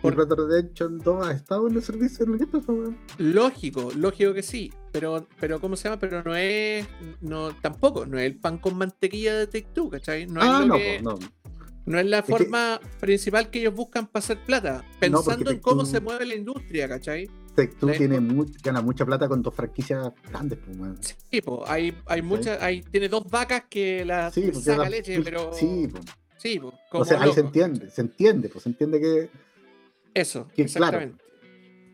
por- 0.02 0.16
Red 0.18 0.30
Redemption 0.34 1.00
2 1.00 1.26
ha 1.28 1.32
estado 1.32 1.68
en 1.70 1.76
el 1.76 1.82
servicio 1.82 2.26
Pass, 2.52 2.64
weón. 2.68 2.98
Lógico, 3.18 3.92
lógico 3.96 4.34
que 4.34 4.44
sí, 4.44 4.74
pero, 4.92 5.26
pero 5.40 5.62
¿cómo 5.62 5.78
se 5.78 5.86
llama? 5.86 6.00
Pero 6.00 6.22
no 6.24 6.36
es, 6.36 6.86
no, 7.22 7.56
tampoco, 7.62 8.06
no 8.06 8.20
es 8.20 8.26
el 8.26 8.38
pan 8.38 8.58
con 8.58 8.78
mantequilla 8.78 9.36
de 9.38 9.48
Take 9.48 9.70
Two, 9.74 9.90
¿cachai? 9.90 10.28
No 10.28 10.42
es, 10.42 10.48
ah, 10.50 10.60
lo 10.60 10.66
no, 10.68 10.76
que- 10.76 11.02
no. 11.02 11.18
no 11.86 12.00
es 12.00 12.06
la 12.08 12.24
forma 12.24 12.82
principal 13.00 13.50
que 13.50 13.60
ellos 13.62 13.74
buscan 13.74 14.08
para 14.08 14.22
hacer 14.24 14.40
plata, 14.46 14.84
pensando 15.00 15.50
en 15.50 15.60
cómo 15.60 15.86
se 15.86 16.02
mueve 16.02 16.26
la 16.26 16.36
industria, 16.36 16.90
¿cachai? 16.90 17.30
Take 17.56 17.76
Two 17.80 17.88
La- 17.90 17.98
tiene 17.98 18.20
gana 18.64 18.82
mucha 18.82 19.06
plata 19.06 19.28
con 19.28 19.42
dos 19.42 19.54
franquicias 19.54 20.12
grandes, 20.30 20.60
pues. 20.66 21.16
Sí, 21.32 21.42
po, 21.42 21.64
hay, 21.68 21.96
hay 22.06 22.22
muchas, 22.22 22.62
hay, 22.62 22.82
tiene 22.84 23.10
dos 23.10 23.24
vacas 23.30 23.64
que 23.70 24.04
las 24.06 24.34
Sí, 24.34 24.42
porque 24.52 24.60
saca 24.62 24.84
la- 24.84 24.90
leche, 24.90 25.22
pero 25.24 25.54
Sí, 25.54 25.88
pues. 25.92 26.04
sí, 26.38 26.60
po, 26.60 26.74
O 26.92 27.06
sea, 27.06 27.22
ahí 27.22 27.32
se 27.34 27.42
entiende, 27.42 27.90
se 27.90 28.02
entiende, 28.02 28.50
pues 28.50 28.64
se 28.64 28.70
entiende 28.70 29.00
que. 29.00 29.30
Eso, 30.14 30.48
que 30.56 30.66
claro. 30.66 30.98
exactamente. 30.98 31.24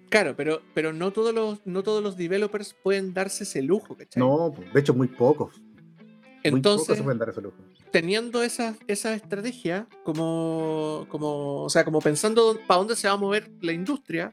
Claro, 0.10 0.34
pero, 0.36 0.62
pero 0.74 0.92
no 0.92 1.12
todos 1.12 1.34
los, 1.34 1.60
no 1.66 1.84
todos 1.84 2.02
los 2.04 2.18
developers 2.18 2.74
pueden 2.82 3.14
darse 3.14 3.44
ese 3.44 3.62
lujo, 3.62 3.96
¿cachai? 3.96 4.20
No, 4.20 4.52
pues, 4.56 4.74
de 4.74 4.80
hecho, 4.80 4.94
muy 4.96 5.08
pocos. 5.08 5.54
muy 5.60 5.62
pocos 5.62 6.44
Entonces, 6.44 6.98
se 6.98 7.04
pueden 7.04 7.20
dar 7.20 7.30
ese 7.30 7.42
lujo. 7.42 7.58
teniendo 7.92 8.42
esa, 8.42 8.76
esa 8.88 9.14
estrategia, 9.14 9.88
como, 10.04 11.06
como, 11.10 11.64
o 11.64 11.70
sea, 11.70 11.86
como 11.86 12.00
pensando 12.00 12.58
para 12.68 12.80
dónde 12.80 12.96
se 12.96 13.08
va 13.08 13.14
a 13.14 13.18
mover 13.18 13.52
la 13.62 13.72
industria, 13.72 14.32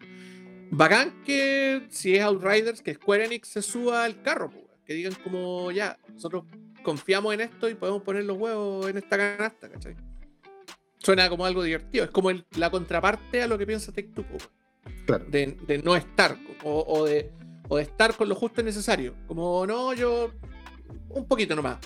bacán 0.70 1.22
que 1.24 1.86
si 1.90 2.14
es 2.16 2.22
Outriders, 2.22 2.82
que 2.82 2.94
Square 2.94 3.24
Enix 3.26 3.48
se 3.48 3.62
suba 3.62 4.04
al 4.04 4.22
carro, 4.22 4.50
que 4.84 4.94
digan 4.94 5.14
como 5.22 5.70
ya, 5.72 5.98
nosotros 6.12 6.44
confiamos 6.82 7.34
en 7.34 7.40
esto 7.42 7.68
y 7.68 7.74
podemos 7.74 8.02
poner 8.02 8.24
los 8.24 8.36
huevos 8.38 8.88
en 8.88 8.96
esta 8.98 9.16
canasta, 9.16 9.68
¿cachai? 9.68 9.96
Suena 10.98 11.28
como 11.28 11.44
algo 11.46 11.62
divertido, 11.62 12.04
es 12.04 12.10
como 12.10 12.30
el- 12.30 12.44
la 12.56 12.70
contraparte 12.70 13.42
a 13.42 13.46
lo 13.46 13.58
que 13.58 13.66
piensa 13.66 13.92
po, 13.92 14.24
Claro. 15.06 15.24
de, 15.28 15.56
de 15.66 15.78
no 15.78 15.94
estar, 15.96 16.36
o, 16.64 16.84
o 16.86 17.04
de, 17.04 17.30
o 17.68 17.76
de 17.76 17.82
estar 17.82 18.14
con 18.16 18.28
lo 18.28 18.34
justo 18.34 18.60
y 18.60 18.64
necesario. 18.64 19.14
Como, 19.26 19.66
no, 19.66 19.92
yo 19.94 20.32
un 21.10 21.26
poquito 21.26 21.54
nomás. 21.54 21.78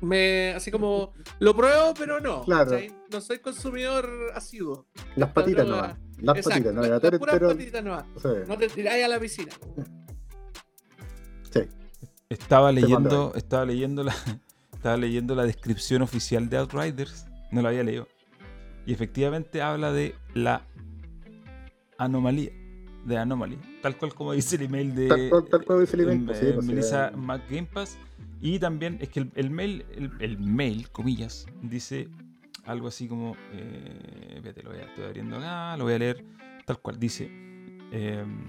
Me, 0.00 0.52
así 0.56 0.70
como, 0.70 1.12
lo 1.40 1.54
pruebo, 1.54 1.94
pero 1.94 2.20
no. 2.20 2.42
Claro. 2.44 2.78
No 3.10 3.20
soy 3.20 3.38
consumidor 3.38 4.30
asiduo. 4.34 4.86
Las 5.16 5.30
patitas 5.32 5.66
nomás. 5.66 5.96
Las 6.24 6.36
Exacto, 6.38 6.50
patitas, 6.50 6.74
no 6.74 6.80
la- 6.82 6.88
la 6.88 7.18
puras 7.18 7.34
pero. 7.38 7.48
patitas 7.48 7.84
nomás. 7.84 8.04
sí, 8.20 8.28
No 8.48 8.58
te 8.58 8.68
tiráis 8.68 9.04
a 9.04 9.08
la 9.08 9.20
piscina. 9.20 9.52
sí. 11.50 11.60
Estaba 12.28 12.72
leyendo, 12.72 13.32
estaba 13.36 13.64
leyendo 13.64 14.02
la, 14.02 14.14
estaba 14.72 14.96
leyendo 14.96 15.34
la 15.34 15.44
descripción 15.44 16.02
oficial 16.02 16.48
de 16.48 16.56
Outriders. 16.58 17.26
No 17.52 17.62
la 17.62 17.68
había 17.68 17.84
leído. 17.84 18.08
Y 18.86 18.92
efectivamente 18.92 19.62
habla 19.62 19.92
de 19.92 20.14
la 20.34 20.62
anomalía. 21.98 22.50
De 23.06 23.18
anomalía. 23.18 23.58
Tal 23.82 23.96
cual 23.98 24.14
como 24.14 24.32
dice 24.32 24.56
el 24.56 24.62
email 24.62 24.94
de 24.94 25.08
Tal 25.08 25.28
cual- 25.30 25.44
tal 25.50 25.64
cual 25.64 25.80
dice 25.80 25.96
el 25.96 26.02
email, 26.02 26.20
eh, 26.22 26.24
pues 26.26 26.38
sí, 26.38 26.46
pues 26.54 26.66
sí, 26.66 26.72
Melissa 26.72 27.08
eh. 27.08 27.16
McGamepass. 27.16 27.98
Y 28.40 28.58
también 28.58 28.98
es 29.00 29.08
que 29.10 29.20
el, 29.20 29.32
el 29.36 29.50
mail, 29.50 29.84
el, 29.94 30.10
el 30.20 30.38
mail, 30.38 30.90
comillas, 30.90 31.46
dice 31.62 32.08
algo 32.66 32.88
así 32.88 33.08
como. 33.08 33.36
Eh, 33.52 34.32
espérate, 34.36 34.62
lo 34.62 34.70
voy 34.70 34.78
a, 34.80 34.84
estoy 34.84 35.04
abriendo 35.04 35.36
acá, 35.36 35.76
lo 35.76 35.84
voy 35.84 35.94
a 35.94 35.98
leer 35.98 36.24
tal 36.66 36.78
cual. 36.80 36.98
Dice. 36.98 37.24
em, 37.92 38.44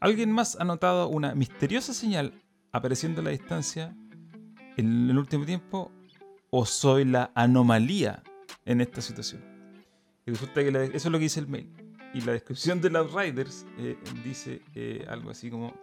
Alguien 0.00 0.30
más 0.30 0.56
ha 0.60 0.64
notado 0.64 1.08
una 1.08 1.34
misteriosa 1.34 1.92
señal 1.92 2.32
apareciendo 2.70 3.20
a 3.20 3.24
la 3.24 3.30
distancia 3.30 3.96
en 4.76 5.10
el 5.10 5.18
último 5.18 5.44
tiempo 5.44 5.90
o 6.50 6.64
soy 6.64 7.04
la 7.04 7.32
anomalía 7.34 8.22
en 8.64 8.80
esta 8.80 9.00
situación. 9.00 9.42
Y 10.24 10.30
resulta 10.30 10.62
que 10.62 10.70
la- 10.70 10.84
eso 10.84 10.96
es 10.96 11.06
lo 11.06 11.18
que 11.18 11.24
dice 11.24 11.40
el 11.40 11.48
mail. 11.48 11.72
Y 12.14 12.20
la 12.20 12.30
descripción 12.32 12.80
de 12.80 12.90
los 12.90 13.12
Riders 13.12 13.66
eh, 13.76 13.96
dice 14.24 14.62
eh, 14.76 15.04
algo 15.08 15.30
así 15.30 15.50
como 15.50 15.74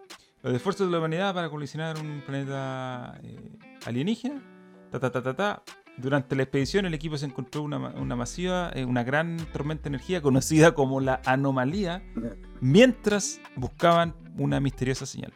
los 0.42 0.54
esfuerzos 0.54 0.86
de 0.86 0.92
la 0.92 0.98
humanidad 0.98 1.34
para 1.34 1.50
colisionar 1.50 1.98
un 2.00 2.22
planeta 2.24 3.20
eh, 3.22 3.58
alienígena. 3.84 4.40
Ta, 4.90 4.98
ta, 4.98 5.10
ta, 5.12 5.22
ta, 5.22 5.34
ta. 5.36 5.62
Durante 5.98 6.36
la 6.36 6.42
expedición 6.42 6.84
el 6.84 6.92
equipo 6.94 7.16
se 7.16 7.24
encontró 7.26 7.62
una, 7.62 7.78
una 7.78 8.16
masiva, 8.16 8.70
eh, 8.74 8.84
una 8.84 9.02
gran 9.02 9.38
tormenta 9.52 9.84
de 9.84 9.88
energía 9.88 10.20
conocida 10.20 10.74
como 10.74 11.00
la 11.00 11.22
anomalía, 11.24 12.02
mientras 12.60 13.40
buscaban 13.56 14.14
una 14.36 14.60
misteriosa 14.60 15.06
señal. 15.06 15.32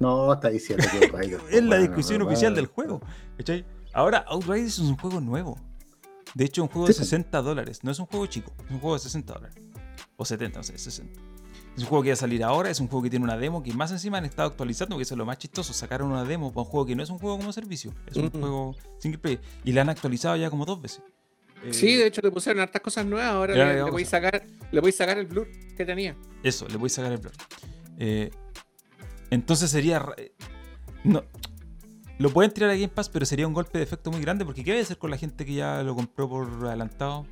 No, 0.00 0.32
está 0.32 0.48
diciendo 0.48 0.84
que 0.90 1.06
Outriders, 1.12 1.44
Es 1.50 1.62
la 1.62 1.78
discusión 1.78 2.18
bueno, 2.18 2.32
oficial 2.32 2.52
bueno. 2.52 2.56
del 2.56 2.66
juego. 2.74 3.00
¿cachai? 3.36 3.66
Ahora, 3.92 4.24
Outriders 4.28 4.74
es 4.74 4.78
un 4.80 4.96
juego 4.96 5.20
nuevo. 5.20 5.58
De 6.34 6.44
hecho, 6.46 6.62
un 6.62 6.68
juego 6.68 6.86
de 6.86 6.94
Sí, 6.94 7.00
pues. 7.00 7.08
60 7.10 7.42
dólares. 7.42 7.84
No 7.84 7.90
es 7.90 7.98
un 7.98 8.06
juego 8.06 8.26
chico, 8.26 8.52
es 8.64 8.70
un 8.70 8.80
juego 8.80 8.94
de 8.94 9.00
60 9.00 9.34
dólares. 9.34 9.56
O 10.16 10.24
70, 10.24 10.58
no 10.58 10.62
sé, 10.62 10.78
60. 10.78 11.20
Es 11.76 11.82
un 11.82 11.88
juego 11.88 12.02
que 12.04 12.10
va 12.10 12.14
a 12.14 12.16
salir 12.16 12.44
ahora, 12.44 12.70
es 12.70 12.78
un 12.80 12.86
juego 12.88 13.02
que 13.02 13.10
tiene 13.10 13.24
una 13.24 13.36
demo 13.36 13.62
que 13.62 13.72
más 13.72 13.90
encima 13.90 14.18
han 14.18 14.24
estado 14.24 14.48
actualizando, 14.48 14.96
que 14.96 15.02
eso 15.02 15.14
es 15.14 15.18
lo 15.18 15.26
más 15.26 15.38
chistoso, 15.38 15.72
sacaron 15.72 16.10
una 16.12 16.24
demo 16.24 16.52
para 16.52 16.62
un 16.62 16.70
juego 16.70 16.86
que 16.86 16.94
no 16.94 17.02
es 17.02 17.10
un 17.10 17.18
juego 17.18 17.36
como 17.36 17.52
servicio, 17.52 17.92
es 18.06 18.16
un 18.16 18.26
Mm. 18.26 18.30
juego 18.40 18.76
single 18.98 19.18
player. 19.18 19.40
Y 19.64 19.72
la 19.72 19.80
han 19.80 19.88
actualizado 19.88 20.36
ya 20.36 20.50
como 20.50 20.64
dos 20.64 20.80
veces. 20.80 21.02
Eh, 21.64 21.72
Sí, 21.72 21.96
de 21.96 22.06
hecho 22.06 22.20
le 22.22 22.30
pusieron 22.30 22.60
hartas 22.62 22.80
cosas 22.82 23.06
nuevas. 23.06 23.32
Ahora 23.32 23.54
le, 23.54 23.74
le 23.84 23.90
voy 23.90 24.02
a 24.02 24.06
sacar, 24.06 24.44
le 24.70 24.80
voy 24.80 24.90
a 24.90 24.92
sacar 24.92 25.18
el 25.18 25.26
blur 25.26 25.48
que 25.76 25.84
tenía. 25.84 26.14
Eso, 26.42 26.68
le 26.68 26.76
voy 26.76 26.86
a 26.86 26.90
sacar 26.90 27.10
el 27.12 27.18
blur. 27.18 27.32
Eh, 27.98 28.30
entonces 29.30 29.70
sería. 29.70 30.04
eh, 30.16 30.32
No. 31.04 31.24
Lo 32.18 32.30
pueden 32.30 32.52
tirar 32.52 32.70
a 32.70 32.74
Game 32.74 32.88
Pass, 32.88 33.08
pero 33.08 33.26
sería 33.26 33.46
un 33.48 33.52
golpe 33.54 33.78
de 33.78 33.84
efecto 33.84 34.12
muy 34.12 34.20
grande. 34.20 34.44
Porque 34.44 34.62
¿qué 34.62 34.72
va 34.72 34.78
a 34.78 34.82
hacer 34.82 34.98
con 34.98 35.10
la 35.10 35.16
gente 35.16 35.44
que 35.44 35.54
ya 35.54 35.82
lo 35.82 35.96
compró 35.96 36.28
por 36.28 36.46
adelantado? 36.66 37.26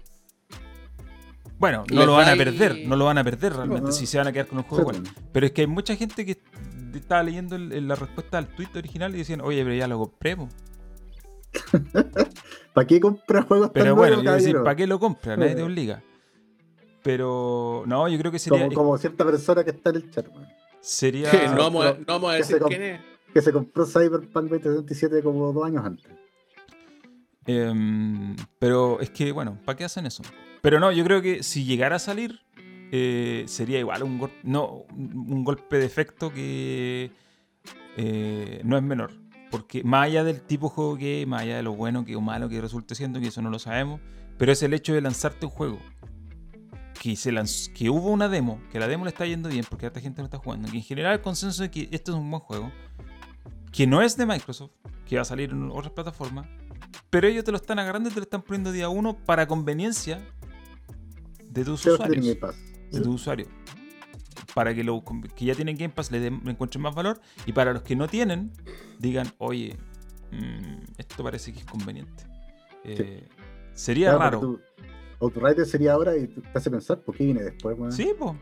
Bueno, 1.63 1.85
no 1.93 2.05
lo 2.07 2.15
van 2.15 2.29
a 2.29 2.35
perder, 2.37 2.87
no 2.89 2.97
lo 2.97 3.05
van 3.05 3.19
a 3.19 3.25
perder 3.25 3.53
realmente 3.55 3.87
no. 3.87 3.93
si 3.93 4.05
se 4.05 4.19
van 4.19 4.27
a 4.27 4.33
quedar 4.33 4.49
con 4.49 4.59
Sí, 4.59 4.65
juego 4.69 4.83
igual. 4.91 5.03
bueno. 5.03 5.17
Pero 5.33 5.47
es 5.47 5.53
que 5.53 5.61
hay 5.61 5.67
mucha 5.69 5.95
gente 5.95 6.27
que 6.27 6.37
estaba 6.93 7.23
leyendo 7.23 7.55
el- 7.55 7.73
el- 7.73 7.87
la 7.87 7.95
respuesta 7.95 8.37
al 8.39 8.49
tweet 8.49 8.69
original 8.75 9.15
y 9.15 9.19
decían, 9.19 9.41
oye, 9.43 9.63
pero 9.63 9.75
ya 9.77 9.87
lo 9.87 9.97
compremos. 9.99 10.53
¿Para 12.75 12.87
qué 12.87 13.01
compras 13.01 13.45
juegos 13.47 13.73
tan 13.73 13.83
Pero 13.83 13.95
bueno, 13.97 14.23
nuevos, 14.23 14.43
decir? 14.43 14.57
¿para 14.57 14.75
qué 14.75 14.87
lo 14.89 14.99
compras? 14.99 15.39
Nadie 15.39 15.53
te 15.53 15.59
Sí. 15.59 15.63
obliga. 15.63 16.03
Pero 17.03 17.85
no, 17.87 18.09
yo 18.09 18.19
creo 18.19 18.33
que 18.33 18.39
sería. 18.39 18.65
Como, 18.65 18.75
como 18.75 18.99
cierta 18.99 19.25
persona 19.25 19.65
que 19.65 19.71
está 19.71 19.91
en 19.91 19.97
el 19.97 20.11
chat, 20.11 20.27
weón, 20.29 20.47
sería 20.81 21.31
no, 21.57 21.63
vamos 21.63 21.87
a, 21.87 21.93
no 21.95 22.05
vamos 22.07 22.33
a 22.35 22.37
que 22.39 22.45
se 22.45 22.55
decir 22.55 22.67
quién 22.69 22.83
es. 22.83 23.01
que 23.35 23.41
se 23.43 23.53
compró 23.53 23.87
Cyberpunk 23.87 24.51
2077 24.51 25.23
como 25.23 25.53
dos 25.53 25.65
años 25.65 25.85
antes. 25.85 26.07
Em, 27.47 28.37
pero 28.59 29.01
es 29.01 29.11
que, 29.11 29.33
bueno, 29.33 29.59
¿para 29.65 29.77
qué 29.77 29.85
hacen 29.85 30.07
eso? 30.07 30.23
Pero 30.61 30.79
no, 30.79 30.93
yo 30.93 31.05
creo 31.05 31.23
que 31.23 31.43
si 31.43 31.65
llegara 31.65 31.97
a 31.97 31.99
salir, 31.99 32.41
eh, 32.93 33.45
sería 33.49 33.79
igual 33.79 34.03
un, 34.03 35.45
golpe 35.45 35.79
de 35.79 35.87
efecto 35.87 36.33
que 36.33 37.11
eh, 37.97 38.61
no 38.65 38.77
es 38.77 38.83
menor. 38.83 39.13
Porque 39.51 39.83
más 39.85 40.07
allá 40.07 40.25
del 40.25 40.41
tipo 40.43 40.69
de 40.69 40.75
juego 40.75 40.97
que 40.97 41.23
es, 41.23 41.29
más 41.29 41.43
allá 41.43 41.57
de 41.57 41.63
lo 41.63 41.73
bueno 41.75 42.05
que 42.05 42.17
o 42.17 42.21
malo 42.21 42.49
que 42.49 42.61
resulte 42.61 42.95
siendo, 42.95 43.21
que 43.21 43.27
eso 43.29 43.43
no 43.43 43.51
lo 43.51 43.59
sabemos, 43.59 44.01
pero 44.39 44.53
es 44.53 44.63
el 44.63 44.73
hecho 44.73 44.95
de 44.95 45.01
lanzarte 45.01 45.47
un 45.47 45.53
juego. 45.53 45.79
Que, 47.01 47.17
se 47.17 47.33
lanz- 47.33 47.73
que 47.73 47.91
hubo 47.91 48.11
una 48.11 48.29
demo, 48.29 48.61
que 48.71 48.79
la 48.79 48.87
demo 48.87 49.05
le 49.05 49.11
está 49.11 49.27
yendo 49.27 49.49
bien 49.49 49.65
porque 49.69 49.87
harta 49.87 50.01
gente 50.01 50.23
no 50.23 50.27
está 50.27 50.39
jugando, 50.39 50.71
que 50.71 50.77
en 50.77 50.85
general 50.85 51.15
el 51.15 51.21
consenso 51.21 51.65
de 51.65 51.71
que 51.71 51.89
este 51.91 52.13
es 52.13 52.17
un 52.17 52.31
buen 52.31 52.41
juego, 52.41 52.71
que 53.73 53.87
no 53.89 54.03
es 54.03 54.17
de 54.17 54.25
Microsoft, 54.25 54.71
que 55.07 55.17
va 55.17 55.23
a 55.23 55.25
salir 55.25 55.51
en 55.51 55.71
otras 55.71 55.93
plataformas, 55.93 56.47
pero 57.13 57.29
ellos 57.29 57.45
te 57.45 57.51
lo 57.53 57.59
están 57.59 57.79
agarrando 57.79 58.09
y 58.09 58.13
te 58.13 58.21
lo 58.21 58.25
están 58.25 58.41
poniendo 58.41 58.73
día 58.73 58.89
uno 58.89 59.19
para 59.27 59.47
conveniencia 59.47 60.19
de 61.45 61.63
tus 61.65 61.85
usuarios. 61.87 62.25
Game 62.27 62.37
Pass. 62.37 62.57
De 62.91 63.01
tus 63.03 63.15
usuarios. 63.17 63.49
Para 64.55 64.75
que, 64.75 64.83
lo, 64.83 65.05
que 65.37 65.45
ya 65.45 65.55
tienen 65.55 65.77
Game 65.77 65.93
Pass 65.93 66.11
le, 66.11 66.21
den- 66.21 66.41
le 66.43 66.51
encuentren 66.53 66.81
más 66.83 66.95
valor. 66.95 67.21
Y 67.45 67.53
para 67.53 67.75
los 67.75 67.83
que 67.83 67.95
no 67.97 68.09
tienen, 68.09 68.51
digan, 68.99 69.29
oye, 69.37 69.77
mm, 70.31 70.85
esto 70.97 71.23
parece 71.23 71.53
que 71.53 71.59
es 71.61 71.65
conveniente. 71.67 72.25
Eh, 72.85 73.29
Sería 73.75 74.09
Claro, 74.17 74.19
raro. 74.19 74.41
tú- 74.41 74.61
Outrider 75.21 75.67
sería 75.67 75.93
ahora 75.93 76.17
y 76.17 76.27
te 76.29 76.43
hace 76.55 76.71
pensar, 76.71 77.01
¿por 77.03 77.15
qué 77.15 77.25
viene 77.27 77.43
después? 77.43 77.77
Sí, 77.95 78.11
pues. 78.19 78.33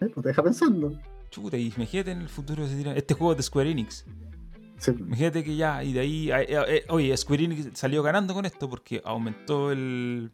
Pues 0.00 0.12
te 0.12 0.20
deja 0.22 0.42
pensando. 0.42 1.00
chuta, 1.30 1.56
y 1.56 1.72
imagínate 1.74 2.10
en 2.10 2.20
el 2.22 2.28
futuro 2.28 2.66
se 2.66 2.98
este 2.98 3.14
juego 3.14 3.32
es 3.32 3.36
de 3.38 3.42
Square 3.44 3.70
Enix. 3.70 4.04
Sí. 4.82 4.90
Imagínate 4.98 5.44
que 5.44 5.54
ya, 5.54 5.84
y 5.84 5.92
de 5.92 6.00
ahí, 6.00 6.30
eh, 6.32 6.84
oye, 6.88 7.16
Square 7.16 7.44
Enix 7.44 7.78
salió 7.78 8.02
ganando 8.02 8.34
con 8.34 8.44
esto 8.44 8.68
porque 8.68 9.00
aumentó 9.04 9.70
el... 9.70 10.32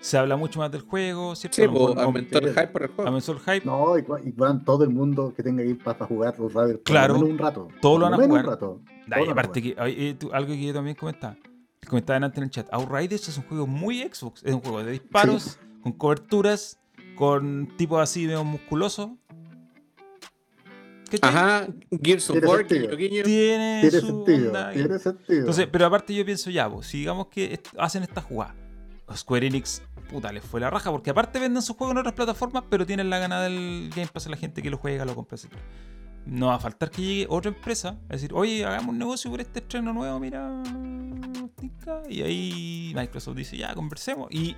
Se 0.00 0.16
habla 0.16 0.36
mucho 0.36 0.60
más 0.60 0.70
del 0.70 0.82
juego, 0.82 1.34
¿cierto? 1.34 1.56
Sí, 1.56 1.62
mejor 1.62 1.94
pues, 1.94 2.04
aumentó 2.06 2.38
el 2.38 2.50
hype 2.50 2.68
por 2.68 2.82
el 2.84 2.88
juego. 2.90 3.08
aumentó 3.08 3.32
el 3.32 3.38
hype. 3.40 3.62
No, 3.66 3.98
y, 3.98 4.04
y 4.28 4.32
todo 4.64 4.84
el 4.84 4.90
mundo 4.90 5.34
que 5.36 5.42
tenga 5.42 5.64
Game 5.64 5.74
Pass 5.74 5.96
para 5.96 6.06
jugar 6.06 6.36
Rider 6.38 6.74
por 6.76 6.82
Claro, 6.84 7.14
lo 7.14 7.20
menos 7.20 7.32
un 7.32 7.38
rato. 7.38 7.68
todos 7.80 7.98
por 7.98 7.98
lo 7.98 8.04
van 8.10 8.12
a 8.20 8.24
jugar. 8.24 8.44
Un 8.44 8.50
rato. 8.50 8.80
Todo 9.12 9.24
lo 9.24 9.32
aparte 9.32 9.60
que 9.62 9.74
ay, 9.76 9.94
eh, 9.98 10.14
tú- 10.14 10.30
algo 10.32 10.52
que 10.52 10.64
yo 10.64 10.72
también 10.72 10.94
comentaba. 10.94 11.36
Comentaba 11.88 12.24
antes 12.24 12.38
en 12.38 12.44
el 12.44 12.50
chat. 12.50 12.68
Outriders 12.72 13.28
es 13.28 13.38
un 13.38 13.44
juego 13.44 13.66
muy 13.66 13.98
Xbox. 14.02 14.44
Es 14.44 14.54
un 14.54 14.60
juego 14.60 14.84
de 14.84 14.92
disparos, 14.92 15.58
con 15.82 15.90
coberturas, 15.92 16.78
con 17.16 17.66
tipos 17.76 18.00
así 18.00 18.24
medio 18.26 18.44
musculosos. 18.44 19.10
¿Cachai? 21.10 21.28
Ajá, 21.30 21.66
Gears 22.02 22.28
of 22.30 22.34
Tiene 22.34 22.46
War, 22.46 22.58
sentido. 22.58 22.96
guiño, 22.96 22.96
guiño. 23.10 23.22
Tiene, 23.24 23.78
Tiene 23.82 24.00
su 24.00 24.06
sentido, 24.06 24.46
onda. 24.48 24.70
y- 24.72 24.74
tiene 24.76 24.98
sentido. 24.98 25.38
Entonces, 25.40 25.68
pero 25.70 25.86
aparte 25.86 26.14
yo 26.14 26.24
pienso 26.24 26.50
ya, 26.50 26.68
pues, 26.70 26.86
si 26.86 26.98
digamos 26.98 27.28
que 27.28 27.54
est- 27.54 27.68
hacen 27.78 28.02
esta 28.02 28.20
jugada, 28.20 28.54
Square 29.16 29.46
Enix, 29.46 29.80
puta, 30.10 30.30
les 30.32 30.44
fue 30.44 30.60
la 30.60 30.68
raja, 30.70 30.90
porque 30.90 31.10
aparte 31.10 31.38
venden 31.38 31.62
sus 31.62 31.76
juegos 31.76 31.92
en 31.94 31.98
otras 31.98 32.14
plataformas, 32.14 32.64
pero 32.68 32.84
tienen 32.86 33.08
la 33.10 33.18
gana 33.18 33.40
del 33.42 33.90
Game 33.94 34.08
Pass 34.12 34.26
a 34.26 34.30
la 34.30 34.36
gente 34.36 34.62
que 34.62 34.70
lo 34.70 34.76
juega, 34.76 35.04
lo 35.04 35.14
compra, 35.14 35.36
etc. 35.38 35.50
No 36.26 36.48
va 36.48 36.56
a 36.56 36.58
faltar 36.58 36.90
que 36.90 37.00
llegue 37.02 37.26
otra 37.30 37.50
empresa 37.50 37.98
a 38.08 38.12
decir, 38.12 38.32
oye, 38.34 38.64
hagamos 38.66 38.88
un 38.90 38.98
negocio 38.98 39.30
por 39.30 39.40
este 39.40 39.60
estreno 39.60 39.94
nuevo, 39.94 40.20
mira, 40.20 40.62
tica", 41.58 42.02
y 42.08 42.20
ahí 42.22 42.92
Microsoft 42.94 43.36
dice, 43.36 43.56
ya, 43.56 43.74
conversemos. 43.74 44.28
Y 44.30 44.54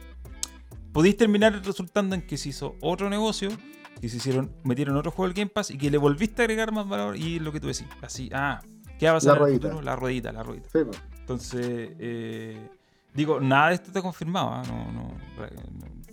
podéis 0.92 1.16
terminar 1.16 1.60
resultando 1.64 2.16
en 2.16 2.22
que 2.22 2.36
se 2.36 2.48
hizo 2.48 2.74
otro 2.80 3.08
negocio, 3.08 3.50
que 4.00 4.08
se 4.08 4.16
hicieron, 4.16 4.50
metieron 4.64 4.96
otro 4.96 5.10
juego 5.10 5.26
al 5.28 5.34
Game 5.34 5.50
Pass 5.50 5.70
y 5.70 5.78
que 5.78 5.90
le 5.90 5.98
volviste 5.98 6.42
a 6.42 6.44
agregar 6.44 6.72
más 6.72 6.88
valor 6.88 7.16
y 7.16 7.38
lo 7.38 7.52
que 7.52 7.60
tú 7.60 7.66
decís, 7.68 7.86
así, 8.02 8.30
ah, 8.32 8.60
¿qué 8.98 9.06
va 9.06 9.12
a 9.12 9.14
pasar 9.16 9.38
La 9.40 9.46
en 9.48 9.54
el 9.54 9.60
futuro? 9.60 9.82
La 9.82 9.96
ruedita, 9.96 10.32
la 10.32 10.42
ruedita. 10.42 10.68
Sí, 10.72 10.78
pues. 10.84 11.00
Entonces, 11.20 11.90
eh, 11.98 12.68
digo, 13.14 13.40
nada 13.40 13.68
de 13.68 13.74
esto 13.74 13.88
está 13.88 14.02
confirmado. 14.02 14.48
¿ah? 14.50 14.62
No, 14.66 14.92
no, 14.92 15.14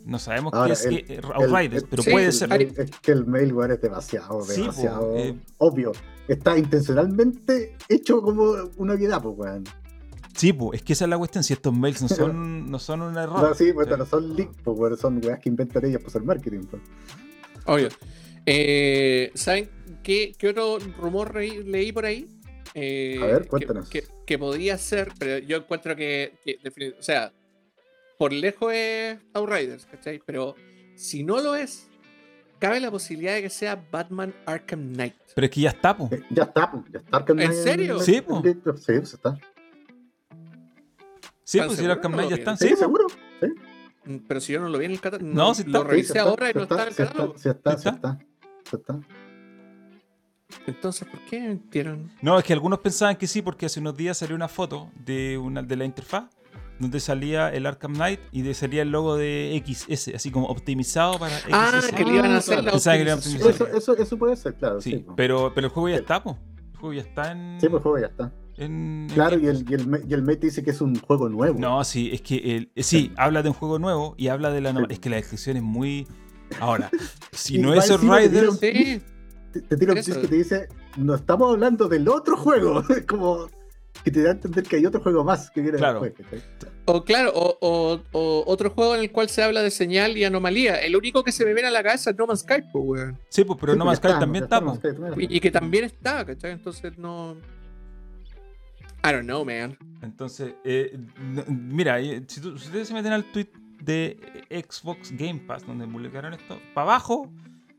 no- 0.06 0.20
sabemos 0.20 0.54
Ahora, 0.54 0.68
qué 0.68 0.74
es 0.74 0.86
el- 0.86 1.06
que- 1.06 1.22
Outriders, 1.34 1.84
el- 1.84 1.90
pero 1.90 2.04
sí, 2.04 2.12
puede 2.12 2.32
ser. 2.32 2.62
Es 2.62 2.92
que 3.02 3.12
el 3.12 3.26
mailware 3.26 3.72
es 3.72 3.82
demasiado, 3.82 4.42
Sí, 4.44 4.68
po, 4.76 5.14
eh. 5.18 5.36
obvio. 5.58 5.92
Está 6.28 6.58
intencionalmente 6.58 7.76
hecho 7.90 8.22
como 8.22 8.54
una 8.78 8.94
obviedad, 8.94 9.22
pues, 9.22 9.36
weón. 9.38 9.64
Sí, 10.36 10.54
pues, 10.54 10.80
es 10.80 10.86
que 10.86 10.94
esa 10.94 11.06
es 11.06 11.10
la 11.10 11.18
cuestión. 11.18 11.44
Si 11.44 11.54
estos 11.54 11.74
mails 11.74 12.02
no 12.02 12.10
son, 12.10 12.70
no 12.72 12.80
son 12.80 13.02
un 13.02 13.18
error. 13.18 13.42
No, 13.42 13.54
sí, 13.56 13.74
pues, 13.74 13.88
no 13.98 14.06
son 14.06 14.36
leaks, 14.36 14.56
pues, 14.64 14.78
weón, 14.80 14.98
son 14.98 15.20
weas 15.26 15.40
que 15.40 15.50
inventan 15.50 15.84
ellos 15.86 15.98
para 16.02 16.10
hacer 16.10 16.24
marketing, 16.24 16.62
pues. 16.70 16.82
Obvio. 17.68 17.89
Eh, 18.45 19.31
¿Saben 19.35 19.69
qué, 20.03 20.34
qué 20.38 20.49
otro 20.49 20.80
rumor 20.98 21.35
leí 21.35 21.91
por 21.91 22.06
ahí? 22.06 22.27
Eh, 22.73 23.19
A 23.22 23.26
ver, 23.26 23.41
que- 23.44 23.48
cuéntanos. 23.49 23.89
Que, 23.89 24.03
que 24.26 24.38
podía 24.39 24.77
ser, 24.77 25.10
pero 25.19 25.38
yo 25.39 25.57
encuentro 25.57 25.95
que, 25.95 26.34
o 26.98 27.02
sea, 27.02 27.34
por 28.18 28.31
lejos 28.34 28.72
es 28.73 29.18
Outriders, 29.34 29.85
¿cachai? 29.85 30.22
Pero 30.26 30.56
si 30.95 31.23
no 31.23 31.41
lo 31.41 31.56
es, 31.56 31.88
cabe 32.60 32.80
la 32.80 32.89
posibilidad 32.91 33.34
de 33.35 33.41
que 33.44 33.49
sea 33.49 33.76
Batman 33.91 34.34
Arkham 34.45 34.94
Knight. 34.94 35.15
Pero 35.35 35.45
es 35.45 35.52
que 35.52 35.61
ya 35.61 35.69
está, 35.69 35.95
pues. 35.98 36.11
Eh, 36.14 36.23
Ya 36.30 36.44
está, 36.44 36.72
pues, 36.72 36.84
ya 36.91 36.99
está 36.99 37.18
Arkham 37.18 37.39
¿En 37.39 37.48
Knight 37.49 37.64
serio? 37.64 37.99
Sí, 37.99 38.22
po. 38.22 38.41
Sí, 38.44 38.53
pues 38.64 38.89
está. 39.14 39.38
Sí, 41.44 41.60
¿Están 41.60 41.68
pues 41.68 41.80
si 41.80 41.85
Arkham 41.85 42.11
Knight 42.14 42.30
ya 42.30 42.35
no? 42.35 42.39
están. 42.39 42.57
¿Sí, 42.57 42.69
Sí, 42.69 42.76
seguro? 42.76 43.06
Sí. 43.39 43.48
Mm, 44.08 44.18
Pero 44.28 44.40
si 44.40 44.54
yo 44.54 44.60
no 44.62 44.70
lo 44.70 44.78
vi 44.78 44.86
en 44.86 44.92
el 44.92 45.02
catálogo, 45.02 45.32
No, 45.34 45.54
sí 45.54 45.62
está. 45.64 45.78
lo 45.80 45.84
revisé 45.84 46.14
Sí, 46.14 46.20
ahora 46.20 46.50
y 46.50 46.54
no 46.54 46.62
está 46.64 46.82
en 46.84 46.88
el 46.90 46.96
catálogo. 46.96 47.38
Sí 47.38 47.50
está, 47.50 47.78
¿Sí 47.78 47.90
está? 47.90 47.90
está. 47.90 48.26
Sí 48.70 48.76
está. 48.76 49.00
Entonces, 50.66 51.08
¿por 51.08 51.20
qué 51.26 51.40
mintieron? 51.42 52.10
No, 52.22 52.38
es 52.40 52.46
que 52.46 52.54
algunos 52.54 52.80
pensaban 52.80 53.16
que 53.18 53.28
sí, 53.28 53.42
porque 53.42 53.66
hace 53.66 53.80
unos 53.80 53.96
días 53.98 54.18
salió 54.18 54.36
una 54.36 54.48
foto 54.48 54.90
de, 55.06 55.38
una, 55.38 55.62
de 55.62 55.76
la 55.76 55.86
interfaz 55.86 56.26
donde 56.80 57.00
salía 57.00 57.50
el 57.50 57.66
Arkham 57.66 57.94
Knight 57.96 58.20
y 58.32 58.44
de, 58.44 58.54
salía 58.54 58.84
el 58.84 58.92
logo 58.92 59.16
de 59.18 59.62
XS, 59.66 60.14
así 60.16 60.30
como 60.32 60.46
optimizado 60.48 61.18
para 61.18 61.36
XS. 61.40 61.48
Ah, 61.52 61.82
que 61.96 62.06
le 62.06 62.14
iban 62.16 62.32
a 62.32 62.38
hacer 62.38 62.64
la 62.64 62.72
Pensaba 62.72 62.98
que 62.98 63.04
le 63.04 63.10
iban 63.10 63.18
a 63.18 63.20
optimización. 63.20 63.52
optimizar. 63.52 63.78
Eso, 63.78 63.94
eso, 63.94 64.04
eso 64.04 64.18
puede 64.18 64.36
ser, 64.36 64.54
claro. 64.56 64.80
Sí, 64.80 64.92
Sí, 64.92 64.98
po. 65.00 65.16
pero, 65.16 65.52
pero 65.56 65.68
el 65.68 65.74
juego 65.74 65.90
ya 65.90 65.96
Sí. 65.96 66.02
está, 66.02 66.24
pues. 66.24 66.36
El 66.74 66.78
juego 66.80 66.94
ya 66.94 67.02
está 67.02 67.32
en. 67.32 67.60
Sí, 67.60 67.68
pues 67.70 67.80
el 67.80 67.84
juego 67.84 67.98
ya 68.00 68.06
está. 68.08 68.32
En- 68.58 69.08
en 69.10 69.14
Claro, 69.14 69.38
Game 69.38 69.44
y 69.46 69.48
el, 69.50 69.66
y, 69.70 69.74
el, 69.74 70.06
y 70.10 70.14
el 70.14 70.22
mate 70.24 70.40
dice 70.48 70.64
que 70.64 70.72
es 70.72 70.82
un 70.82 71.00
juego 71.00 71.30
nuevo. 71.30 71.60
No, 71.60 71.84
sí, 71.84 72.10
es 72.14 72.22
que 72.22 72.38
el, 72.58 72.72
eh, 72.76 72.84
sí, 72.84 73.12
habla 73.18 73.44
de 73.44 73.50
un 73.50 73.56
juego 73.56 73.80
nuevo 73.80 74.16
y 74.18 74.28
habla 74.30 74.52
de 74.52 74.62
la 74.62 74.74
no- 74.74 74.82
Sí. 74.82 74.86
es 74.90 75.00
que 75.00 75.10
la 75.10 75.16
descripción 75.18 75.58
es 75.58 75.64
muy 75.64 76.08
ahora, 76.60 76.90
si 77.32 77.58
no 77.60 77.74
es 77.74 77.90
encima 77.90 78.18
te 78.20 78.30
tira 78.30 78.42
Riders, 78.42 78.50
un- 78.54 78.58
Sí, 78.60 79.02
Te, 79.54 79.62
te 79.62 79.78
tira 79.78 79.94
un 79.94 80.02
que 80.04 80.28
te 80.28 80.36
dice, 80.36 80.68
no 80.98 81.16
estamos 81.16 81.52
hablando 81.54 81.88
del 81.88 82.08
otro 82.10 82.38
juego. 82.38 82.84
Es 82.90 83.06
como 83.06 83.48
que 84.04 84.12
te 84.12 84.22
da 84.22 84.30
a 84.30 84.34
entender 84.34 84.64
que 84.64 84.76
hay 84.78 84.86
otro 84.86 85.02
juego 85.02 85.24
más 85.24 85.50
que 85.50 85.62
viene 85.62 85.78
Claro. 85.78 86.02
después. 86.02 86.44
o 86.86 87.04
claro, 87.04 87.32
o, 87.36 87.58
o- 87.60 88.00
o 88.14 88.44
otro 88.48 88.70
juego 88.70 88.96
en 88.96 89.02
el 89.02 89.12
cual 89.12 89.28
se 89.30 89.44
habla 89.44 89.62
de 89.62 89.72
señal 89.72 90.16
y 90.18 90.24
anomalía. 90.24 90.76
El 90.80 90.96
único 90.96 91.24
que 91.24 91.32
se 91.34 91.44
me 91.46 91.54
viene 91.54 91.68
a 91.68 91.72
la 91.72 91.84
cabeza 91.84 92.12
es 92.12 92.18
No 92.18 92.28
Man's 92.28 92.42
Sky, 92.42 92.62
pues, 92.72 92.86
weón. 92.88 93.18
sí, 93.30 93.44
pues, 93.44 93.58
pero 93.60 93.74
Sí, 93.74 93.80
No 93.80 93.86
pues 93.86 94.00
Man's 94.04 94.14
Sky 94.14 94.20
también 94.20 94.48
también 94.48 94.76
está. 94.78 95.22
Y, 95.22 95.38
y 95.38 95.40
que 95.42 95.52
también 95.52 95.84
está, 95.86 96.24
¿cachai? 96.26 96.52
Entonces 96.52 96.98
no. 96.98 97.36
I 99.10 99.14
don't 99.14 99.26
know, 99.26 99.46
man. 99.46 99.78
Entonces, 100.02 100.54
eh, 100.64 100.98
no- 101.22 101.44
mira, 101.48 102.00
eh, 102.00 102.24
si, 102.28 102.42
tú- 102.42 102.58
si 102.58 102.66
ustedes 102.68 102.88
se 102.88 102.94
meten 102.94 103.14
al 103.14 103.24
tweet 103.32 103.48
de 103.82 104.20
Xbox 104.70 105.12
Game 105.12 105.40
Pass, 105.48 105.66
donde 105.66 105.88
publicaron 105.88 106.34
esto, 106.34 106.60
para 106.74 106.84
abajo 106.92 107.32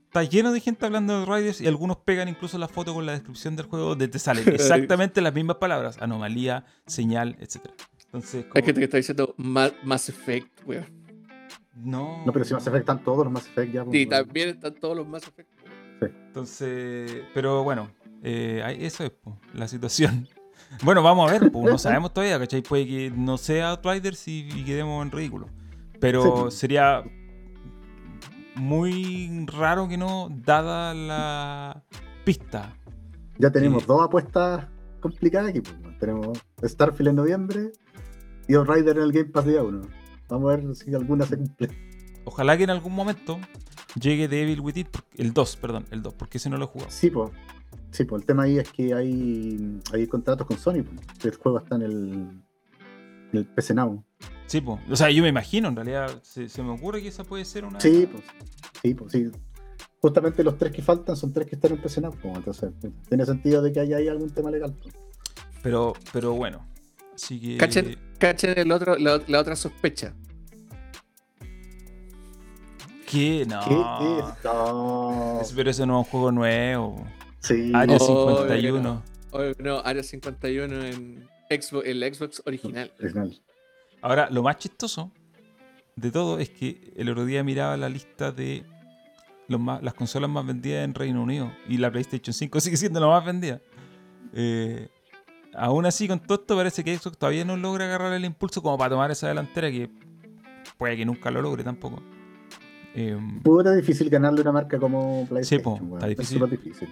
está 0.06 0.22
lleno 0.24 0.52
de 0.52 0.60
gente 0.60 0.86
hablando 0.86 1.20
de 1.20 1.26
Riders 1.26 1.60
y 1.60 1.66
algunos 1.66 1.98
pegan 1.98 2.28
incluso 2.28 2.56
la 2.58 2.66
foto 2.68 2.94
con 2.94 3.04
la 3.04 3.12
descripción 3.12 3.56
del 3.56 3.66
juego 3.66 3.90
donde 3.90 4.08
te 4.08 4.18
salen 4.18 4.44
exactamente 4.48 5.20
las 5.20 5.34
mismas 5.34 5.56
palabras, 5.56 5.98
anomalía, 6.00 6.64
señal, 6.86 7.36
etc. 7.40 7.58
Entonces, 8.06 8.44
Hay 8.44 8.50
como- 8.50 8.64
gente 8.66 8.80
que 8.80 8.84
está 8.84 8.96
diciendo 8.96 9.34
Ma- 9.36 9.70
Mass 9.84 10.08
Effect, 10.08 10.66
weón. 10.66 10.86
no, 11.76 12.24
No, 12.24 12.32
pero 12.32 12.44
si 12.44 12.54
Mass 12.54 12.66
Effect 12.66 12.80
están 12.82 13.04
todos 13.04 13.24
los 13.24 13.32
Mass 13.32 13.46
Effect 13.48 13.72
ya. 13.72 13.84
pues, 13.84 13.94
Y 13.96 14.06
bueno. 14.06 14.24
también 14.24 14.48
están 14.48 14.74
todos 14.76 14.96
los 14.96 15.06
Mass 15.06 15.24
Effect. 15.28 15.48
Entonces, 16.00 17.22
pero 17.34 17.62
bueno, 17.64 17.90
eh, 18.22 18.76
eso 18.80 19.04
es 19.04 19.10
po, 19.10 19.38
la 19.54 19.66
situación. 19.68 20.28
Bueno, 20.82 21.02
vamos 21.02 21.28
a 21.30 21.38
ver, 21.38 21.50
pues, 21.50 21.64
no 21.70 21.78
sabemos 21.78 22.12
todavía, 22.12 22.38
¿cachai? 22.38 22.62
Puede 22.62 22.86
que 22.86 23.10
no 23.14 23.36
sea 23.38 23.70
Outriders 23.70 24.26
y, 24.28 24.48
y 24.54 24.64
quedemos 24.64 25.04
en 25.04 25.10
ridículo. 25.10 25.48
Pero 26.00 26.50
Sí. 26.50 26.58
sería 26.58 27.02
muy 28.54 29.46
raro 29.46 29.88
que 29.88 29.96
no, 29.96 30.28
dada 30.30 30.94
la 30.94 31.82
pista. 32.24 32.74
Ya 33.38 33.50
tenemos 33.50 33.82
Sí. 33.82 33.88
dos 33.88 34.02
apuestas 34.02 34.66
complicadas 35.00 35.50
aquí. 35.50 35.60
pues. 35.60 35.76
Tenemos 35.98 36.38
Starfield 36.62 37.08
en 37.10 37.16
noviembre 37.16 37.72
y 38.48 38.56
Rider 38.56 38.96
en 38.98 39.02
el 39.04 39.12
Game 39.12 39.26
Pass 39.30 39.46
día 39.46 39.62
1. 39.62 39.82
Vamos 40.28 40.52
a 40.52 40.56
ver 40.56 40.74
si 40.76 40.94
alguna 40.94 41.24
se 41.24 41.36
cumple. 41.36 41.68
Ojalá 42.24 42.56
que 42.56 42.64
en 42.64 42.70
algún 42.70 42.94
momento 42.94 43.38
llegue 43.98 44.28
Devil 44.28 44.60
With 44.60 44.76
It, 44.76 44.88
el 45.16 45.32
2, 45.32 45.56
perdón, 45.56 45.86
el 45.90 46.02
2, 46.02 46.14
porque 46.14 46.38
ese 46.38 46.50
no 46.50 46.56
lo 46.56 46.64
he 46.64 46.68
jugado. 46.68 46.90
Sí, 46.90 47.10
pues. 47.10 47.30
Sí, 47.90 48.04
pues 48.04 48.20
el 48.20 48.26
tema 48.26 48.42
ahí 48.44 48.58
es 48.58 48.70
que 48.70 48.94
hay, 48.94 49.80
hay 49.92 50.06
contratos 50.06 50.46
con 50.46 50.58
Sony. 50.58 50.82
pues. 50.82 51.24
El 51.24 51.36
juego 51.36 51.58
está 51.58 51.76
en 51.76 51.82
el, 51.82 52.12
en 53.32 53.38
el 53.38 53.46
PC 53.46 53.74
Now. 53.74 54.04
Sí, 54.46 54.60
pues, 54.60 54.78
o 54.90 54.96
sea, 54.96 55.10
yo 55.10 55.22
me 55.22 55.28
imagino, 55.28 55.68
en 55.68 55.76
realidad, 55.76 56.22
se, 56.22 56.48
se 56.48 56.62
me 56.62 56.70
ocurre 56.70 57.02
que 57.02 57.08
esa 57.08 57.24
puede 57.24 57.44
ser 57.44 57.64
una... 57.64 57.80
Sí, 57.80 58.08
pues. 58.10 58.24
Sí, 58.82 58.94
pues 58.94 59.12
sí. 59.12 59.30
Justamente 60.00 60.44
los 60.44 60.56
tres 60.56 60.72
que 60.72 60.80
faltan 60.80 61.16
son 61.16 61.32
tres 61.32 61.46
que 61.46 61.56
están 61.56 61.72
en 61.72 61.78
PC 61.82 62.00
Now. 62.00 62.14
pues, 62.20 62.36
entonces, 62.36 62.70
tiene 63.08 63.26
sentido 63.26 63.62
de 63.62 63.72
que 63.72 63.80
haya 63.80 63.96
ahí 63.96 64.08
algún 64.08 64.30
tema 64.30 64.50
legal. 64.50 64.74
pues. 64.80 64.94
Pero, 65.62 65.92
pero 66.12 66.32
bueno, 66.34 66.66
así 67.14 67.40
que... 67.40 67.56
Cachen, 67.56 67.98
cachen 68.18 68.58
el 68.58 68.70
otro, 68.72 68.96
la, 68.96 69.20
la 69.26 69.40
otra 69.40 69.56
sospecha. 69.56 70.14
¿Qué? 73.10 73.46
No. 73.48 73.60
¿Qué 73.64 73.74
es? 73.74 74.44
No. 74.44 75.40
Es- 75.40 75.52
Pero 75.52 75.70
ese 75.70 75.86
no 75.86 76.00
es 76.00 76.06
un 76.06 76.10
juego 76.10 76.32
nuevo. 76.32 77.04
Sí. 77.40 77.72
Área 77.74 77.96
Oh, 78.00 78.38
51. 78.46 79.02
Oye, 79.30 79.54
no, 79.58 79.78
Área 79.84 80.02
51 80.02 80.84
en 80.84 81.28
Xbox, 81.50 81.86
el 81.86 82.14
Xbox 82.14 82.42
original. 82.46 82.92
Original. 83.00 83.40
Ahora, 84.02 84.28
lo 84.30 84.42
más 84.42 84.56
chistoso 84.58 85.10
de 85.96 86.10
todo 86.10 86.38
es 86.38 86.50
que 86.50 86.92
el 86.96 87.08
otro 87.10 87.24
día 87.24 87.42
miraba 87.44 87.76
la 87.76 87.88
lista 87.88 88.30
de 88.32 88.64
los 89.48 89.60
más- 89.60 89.82
las 89.82 89.94
consolas 89.94 90.28
más 90.30 90.46
vendidas 90.46 90.84
en 90.84 90.94
Reino 90.94 91.22
Unido 91.22 91.50
y 91.68 91.78
la 91.78 91.90
PlayStation 91.90 92.32
5 92.34 92.60
sigue 92.60 92.76
siendo 92.76 93.00
la 93.00 93.06
más 93.06 93.24
vendida. 93.24 93.60
Eh, 94.34 94.88
aún 95.54 95.86
así, 95.86 96.06
con 96.06 96.20
todo 96.20 96.40
esto, 96.40 96.56
parece 96.56 96.84
que 96.84 96.96
Xbox 96.96 97.16
todavía 97.18 97.44
no 97.44 97.56
logra 97.56 97.86
agarrar 97.86 98.12
el 98.12 98.24
impulso 98.24 98.62
como 98.62 98.76
para 98.78 98.90
tomar 98.90 99.10
esa 99.10 99.28
delantera 99.28 99.70
que 99.70 99.90
puede 100.76 100.96
que 100.96 101.04
nunca 101.06 101.30
lo 101.30 101.40
logre 101.42 101.64
tampoco. 101.64 102.02
Eh, 102.94 103.18
Puta 103.42 103.74
difícil 103.74 104.08
ganarle 104.10 104.40
una 104.40 104.52
marca 104.52 104.78
como 104.78 105.26
PlayStation. 105.28 105.62
po, 105.62 105.72
weón. 105.84 105.94
está 105.94 106.06
Es 106.06 106.16
difícil. 106.18 106.38
súper 106.38 106.50
difícil. 106.58 106.88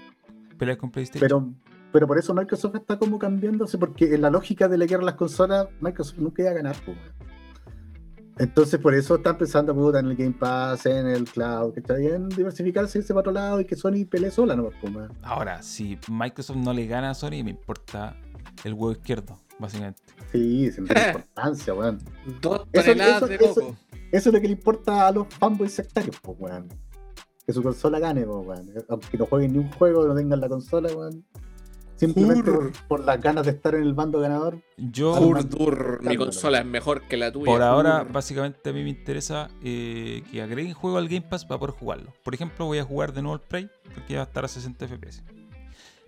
peleas 0.58 0.76
con 0.78 0.90
PlayStation. 0.90 1.20
Pero, 1.28 1.52
pero 1.92 2.06
por 2.06 2.18
eso 2.18 2.32
Microsoft 2.34 2.76
está 2.76 2.98
como 2.98 3.18
cambiándose, 3.18 3.78
porque 3.78 4.14
en 4.14 4.22
la 4.22 4.30
lógica 4.30 4.68
de 4.68 4.78
la 4.78 4.86
guerra 4.86 5.02
a 5.02 5.06
las 5.06 5.14
consolas, 5.14 5.68
Microsoft 5.80 6.18
nunca 6.18 6.42
iba 6.42 6.50
a 6.50 6.54
ganar. 6.54 6.76
po. 6.84 6.92
Entonces, 8.38 8.78
por 8.78 8.94
eso 8.94 9.14
están 9.16 9.38
pensando 9.38 9.74
puta, 9.74 9.98
en 10.00 10.06
el 10.08 10.16
Game 10.16 10.34
Pass, 10.38 10.84
en 10.84 11.06
el 11.06 11.24
cloud, 11.24 11.72
que 11.72 11.80
está 11.80 11.94
bien 11.94 12.28
diversificarse, 12.28 12.98
irse 12.98 13.14
para 13.14 13.20
otro 13.20 13.32
lado 13.32 13.60
y 13.60 13.64
que 13.64 13.76
Sony 13.76 14.04
pelee 14.08 14.30
sola, 14.30 14.54
no. 14.54 14.68
Ahora, 15.22 15.62
si 15.62 15.98
Microsoft 16.10 16.56
no 16.58 16.74
le 16.74 16.86
gana 16.86 17.10
a 17.10 17.14
Sony, 17.14 17.42
me 17.42 17.50
importa 17.50 18.14
el 18.64 18.74
huevo 18.74 18.92
izquierdo, 18.92 19.38
básicamente. 19.58 20.02
Sí, 20.32 20.70
sin 20.70 20.84
importancia, 20.86 21.72
weón. 21.72 21.98
Dos 22.42 22.66
Eso- 22.72 22.84
toneladas 22.90 23.16
eso- 23.16 23.26
de 23.26 23.34
eso- 23.36 23.54
coco. 23.54 23.60
Eso 23.60 23.76
es 24.12 24.26
lo 24.26 24.40
que 24.40 24.46
le 24.46 24.52
importa 24.52 25.08
a 25.08 25.12
los 25.12 25.26
fanboys 25.28 25.72
sectarios, 25.72 26.16
pues, 26.20 26.36
weón. 26.40 26.68
Que 27.46 27.52
su 27.52 27.62
consola 27.62 27.98
gane, 27.98 28.24
pues, 28.24 28.46
weón. 28.46 28.72
Aunque 28.88 29.18
no 29.18 29.26
jueguen 29.26 29.52
ni 29.52 29.58
un 29.58 29.70
juego, 29.72 30.06
no 30.06 30.14
tengan 30.14 30.40
la 30.40 30.48
consola, 30.48 30.88
weón. 30.94 31.24
Simplemente 31.96 32.52
por, 32.52 32.72
por 32.88 33.04
las 33.04 33.20
ganas 33.20 33.46
de 33.46 33.52
estar 33.52 33.74
en 33.74 33.82
el 33.82 33.94
bando 33.94 34.20
ganador. 34.20 34.62
Yo, 34.76 35.18
Hurdur, 35.18 36.00
mi 36.02 36.16
consola 36.16 36.58
es 36.58 36.66
mejor 36.66 37.02
que 37.02 37.16
la 37.16 37.32
tuya. 37.32 37.46
por 37.46 37.62
ahora, 37.62 38.04
básicamente 38.04 38.68
a 38.68 38.72
mí 38.74 38.82
me 38.82 38.90
interesa 38.90 39.48
eh, 39.62 40.22
que 40.30 40.42
agreguen 40.42 40.74
juego 40.74 40.98
al 40.98 41.08
Game 41.08 41.22
Pass 41.22 41.46
para 41.46 41.58
poder 41.58 41.74
jugarlo. 41.74 42.12
Por 42.22 42.34
ejemplo, 42.34 42.66
voy 42.66 42.78
a 42.78 42.84
jugar 42.84 43.14
de 43.14 43.22
nuevo 43.22 43.36
el 43.36 43.40
Prey, 43.40 43.70
porque 43.94 44.12
ya 44.12 44.18
va 44.18 44.24
a 44.24 44.26
estar 44.26 44.44
a 44.44 44.48
60 44.48 44.86
FPS. 44.88 45.24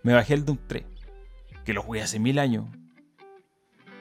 Me 0.02 0.12
bajé 0.12 0.34
el 0.34 0.44
Doom 0.44 0.58
3, 0.66 0.84
que 1.64 1.72
lo 1.72 1.82
jugué 1.82 2.02
hace 2.02 2.18
mil 2.18 2.38
años. 2.38 2.66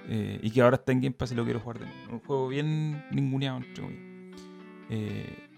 Eh, 0.07 0.39
y 0.41 0.51
que 0.51 0.61
ahora 0.61 0.77
está 0.77 0.91
en 0.91 1.01
Game 1.01 1.15
Pass 1.15 1.31
y 1.31 1.35
lo 1.35 1.43
quiero 1.43 1.59
jugar 1.59 1.79
de 1.79 1.85
nuevo. 1.85 2.13
Un 2.13 2.19
juego 2.19 2.47
bien 2.47 3.03
ninguneado, 3.11 3.57
entre 3.57 3.81
comillas. 3.83 4.41
Eh, 4.89 5.49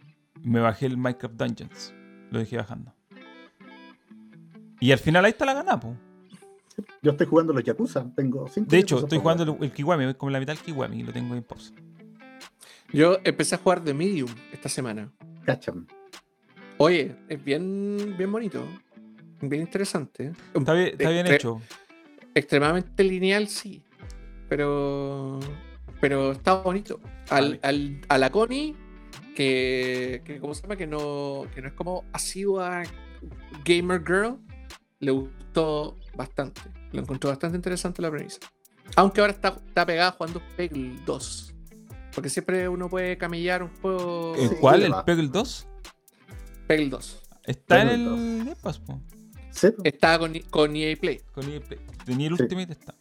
me 0.44 0.60
bajé 0.60 0.88
el 0.88 0.98
Minecraft 0.98 1.36
Dungeons. 1.36 1.94
Lo 2.32 2.40
dejé 2.40 2.58
bajando. 2.58 2.94
Y 4.80 4.92
al 4.92 5.00
final 5.00 5.26
ahí 5.26 5.32
está 5.32 5.46
la 5.46 5.54
gana, 5.54 5.80
po. 5.80 5.96
Yo 7.02 7.12
estoy 7.12 7.28
jugando 7.28 7.52
los 7.54 7.64
Yakuza, 7.64 8.10
tengo 8.16 8.48
cinco 8.48 8.70
De 8.70 8.78
hecho, 8.78 9.00
estoy 9.00 9.20
jugando 9.20 9.44
el, 9.44 9.64
el 9.64 9.72
Kiwami, 9.72 10.06
voy 10.06 10.14
como 10.14 10.30
la 10.30 10.40
mitad 10.40 10.54
del 10.54 10.64
Kiwami 10.64 11.00
y 11.00 11.04
lo 11.04 11.12
tengo 11.12 11.36
en 11.36 11.44
pausa. 11.44 11.74
Yo 12.94 13.18
empecé 13.24 13.56
a 13.56 13.58
jugar 13.58 13.84
de 13.84 13.94
Medium 13.94 14.30
esta 14.54 14.70
semana. 14.70 15.12
Cacham. 15.44 15.86
Oye, 16.78 17.16
es 17.28 17.44
bien, 17.44 18.16
bien 18.18 18.32
bonito. 18.32 18.66
Bien 19.42 19.62
interesante. 19.62 20.32
Está 20.54 20.74
bien, 20.74 20.88
está 20.98 21.10
bien 21.10 21.26
Extre- 21.26 21.36
hecho. 21.36 21.62
Extremadamente 22.34 23.04
lineal, 23.04 23.48
sí. 23.48 23.84
Pero. 24.50 25.40
Pero 26.02 26.32
está 26.32 26.56
bonito. 26.56 27.00
Al, 27.30 27.60
al- 27.62 28.02
a 28.10 28.18
la 28.18 28.32
Connie, 28.32 28.76
que, 29.36 30.22
que. 30.26 30.40
¿Cómo 30.40 30.54
se 30.54 30.62
llama? 30.64 30.76
Que 30.76 30.88
no, 30.88 31.46
que 31.54 31.62
no 31.62 31.68
es 31.68 31.74
como 31.74 32.04
asidua 32.14 32.84
gamer 33.66 34.02
girl, 34.06 34.38
le 35.00 35.12
gustó 35.12 35.98
bastante. 36.16 36.62
Lo 36.92 37.02
encontró 37.02 37.30
bastante 37.30 37.56
interesante 37.58 38.02
la 38.02 38.10
premisa. 38.10 38.40
Aunque 38.96 39.22
ahora 39.22 39.34
está, 39.34 39.50
está 39.68 39.86
pegada 39.86 40.12
jugando 40.12 40.42
Peggle 40.58 41.00
2. 41.06 41.54
Porque 42.16 42.30
siempre 42.30 42.68
uno 42.68 42.90
puede 42.90 43.18
camillar 43.18 43.62
un 43.62 43.70
juego. 43.82 44.36
¿El 44.36 44.58
cuál? 44.58 44.82
¿El. 44.84 44.94
Peggle 45.06 45.28
2? 45.28 45.68
Peggle 46.68 46.90
2. 46.90 47.22
Está 47.46 47.82
en 47.84 47.90
el 47.90 48.06
2. 48.06 48.20
Game 48.20 48.56
Pass, 48.62 48.80
po. 48.80 49.00
Sí, 49.52 49.68
pues. 49.72 49.94
Está 49.94 50.18
con, 50.18 50.34
con 50.50 50.76
EA 50.76 50.96
Play. 50.96 51.20
Con 51.34 51.50
EA 51.52 51.60
Play. 51.60 51.80
Tenía 52.06 52.30
el 52.30 52.38
Sí. 52.38 52.44
Ultimate 52.44 52.72
está. 52.74 52.96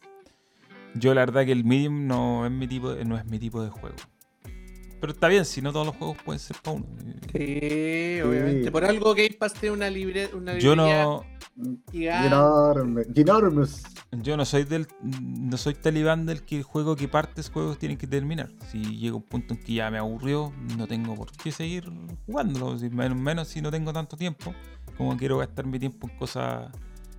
Yo 0.94 1.14
la 1.14 1.22
verdad 1.22 1.44
que 1.44 1.52
el 1.52 1.64
Medium 1.64 2.06
no 2.06 2.46
es 2.46 2.52
mi 2.52 2.66
tipo 2.66 2.94
de, 2.94 3.04
no 3.04 3.16
es 3.16 3.24
mi 3.26 3.38
tipo 3.38 3.62
de 3.62 3.70
juego. 3.70 3.96
Pero 5.00 5.12
está 5.12 5.28
bien, 5.28 5.44
si 5.44 5.62
no 5.62 5.72
todos 5.72 5.86
los 5.86 5.96
juegos 5.96 6.16
pueden 6.24 6.40
ser 6.40 6.56
para 6.62 6.76
uno. 6.76 6.86
Sí, 7.32 8.20
obviamente. 8.20 8.70
Por 8.72 8.84
algo 8.84 9.14
Game 9.14 9.36
Pass 9.38 9.54
tiene 9.54 9.76
una, 9.76 9.90
libre, 9.90 10.30
una 10.34 10.58
Yo 10.58 10.74
no. 10.74 11.24
Enorme. 11.92 13.02
Ginormous. 13.14 13.82
yo 14.12 14.36
no 14.36 14.44
soy 14.44 14.62
del, 14.62 14.86
no 15.02 15.56
soy 15.56 15.74
talibán 15.74 16.24
del 16.24 16.44
que 16.44 16.56
el 16.56 16.62
juego 16.62 16.94
que 16.94 17.08
partes 17.08 17.50
juegos 17.50 17.78
tienen 17.78 17.98
que 17.98 18.06
terminar. 18.06 18.50
Si 18.70 18.78
llega 18.96 19.16
un 19.16 19.22
punto 19.22 19.54
en 19.54 19.60
que 19.60 19.74
ya 19.74 19.90
me 19.90 19.98
aburrió, 19.98 20.52
no 20.76 20.86
tengo 20.86 21.14
por 21.16 21.32
qué 21.32 21.50
seguir 21.50 21.90
jugándolo. 22.26 22.78
Si 22.78 22.90
menos, 22.90 23.18
menos 23.18 23.48
si 23.48 23.60
no 23.60 23.70
tengo 23.70 23.92
tanto 23.92 24.16
tiempo, 24.16 24.54
como 24.96 25.16
quiero 25.16 25.38
gastar 25.38 25.66
mi 25.66 25.78
tiempo 25.78 26.08
en 26.08 26.16
cosas 26.16 26.70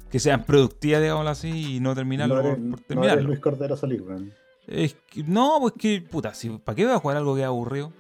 que 0.10 0.20
sean 0.20 0.44
productivas, 0.44 1.02
digámoslo 1.02 1.30
así, 1.30 1.76
y 1.76 1.80
no 1.80 1.94
terminarlo 1.96 2.36
no 2.36 2.42
por, 2.42 2.52
eres, 2.52 2.60
por 2.62 2.68
no 2.70 2.76
eres 2.76 2.88
terminarlo. 2.88 3.24
Luis 3.28 3.40
Cordero 3.40 3.78
Solís, 3.78 4.02
weón. 4.02 4.34
Es 4.68 4.96
que, 5.10 5.24
no, 5.24 5.58
pues 5.62 5.74
que, 5.78 6.02
puta, 6.02 6.34
si, 6.34 6.50
¿para 6.50 6.76
qué 6.76 6.86
voy 6.86 6.94
a 6.94 7.00
jugar 7.00 7.18
algo 7.18 7.36
que 7.36 7.42
es 7.42 7.48
aburrido? 7.48 7.92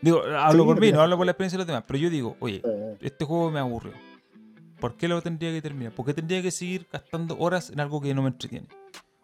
Digo, 0.00 0.22
hablo 0.22 0.62
Sí, 0.62 0.66
por 0.66 0.76
mí, 0.76 0.80
pero- 0.80 0.96
no 0.96 1.02
hablo 1.02 1.16
por 1.16 1.26
la 1.26 1.32
experiencia 1.32 1.56
de 1.56 1.62
los 1.62 1.66
demás, 1.66 1.84
pero 1.86 1.98
yo 1.98 2.10
digo, 2.10 2.36
oye, 2.40 2.62
este 3.00 3.24
juego 3.24 3.50
me 3.50 3.58
aburrió. 3.58 3.92
¿Por 4.80 4.96
qué 4.96 5.08
lo 5.08 5.20
tendría 5.22 5.52
que 5.52 5.60
terminar? 5.60 5.92
¿Por 5.92 6.06
qué 6.06 6.14
tendría 6.14 6.40
que 6.40 6.52
seguir 6.52 6.86
gastando 6.92 7.36
horas 7.38 7.70
en 7.70 7.80
algo 7.80 8.00
que 8.00 8.14
no 8.14 8.22
me 8.22 8.28
entretiene? 8.28 8.68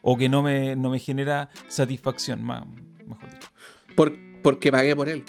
O 0.02 0.16
que 0.16 0.28
no 0.28 0.42
me, 0.42 0.74
no 0.74 0.90
me 0.90 0.98
genera 0.98 1.48
satisfacción, 1.68 2.42
más, 2.42 2.64
mejor 3.06 3.30
dicho. 3.30 3.48
Por- 3.94 4.12
porque 4.42 4.72
pagué 4.72 4.96
por 4.96 5.08
él. 5.08 5.24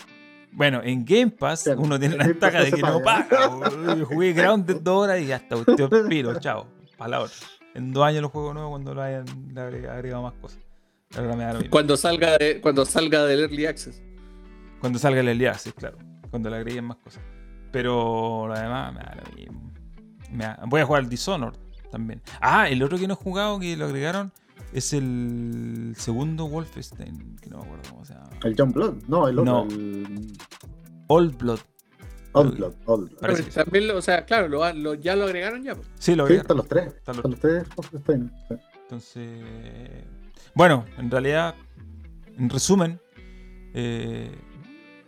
Bueno, 0.56 0.82
en 0.84 1.04
Game 1.06 1.32
Pass 1.32 1.64
Claro, 1.64 1.82
uno 1.82 2.00
tiene 2.00 2.16
la 2.18 2.28
ventaja 2.28 2.64
de 2.64 2.72
que 2.72 2.82
no 2.82 3.02
paga. 3.02 3.50
Yo 3.98 4.06
jugué 4.06 4.34
Grounded 4.34 4.78
dos 4.82 5.04
horas 5.04 5.22
y 5.22 5.32
hasta 5.32 5.56
usted 5.58 6.08
piro, 6.08 6.40
chao. 6.40 6.68
Para 6.98 7.10
la 7.10 7.20
otra. 7.22 7.36
En 7.74 7.92
dos 7.92 8.04
años 8.06 8.22
lo 8.22 8.30
juego 8.30 8.54
nuevo 8.54 8.70
cuando 8.70 8.94
lo 8.94 9.02
hayan 9.02 9.26
agregado 9.58 10.24
más 10.24 10.34
cosas. 10.42 10.60
Ahora 11.18 11.36
me 11.36 11.44
da 11.44 11.54
lo 11.54 11.60
mismo. 11.60 11.72
Cuando 11.72 11.98
salga, 11.98 12.38
de, 12.38 12.62
cuando 12.62 12.86
salga 12.86 13.26
del 13.26 13.42
Early 13.42 13.66
Access. 13.66 14.02
Cuando 14.80 14.98
salga 15.00 15.20
el 15.20 15.28
Elias, 15.28 15.62
sí, 15.62 15.72
claro. 15.74 15.98
Cuando 16.30 16.50
le 16.50 16.56
agreguen 16.58 16.86
más 16.86 16.98
cosas. 16.98 17.22
Pero 17.72 18.48
lo 18.48 18.54
demás 18.54 18.94
me 18.94 19.00
da 19.02 19.16
lo 19.26 19.36
mismo. 19.36 19.74
Me 20.32 20.46
da- 20.46 20.60
Voy 20.68 20.82
a 20.82 20.86
jugar 20.86 21.04
el 21.04 21.10
Dishonored 21.10 21.58
también. 21.92 22.22
Ah, 22.40 22.70
el 22.70 22.82
otro 22.82 22.98
que 22.98 23.08
no 23.08 23.14
he 23.14 23.18
jugado 23.18 23.60
que 23.60 23.76
lo 23.76 23.86
agregaron 23.86 24.32
es 24.78 24.94
el 24.94 25.94
segundo 25.98 26.48
Wolfenstein, 26.48 27.38
que 27.42 27.50
no 27.50 27.58
me 27.60 27.64
acuerdo 27.66 27.90
cómo 27.92 28.06
se 28.06 28.14
llama. 28.14 28.30
el 28.44 28.56
John 28.58 28.72
Blood. 28.72 28.96
No, 29.08 29.28
el 29.28 29.40
otro. 29.40 29.66
No. 29.66 29.72
El 29.74 30.34
Old 31.08 31.38
Blood. 31.38 31.60
Old 32.34 32.58
Blood. 32.58 32.74
Old 32.86 33.10
Blood. 33.10 33.20
Pero 33.22 33.36
sí. 33.38 33.44
también, 33.54 33.90
o 33.92 34.02
sea, 34.02 34.26
claro, 34.26 34.48
lo, 34.50 34.74
lo- 34.74 34.94
ya 34.96 35.16
lo 35.16 35.26
agregaron 35.26 35.64
ya. 35.64 35.76
pues. 35.76 35.88
Sí, 35.98 36.16
lo 36.16 36.28
Sí, 36.28 36.34
agregaron. 36.34 36.42
están 36.42 36.58
los 36.58 36.68
tres. 36.68 36.88
Están 36.96 37.16
los 37.16 37.26
Están 37.26 37.32
los 37.32 37.40
tres. 37.40 37.76
Wolfenstein. 37.76 38.32
Sí. 38.50 38.56
Entonces, 38.82 39.44
bueno, 40.54 40.86
en 40.98 41.10
realidad, 41.10 41.56
en 42.38 42.50
resumen, 42.50 43.00
eh, 43.74 44.32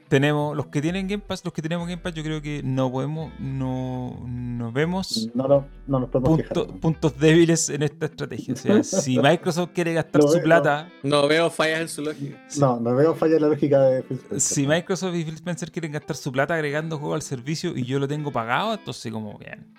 tenemos 0.07 0.55
los 0.55 0.67
que 0.67 0.81
tienen 0.81 1.07
Game 1.07 1.23
Pass, 1.25 1.43
los 1.43 1.53
que 1.53 1.61
tenemos 1.61 1.87
Game 1.87 2.01
Pass, 2.01 2.13
yo 2.13 2.23
creo 2.23 2.41
que 2.41 2.61
no 2.63 2.91
podemos, 2.91 3.31
no, 3.39 4.17
no 4.25 4.71
vemos 4.71 5.29
No, 5.33 5.47
no, 5.47 5.65
no 5.87 5.99
nos 5.99 6.09
podemos 6.09 6.39
punto- 6.41 6.65
quejar. 6.65 6.79
puntos 6.79 7.19
débiles 7.19 7.69
en 7.69 7.83
esta 7.83 8.05
estrategia. 8.05 8.53
O 8.53 8.57
sea, 8.57 8.83
si 9.01 9.19
Microsoft 9.19 9.71
quiere 9.73 9.93
gastar 9.93 10.21
Lo 10.21 10.27
su 10.29 10.35
veo. 10.35 10.43
plata, 10.43 10.89
No 11.03 11.27
veo 11.27 11.49
fallas 11.49 11.81
en 11.81 11.89
su 11.89 12.01
lógica. 12.01 12.37
No, 12.59 12.79
no 12.79 12.95
veo 12.95 13.13
falla 13.15 13.35
en 13.35 13.41
la 13.41 13.47
lógica 13.49 13.81
de 13.81 14.03
Phil 14.03 14.17
Spencer. 14.17 14.39
si 14.55 14.67
Microsoft 14.67 15.15
y 15.15 15.23
Phil 15.25 15.33
Spencer 15.35 15.71
quieren 15.71 15.91
gastar 15.91 16.15
su 16.15 16.31
plata 16.31 16.53
agregando 16.55 16.97
juegos 16.97 17.15
al 17.15 17.21
servicio 17.21 17.75
y 17.75 17.83
yo 17.83 17.99
lo 17.99 18.07
tengo 18.07 18.31
pagado, 18.31 18.73
entonces 18.75 19.11
como 19.11 19.37
bien. 19.37 19.73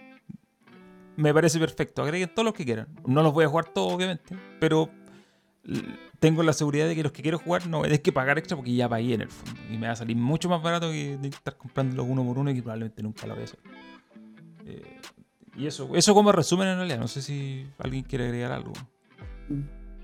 Me 1.16 1.34
parece 1.34 1.58
perfecto. 1.58 2.02
Agreguen 2.02 2.30
todos 2.32 2.44
los 2.44 2.54
que 2.54 2.64
quieran. 2.64 2.86
No 3.04 3.22
los 3.22 3.32
voy 3.32 3.44
a 3.44 3.48
jugar 3.48 3.64
todos, 3.72 3.92
obviamente. 3.92 4.36
Pero 4.60 4.88
tengo 6.18 6.42
la 6.42 6.52
seguridad 6.52 6.86
de 6.86 6.94
que 6.94 7.02
los 7.02 7.12
que 7.12 7.22
quiero 7.22 7.38
jugar 7.38 7.66
no 7.66 7.82
tener 7.82 8.02
que 8.02 8.12
pagar 8.12 8.38
extra 8.38 8.56
porque 8.56 8.74
ya 8.74 8.88
pagué 8.88 9.14
en 9.14 9.22
el 9.22 9.28
fondo. 9.28 9.60
Y 9.70 9.78
me 9.78 9.86
va 9.86 9.92
a 9.92 9.96
salir 9.96 10.16
mucho 10.16 10.48
más 10.48 10.62
barato 10.62 10.90
que 10.90 11.16
de 11.16 11.28
estar 11.28 11.56
comprándolo 11.56 12.04
uno 12.04 12.24
por 12.24 12.38
uno 12.38 12.50
y 12.50 12.54
que 12.54 12.62
probablemente 12.62 13.02
nunca 13.02 13.26
lo 13.26 13.34
voy 13.34 13.42
a 13.42 13.44
hacer. 13.44 13.58
Eh, 14.66 15.00
y 15.56 15.66
eso, 15.66 15.90
eso 15.94 16.14
como 16.14 16.32
resumen 16.32 16.68
en 16.68 16.76
realidad. 16.76 16.98
No 16.98 17.08
sé 17.08 17.22
si 17.22 17.66
alguien 17.78 18.04
quiere 18.04 18.26
agregar 18.26 18.52
algo. 18.52 18.72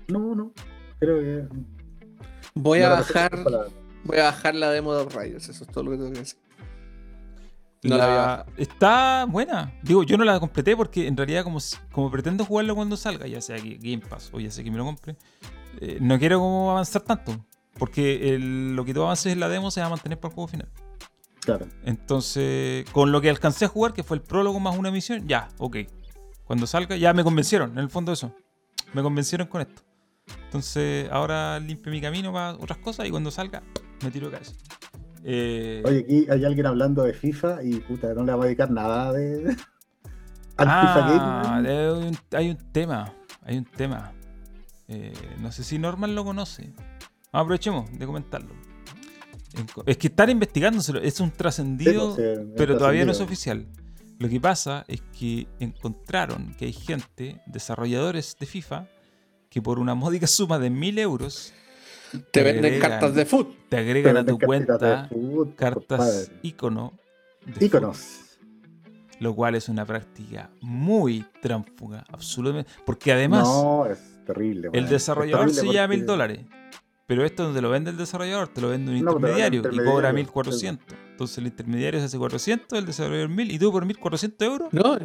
No, 0.07 0.35
no. 0.35 0.51
Creo 0.99 1.19
que. 1.19 1.47
Voy 2.53 2.81
a 2.81 2.89
bajar. 2.89 3.31
Voy 4.03 4.19
a 4.19 4.25
bajar 4.25 4.53
la 4.53 4.69
demo 4.69 4.93
de 4.93 5.01
Outriders, 5.01 5.49
eso 5.49 5.63
es 5.63 5.71
todo 5.71 5.83
lo 5.83 5.91
que 5.91 5.97
tengo 5.97 6.13
que 6.13 6.19
decir. 6.19 6.39
No 7.89 7.97
la, 7.97 8.05
voy 8.07 8.13
a 8.15 8.17
bajar. 8.17 8.45
Está 8.57 9.25
buena. 9.29 9.73
Digo, 9.81 10.03
yo 10.03 10.17
no 10.17 10.23
la 10.23 10.39
completé 10.39 10.75
porque 10.75 11.07
en 11.07 11.15
realidad 11.17 11.43
como, 11.43 11.59
como 11.91 12.09
pretendo 12.11 12.45
jugarlo 12.45 12.75
cuando 12.75 12.97
salga, 12.97 13.27
ya 13.27 13.41
sea 13.41 13.57
que 13.57 13.75
Game 13.75 13.99
Pass 14.07 14.29
o 14.33 14.39
ya 14.39 14.51
sea 14.51 14.63
que 14.63 14.71
me 14.71 14.77
lo 14.77 14.85
compre, 14.85 15.15
eh, 15.81 15.97
no 16.01 16.17
quiero 16.19 16.39
como 16.39 16.71
avanzar 16.71 17.01
tanto. 17.01 17.35
Porque 17.77 18.33
el- 18.33 18.75
lo 18.75 18.85
que 18.85 18.93
tú 18.93 19.03
avances 19.03 19.33
en 19.33 19.39
la 19.41 19.49
demo 19.49 19.69
se 19.69 19.81
va 19.81 19.87
a 19.87 19.89
mantener 19.89 20.17
para 20.19 20.29
el 20.29 20.35
juego 20.35 20.47
final. 20.47 20.69
Claro. 21.41 21.67
Entonces, 21.83 22.89
con 22.91 23.11
lo 23.11 23.19
que 23.21 23.29
alcancé 23.29 23.65
a 23.65 23.67
jugar, 23.67 23.93
que 23.93 24.01
fue 24.03 24.15
el 24.17 24.23
prólogo 24.23 24.59
más 24.59 24.77
una 24.77 24.91
misión, 24.91 25.27
ya, 25.27 25.49
ok. 25.57 25.77
Cuando 26.45 26.67
salga, 26.67 26.95
ya 26.95 27.13
me 27.13 27.23
convencieron, 27.23 27.71
en 27.73 27.79
el 27.79 27.89
fondo 27.89 28.11
eso. 28.13 28.31
Me 28.93 29.01
convencieron 29.03 29.47
con 29.47 29.61
esto. 29.61 29.81
Entonces, 30.45 31.09
ahora 31.11 31.59
limpio 31.59 31.91
mi 31.91 31.99
camino 31.99 32.31
para 32.31 32.53
otras 32.53 32.77
cosas 32.79 33.07
y 33.07 33.11
cuando 33.11 33.29
salga, 33.29 33.61
me 34.03 34.09
tiro 34.11 34.27
de 34.27 34.33
cabeza. 34.33 34.53
Eh, 35.27 35.81
Oye, 35.83 35.99
aquí 36.01 36.27
hay 36.29 36.45
alguien 36.45 36.67
hablando 36.67 37.01
de 37.01 37.13
FIFA 37.13 37.63
y 37.63 37.79
puta, 37.79 38.13
no 38.13 38.23
le 38.23 38.33
va 38.33 38.43
a 38.43 38.45
dedicar 38.45 38.69
nada 38.69 39.11
de. 39.11 39.55
al 40.57 40.67
ah, 40.69 40.81
FIFA 40.81 41.61
Game. 41.61 42.17
hay 42.33 42.49
un, 42.51 42.57
tema. 42.71 43.11
Hay 43.41 43.57
un 43.57 43.65
tema. 43.65 44.13
Eh, 44.87 45.13
no 45.39 45.51
sé 45.51 45.63
si 45.63 45.79
Norman 45.79 46.13
lo 46.13 46.23
conoce. 46.23 46.71
Ah, 47.31 47.39
aprovechemos 47.39 47.91
de 47.97 48.05
comentarlo. 48.05 48.53
En 49.57 49.65
co- 49.65 49.83
Es 49.87 49.97
que 49.97 50.07
están 50.07 50.29
investigándoselo. 50.29 50.99
Es 51.01 51.19
un 51.19 51.31
trascendido, 51.31 52.15
Sí, 52.15 52.21
pues, 52.21 52.39
sí, 52.39 52.53
pero 52.55 52.77
todavía 52.77 53.03
no 53.03 53.11
es 53.11 53.19
oficial. 53.19 53.65
Lo 54.19 54.29
que 54.29 54.39
pasa 54.39 54.85
es 54.87 55.01
que 55.17 55.47
encontraron 55.59 56.53
que 56.53 56.65
hay 56.65 56.73
gente, 56.73 57.41
desarrolladores 57.47 58.37
de 58.39 58.45
FIFA, 58.45 58.87
que 59.49 59.59
por 59.61 59.79
una 59.79 59.95
módica 59.95 60.27
suma 60.27 60.59
de 60.59 60.69
mil 60.69 60.99
euros 60.99 61.51
Te 62.31 62.43
venden 62.43 62.79
cartas 62.79 63.13
de 63.15 63.25
foot. 63.25 63.49
Te 63.69 63.77
agregan 63.77 64.17
a 64.17 64.23
Pero 64.23 64.37
tu 64.37 64.45
cuenta 64.45 65.07
fútbol, 65.09 65.53
cartas 65.55 66.31
icono. 66.43 66.93
fútbol, 67.41 67.91
Lo 69.19 69.35
cual 69.35 69.55
es 69.55 69.69
una 69.69 69.85
práctica 69.85 70.49
muy 70.61 71.25
tránfuga, 71.41 72.03
absolutamente. 72.11 72.71
Porque 72.85 73.11
además, 73.11 73.43
no, 73.47 73.85
es 73.85 73.99
terrible. 74.25 74.67
el 74.73 74.79
weón. 74.81 74.89
desarrollador 74.89 75.47
Es 75.47 75.55
se 75.55 75.61
terrible 75.61 75.73
lleva 75.73 75.87
mil 75.87 76.05
dólares. 76.05 76.39
Pero 77.07 77.23
esto 77.23 77.47
no 77.47 77.53
te 77.53 77.61
lo 77.61 77.69
vende 77.69 77.91
el 77.91 77.97
desarrollador, 77.97 78.47
te 78.47 78.61
lo 78.61 78.69
vende 78.69 78.91
un 78.91 79.05
No, 79.05 79.11
te 79.11 79.17
el 79.17 79.21
intermediario 79.21 79.59
y 79.59 79.63
cobra 79.63 80.09
intermediario, 80.09 80.13
1400. 80.15 80.97
Entonces 81.11 81.37
el 81.37 81.45
intermediario 81.45 81.99
se 81.99 82.05
hace 82.07 82.17
400, 82.17 82.79
el 82.79 82.85
desarrollador 82.87 83.29
1000 83.29 83.51
y 83.51 83.59
tú 83.59 83.71
por 83.71 83.85
1400 83.85 84.47
euros, 84.47 84.73
No, 84.73 84.97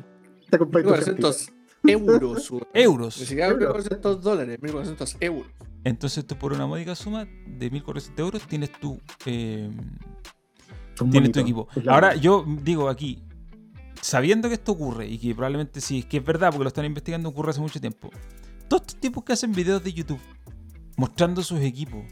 Te 0.51 0.59
compras 0.59 0.83
tu 0.83 0.91
1400 0.91 1.53
euros. 1.87 2.51
euros. 2.73 3.21
Ni 3.21 3.27
siquiera 3.27 3.51
1400 3.51 4.23
dólares, 4.23 4.59
1400 4.63 5.17
euros. 5.21 5.47
Entonces 5.85 6.27
tú 6.27 6.37
por 6.37 6.53
una 6.53 6.67
módica 6.67 6.95
suma 6.95 7.27
de 7.47 7.71
1400 7.71 8.19
euros 8.23 8.43
tienes 8.47 8.71
tu, 8.73 9.01
eh, 9.27 9.71
tienes 11.11 11.33
tu 11.33 11.41
equipo. 11.41 11.69
Ahora 11.89 12.15
yo 12.17 12.45
digo 12.63 12.89
aquí, 12.89 13.23
sabiendo 14.03 14.49
que 14.49 14.55
esto 14.55 14.73
ocurre 14.73 15.07
y 15.09 15.19
que 15.19 15.35
probablemente 15.35 15.81
sí, 15.81 16.01
es 16.01 16.07
que 16.07 16.19
es 16.19 16.25
verdad 16.25 16.51
porque 16.51 16.65
lo 16.65 16.69
están 16.69 16.85
investigando, 16.85 17.29
ocurre 17.31 17.51
hace 17.51 17.61
mucho 17.61 17.81
tiempo. 17.81 18.11
Todos 18.69 18.83
estos 18.83 18.97
tipos 19.01 19.25
que 19.25 19.33
hacen 19.33 19.53
videos 19.53 19.83
de 19.83 19.93
YouTube 19.93 20.21
mostrando 20.97 21.43
sus 21.43 21.61
equipos 21.61 22.05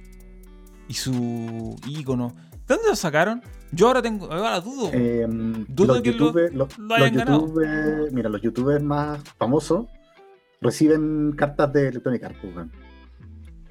y 0.89 0.95
su 0.95 1.77
icono, 1.86 2.28
¿de 2.66 2.74
dónde 2.74 2.89
lo 2.89 2.97
sacaron? 2.97 3.43
Yo 3.70 3.89
ahora 3.89 4.01
tengo, 4.01 4.32
ahora 4.32 4.61
dudo. 4.61 4.90
Eh, 4.95 5.27
Dudo 5.69 5.95
los 5.95 6.03
que 6.03 6.12
lo- 6.12 6.16
youtubers, 6.19 6.55
los, 6.55 6.78
lo 6.78 6.85
los 6.89 6.99
hayan 6.99 7.15
ganado. 7.16 7.53
mira, 8.12 8.31
los 8.31 8.40
youtubers 8.40 8.82
más 8.82 9.20
famosos 9.39 9.86
reciben 10.62 11.32
cartas 11.36 11.70
de 11.74 11.89
Electronic 11.89 12.24
Arts, 12.24 12.39
pues. 12.40 12.66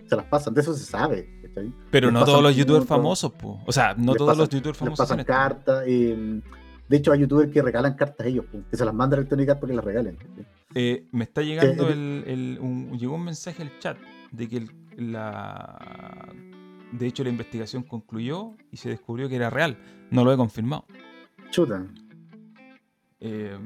Se 0.08 0.16
las 0.16 0.26
pasan, 0.26 0.54
de 0.54 0.62
eso 0.62 0.74
se 0.74 0.86
sabe. 0.86 1.42
¿cachai? 1.48 1.72
pero 1.92 2.08
les 2.08 2.14
no 2.14 2.26
todos 2.26 2.42
los 2.44 2.56
youtubers 2.56 2.86
famosos, 2.86 3.32
po. 3.34 3.62
o 3.66 3.72
sea, 3.72 3.94
no 3.96 4.14
les 4.14 4.18
todos 4.18 4.38
los 4.38 4.50
youtubers 4.50 4.76
Les 4.76 4.80
famosos 4.80 5.00
hacen 5.12 5.18
pasan 5.18 5.26
cartas. 5.26 5.84
eh, 5.88 6.42
de 6.88 6.96
hecho, 6.98 7.12
hay 7.12 7.20
youtubers 7.20 7.52
que 7.52 7.62
regalan 7.62 7.96
cartas 7.96 8.26
a 8.26 8.30
ellos, 8.30 8.46
pues, 8.50 8.64
que 8.72 8.78
se 8.78 8.86
las 8.86 8.94
manda 8.94 9.18
Electronic 9.18 9.50
Arts 9.50 9.60
porque 9.60 9.76
las 9.76 9.84
regalen. 9.84 10.18
Eh, 10.74 11.06
me 11.12 11.26
está 11.26 11.42
llegando 11.42 11.90
el, 11.90 12.24
el- 12.26 12.60
un- 12.62 12.98
llegó 12.98 13.16
un 13.16 13.26
mensaje 13.26 13.62
al 13.64 13.78
chat 13.80 13.98
de 14.32 14.48
que 14.48 14.58
el- 14.58 14.72
la 15.12 16.30
de 16.94 17.06
hecho 17.06 17.24
la 17.24 17.30
investigación 17.30 17.84
concluyó 17.84 18.54
y 18.72 18.78
se 18.78 18.88
descubrió 18.90 19.28
que 19.28 19.36
era 19.36 19.50
real. 19.50 19.78
No 20.12 20.24
lo 20.24 20.32
he 20.32 20.38
confirmado. 20.38 20.86
Chuta. 21.52 21.86
Eh, 23.20 23.58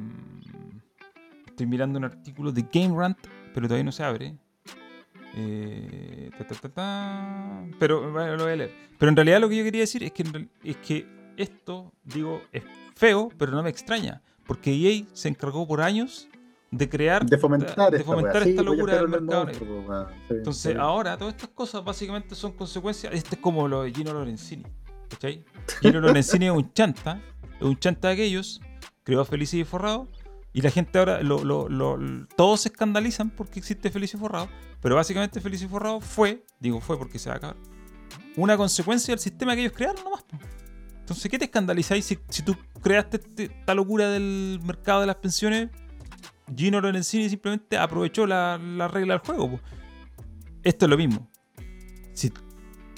estoy 1.47 1.65
mirando 1.68 1.99
un 1.99 2.05
artículo 2.05 2.51
de 2.51 2.65
Game 2.73 2.95
Rant, 2.97 3.18
pero 3.53 3.68
todavía 3.68 3.84
no 3.84 3.91
se 3.91 4.03
abre. 4.03 4.35
Eh, 5.36 6.30
ta, 6.38 6.45
ta, 6.45 6.70
ta, 6.70 7.64
pero 7.80 8.12
bueno, 8.12 8.36
lo 8.36 8.44
voy 8.44 8.53
a 8.53 8.56
leer. 8.56 8.72
Pero 8.98 9.10
en 9.10 9.16
realidad 9.16 9.40
lo 9.40 9.49
que 9.49 9.58
yo 9.58 9.64
quería 9.64 9.82
decir 9.82 10.03
es 10.03 10.12
que, 10.12 10.49
es 10.64 10.78
que 10.78 11.08
esto, 11.38 11.94
digo, 12.03 12.41
es 12.52 12.64
feo, 12.95 13.30
pero 13.38 13.52
no 13.52 13.64
me 13.64 13.70
extraña. 13.70 14.22
Porque 14.45 14.72
EA 14.72 15.06
se 15.14 15.30
encargó 15.30 15.66
por 15.68 15.82
años 15.82 16.28
de 16.72 16.90
crear, 16.90 17.26
De 17.26 17.38
fomentar 17.38 17.91
de 17.91 17.98
esta, 17.98 18.10
fomentar. 18.10 18.44
Sí, 18.44 18.49
esta 18.52 18.64
pues, 18.64 18.78
locura 18.78 18.95
del 18.95 19.08
mercado 19.08 19.45
negro. 19.45 19.88
Sí, 20.28 20.34
Entonces 20.34 20.74
sí. 20.74 20.78
ahora 20.80 21.18
todas 21.18 21.36
estas 21.36 21.49
cosas 21.49 21.84
básicamente 21.84 22.36
son 22.36 22.53
consecuencias. 22.53 23.14
Este 23.14 23.36
es 23.36 23.41
como 23.41 23.68
lo 23.68 23.84
de 23.84 23.91
Gino 23.91 24.14
Lorenzini. 24.14 24.66
¿Cachai? 25.10 25.44
Gino 25.82 25.99
Lorenzini 25.99 26.45
es 26.45 26.52
un 26.52 26.74
chanta, 26.74 27.22
es 27.60 27.66
un 27.66 27.78
chanta 27.78 28.08
de 28.08 28.14
aquellos, 28.14 28.62
creó 29.03 29.26
Feliz 29.26 29.53
y 29.53 29.64
Forrado. 29.64 30.08
Y 30.53 30.61
la 30.61 30.69
gente 30.72 30.99
ahora, 30.99 31.22
lo, 31.22 31.44
lo- 31.44 31.69
lo- 31.69 32.28
todos 32.36 32.61
se 32.61 32.69
escandalizan 32.69 33.30
porque 33.30 33.60
existe 33.60 33.90
Feliz 33.90 34.11
Forrado. 34.19 34.49
Pero 34.82 34.95
básicamente 34.95 35.40
Feliz 35.40 35.61
y 35.61 35.68
Forrado 35.68 36.02
fue, 36.02 36.45
digo 36.60 36.82
fue 36.82 36.98
porque 36.98 37.19
se 37.19 37.30
va 37.30 37.36
a 37.36 37.38
acabar, 37.38 37.56
una 38.36 38.57
consecuencia 38.57 39.14
del 39.14 39.19
sistema 39.19 39.56
que 39.56 39.61
ellos 39.61 39.73
crearon 39.73 40.03
nomás. 40.03 40.26
Entonces, 40.99 41.30
¿qué 41.32 41.38
te 41.40 41.45
escandalizáis 41.45 42.06
si, 42.06 42.41
tú 42.44 42.56
creaste 42.82 43.18
este- 43.18 43.44
esta 43.45 43.73
locura 43.76 44.10
del 44.10 44.60
mercado 44.64 45.02
de 45.02 45.07
las 45.07 45.15
pensiones? 45.18 45.69
Gino 46.56 46.82
Lorenzini 46.82 47.30
simplemente 47.30 47.78
aprovechó 47.78 48.26
la, 48.28 48.57
la 48.57 48.88
regla 48.90 49.14
del 49.14 49.22
juego. 49.26 49.60
Esto 50.64 50.86
es 50.86 50.90
lo 50.90 50.98
mismo. 50.98 51.30
Si 52.14 52.32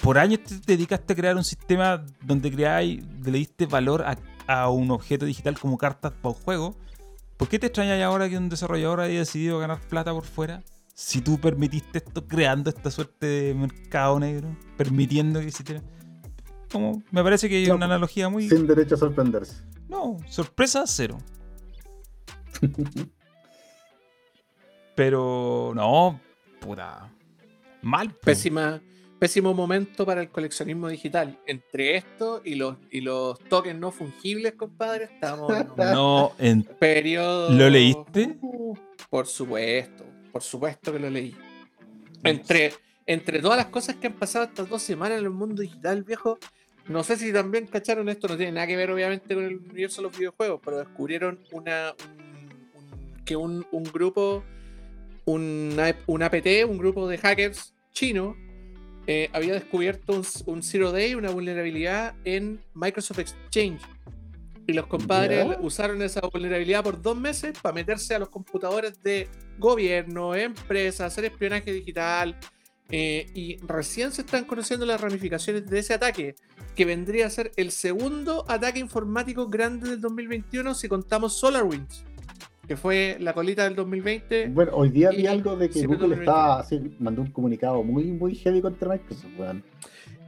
por 0.01 0.17
años 0.17 0.39
te 0.43 0.55
dedicaste 0.65 1.13
a 1.13 1.15
crear 1.15 1.35
un 1.35 1.43
sistema 1.43 2.03
donde 2.21 2.51
creáis, 2.51 3.03
le 3.23 3.37
diste 3.37 3.67
valor 3.67 4.03
a, 4.03 4.17
a 4.47 4.69
un 4.69 4.89
objeto 4.91 5.25
digital 5.25 5.57
como 5.59 5.77
cartas 5.77 6.11
para 6.13 6.35
un 6.35 6.41
juego, 6.41 6.75
¿por 7.43 7.49
qué 7.49 7.59
te 7.59 7.67
extrañas 7.67 8.01
ahora 8.01 8.29
que 8.29 8.37
un 8.37 8.47
desarrollador 8.47 9.01
haya 9.01 9.19
decidido 9.19 9.59
ganar 9.59 9.81
plata 9.81 10.13
por 10.13 10.23
fuera? 10.23 10.63
Si 10.93 11.19
tú 11.19 11.37
permitiste 11.37 11.97
esto, 11.97 12.25
creando 12.25 12.69
esta 12.69 12.89
suerte 12.89 13.25
de 13.25 13.53
mercado 13.53 14.17
negro, 14.17 14.55
permitiendo 14.77 15.41
que 15.41 15.47
existiera. 15.47 15.83
Como, 16.71 17.03
me 17.11 17.21
parece 17.21 17.49
que 17.49 17.61
es 17.61 17.67
No, 17.67 17.75
una 17.75 17.83
analogía 17.83 18.29
muy. 18.29 18.47
Sin 18.47 18.65
derecho 18.65 18.95
a 18.95 18.97
sorprenderse. 18.97 19.61
No, 19.89 20.15
sorpresa 20.29 20.85
cero. 20.87 21.17
Pero 24.95 25.73
no, 25.75 26.21
puta. 26.61 27.11
Mal. 27.81 28.15
Pésima, 28.23 28.81
pésimo 29.23 29.53
momento 29.53 30.05
para 30.05 30.19
el 30.19 30.27
coleccionismo 30.27 30.89
digital. 30.89 31.39
Entre 31.47 31.95
esto 31.95 32.41
y 32.43 32.55
los, 32.55 32.75
y 32.91 32.99
los 32.99 33.39
tokens 33.47 33.79
no 33.79 33.89
fungibles, 33.89 34.51
compadre, 34.55 35.05
estamos 35.05 35.49
en 35.49 35.69
un 35.69 35.77
No, 35.77 36.33
en- 36.39 36.63
periodo. 36.63 37.49
¿Lo 37.57 37.69
leíste? 37.69 38.35
Por 39.09 39.25
supuesto, 39.27 40.03
por 40.29 40.43
supuesto 40.43 40.91
que 40.91 40.99
lo 40.99 41.09
leí. 41.09 41.33
Entre, 42.25 42.73
entre 43.05 43.39
todas 43.39 43.55
las 43.55 43.67
cosas 43.67 43.95
que 43.95 44.07
han 44.07 44.13
pasado 44.13 44.43
estas 44.43 44.67
dos 44.67 44.81
semanas 44.81 45.19
en 45.19 45.23
el 45.23 45.29
mundo 45.31 45.61
digital, 45.61 46.03
viejo, 46.03 46.37
no 46.89 47.01
sé 47.01 47.15
si 47.15 47.31
también 47.31 47.65
cacharon 47.67 48.09
esto, 48.09 48.27
no 48.27 48.35
tiene 48.35 48.51
nada 48.51 48.67
que 48.67 48.75
ver 48.75 48.91
obviamente 48.91 49.33
con 49.35 49.45
el 49.45 49.55
universo 49.55 50.01
de 50.01 50.07
los 50.09 50.17
videojuegos, 50.17 50.59
pero 50.65 50.79
descubrieron 50.79 51.39
una, 51.53 51.93
un- 52.03 52.81
un- 52.83 53.23
que 53.23 53.37
un, 53.37 53.65
un 53.71 53.83
grupo, 53.85 54.43
una, 55.23 55.95
un 56.07 56.23
APT, 56.23 56.65
un 56.67 56.77
grupo 56.77 57.07
de 57.07 57.17
hackers 57.19 57.73
chino, 57.93 58.35
eh, 59.07 59.29
había 59.33 59.53
descubierto 59.53 60.13
un, 60.13 60.25
un 60.45 60.63
Zero 60.63 60.91
Day, 60.91 61.15
una 61.15 61.31
vulnerabilidad 61.31 62.15
en 62.23 62.63
Microsoft 62.73 63.19
Exchange. 63.19 63.81
Y 64.65 64.73
los 64.73 64.87
compadres 64.87 65.57
usaron 65.61 66.01
esa 66.01 66.21
vulnerabilidad 66.21 66.83
por 66.83 67.01
dos 67.01 67.17
meses 67.17 67.53
para 67.61 67.75
meterse 67.75 68.15
a 68.15 68.19
los 68.19 68.29
computadores 68.29 69.01
de 69.03 69.27
gobierno, 69.59 70.35
empresas, 70.35 71.11
hacer 71.11 71.25
espionaje 71.25 71.71
digital. 71.73 72.37
eh, 72.89 73.25
y 73.33 73.57
recién 73.65 74.11
se 74.11 74.21
están 74.21 74.45
conociendo 74.45 74.85
las 74.85 75.01
ramificaciones 75.01 75.65
de 75.65 75.79
ese 75.79 75.93
ataque, 75.95 76.35
que 76.75 76.85
vendría 76.85 77.25
a 77.25 77.29
ser 77.29 77.51
el 77.55 77.71
segundo 77.71 78.45
ataque 78.47 78.79
informático 78.79 79.47
grande 79.47 79.89
del 79.89 80.01
2021 80.01 80.75
si 80.75 80.87
contamos 80.87 81.33
SolarWinds, 81.39 82.05
que 82.67 82.77
fue 82.77 83.17
la 83.19 83.33
colita 83.33 83.63
del 83.65 83.75
2020. 83.75 84.47
Bueno, 84.49 84.71
hoy 84.75 84.89
día 84.89 85.09
vi 85.09 85.27
algo 85.27 85.55
de 85.55 85.67
que 85.69 85.79
sí, 85.79 85.85
Google 85.85 86.15
estaba 86.15 86.59
así, 86.59 86.79
mandó 86.99 87.21
un 87.21 87.31
comunicado 87.31 87.83
muy, 87.83 88.05
muy 88.05 88.35
heavy 88.35 88.61
contra 88.61 88.89
Microsoft, 88.89 89.31
weón. 89.37 89.63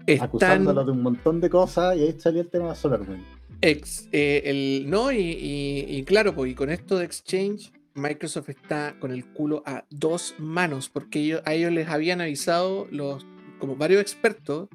Están, 0.05 0.27
Acusándolo 0.27 0.85
de 0.85 0.91
un 0.91 1.01
montón 1.01 1.41
de 1.41 1.49
cosas 1.49 1.97
y 1.97 2.01
ahí 2.01 2.15
salió 2.19 2.41
el 2.41 2.49
tema 2.49 2.69
de 2.69 2.75
SolarWinds. 2.75 3.25
Ex- 3.61 4.07
eh, 4.11 4.41
el, 4.45 4.89
no, 4.89 5.11
y, 5.11 5.17
y- 5.17 5.85
y 5.97 6.03
claro, 6.03 6.35
pues, 6.35 6.51
y 6.51 6.55
con 6.55 6.69
esto 6.69 6.97
de 6.99 7.05
Exchange, 7.05 7.71
Microsoft 7.95 8.49
está 8.49 8.95
con 8.99 9.11
el 9.11 9.25
culo 9.25 9.63
a 9.65 9.85
dos 9.89 10.35
manos, 10.37 10.89
porque 10.89 11.19
ellos, 11.19 11.41
a 11.45 11.53
ellos 11.53 11.71
les 11.71 11.87
habían 11.87 12.19
avisado 12.21 12.87
los, 12.91 13.25
como 13.57 13.77
varios 13.77 14.01
expertos 14.01 14.67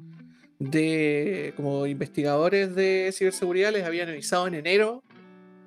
de, 0.59 1.53
como 1.55 1.85
investigadores 1.87 2.75
de 2.75 3.11
ciberseguridad, 3.13 3.71
les 3.71 3.85
habían 3.85 4.09
avisado 4.09 4.47
en 4.47 4.55
enero 4.55 5.03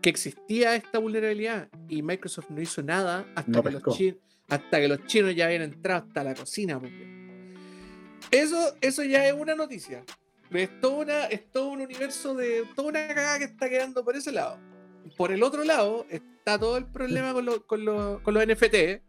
que 0.05 0.11
existía 0.11 0.77
esta 0.77 0.99
vulnerabilidad 0.99 1.71
y 1.89 2.03
Microsoft 2.03 2.51
no 2.51 2.61
hizo 2.61 2.83
nada 2.83 3.25
hasta, 3.35 3.51
No 3.51 3.63
que, 3.63 3.71
los 3.71 3.83
pescó. 3.83 3.97
chi- 3.97 4.19
hasta 4.51 4.79
que 4.79 4.87
los 4.87 5.07
chinos 5.07 5.35
ya 5.35 5.47
habían 5.47 5.63
entrado 5.63 6.05
hasta 6.07 6.23
la 6.23 6.35
cocina. 6.35 6.79
porque 6.79 7.55
Eso, 8.31 8.77
eso 8.83 9.03
ya 9.03 9.27
es 9.27 9.33
una 9.33 9.55
noticia. 9.55 10.05
Es 10.51 10.69
todo, 10.83 10.99
una, 10.99 11.25
es 11.29 11.51
todo 11.51 11.69
un 11.71 11.81
universo 11.81 12.35
de. 12.35 12.65
toda 12.77 12.89
una 12.89 13.09
cagada 13.09 13.39
que 13.39 13.45
está 13.47 13.71
quedando 13.71 14.05
por 14.05 14.15
ese 14.15 14.31
lado. 14.31 14.59
Por 15.17 15.33
el 15.33 15.43
otro 15.43 15.65
lado, 15.65 16.05
está 16.11 16.59
todo 16.59 16.77
el 16.77 16.85
problema 16.85 17.33
con, 17.33 17.47
lo- 17.47 17.67
con, 17.67 17.83
lo- 17.87 18.23
con 18.23 18.35
los 18.35 18.47
NFT. 18.47 19.01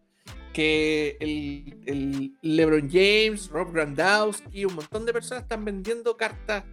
Que 0.53 1.17
el, 1.19 1.77
el 1.87 2.31
LeBron 2.41 2.89
James, 2.89 3.49
Rob 3.49 3.73
Grandowski, 3.73 4.63
un 4.63 4.75
montón 4.75 5.05
de 5.05 5.11
personas 5.11 5.43
están 5.43 5.65
vendiendo 5.65 6.15
cartas. 6.15 6.63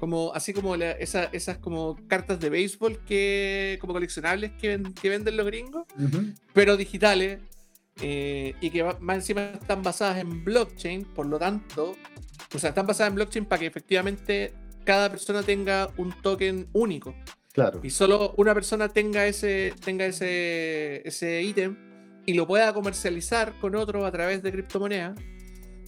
Como, 0.00 0.32
así 0.34 0.52
como 0.54 0.76
la- 0.76 0.92
esa- 0.92 1.28
esas 1.32 1.58
como 1.58 1.96
cartas 2.08 2.40
de 2.40 2.48
béisbol 2.48 3.04
que, 3.04 3.76
como 3.80 3.92
coleccionables 3.92 4.52
que, 4.58 4.68
ven- 4.68 4.94
que 4.94 5.08
venden 5.10 5.36
los 5.36 5.44
gringos 5.46 5.84
pero 6.54 6.76
digitales 6.78 7.38
eh, 8.02 8.54
y 8.62 8.70
que 8.70 8.82
más 9.00 9.16
encima 9.16 9.42
están 9.60 9.82
basadas 9.82 10.18
en 10.18 10.42
blockchain, 10.42 11.04
por 11.04 11.26
lo 11.26 11.38
tanto, 11.38 11.94
o 12.54 12.58
sea, 12.58 12.70
están 12.70 12.86
basadas 12.86 13.10
en 13.10 13.16
blockchain 13.16 13.44
para 13.44 13.60
que 13.60 13.66
efectivamente 13.66 14.54
cada 14.84 15.10
persona 15.10 15.42
tenga 15.42 15.90
un 15.98 16.12
token 16.22 16.66
único 16.72 17.14
Claro. 17.52 17.80
y 17.82 17.90
solo 17.90 18.32
una 18.38 18.54
persona 18.54 18.88
tenga 18.88 19.26
ese 19.26 19.74
tenga 19.84 20.06
ese 20.06 21.02
ese 21.06 21.42
ítem 21.42 21.76
y 22.24 22.32
lo 22.34 22.46
pueda 22.46 22.72
comercializar 22.72 23.52
con 23.60 23.74
otro 23.74 24.06
a 24.06 24.10
través 24.12 24.42
de 24.42 24.50
criptomonedas. 24.52 25.18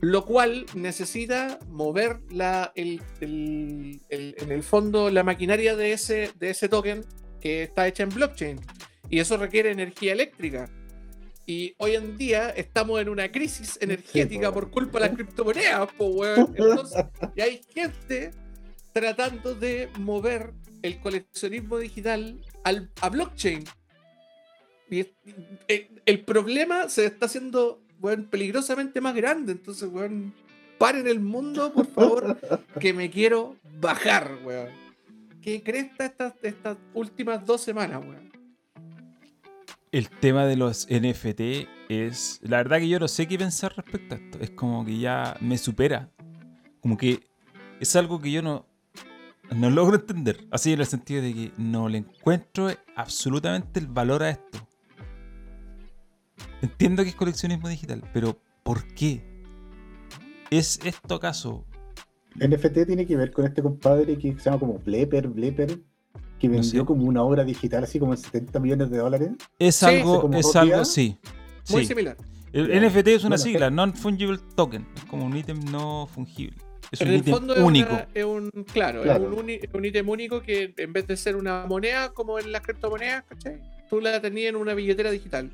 Lo 0.03 0.24
cual 0.27 0.66
necesita 0.74 1.59
mover 1.69 2.19
la, 2.29 2.73
el, 2.74 3.01
el- 3.20 4.01
el- 4.09 4.35
en 4.37 4.51
el 4.53 4.62
fondo 4.65 5.11
la 5.11 5.23
maquinaria 5.23 5.77
de 5.77 5.93
ese, 5.93 6.33
de 6.41 6.51
ese 6.51 6.69
token 6.69 7.05
que 7.41 7.62
está 7.62 7.87
hecha 7.87 8.03
en 8.03 8.09
blockchain. 8.11 8.61
Y 9.09 9.20
eso 9.20 9.37
requiere 9.37 9.70
energía 9.70 10.12
eléctrica. 10.12 10.69
Y 11.47 11.74
hoy 11.79 11.95
en 11.95 12.19
día 12.19 12.51
estamos 12.51 13.01
en 13.01 13.09
una 13.09 13.31
crisis 13.31 13.79
energética 13.81 14.49
po. 14.49 14.55
por 14.55 14.70
culpa 14.70 14.99
de 15.01 15.07
las 15.07 15.15
criptomonedas. 15.15 15.89
Entonces, 16.57 17.05
y 17.37 17.41
hay 17.41 17.61
gente 17.73 18.33
tratando 18.93 19.55
de 19.55 19.89
mover 20.01 20.53
el 20.83 20.99
coleccionismo 20.99 21.79
digital 21.79 22.41
al, 22.65 22.91
a 23.01 23.09
blockchain. 23.09 23.62
Y 24.91 25.07
el, 25.69 26.03
el 26.07 26.24
problema 26.24 26.89
se 26.89 27.07
está 27.07 27.27
haciendo 27.27 27.81
weón, 28.03 28.24
peligrosamente 28.24 29.01
más 29.01 29.15
grande. 29.15 29.53
Entonces, 29.53 29.89
weón, 29.91 30.35
paren 30.79 31.07
el 31.07 31.20
mundo, 31.20 31.73
por 31.73 31.87
favor, 31.87 32.39
que 32.81 32.93
me 32.93 33.09
quiero 33.09 33.57
bajar, 33.81 34.39
weón. 34.45 34.69
¿Qué 35.41 35.62
cresta 35.62 36.07
estas, 36.07 36.35
estas 36.43 36.77
últimas 36.93 37.45
dos 37.47 37.61
semanas, 37.61 38.03
weón? 38.05 38.31
El 39.93 40.09
tema 40.09 40.47
de 40.47 40.57
los 40.57 40.87
NFT 40.91 41.69
es. 41.89 42.41
La 42.43 42.59
verdad 42.59 42.79
que 42.79 42.89
yo 42.89 42.99
no 42.99 43.09
sé 43.09 43.29
qué 43.29 43.39
pensar 43.39 43.74
respecto 43.77 44.15
a 44.15 44.19
esto. 44.19 44.39
Es 44.41 44.51
como 44.51 44.85
que 44.85 44.99
ya 44.99 45.37
me 45.41 45.59
supera. 45.59 46.11
Como 46.81 46.97
que 46.97 47.20
es 47.79 47.95
algo 47.97 48.20
que 48.20 48.31
yo 48.33 48.43
no. 48.43 48.66
No 49.55 49.69
logro 49.69 49.97
entender. 49.97 50.47
Así 50.51 50.73
en 50.73 50.81
el 50.81 50.87
sentido 50.87 51.20
de 51.20 51.35
que 51.35 51.53
no 51.59 51.91
le 51.91 51.99
encuentro 51.99 52.70
absolutamente 52.97 53.81
el 53.81 53.87
valor 53.87 54.23
a 54.23 54.31
esto. 54.31 54.66
Entiendo 56.62 57.02
que 57.02 57.10
es 57.10 57.14
coleccionismo 57.14 57.68
digital, 57.68 58.02
pero 58.12 58.39
¿por 58.62 58.86
qué? 58.94 59.22
¿Es 60.51 60.78
esto 60.84 61.14
acaso? 61.16 61.64
NFT 62.36 62.86
tiene 62.86 63.06
que 63.06 63.16
ver 63.16 63.30
con 63.32 63.44
este 63.44 63.62
compadre 63.62 64.16
que 64.16 64.32
se 64.39 64.44
llama 64.44 64.59
como 64.59 64.78
Bleper, 64.78 65.28
Bleper, 65.28 65.78
que 66.39 66.48
No 66.48 66.55
vendió 66.55 66.80
sé. 66.82 66.86
como 66.86 67.05
una 67.05 67.22
obra 67.22 67.44
digital 67.44 67.84
así 67.84 67.98
como 67.98 68.12
en 68.12 68.18
70 68.18 68.59
millones 68.60 68.90
de 68.90 68.98
dólares. 68.98 69.30
Es 69.59 69.76
Sí, 69.76 69.86
algo, 69.86 70.30
es 70.32 70.56
algo, 70.56 70.84
sí. 70.84 71.18
Muy 71.70 71.82
Sí. 71.82 71.86
similar. 71.89 72.16
El. 72.52 72.70
NFT 72.82 73.09
es 73.14 73.22
una 73.24 73.36
Bueno, 73.36 73.43
sigla, 73.44 73.70
Non-Fungible 73.70 74.39
Token. 74.55 74.86
Es 74.97 75.05
como 75.06 75.24
un 75.26 75.36
ítem 75.36 75.59
no 75.70 76.06
fungible. 76.06 76.56
Es 76.90 77.01
En 77.01 77.09
un 77.09 77.14
el 77.14 77.20
ítem 77.20 77.34
fondo 77.34 77.55
es, 77.55 77.62
único. 77.62 77.93
una- 77.94 78.09
es 78.12 78.24
un, 78.24 78.51
claro, 78.72 79.02
Claro. 79.02 79.24
Es, 79.24 79.32
un 79.32 79.39
uni- 79.39 79.60
un 79.72 79.84
ítem 79.86 80.09
único 80.09 80.43
que 80.43 80.74
en 80.76 80.93
vez 80.93 81.06
de 81.06 81.16
ser 81.16 81.36
una 81.36 81.64
moneda 81.66 82.12
como 82.12 82.39
en 82.39 82.52
las 82.52 82.60
criptomonedas, 82.60 83.24
¿cachai? 83.24 83.59
Tú 83.89 84.01
la 84.01 84.20
tenías 84.20 84.51
en 84.51 84.56
una 84.56 84.74
billetera 84.74 85.10
digital. 85.10 85.51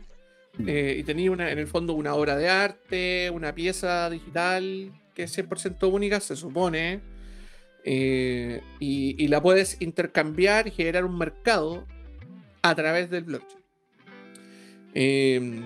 Mm. 0.59 0.69
Eh, 0.69 0.97
y 0.99 1.05
tenías 1.05 1.33
una, 1.33 1.51
en 1.51 1.59
el 1.59 1.67
fondo 1.67 1.93
una 1.95 2.15
obra 2.15 2.37
de 2.37 2.49
arte, 2.49 3.31
una 3.31 3.55
pieza 3.55 4.11
digital 4.11 4.93
que 5.15 5.25
es 5.25 5.37
100% 5.37 5.91
única, 5.93 6.21
se 6.21 6.37
supone. 6.37 7.01
eh, 7.85 8.61
y, 8.81 9.27
la 9.29 9.41
puedes 9.41 9.81
intercambiar 9.81 10.67
y 10.69 10.71
generar 10.73 11.05
un 11.05 11.17
mercado 11.17 11.87
a 12.63 12.75
través 12.75 13.09
del 13.11 13.25
blockchain. 13.25 13.63
Eh, 14.95 15.61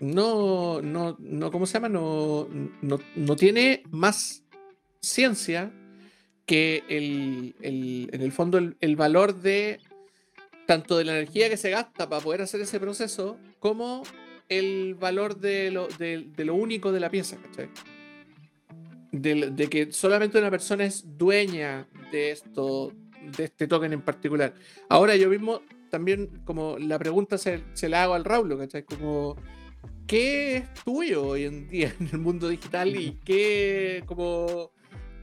no, 0.00 0.80
no, 0.82 1.16
no, 1.18 1.50
¿cómo 1.50 1.66
se 1.66 1.74
llama? 1.74 1.88
No, 1.88 2.48
no, 2.82 2.98
no 3.16 3.36
tiene 3.36 3.82
más 3.90 4.44
ciencia 5.00 5.72
que 6.46 6.82
el, 6.88 7.54
el- 7.62 8.08
en 8.12 8.22
el 8.22 8.32
fondo 8.32 8.58
el 8.58 8.96
valor 8.96 9.34
de 9.40 9.80
tanto 10.66 10.96
de 10.98 11.04
la 11.04 11.12
energía 11.18 11.48
que 11.48 11.56
se 11.56 11.70
gasta 11.70 12.08
para 12.08 12.22
poder 12.22 12.42
hacer 12.42 12.60
ese 12.60 12.78
proceso 12.78 13.38
como 13.58 14.02
el 14.48 14.94
valor 14.94 15.38
de 15.38 15.70
lo, 15.70 15.88
de, 15.98 16.28
de 16.36 16.44
lo 16.44 16.54
único 16.54 16.92
de 16.92 17.00
la 17.00 17.10
pieza, 17.10 17.36
¿cachai? 17.36 17.68
De, 19.12 19.50
de 19.50 19.68
que 19.68 19.92
solamente 19.92 20.38
una 20.38 20.50
persona 20.50 20.84
es 20.84 21.04
dueña 21.16 21.86
de 22.12 22.30
esto, 22.30 22.92
de 23.36 23.44
este 23.44 23.66
token 23.66 23.92
en 23.92 24.02
particular. 24.02 24.54
Ahora 24.88 25.16
yo 25.16 25.28
mismo 25.28 25.62
también 25.90 26.42
como 26.44 26.78
la 26.78 26.98
pregunta 26.98 27.38
se, 27.38 27.62
se 27.72 27.88
la 27.88 28.02
hago 28.04 28.14
al 28.14 28.24
Raulo, 28.24 28.58
¿cachai? 28.58 28.84
Como 28.84 29.36
¿qué 30.06 30.56
es 30.56 30.74
tuyo 30.84 31.26
hoy 31.26 31.44
en 31.44 31.68
día 31.68 31.94
en 32.00 32.08
el 32.12 32.18
mundo 32.18 32.48
digital 32.48 32.94
y 32.96 33.18
qué 33.24 34.02
como 34.06 34.72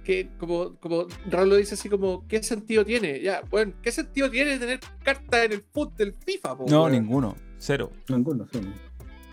que 0.04 0.30
como 0.38 0.76
como 0.76 1.08
Raulo 1.30 1.56
dice 1.56 1.74
así 1.74 1.90
como 1.90 2.28
qué 2.28 2.42
sentido 2.44 2.86
tiene? 2.86 3.22
Ya, 3.22 3.42
bueno, 3.50 3.74
¿qué 3.82 3.92
sentido 3.92 4.30
tiene 4.30 4.58
tener 4.58 4.80
cartas 5.04 5.46
en 5.46 5.54
el 5.54 5.62
foot 5.62 5.96
del 5.96 6.14
FIFA? 6.14 6.58
po, 6.58 6.66
No, 6.70 6.90
ninguno. 6.90 7.36
Cero. 7.58 7.92
Ninguno, 8.10 8.48
sí. 8.52 8.60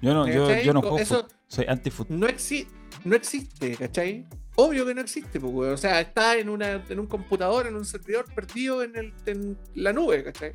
Yo 0.03 0.13
no, 0.15 0.27
yo, 0.29 0.61
yo 0.63 0.73
no 0.75 0.81
juego 0.83 0.99
eso-. 0.99 1.29
Soy 1.47 1.65
anti-foot. 1.69 2.09
no, 2.11 2.27
exi- 2.27 2.67
no 3.05 3.15
existe, 3.17 3.77
¿cachai? 3.77 4.27
Obvio 4.57 4.85
que 4.85 4.95
no 4.95 5.01
existe, 5.01 5.41
pues, 5.41 5.53
weón. 5.53 5.73
O 5.75 5.77
sea, 5.79 6.01
está 6.01 6.37
en, 6.37 6.49
una, 6.51 6.85
en 6.89 6.99
un 6.99 7.07
computador, 7.07 7.67
en 7.67 7.75
un 7.77 7.85
servidor 7.87 8.27
perdido 8.35 8.83
en, 8.83 8.97
el, 8.97 9.15
en 9.27 9.57
la 9.75 9.93
nube, 9.95 10.23
¿cachai? 10.25 10.53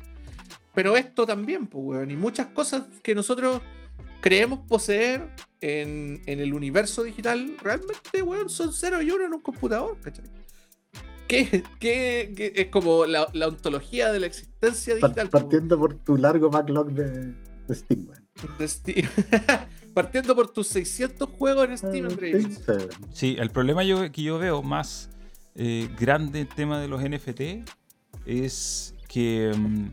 Pero 0.74 0.96
esto 0.96 1.26
también, 1.26 1.66
pues, 1.66 1.82
weón. 1.84 2.10
Y 2.10 2.16
muchas 2.16 2.46
cosas 2.48 2.84
que 3.02 3.14
nosotros 3.14 3.60
creemos 4.20 4.60
poseer 4.68 5.30
en, 5.60 6.22
en 6.26 6.38
el 6.40 6.52
universo 6.54 7.02
digital, 7.02 7.56
realmente, 7.62 8.22
weón, 8.22 8.48
son 8.48 8.72
0 8.72 9.02
y 9.02 9.10
1 9.10 9.24
en 9.24 9.32
un 9.34 9.40
computador, 9.40 9.96
¿cachai? 10.02 10.24
Que, 11.26 11.62
que- 11.78 12.32
que 12.36 12.52
es 12.54 12.66
como 12.68 13.04
la, 13.06 13.26
la 13.32 13.48
ontología 13.48 14.12
de 14.12 14.20
la 14.20 14.26
existencia 14.26 14.94
digital. 14.94 15.28
pues, 15.28 15.42
partiendo 15.42 15.78
por 15.78 15.94
tu 15.94 16.16
largo 16.16 16.48
backlog 16.50 16.90
de, 16.92 17.32
de 17.66 17.74
Steam, 17.74 18.08
weón. 18.08 18.17
De 18.58 18.68
Steam. 18.68 19.08
Partiendo 19.94 20.34
por 20.34 20.52
tus 20.52 20.68
600 20.68 21.28
juegos 21.30 21.68
en 21.68 21.78
Steam, 21.78 22.06
Ah, 22.06 22.08
Andrei. 22.10 22.46
sí, 23.12 23.36
el 23.38 23.50
problema 23.50 23.82
yo, 23.82 24.10
que 24.12 24.22
yo 24.22 24.38
veo 24.38 24.62
más 24.62 25.10
eh, 25.56 25.88
grande 25.98 26.40
en 26.40 26.46
el 26.46 26.54
tema 26.54 26.78
de 26.78 26.86
los 26.88 27.02
NFT 27.02 27.68
es 28.24 28.94
que 29.08 29.50
mm, 29.56 29.86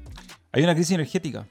hay 0.52 0.64
una 0.64 0.76
crisis 0.76 0.92
energética. 0.94 1.48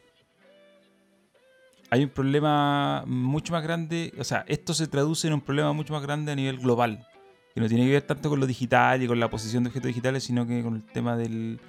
Hay 1.91 2.03
un 2.05 2.11
problema 2.11 3.05
mucho 3.07 3.53
más 3.53 3.63
grande, 3.63 4.13
o 4.19 4.25
sea, 4.25 4.45
esto 4.49 4.75
se 4.75 4.87
traduce 4.89 5.27
en 5.29 5.35
un 5.35 5.41
problema 5.41 5.73
mucho 5.73 5.93
más 5.93 6.03
grande 6.03 6.33
a 6.33 6.35
nivel 6.35 6.59
global, 6.59 7.07
que 7.55 7.61
no 7.61 7.69
tiene 7.69 7.85
que 7.87 7.93
ver 7.93 8.03
tanto 8.03 8.29
con 8.31 8.41
lo 8.41 8.47
digital 8.47 9.03
y 9.03 9.07
con 9.07 9.21
la 9.21 9.31
posición 9.31 9.63
de 9.65 9.69
objetos 9.69 9.89
digitales, 9.89 10.25
sino 10.25 10.47
que 10.47 10.63
con 10.63 10.77
el 10.77 10.85
tema 10.85 11.17
del 11.17 11.61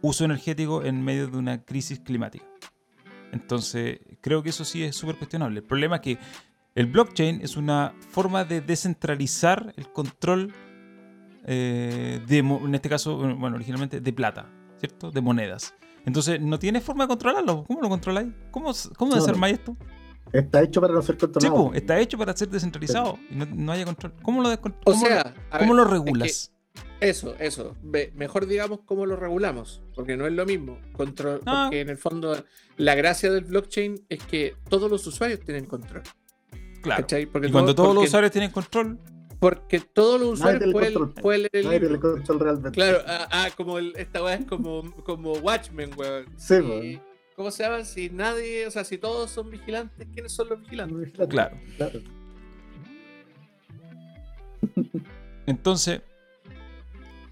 uso 0.00 0.24
energético 0.24 0.82
en 0.84 1.04
medio 1.04 1.26
de 1.28 1.36
una 1.36 1.62
crisis 1.62 1.98
climática. 2.00 2.44
Entonces, 3.32 4.00
creo 4.20 4.42
que 4.42 4.50
eso 4.50 4.64
sí 4.64 4.82
es 4.84 4.96
súper 4.96 5.16
cuestionable. 5.16 5.58
El 5.60 5.64
problema 5.66 5.96
es 5.96 6.02
que 6.02 6.18
el 6.74 6.86
blockchain 6.86 7.40
es 7.42 7.56
una 7.56 7.94
forma 8.10 8.44
de 8.44 8.60
descentralizar 8.60 9.72
el 9.76 9.90
control 9.92 10.52
eh, 11.44 12.20
de, 12.26 12.38
en 12.38 12.74
este 12.74 12.88
caso, 12.88 13.16
bueno, 13.16 13.56
originalmente 13.56 14.00
de 14.00 14.12
plata, 14.12 14.46
¿cierto? 14.78 15.10
De 15.10 15.20
monedas. 15.20 15.74
Entonces, 16.04 16.40
no 16.40 16.58
tiene 16.58 16.80
forma 16.80 17.04
de 17.04 17.08
controlarlo. 17.08 17.64
¿Cómo 17.64 17.80
lo 17.80 17.88
controláis? 17.88 18.28
¿Cómo, 18.50 18.72
cómo 18.96 19.14
No, 19.14 19.20
desarmáis 19.20 19.54
esto? 19.58 19.76
Está 20.32 20.62
hecho 20.62 20.80
para 20.80 20.92
no 20.92 21.02
ser 21.02 21.14
Sí, 21.14 21.20
controlado. 21.20 21.54
po, 21.68 21.74
está 21.74 21.98
hecho 22.00 22.18
para 22.18 22.36
ser 22.36 22.48
descentralizado 22.48 23.18
y 23.30 23.36
no, 23.36 23.46
no 23.46 23.72
haya 23.72 23.84
control. 23.84 24.12
¿Cómo 24.22 24.42
lo, 24.42 24.52
O 24.52 24.60
cómo 24.60 24.94
sea, 25.06 25.22
lo- 25.50 25.56
a 25.56 25.58
cómo 25.58 25.74
ver, 25.74 25.76
lo 25.76 25.82
es 25.82 25.88
que 25.88 25.92
regulas? 25.94 26.52
Eso, 27.00 27.34
eso. 27.38 27.76
Mejor 28.14 28.46
digamos 28.46 28.80
cómo 28.84 29.04
lo 29.06 29.16
regulamos, 29.16 29.82
porque 29.94 30.16
no 30.16 30.26
es 30.26 30.32
lo 30.32 30.46
mismo. 30.46 30.78
Control. 30.92 31.40
Porque 31.44 31.80
en 31.80 31.88
el 31.90 31.98
fondo 31.98 32.42
la 32.78 32.94
gracia 32.94 33.30
del 33.30 33.44
blockchain 33.44 34.04
es 34.08 34.22
que 34.24 34.54
todos 34.68 34.90
los 34.90 35.06
usuarios 35.06 35.40
tienen 35.40 35.66
control. 35.66 36.02
claro. 36.82 37.02
¿cachai? 37.02 37.26
Porque 37.26 37.48
Y 37.48 37.50
cuando 37.52 37.74
todo- 37.74 37.86
todos 37.86 37.94
los 37.96 38.04
usuarios 38.04 38.32
tienen 38.32 38.50
control, 38.50 38.98
Porque 39.40 39.80
todos 39.80 40.18
los 40.20 40.30
usuarios 40.40 40.72
pueden, 40.72 40.94
control. 40.94 41.22
pueden 41.22 41.40
leer 41.52 41.66
el 41.66 41.92
libro. 41.92 42.00
control 42.00 42.40
realmente. 42.40 42.70
Claro, 42.70 42.98
ah, 43.06 43.28
ah, 43.30 43.48
como 43.56 43.78
el- 43.78 43.92
esta 43.96 44.22
weá 44.24 44.34
es 44.36 44.46
como, 44.46 44.90
como 45.04 45.32
Watchmen, 45.34 45.90
weón. 45.96 46.26
Sí, 46.36 46.54
Y- 46.54 46.60
weón. 46.60 47.02
¿Cómo 47.36 47.50
se 47.50 47.64
llama? 47.64 47.84
Si 47.84 48.08
nadie, 48.08 48.66
o 48.66 48.70
sea, 48.70 48.82
si 48.84 48.96
todos 48.96 49.30
son 49.30 49.50
vigilantes, 49.50 50.08
¿quiénes 50.14 50.32
son 50.32 50.48
los 50.48 50.60
vigilantes? 50.62 51.12
Claro. 51.28 51.58
claro. 51.76 52.00
Entonces, 55.46 56.00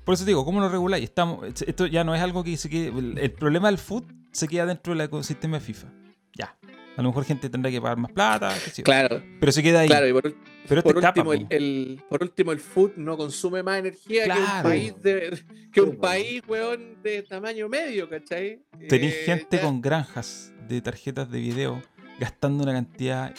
por 0.05 0.15
eso 0.15 0.25
digo, 0.25 0.45
¿cómo 0.45 0.61
lo 0.61 0.69
reguláis? 0.69 1.05
Estamos, 1.05 1.45
esto 1.63 1.87
ya 1.87 2.05
no 2.05 2.15
es 2.15 2.21
algo 2.21 2.45
que 2.45 2.57
se 2.57 2.69
quede. 2.69 2.89
El, 2.89 3.19
el 3.19 3.33
problema 3.33 3.69
del 3.69 3.79
food 3.79 4.05
se 4.33 4.47
queda 4.49 4.67
dentro 4.67 4.93
del 4.93 5.01
ecosistema 5.03 5.59
de 5.59 5.65
FIFA. 5.65 5.89
Ya. 6.37 6.57
A 6.97 7.03
lo 7.03 7.09
mejor 7.09 7.25
gente 7.25 7.49
tendrá 7.51 7.71
que 7.73 7.81
pagar 7.81 7.97
más 7.99 8.13
plata, 8.13 8.55
qué 8.65 8.71
sé 8.71 8.83
yo. 8.83 8.85
Claro, 8.85 9.21
pero 9.41 9.51
se 9.51 9.63
queda 9.65 9.81
ahí. 9.81 9.89
claro. 9.89 10.07
Y 10.09 10.13
por, 10.13 10.23
pero 10.69 10.79
este 10.79 10.83
por 10.83 10.97
escapa, 10.99 11.21
último, 11.23 11.33
el, 11.33 11.47
el- 11.51 12.03
por 12.09 12.23
último, 12.23 12.53
el 12.53 12.61
food 12.61 12.93
no 12.97 13.17
consume 13.17 13.63
más 13.65 13.79
energía 13.81 14.25
que 14.25 14.31
un 14.41 14.63
país 14.63 14.95
de 15.03 15.43
que 15.73 15.81
un 15.81 15.91
Sí, 15.93 15.97
país, 15.97 16.43
weón, 16.47 17.03
de 17.03 17.23
tamaño 17.23 17.69
medio, 17.69 18.09
¿cachai? 18.09 18.63
Tenéis 18.89 19.13
Eh, 19.15 19.23
gente 19.27 19.57
ya- 19.57 19.63
con 19.65 19.81
granjas 19.83 20.53
de 20.69 20.81
tarjetas 20.81 21.29
de 21.31 21.41
video 21.41 21.83
gastando 22.21 22.63
una 22.63 22.73
cantidad 22.73 23.35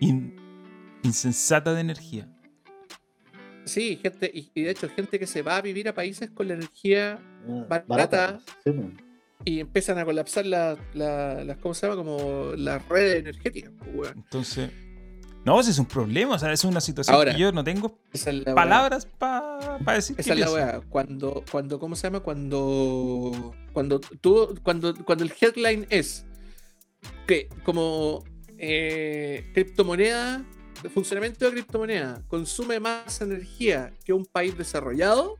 in- 0.00 0.36
insensata 1.02 1.72
de 1.72 1.80
energía. 1.80 2.28
Sí, 3.66 3.98
gente, 4.00 4.30
y, 4.32 4.50
y 4.54 4.62
de 4.62 4.70
hecho, 4.70 4.88
gente 4.88 5.18
que 5.18 5.26
se 5.26 5.42
va 5.42 5.56
a 5.56 5.60
vivir 5.60 5.88
a 5.88 5.94
países 5.94 6.30
con 6.30 6.48
la 6.48 6.54
energía 6.54 7.18
Ah, 7.68 7.82
Barata. 7.86 8.40
Sí, 8.64 8.70
weón. 8.70 9.00
y 9.44 9.60
empiezan 9.60 9.98
a 9.98 10.04
colapsar 10.04 10.46
la- 10.46 10.78
la- 10.94 11.44
las, 11.44 11.58
¿cómo 11.58 11.74
se 11.74 11.86
llama? 11.86 11.96
Como 12.02 12.52
las 12.56 12.88
redes 12.88 13.20
energéticas, 13.20 13.72
pues. 13.94 14.12
Entonces, 14.14 14.70
No, 15.44 15.60
ese 15.60 15.70
es 15.70 15.78
un 15.78 15.86
problema, 15.86 16.34
o 16.34 16.38
sea, 16.40 16.52
es 16.52 16.64
una 16.64 16.80
situación 16.80 17.14
Ahora, 17.14 17.32
que 17.32 17.38
yo 17.38 17.52
no 17.52 17.62
tengo 17.62 17.96
es 18.12 18.26
palabras 18.52 19.06
para 19.06 19.78
decir 19.94 20.16
Esa 20.18 20.32
es 20.32 20.40
la 20.40 20.50
weá. 20.50 20.80
Cuando, 20.88 21.44
cuando, 21.52 21.78
¿cómo 21.78 21.94
se 21.94 22.02
llama? 22.08 22.18
Cuando, 22.20 23.54
cuando 23.72 24.00
tú, 24.00 24.58
cuando, 24.64 24.92
cuando 25.04 25.22
el 25.22 25.32
headline 25.40 25.86
es 25.90 26.24
que 27.28 27.48
como 27.64 28.24
eh, 28.58 29.48
criptomoneda, 29.54 30.44
el 30.84 30.90
funcionamiento 30.90 31.44
de 31.44 31.50
criptomoneda 31.52 32.22
consume 32.28 32.80
más 32.80 33.20
energía 33.20 33.92
que 34.04 34.12
un 34.12 34.24
país 34.26 34.56
desarrollado, 34.56 35.36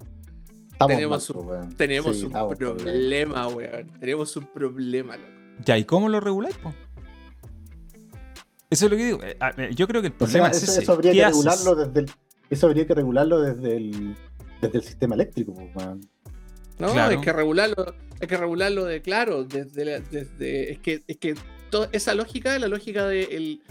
Estamos 0.72 0.94
Tenemos 0.94 1.30
mal, 1.30 1.38
un- 1.38 1.46
weón. 1.48 1.74
tenemos 1.76 2.16
Sí, 2.16 2.22
un 2.24 2.26
estamos 2.28 2.50
mal, 2.50 2.58
weón. 2.68 2.76
problema, 2.76 3.48
weón. 3.48 3.90
Tenemos 3.98 4.36
un 4.36 4.46
problema, 4.52 5.16
loco. 5.16 5.28
Ya, 5.64 5.78
¿y 5.78 5.84
cómo 5.84 6.10
lo 6.10 6.20
reguláis, 6.20 6.54
po? 6.58 6.74
Eso 8.68 8.84
es 8.86 8.90
lo 8.90 8.96
que 8.98 9.04
digo. 9.06 9.22
Eh, 9.22 9.36
a 9.40 9.52
ver, 9.52 9.74
Yo 9.74 9.86
creo 9.88 10.02
que 10.02 10.08
el 10.08 10.14
O 10.14 10.16
problema 10.18 10.48
sea, 10.52 10.56
es 10.58 10.62
eso, 10.64 10.72
ese. 10.72 10.82
eso 10.82 10.92
habría 10.92 11.12
¿Qué 11.12 11.18
que 11.18 11.24
haces? 11.24 11.36
regularlo 11.38 11.74
desde 11.86 12.00
el, 12.00 12.10
eso 12.50 12.66
habría 12.66 12.86
que 12.86 12.94
regularlo 12.94 13.40
desde 13.40 13.76
el, 13.76 14.16
desde 14.60 14.78
el 14.78 14.84
sistema 14.84 15.14
eléctrico, 15.14 15.52
weón. 15.52 16.00
No, 16.78 16.92
Claro. 16.92 17.10
hay 17.12 17.20
que 17.24 17.32
regularlo, 17.32 17.94
hay 18.20 18.28
que 18.28 18.36
regularlo 18.36 18.84
de 18.84 19.00
claro, 19.00 19.44
desde, 19.44 19.84
la- 19.84 20.00
desde 20.00 20.72
es 20.72 20.78
que 20.80 21.02
es 21.06 21.16
que 21.16 21.34
toda 21.70 21.88
esa 21.92 22.12
lógica, 22.14 22.58
la 22.58 22.68
lógica 22.68 23.06
de 23.06 23.22
el, 23.22 23.62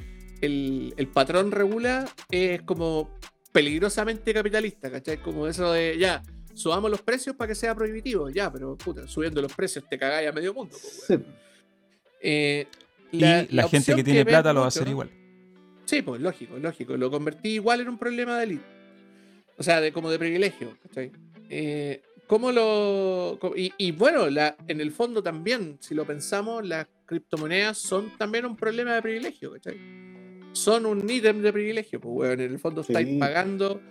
el- 0.45 0.93
el 0.97 1.07
patrón 1.07 1.51
regula 1.51 2.07
es 2.29 2.61
como 2.63 3.09
peligrosamente 3.51 4.33
capitalista, 4.33 4.91
¿cachai? 4.91 5.17
Como 5.21 5.47
eso 5.47 5.71
de 5.71 5.97
ya, 5.97 6.21
subamos 6.53 6.89
los 6.91 7.01
precios 7.01 7.35
para 7.35 7.49
que 7.49 7.55
sea 7.55 7.75
prohibitivo, 7.75 8.29
ya, 8.29 8.51
pero 8.51 8.77
puta, 8.77 9.07
subiendo 9.07 9.41
los 9.41 9.53
precios 9.53 9.85
te 9.89 9.97
cagáis 9.97 10.27
a 10.29 10.31
medio 10.31 10.53
mundo. 10.53 10.75
Sí. 10.77 11.15
Eh, 12.21 12.67
Y 13.11 13.19
la, 13.19 13.67
gente 13.69 13.95
que 13.95 14.03
tiene 14.03 14.25
plata 14.25 14.51
lo 14.51 14.61
va 14.61 14.65
a 14.65 14.69
hacer 14.69 14.87
igual. 14.87 15.09
Sí, 15.85 16.01
pues 16.01 16.19
lógico, 16.19 16.57
lógico. 16.57 16.97
Lo 16.97 17.11
convertí 17.11 17.49
igual 17.55 17.81
en 17.81 17.89
un 17.89 17.97
problema 17.97 18.37
de 18.37 18.43
élite. 18.43 18.65
O 19.57 19.63
sea, 19.63 19.79
de, 19.79 19.91
como 19.93 20.09
de 20.09 20.17
privilegio. 20.19 20.77
¿cachai? 20.83 21.11
Eh, 21.49 22.01
¿Cómo 22.27 22.51
lo.? 22.51 23.39
y 23.55 23.91
bueno, 23.91 24.29
la, 24.29 24.55
en 24.67 24.81
el 24.81 24.91
fondo 24.91 25.21
también, 25.21 25.77
si 25.79 25.93
lo 25.93 26.05
pensamos, 26.05 26.65
las 26.65 26.87
criptomonedas 27.05 27.77
son 27.77 28.17
también 28.17 28.45
un 28.45 28.55
problema 28.55 28.95
de 28.95 29.01
privilegio. 29.03 29.51
¿cachai? 29.53 29.77
Son 30.55 30.85
un 30.85 31.07
ítem 31.09 31.41
de 31.41 31.51
privilegio. 31.53 31.99
Pues, 31.99 32.13
weón, 32.15 32.39
en 32.41 32.51
el 32.53 32.59
fondo 32.59 32.81
estáis 32.81 33.07
Sí. 33.07 33.17
pagando, 33.17 33.81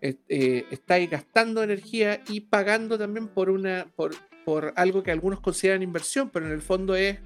eh, 0.00 0.14
eh, 0.28 0.64
estáis 0.70 1.10
gastando 1.10 1.62
energía 1.62 2.22
y 2.28 2.40
pagando 2.40 2.98
también 2.98 3.28
por, 3.28 3.50
una, 3.50 3.86
por, 3.96 4.14
por 4.44 4.72
algo 4.76 5.02
que 5.02 5.10
algunos 5.10 5.40
consideran 5.40 5.82
inversión, 5.82 6.30
pero 6.30 6.46
en 6.46 6.52
el 6.52 6.62
fondo 6.62 6.96
es. 6.96 7.18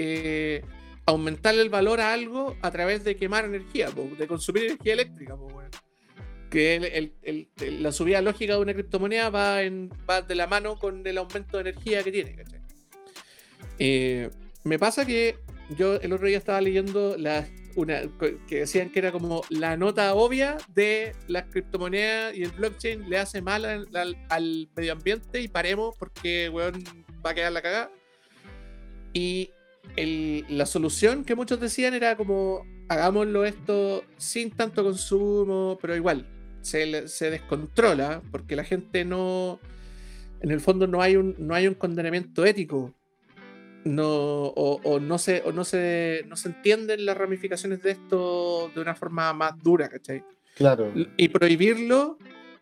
eh, 0.00 0.62
aumentar 1.06 1.54
el 1.54 1.70
valor 1.70 2.00
a 2.00 2.12
algo 2.12 2.54
a 2.62 2.70
través 2.70 3.02
de 3.02 3.16
quemar 3.16 3.44
energía, 3.46 3.88
po, 3.88 4.08
de 4.16 4.26
consumir 4.28 4.64
energía 4.64 4.92
eléctrica. 4.92 5.34
po, 5.36 5.46
weón. 5.46 5.70
Que 6.50 6.76
el- 6.76 6.84
el- 6.84 7.12
el- 7.22 7.48
el- 7.60 7.82
la 7.82 7.92
subida 7.92 8.20
lógica 8.22 8.54
de 8.54 8.60
una 8.60 8.74
criptomoneda 8.74 9.28
va, 9.30 9.62
en, 9.62 9.90
va 10.08 10.22
de 10.22 10.34
la 10.34 10.46
mano 10.46 10.78
con 10.78 11.04
el 11.06 11.18
aumento 11.18 11.56
de 11.56 11.70
energía 11.70 12.02
que 12.04 12.12
tiene. 12.12 12.34
¿cachai? 12.36 12.60
Eh, 13.78 14.30
me 14.64 14.78
pasa 14.78 15.04
que 15.06 15.36
yo 15.76 15.94
el 15.96 16.12
otro 16.12 16.26
día 16.28 16.38
estaba 16.38 16.60
leyendo 16.60 17.16
la, 17.18 17.46
una, 17.76 18.02
que 18.48 18.60
decían 18.60 18.90
que 18.90 18.98
era 18.98 19.12
como 19.12 19.42
la 19.50 19.76
nota 19.76 20.14
obvia 20.14 20.56
de 20.74 21.14
las 21.28 21.44
criptomonedas 21.44 22.36
y 22.36 22.42
el 22.42 22.50
blockchain 22.50 23.08
le 23.08 23.18
hace 23.18 23.40
mal 23.42 23.64
al, 23.64 23.88
al- 23.94 24.16
al 24.28 24.68
medio 24.76 24.92
ambiente 24.92 25.40
y 25.40 25.48
paremos 25.48 25.94
porque 25.98 26.48
weón, 26.48 26.82
va 27.24 27.30
a 27.30 27.34
quedar 27.34 27.52
la 27.52 27.62
cagada. 27.62 27.90
Y 29.12 29.50
el- 29.96 30.44
la 30.48 30.66
solución 30.66 31.24
que 31.24 31.34
muchos 31.34 31.60
decían 31.60 31.94
era 31.94 32.16
como 32.16 32.64
hagámoslo 32.88 33.44
esto 33.44 34.04
sin 34.16 34.50
tanto 34.50 34.82
consumo, 34.84 35.78
pero 35.80 35.94
igual 35.96 36.26
se, 36.62 37.06
se 37.08 37.30
descontrola 37.30 38.22
porque 38.30 38.56
la 38.56 38.64
gente 38.64 39.04
no, 39.04 39.60
en 40.40 40.50
el 40.50 40.60
fondo 40.60 40.86
no 40.86 41.00
hay 41.02 41.16
un, 41.16 41.34
no 41.38 41.54
hay 41.54 41.66
un 41.68 41.74
condenamiento 41.74 42.44
ético. 42.44 42.94
No, 43.88 44.06
o, 44.06 44.80
o 44.84 45.00
no 45.00 45.16
se, 45.18 45.42
o 45.44 45.52
no 45.52 45.64
se, 45.64 46.24
no 46.28 46.36
se 46.36 46.48
entienden 46.48 47.06
las 47.06 47.16
ramificaciones 47.16 47.82
de 47.82 47.92
esto 47.92 48.70
de 48.74 48.80
una 48.80 48.94
forma 48.94 49.32
más 49.32 49.58
dura, 49.62 49.88
¿cachai? 49.88 50.22
Claro. 50.56 50.92
Y 51.16 51.28
prohibirlo 51.28 52.18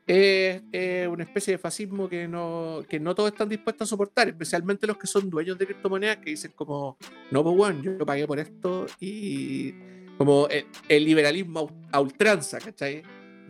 es, 0.07 0.63
es 0.71 1.09
una 1.09 1.25
especie 1.25 1.55
de 1.55 1.59
fascismo 1.59 2.09
que 2.09 2.29
no, 2.29 2.85
que 2.89 3.01
no 3.01 3.15
todos 3.15 3.33
están 3.33 3.49
dispuestos 3.49 3.89
a 3.89 3.91
soportar, 3.91 4.29
especialmente 4.29 4.87
los 4.87 4.99
que 4.99 5.07
son 5.09 5.29
dueños 5.29 5.59
de 5.59 5.67
criptomonedas 5.67 6.19
que 6.19 6.31
dicen 6.31 6.53
como, 6.55 6.97
no, 7.31 7.43
pues 7.43 7.57
bueno, 7.57 7.83
yo 7.83 8.07
pagué 8.07 8.27
por 8.27 8.39
esto 8.39 8.87
y 9.01 9.75
como 10.19 10.47
el, 10.49 10.67
el 10.89 11.05
liberalismo 11.05 11.71
a- 11.91 12.01
ultranza, 12.01 12.59
¿cachai? 12.59 13.03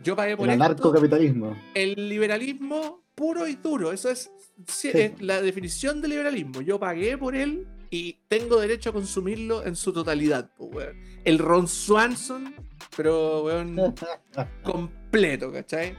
Yo 0.03 0.15
pagué 0.15 0.35
por 0.35 0.47
El 0.47 0.53
esto. 0.53 0.63
anarcocapitalismo. 0.63 1.55
El 1.73 2.09
liberalismo 2.09 3.03
puro 3.13 3.47
y 3.47 3.55
duro, 3.55 3.91
eso 3.91 4.09
es, 4.09 4.31
sí, 4.65 4.89
es 4.93 5.21
la 5.21 5.41
definición 5.41 6.01
de 6.01 6.07
liberalismo. 6.07 6.61
Yo 6.61 6.79
pagué 6.79 7.17
por 7.17 7.35
él 7.35 7.67
y 7.89 8.17
tengo 8.27 8.59
derecho 8.59 8.89
a 8.89 8.93
consumirlo 8.93 9.65
en 9.65 9.75
su 9.75 9.93
totalidad, 9.93 10.49
pues, 10.57 10.69
weón. 10.73 10.97
El 11.23 11.39
Ron 11.39 11.67
Swanson, 11.67 12.53
pero 12.95 13.43
weón, 13.43 13.77
completo, 14.63 15.51
¿cachai? 15.51 15.95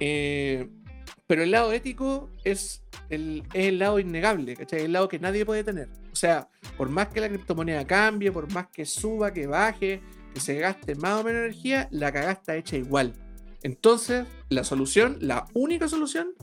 Eh, 0.00 0.68
pero 1.26 1.42
el 1.42 1.50
lado 1.50 1.72
ético 1.72 2.30
es 2.44 2.82
el, 3.08 3.42
es 3.52 3.66
el 3.66 3.78
lado 3.78 3.98
innegable, 3.98 4.54
¿cachai? 4.56 4.82
El 4.82 4.92
lado 4.92 5.08
que 5.08 5.18
nadie 5.18 5.44
puede 5.44 5.64
tener. 5.64 5.88
O 6.12 6.16
sea, 6.16 6.48
por 6.76 6.88
más 6.88 7.08
que 7.08 7.20
la 7.20 7.28
criptomoneda 7.28 7.86
cambie, 7.86 8.30
por 8.30 8.52
más 8.52 8.68
que 8.68 8.84
suba, 8.84 9.32
que 9.32 9.46
baje, 9.46 10.00
que 10.32 10.40
se 10.40 10.54
gaste 10.54 10.94
más 10.94 11.20
o 11.20 11.24
menos 11.24 11.42
energía, 11.42 11.88
la 11.90 12.12
cagada 12.12 12.32
está 12.32 12.56
hecha 12.56 12.76
igual. 12.76 13.14
Entonces, 13.62 14.26
la 14.48 14.62
solución, 14.62 15.18
la 15.20 15.46
única 15.52 15.88
solución, 15.88 16.34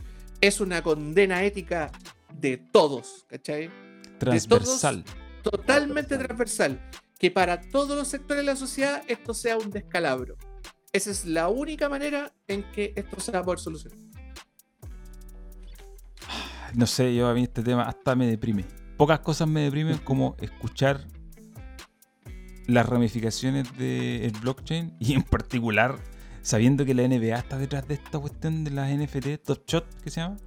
es 0.44 0.60
una 0.60 0.82
condena 0.84 1.42
ética 1.46 1.90
de 2.38 2.58
todos, 2.58 3.26
¿cachai? 3.30 3.72
Transversal. 4.20 5.06
totalmente 5.42 6.18
transversal, 6.18 6.82
que 7.18 7.32
para 7.32 7.62
todos 7.62 7.98
los 7.98 8.10
sectores 8.10 8.44
de 8.44 8.52
la 8.52 8.58
sociedad 8.58 9.04
esto 9.08 9.34
sea 9.34 9.58
un 9.58 9.72
descalabro. 9.72 10.36
Esa 10.92 11.12
es 11.12 11.24
la 11.24 11.48
única 11.48 11.88
manera 11.88 12.34
en 12.50 12.70
que 12.74 12.92
esto 12.98 13.22
se 13.22 13.32
va 13.32 13.40
a 13.40 13.44
poder 13.44 13.60
solucionar. 13.60 13.98
No 16.76 16.88
sé, 16.88 17.16
yo 17.16 17.28
a 17.28 17.34
mí 17.34 17.44
este 17.44 17.64
tema 17.64 17.84
hasta 17.84 18.14
me 18.14 18.28
deprime. 18.28 18.66
Pocas 18.98 19.22
cosas 19.22 19.48
me 19.48 19.62
deprimen 19.62 20.00
como 20.00 20.36
escuchar 20.42 21.08
las 22.68 22.86
ramificaciones 22.86 23.78
del 23.78 24.34
blockchain 24.42 24.98
y 25.00 25.14
en 25.14 25.22
particular 25.22 26.00
sabiendo 26.44 26.86
que 26.86 26.94
la 26.94 27.08
NBA 27.08 27.36
está 27.40 27.58
detrás 27.58 27.88
de 27.88 27.96
esta 27.96 28.20
cuestión 28.20 28.64
de 28.64 28.70
las 28.72 28.92
NFT, 28.92 29.44
Top 29.44 29.64
Shot, 29.66 30.02
que 30.04 30.12
se 30.12 30.22
llama, 30.22 30.38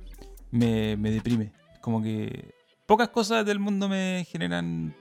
me, 0.52 0.96
me 0.96 1.10
deprime. 1.10 1.52
Como 1.80 2.00
que 2.00 2.54
pocas 2.86 3.08
cosas 3.08 3.44
del 3.44 3.58
mundo 3.58 3.88
me 3.88 4.24
generan 4.30 4.94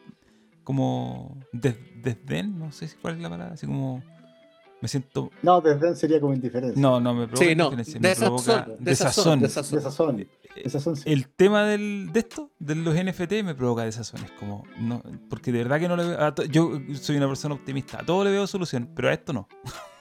como 0.64 1.38
des- 1.54 1.78
desdén, 2.02 2.58
no 2.58 2.72
sé 2.72 2.88
si 2.88 2.96
cuál 2.98 3.16
es 3.16 3.22
la 3.22 3.30
palabra, 3.30 3.54
así 3.54 3.68
como 3.68 4.02
me 4.82 4.88
siento... 4.88 5.30
No, 5.44 5.62
desdén 5.62 5.96
sería 5.96 6.20
como 6.20 6.34
indiferencia. 6.34 6.80
No, 6.82 7.00
no, 7.00 7.14
me 7.14 7.28
provoca 7.28 7.46
Sí, 7.46 7.56
no, 7.56 7.66
indiferencia, 7.66 8.00
me 8.00 8.10
desazón, 8.10 8.44
provoca 8.44 8.76
desazón, 8.80 9.40
desazón. 9.42 9.78
desazón. 9.78 10.28
Desazón, 10.64 10.96
sí. 10.96 11.04
el 11.12 11.28
tema 11.28 11.66
del, 11.66 12.12
de 12.14 12.20
esto, 12.22 12.50
de 12.60 12.76
los 12.76 12.96
NFT, 12.96 13.44
me 13.44 13.56
provoca 13.56 13.84
desazón. 13.84 14.24
Es 14.24 14.32
como, 14.32 14.64
no, 14.80 15.04
porque 15.30 15.52
de 15.52 15.58
verdad 15.60 15.80
que 15.82 15.88
no 15.90 15.98
le 15.98 16.06
veo. 16.08 16.22
a 16.24 16.34
to- 16.34 16.46
yo 16.46 16.80
soy 16.94 17.18
una 17.18 17.28
persona 17.28 17.56
optimista. 17.56 18.00
A 18.00 18.06
todo 18.06 18.24
le 18.24 18.32
veo 18.32 18.48
solución, 18.48 18.90
pero 18.96 19.10
a 19.10 19.14
esto 19.14 19.34
no. 19.34 19.48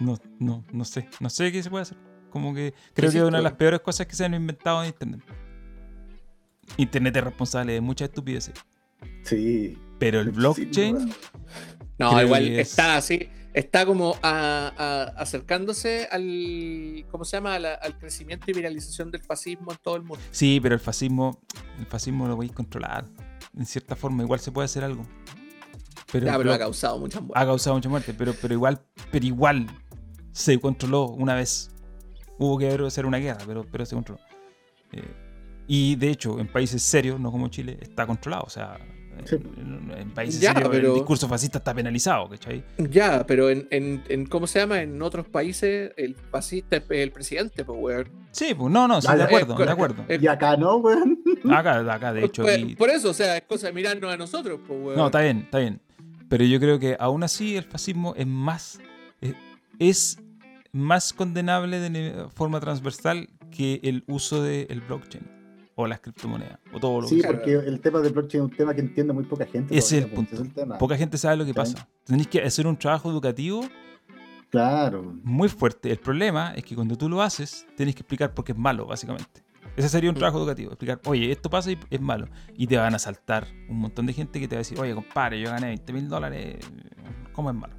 no, 0.00 0.18
no, 0.38 0.64
no 0.72 0.84
sé. 0.84 1.08
No 1.20 1.30
sé 1.30 1.52
qué 1.52 1.62
se 1.62 1.70
puede 1.70 1.82
hacer. 1.82 1.98
Como 2.30 2.54
que 2.54 2.72
creo 2.94 3.10
que 3.10 3.18
es 3.18 3.24
una 3.24 3.38
de 3.38 3.42
las 3.44 3.52
peores 3.54 3.80
cosas 3.80 4.06
que 4.06 4.14
se 4.16 4.24
han 4.24 4.34
inventado 4.34 4.82
en 4.82 4.88
Internet. 4.88 5.20
Internet 6.76 7.16
es 7.16 7.24
responsable 7.24 7.72
de 7.74 7.80
muchas 7.80 8.08
estupideces. 8.08 8.54
Sí. 9.24 9.78
Pero 9.98 10.20
el 10.20 10.30
blockchain. 10.30 11.12
No, 11.98 12.20
igual 12.22 12.48
es- 12.48 12.70
está 12.70 12.96
así, 12.96 13.28
está 13.52 13.84
como 13.84 14.16
a- 14.22 14.72
a- 14.76 15.20
acercándose 15.20 16.08
al, 16.10 17.04
¿cómo 17.10 17.24
se 17.24 17.36
llama? 17.36 17.54
A 17.54 17.58
la- 17.58 17.74
al 17.74 17.98
crecimiento 17.98 18.50
y 18.50 18.54
viralización 18.54 19.10
del 19.10 19.22
fascismo 19.22 19.70
en 19.72 19.78
todo 19.82 19.96
el 19.96 20.02
mundo. 20.02 20.24
sí, 20.30 20.58
pero 20.60 20.74
el 20.74 20.80
fascismo, 20.80 21.38
el 21.78 21.86
fascismo 21.86 22.26
lo 22.26 22.36
podéis 22.36 22.52
controlar. 22.52 23.04
En 23.56 23.66
cierta 23.66 23.94
forma, 23.94 24.22
igual 24.22 24.40
se 24.40 24.50
puede 24.50 24.64
hacer 24.64 24.82
algo. 24.82 25.04
Pero, 26.12 26.26
Ya, 26.26 26.32
el 26.32 26.38
pero 26.38 26.52
ha 26.52 26.58
causado 26.58 26.98
muchas 26.98 27.22
muertes. 27.22 27.42
ha 27.42 27.46
causado 27.46 27.76
mucha 27.76 27.88
muerte, 27.88 28.14
pero, 28.16 28.34
pero 28.40 28.52
igual, 28.54 28.80
pero 29.10 29.24
igual 29.26 29.66
se 30.32 30.58
controló 30.60 31.06
una 31.08 31.34
vez. 31.34 31.70
Hubo 32.38 32.58
que 32.58 32.68
hacer 32.68 33.06
una 33.06 33.18
guerra, 33.18 33.40
pero, 33.46 33.64
pero 33.70 33.86
se 33.86 33.94
controló. 33.94 34.20
Eh, 34.92 35.02
y 35.66 35.94
de 35.96 36.10
hecho, 36.10 36.38
en 36.38 36.48
países 36.48 36.82
serios, 36.82 37.18
no 37.18 37.30
como 37.30 37.48
Chile, 37.48 37.78
está 37.80 38.06
controlado. 38.06 38.44
O 38.46 38.50
sea, 38.50 38.78
Sí. 39.24 39.36
en, 39.36 39.92
en 39.96 40.10
países 40.14 40.40
Ya, 40.40 40.52
serios 40.54 40.70
pero- 40.70 40.88
el 40.88 40.94
discurso 40.94 41.28
fascista 41.28 41.58
está 41.58 41.72
penalizado, 41.74 42.28
¿cachai? 42.30 42.64
Ya, 42.78 43.24
pero 43.26 43.50
en, 43.50 43.68
en, 43.70 44.02
en- 44.08 44.26
¿cómo 44.26 44.46
se 44.46 44.58
llama? 44.58 44.80
En 44.82 45.00
otros 45.02 45.28
países 45.28 45.92
el 45.96 46.14
fascista 46.16 46.76
es 46.76 46.84
el 46.90 47.12
presidente, 47.12 47.64
pues, 47.64 47.78
weón. 47.80 48.08
Sí, 48.32 48.54
pues 48.54 48.72
no, 48.72 48.88
no, 48.88 49.00
sí, 49.02 49.06
Ah, 49.10 49.16
de 49.16 49.22
acuerdo, 49.24 49.54
eh, 49.62 49.66
de 49.66 49.70
acuerdo. 49.72 50.04
eh, 50.08 50.18
Y 50.20 50.26
acá 50.26 50.56
no, 50.56 50.76
weón. 50.76 51.22
Acá, 51.50 51.80
acá, 51.94 52.12
de 52.14 52.24
hecho. 52.24 52.42
Pues, 52.42 52.58
y- 52.58 52.74
por 52.74 52.88
eso, 52.90 53.10
o 53.10 53.14
sea, 53.14 53.36
es 53.36 53.42
cosa 53.42 53.66
de 53.68 53.74
mirarnos 53.74 54.12
a 54.12 54.16
nosotros, 54.16 54.58
pues, 54.66 54.80
weón. 54.82 54.96
No, 54.96 55.06
está 55.06 55.20
bien, 55.20 55.38
está 55.44 55.58
bien. 55.58 55.80
Pero 56.32 56.44
yo 56.46 56.58
creo 56.58 56.78
que 56.78 56.96
aún 56.98 57.22
así 57.24 57.56
el 57.56 57.64
fascismo 57.64 58.14
es 58.16 58.26
más, 58.26 58.80
es, 59.20 59.34
es 59.78 60.18
más 60.72 61.12
condenable 61.12 61.78
de 61.78 62.24
forma 62.34 62.58
transversal 62.58 63.28
que 63.50 63.80
el 63.82 64.02
uso 64.06 64.42
del 64.42 64.80
blockchain 64.80 65.22
o 65.74 65.86
las 65.86 66.00
criptomonedas 66.00 66.58
o 66.72 66.80
todo 66.80 67.02
lo 67.02 67.06
Sí, 67.08 67.16
que 67.16 67.20
Claro. 67.20 67.36
porque 67.36 67.52
el 67.52 67.80
tema 67.80 68.00
del 68.00 68.14
blockchain 68.14 68.44
es 68.44 68.50
un 68.50 68.56
tema 68.56 68.72
que 68.72 68.80
entiende 68.80 69.12
muy 69.12 69.24
poca 69.24 69.44
gente. 69.44 69.76
Ese 69.76 69.98
es 69.98 70.04
el 70.04 70.08
pues, 70.10 70.14
punto. 70.16 70.34
ese 70.36 70.42
es 70.44 70.48
el 70.48 70.54
tema. 70.54 70.78
Poca 70.78 70.96
gente 70.96 71.18
sabe 71.18 71.36
lo 71.36 71.44
que 71.44 71.50
Sí. 71.50 71.54
pasa. 71.56 71.86
Tenéis 72.06 72.28
que 72.28 72.40
hacer 72.40 72.66
un 72.66 72.78
trabajo 72.78 73.10
educativo 73.10 73.60
Claro. 74.48 75.14
muy 75.24 75.50
fuerte. 75.50 75.90
El 75.90 75.98
problema 75.98 76.54
es 76.56 76.64
que 76.64 76.74
cuando 76.74 76.96
tú 76.96 77.10
lo 77.10 77.20
haces, 77.20 77.66
tienes 77.76 77.94
que 77.94 78.00
explicar 78.00 78.32
por 78.32 78.42
qué 78.46 78.52
es 78.52 78.58
malo, 78.58 78.86
básicamente. 78.86 79.42
Ese 79.76 79.88
sería 79.88 80.10
un 80.10 80.16
trabajo 80.16 80.38
educativo. 80.38 80.72
Explicar, 80.72 81.00
oye, 81.06 81.32
esto 81.32 81.48
pasa 81.48 81.70
y 81.72 81.78
es 81.90 82.00
malo. 82.00 82.28
Y 82.54 82.66
te 82.66 82.76
van 82.76 82.94
a 82.94 82.98
saltar 82.98 83.46
un 83.68 83.78
montón 83.78 84.04
de 84.06 84.12
gente 84.12 84.38
que 84.38 84.46
te 84.48 84.54
va 84.54 84.58
a 84.58 84.64
decir, 84.64 84.78
oye, 84.78 84.94
compadre, 84.94 85.40
yo 85.40 85.50
gané 85.50 85.68
20 85.68 85.92
mil 85.92 86.08
dólares. 86.08 86.58
¿Cómo 87.32 87.50
es 87.50 87.56
malo? 87.56 87.74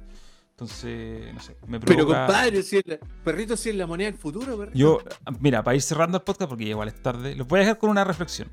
Entonces, 0.50 1.32
no 1.34 1.40
sé, 1.40 1.56
me 1.66 1.80
Pero 1.80 2.06
compadre, 2.06 2.62
si 2.62 2.76
es 2.78 2.86
la- 2.86 2.98
perrito, 3.24 3.56
si 3.56 3.70
es 3.70 3.74
la 3.76 3.86
moneda 3.88 4.10
del 4.10 4.18
futuro, 4.18 4.56
perrito. 4.56 4.78
Yo, 4.78 4.98
mira, 5.40 5.62
para 5.64 5.74
ir 5.74 5.82
cerrando 5.82 6.18
el 6.18 6.22
podcast, 6.24 6.48
porque 6.48 6.64
igual 6.64 6.88
es 6.88 7.00
tarde, 7.02 7.34
los 7.34 7.46
voy 7.48 7.58
a 7.58 7.62
dejar 7.62 7.78
con 7.78 7.90
una 7.90 8.04
reflexión. 8.04 8.48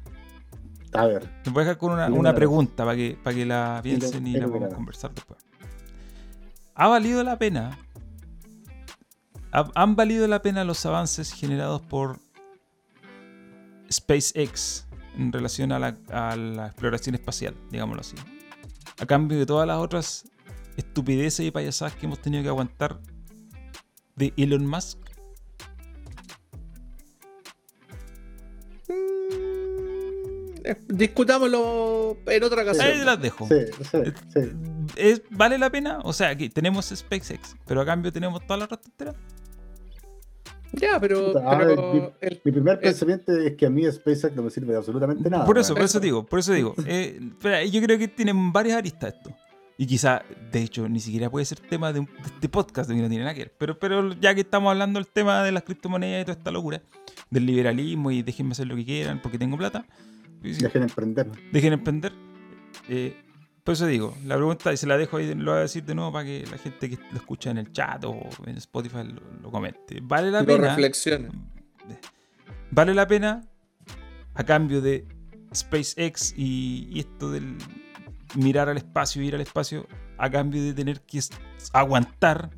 A 0.93 1.05
ver. 1.05 1.29
Les 1.45 1.53
voy 1.53 1.61
a 1.61 1.65
dejar 1.65 1.77
con 1.77 1.93
una, 1.93 2.33
pregunta 2.35 2.83
para 2.85 2.95
que, 2.97 3.17
para 3.23 3.35
que 3.35 3.45
la 3.45 3.79
piensen 3.83 4.25
y 4.27 4.33
la 4.33 4.47
podamos 4.47 4.73
conversar 4.73 5.13
después. 5.13 5.39
¿Ha 6.75 6.87
valido 6.87 7.23
la 7.23 7.37
pena? 7.37 7.77
ha- 9.51 9.69
¿Han 9.75 9.95
valido 9.95 10.27
la 10.27 10.41
pena 10.41 10.63
los 10.63 10.85
avances 10.85 11.31
generados 11.33 11.81
por 11.81 12.17
SpaceX 13.91 14.85
en 15.17 15.31
relación 15.31 15.71
a 15.71 15.79
la, 15.79 15.97
a 16.09 16.35
la 16.35 16.67
exploración 16.67 17.15
espacial, 17.15 17.55
digámoslo 17.69 18.01
así? 18.01 18.15
A 18.99 19.05
cambio 19.05 19.37
de 19.37 19.45
todas 19.45 19.67
las 19.67 19.77
otras 19.77 20.25
estupideces 20.77 21.45
y 21.45 21.51
payasadas 21.51 21.95
que 21.95 22.05
hemos 22.05 22.19
tenido 22.21 22.43
que 22.43 22.49
aguantar 22.49 22.99
de 24.15 24.33
Elon 24.37 24.65
Musk. 24.65 24.97
Eh, 30.63 30.75
Discutámoslo 30.87 32.17
en 32.27 32.43
otra 32.43 32.61
ocasión. 32.61 32.85
Ahí 32.85 33.03
las 33.03 33.19
dejo. 33.21 33.47
Sí, 33.47 33.55
sí, 33.91 33.97
sí. 34.33 34.39
¿Es- 34.95 35.21
¿Vale 35.31 35.57
la 35.57 35.69
pena? 35.69 35.99
O 36.03 36.13
sea, 36.13 36.29
aquí 36.29 36.49
tenemos 36.49 36.85
SpaceX, 36.95 37.55
pero 37.65 37.81
a 37.81 37.85
cambio 37.85 38.11
tenemos 38.11 38.45
todas 38.45 38.59
las 38.59 38.71
otras. 38.71 39.15
Ya, 40.73 40.99
pero, 40.99 41.33
Puta, 41.33 41.57
pero 41.57 41.91
ver, 41.91 42.13
el- 42.21 42.41
Mi 42.45 42.51
primer 42.51 42.75
Eh. 42.75 42.81
pensamiento 42.81 43.31
es 43.35 43.55
que 43.55 43.65
a 43.65 43.69
mí 43.69 43.83
SpaceX 43.91 44.35
no 44.35 44.43
me 44.43 44.49
sirve 44.49 44.71
de 44.71 44.77
absolutamente 44.77 45.29
nada. 45.29 45.45
por 45.45 45.57
eso, 45.57 45.73
por 45.75 45.83
eso 45.83 45.99
digo, 45.99 46.25
por 46.25 46.39
eso 46.39 46.53
digo. 46.53 46.73
Eh, 46.87 47.19
espera, 47.21 47.63
yo 47.65 47.81
creo 47.81 47.97
que 47.97 48.07
tienen 48.07 48.51
varias 48.53 48.77
aristas 48.77 49.13
esto. 49.15 49.31
Y 49.77 49.87
quizá, 49.87 50.21
de 50.51 50.61
hecho, 50.61 50.87
ni 50.87 50.99
siquiera 50.99 51.29
puede 51.29 51.43
ser 51.45 51.59
tema 51.59 51.91
de, 51.91 52.01
un- 52.01 52.05
de 52.05 52.21
este 52.35 52.47
podcast, 52.49 52.87
de 52.89 52.95
que 52.95 53.01
no 53.01 53.09
tiene 53.09 53.23
nada 53.23 53.33
que 53.33 53.41
ver. 53.45 53.53
Pero, 53.57 53.79
pero 53.79 54.13
ya 54.13 54.33
que 54.35 54.41
estamos 54.41 54.69
hablando 54.71 54.99
del 54.99 55.07
tema 55.07 55.43
de 55.43 55.51
las 55.51 55.63
criptomonedas 55.63 56.21
y 56.21 56.25
toda 56.25 56.37
esta 56.37 56.51
locura, 56.51 56.81
del 57.31 57.45
liberalismo 57.47 58.11
y 58.11 58.21
déjenme 58.21 58.51
hacer 58.51 58.67
lo 58.67 58.75
que 58.75 58.85
quieran 58.85 59.21
porque 59.21 59.37
tengo 59.39 59.57
plata, 59.57 59.85
sí, 60.43 60.53
Dejen 60.53 60.83
emprender. 60.83 61.27
dejen 61.51 61.73
emprender. 61.73 62.11
Eh, 62.89 63.15
por 63.63 63.73
eso 63.73 63.85
digo, 63.85 64.17
la 64.25 64.35
pregunta, 64.35 64.73
y 64.73 64.77
se 64.77 64.87
la 64.87 64.97
dejo 64.97 65.17
ahí, 65.17 65.33
lo 65.35 65.51
voy 65.51 65.59
a 65.59 65.63
decir 65.63 65.83
de 65.83 65.93
nuevo 65.93 66.11
para 66.11 66.25
que 66.25 66.45
la 66.49 66.57
gente 66.57 66.89
que 66.89 66.97
lo 67.11 67.17
escucha 67.17 67.51
en 67.51 67.59
el 67.59 67.71
chat 67.71 68.03
o 68.05 68.27
en 68.45 68.57
Spotify 68.57 69.03
lo, 69.03 69.21
lo 69.41 69.51
comente. 69.51 69.99
¿Vale 70.01 70.31
la 70.31 70.41
lo 70.41 70.47
pena? 70.47 70.69
reflexiona. 70.69 71.29
¿Vale 72.71 72.93
la 72.95 73.07
pena 73.07 73.41
a 74.33 74.43
cambio 74.43 74.81
de 74.81 75.05
SpaceX 75.53 76.33
y, 76.35 76.87
y 76.91 76.99
esto 76.99 77.29
del 77.29 77.57
mirar 78.35 78.69
al 78.69 78.77
espacio, 78.77 79.21
ir 79.21 79.35
al 79.35 79.41
espacio, 79.41 79.85
a 80.17 80.29
cambio 80.29 80.63
de 80.63 80.73
tener 80.73 81.01
que 81.01 81.19
aguantar 81.73 82.49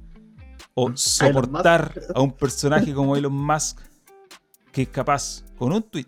o 0.75 0.95
soportar 0.95 1.93
a 2.15 2.21
un 2.21 2.31
personaje 2.31 2.93
como 2.93 3.15
Elon 3.15 3.34
Musk 3.34 3.80
que 4.71 4.84
es 4.84 4.89
capaz, 4.89 5.43
con 5.57 5.71
un 5.71 5.84
tweet, 5.84 6.07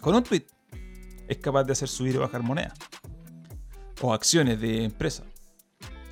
con 0.00 0.14
un 0.14 0.22
tweet, 0.22 0.46
es 1.28 1.36
capaz 1.38 1.64
de 1.64 1.72
hacer 1.72 1.88
subir 1.88 2.16
o 2.16 2.20
bajar 2.20 2.42
moneda 2.42 2.72
o 4.00 4.12
acciones 4.12 4.60
de 4.60 4.84
empresa? 4.84 5.24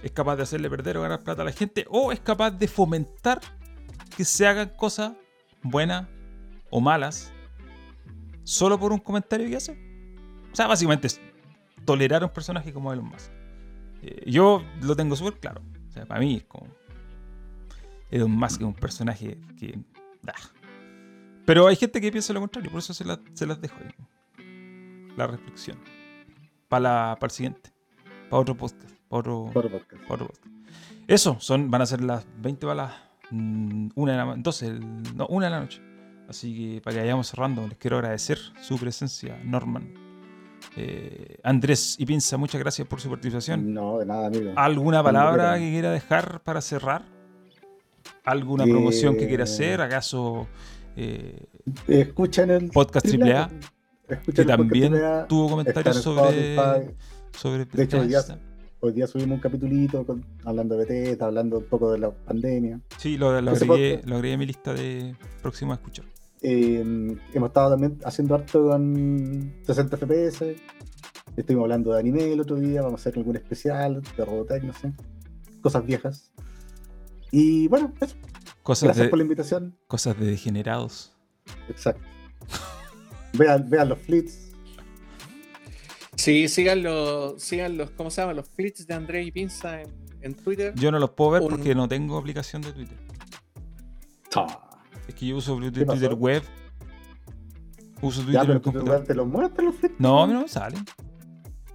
Es 0.02 0.10
capaz 0.12 0.36
de 0.36 0.42
hacerle 0.42 0.68
perder 0.68 0.96
o 0.98 1.02
ganar 1.02 1.22
plata 1.22 1.42
a 1.42 1.44
la 1.44 1.52
gente 1.52 1.86
o 1.88 2.12
es 2.12 2.20
capaz 2.20 2.50
de 2.50 2.68
fomentar 2.68 3.40
que 4.16 4.24
se 4.24 4.46
hagan 4.46 4.68
cosas 4.70 5.12
buenas 5.62 6.06
o 6.70 6.80
malas 6.80 7.32
solo 8.42 8.78
por 8.78 8.92
un 8.92 8.98
comentario 8.98 9.48
que 9.48 9.56
hace. 9.56 9.72
O 10.52 10.56
sea, 10.56 10.66
básicamente 10.66 11.06
es 11.06 11.20
tolerar 11.84 12.22
a 12.22 12.26
un 12.26 12.32
personaje 12.32 12.72
como 12.72 12.92
Elon 12.92 13.06
Musk. 13.06 13.30
Eh, 14.02 14.22
yo 14.30 14.62
lo 14.82 14.94
tengo 14.94 15.16
súper 15.16 15.40
claro. 15.40 15.62
O 15.88 15.90
sea, 15.90 16.04
para 16.06 16.20
mí 16.20 16.36
es 16.36 16.44
como. 16.44 16.68
Elon 18.10 18.30
Musk 18.30 18.60
es 18.60 18.66
un 18.66 18.74
personaje 18.74 19.38
que. 19.58 19.78
ah. 20.28 20.32
Pero 21.46 21.66
hay 21.66 21.76
gente 21.76 22.00
que 22.00 22.10
piensa 22.12 22.32
lo 22.32 22.40
contrario, 22.40 22.70
por 22.70 22.78
eso 22.78 22.94
se, 22.94 23.04
la- 23.04 23.20
las 23.46 23.60
dejo 23.60 23.76
ahí. 23.80 25.12
La 25.16 25.26
reflexión. 25.26 25.78
Para 26.68 27.18
el 27.20 27.30
siguiente. 27.30 27.70
Para 28.34 28.42
otro 28.42 28.56
podcast. 28.56 28.90
Para 29.08 29.20
otro, 29.20 29.44
podcast. 29.70 30.10
otro 30.10 30.26
podcast. 30.26 30.46
Eso, 31.06 31.36
son, 31.38 31.70
van 31.70 31.82
a 31.82 31.86
ser 31.86 32.00
las 32.02 32.26
20 32.38 32.66
balas. 32.66 32.92
mm, 33.30 33.90
Una 33.94 34.10
de 34.12 34.18
la, 34.18 34.24
ma- 34.26 34.34
12, 34.36 34.66
el- 34.66 35.16
no, 35.16 35.28
una 35.28 35.46
de 35.46 35.50
la 35.52 35.60
noche. 35.60 35.80
Así 36.28 36.52
que 36.74 36.80
para 36.80 36.94
que 36.96 37.02
vayamos 37.02 37.28
cerrando, 37.28 37.64
les 37.68 37.78
quiero 37.78 37.98
agradecer 37.98 38.38
su 38.60 38.76
presencia, 38.76 39.38
Norman. 39.44 39.88
Eh, 40.76 41.36
Andrés 41.44 41.94
y 41.96 42.06
Pinza, 42.06 42.36
muchas 42.36 42.60
gracias 42.60 42.88
por 42.88 43.00
su 43.00 43.08
participación. 43.08 43.72
No, 43.72 43.98
de 44.00 44.06
nada, 44.06 44.26
amigo. 44.26 44.50
¿Alguna 44.56 45.00
palabra 45.00 45.56
que 45.60 45.70
quiera 45.70 45.92
dejar 45.92 46.40
para 46.42 46.60
cerrar? 46.60 47.04
¿Alguna 48.24 48.64
Eh, 48.64 48.68
promoción 48.68 49.16
que 49.16 49.28
quiera 49.28 49.44
hacer? 49.44 49.80
¿Acaso 49.80 50.48
eh, 50.96 51.46
Escuchen 51.86 52.50
el 52.50 52.68
Podcast 52.70 53.06
AAA? 53.06 53.48
Que 54.08 54.14
el 54.14 54.18
podcast 54.18 54.48
también 54.48 54.92
tuvo 55.28 55.50
comentarios 55.50 55.96
en 55.98 56.02
sobre. 56.02 56.56
Sobre 57.36 57.64
De 57.64 57.82
hecho, 57.84 58.00
hoy 58.00 58.08
día, 58.08 58.18
Bethesda? 58.18 58.40
hoy 58.80 58.92
día 58.92 59.06
subimos 59.06 59.36
un 59.36 59.40
capitulito 59.40 60.04
con- 60.06 60.24
hablando 60.44 60.76
de 60.76 60.84
Bethesda, 60.86 61.26
hablando 61.26 61.58
un 61.58 61.64
poco 61.64 61.92
de 61.92 61.98
la 61.98 62.10
pandemia. 62.10 62.80
Sí, 62.98 63.16
lo, 63.16 63.40
lo 63.40 63.50
agregué, 63.50 64.02
lo 64.04 64.16
agregué 64.16 64.34
a 64.34 64.38
mi 64.38 64.46
lista 64.46 64.72
de 64.74 65.14
próximo 65.42 65.72
a 65.72 65.76
escuchar. 65.76 66.04
Eh, 66.42 66.80
hemos 67.32 67.48
estado 67.48 67.70
también 67.70 67.98
haciendo 68.04 68.34
harto 68.34 68.68
con 68.68 69.54
60 69.64 69.96
FPS. 69.96 70.56
Estuvimos 71.36 71.64
hablando 71.64 71.92
de 71.92 72.00
anime 72.00 72.32
el 72.32 72.40
otro 72.40 72.56
día. 72.56 72.82
Vamos 72.82 73.00
a 73.00 73.02
hacer 73.02 73.18
algún 73.18 73.36
especial 73.36 74.02
de 74.16 74.24
Robotech, 74.24 74.62
no 74.62 74.72
sé. 74.74 74.92
Cosas 75.62 75.84
viejas. 75.86 76.30
Y 77.30 77.66
bueno, 77.68 77.92
eso. 78.00 78.14
Cosas 78.62 78.84
Gracias 78.88 79.06
de, 79.06 79.10
por 79.10 79.18
la 79.18 79.22
invitación. 79.24 79.76
cosas 79.86 80.18
de 80.18 80.26
degenerados. 80.26 81.16
Exacto. 81.68 82.02
Vean, 83.38 83.68
vean 83.68 83.88
los 83.88 83.98
flits. 83.98 84.52
Sí, 86.24 86.48
sigan 86.48 86.82
los, 86.82 87.42
sigan 87.42 87.76
los, 87.76 87.90
¿cómo 87.90 88.10
se 88.10 88.22
llama? 88.22 88.32
Los 88.32 88.48
flits 88.48 88.86
de 88.86 88.94
André 88.94 89.22
y 89.24 89.30
Pinza 89.30 89.82
en, 89.82 89.88
en 90.22 90.34
Twitter. 90.34 90.72
Yo 90.74 90.90
no 90.90 90.98
los 90.98 91.10
puedo 91.10 91.32
ver 91.32 91.42
Un- 91.42 91.50
porque 91.50 91.74
no 91.74 91.86
tengo 91.86 92.16
aplicación 92.16 92.62
de 92.62 92.72
Twitter. 92.72 92.96
Es 95.06 95.14
que 95.14 95.26
yo 95.26 95.36
uso 95.36 95.54
Twitter, 95.56 96.14
web. 96.14 96.42
Uso 98.00 98.22
Twitter 98.22 98.34
Ya, 98.34 98.40
en 98.40 98.46
pero 98.46 98.56
el 98.56 98.62
tú 98.62 98.72
computador. 98.72 99.04
te 99.04 99.14
los 99.14 99.26
muestras 99.26 99.64
los 99.66 99.74
flits. 99.74 99.94
No, 99.98 100.26
no 100.26 100.40
me 100.40 100.48
sale. 100.48 100.78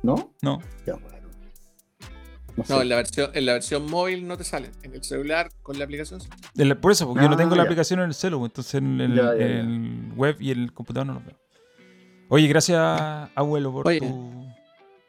¿No? 0.02 0.34
No. 0.42 0.60
Qué 0.84 0.94
raro. 0.94 1.30
No 2.58 2.66
sé. 2.66 2.74
No, 2.74 2.82
en 2.82 2.90
la 2.90 2.96
versión, 2.96 3.30
en 3.36 3.46
la 3.46 3.54
versión 3.54 3.86
móvil 3.86 4.28
no 4.28 4.36
te 4.36 4.44
salen. 4.46 4.72
En 4.82 4.96
el 4.96 5.04
celular 5.04 5.52
con 5.62 5.78
la 5.78 5.86
aplicación. 5.86 6.22
Por 6.82 6.92
eso, 6.92 7.06
porque 7.08 7.22
yo 7.22 7.30
no 7.30 7.36
Ah, 7.36 7.38
tengo 7.38 7.52
la 7.52 7.58
ya. 7.58 7.64
aplicación 7.64 8.00
en 8.00 8.08
el 8.08 8.14
celu, 8.16 8.44
entonces 8.44 8.74
en, 8.74 9.00
en- 9.00 9.14
Ya, 9.16 9.24
ya, 9.26 9.46
en 9.46 10.10
el 10.10 10.14
web 10.16 10.38
y 10.40 10.50
en 10.52 10.60
el 10.64 10.74
computador 10.74 11.06
no 11.06 11.14
los 11.14 11.24
veo. 11.26 11.38
Oye, 12.30 12.48
gracias, 12.48 12.80
abuelo, 13.36 13.72
por 13.72 13.88
Oye. 13.88 14.00
tu 14.00 14.46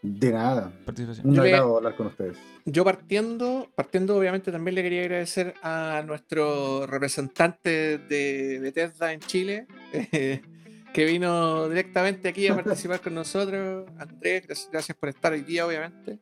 De 0.03 0.33
nada. 0.33 0.73
participación. 0.85 1.29
Un 1.29 1.39
agrado 1.39 1.77
hablar 1.77 1.95
con 1.97 2.07
ustedes. 2.09 2.37
Yo 2.65 2.85
partiendo, 2.85 3.69
partiendo 3.75 4.17
obviamente 4.17 4.51
también 4.51 4.75
le 4.75 4.83
quería 4.83 5.03
agradecer 5.03 5.55
a 5.63 6.03
nuestro 6.07 6.87
representante 6.87 7.99
de 7.99 8.59
Bethesda 8.61 9.13
en 9.13 9.21
Chile, 9.21 9.67
eh, 9.93 10.41
que 10.95 11.05
vino 11.05 11.69
directamente 11.69 12.29
aquí 12.29 12.49
a 12.49 12.55
participar 12.55 13.01
con 13.01 13.15
nosotros. 13.15 13.87
Andrés, 13.99 14.47
gracias, 14.47 14.69
gracias 14.73 14.97
por 14.99 15.09
estar 15.11 15.33
hoy 15.33 15.43
día, 15.43 15.67
obviamente. 15.67 16.19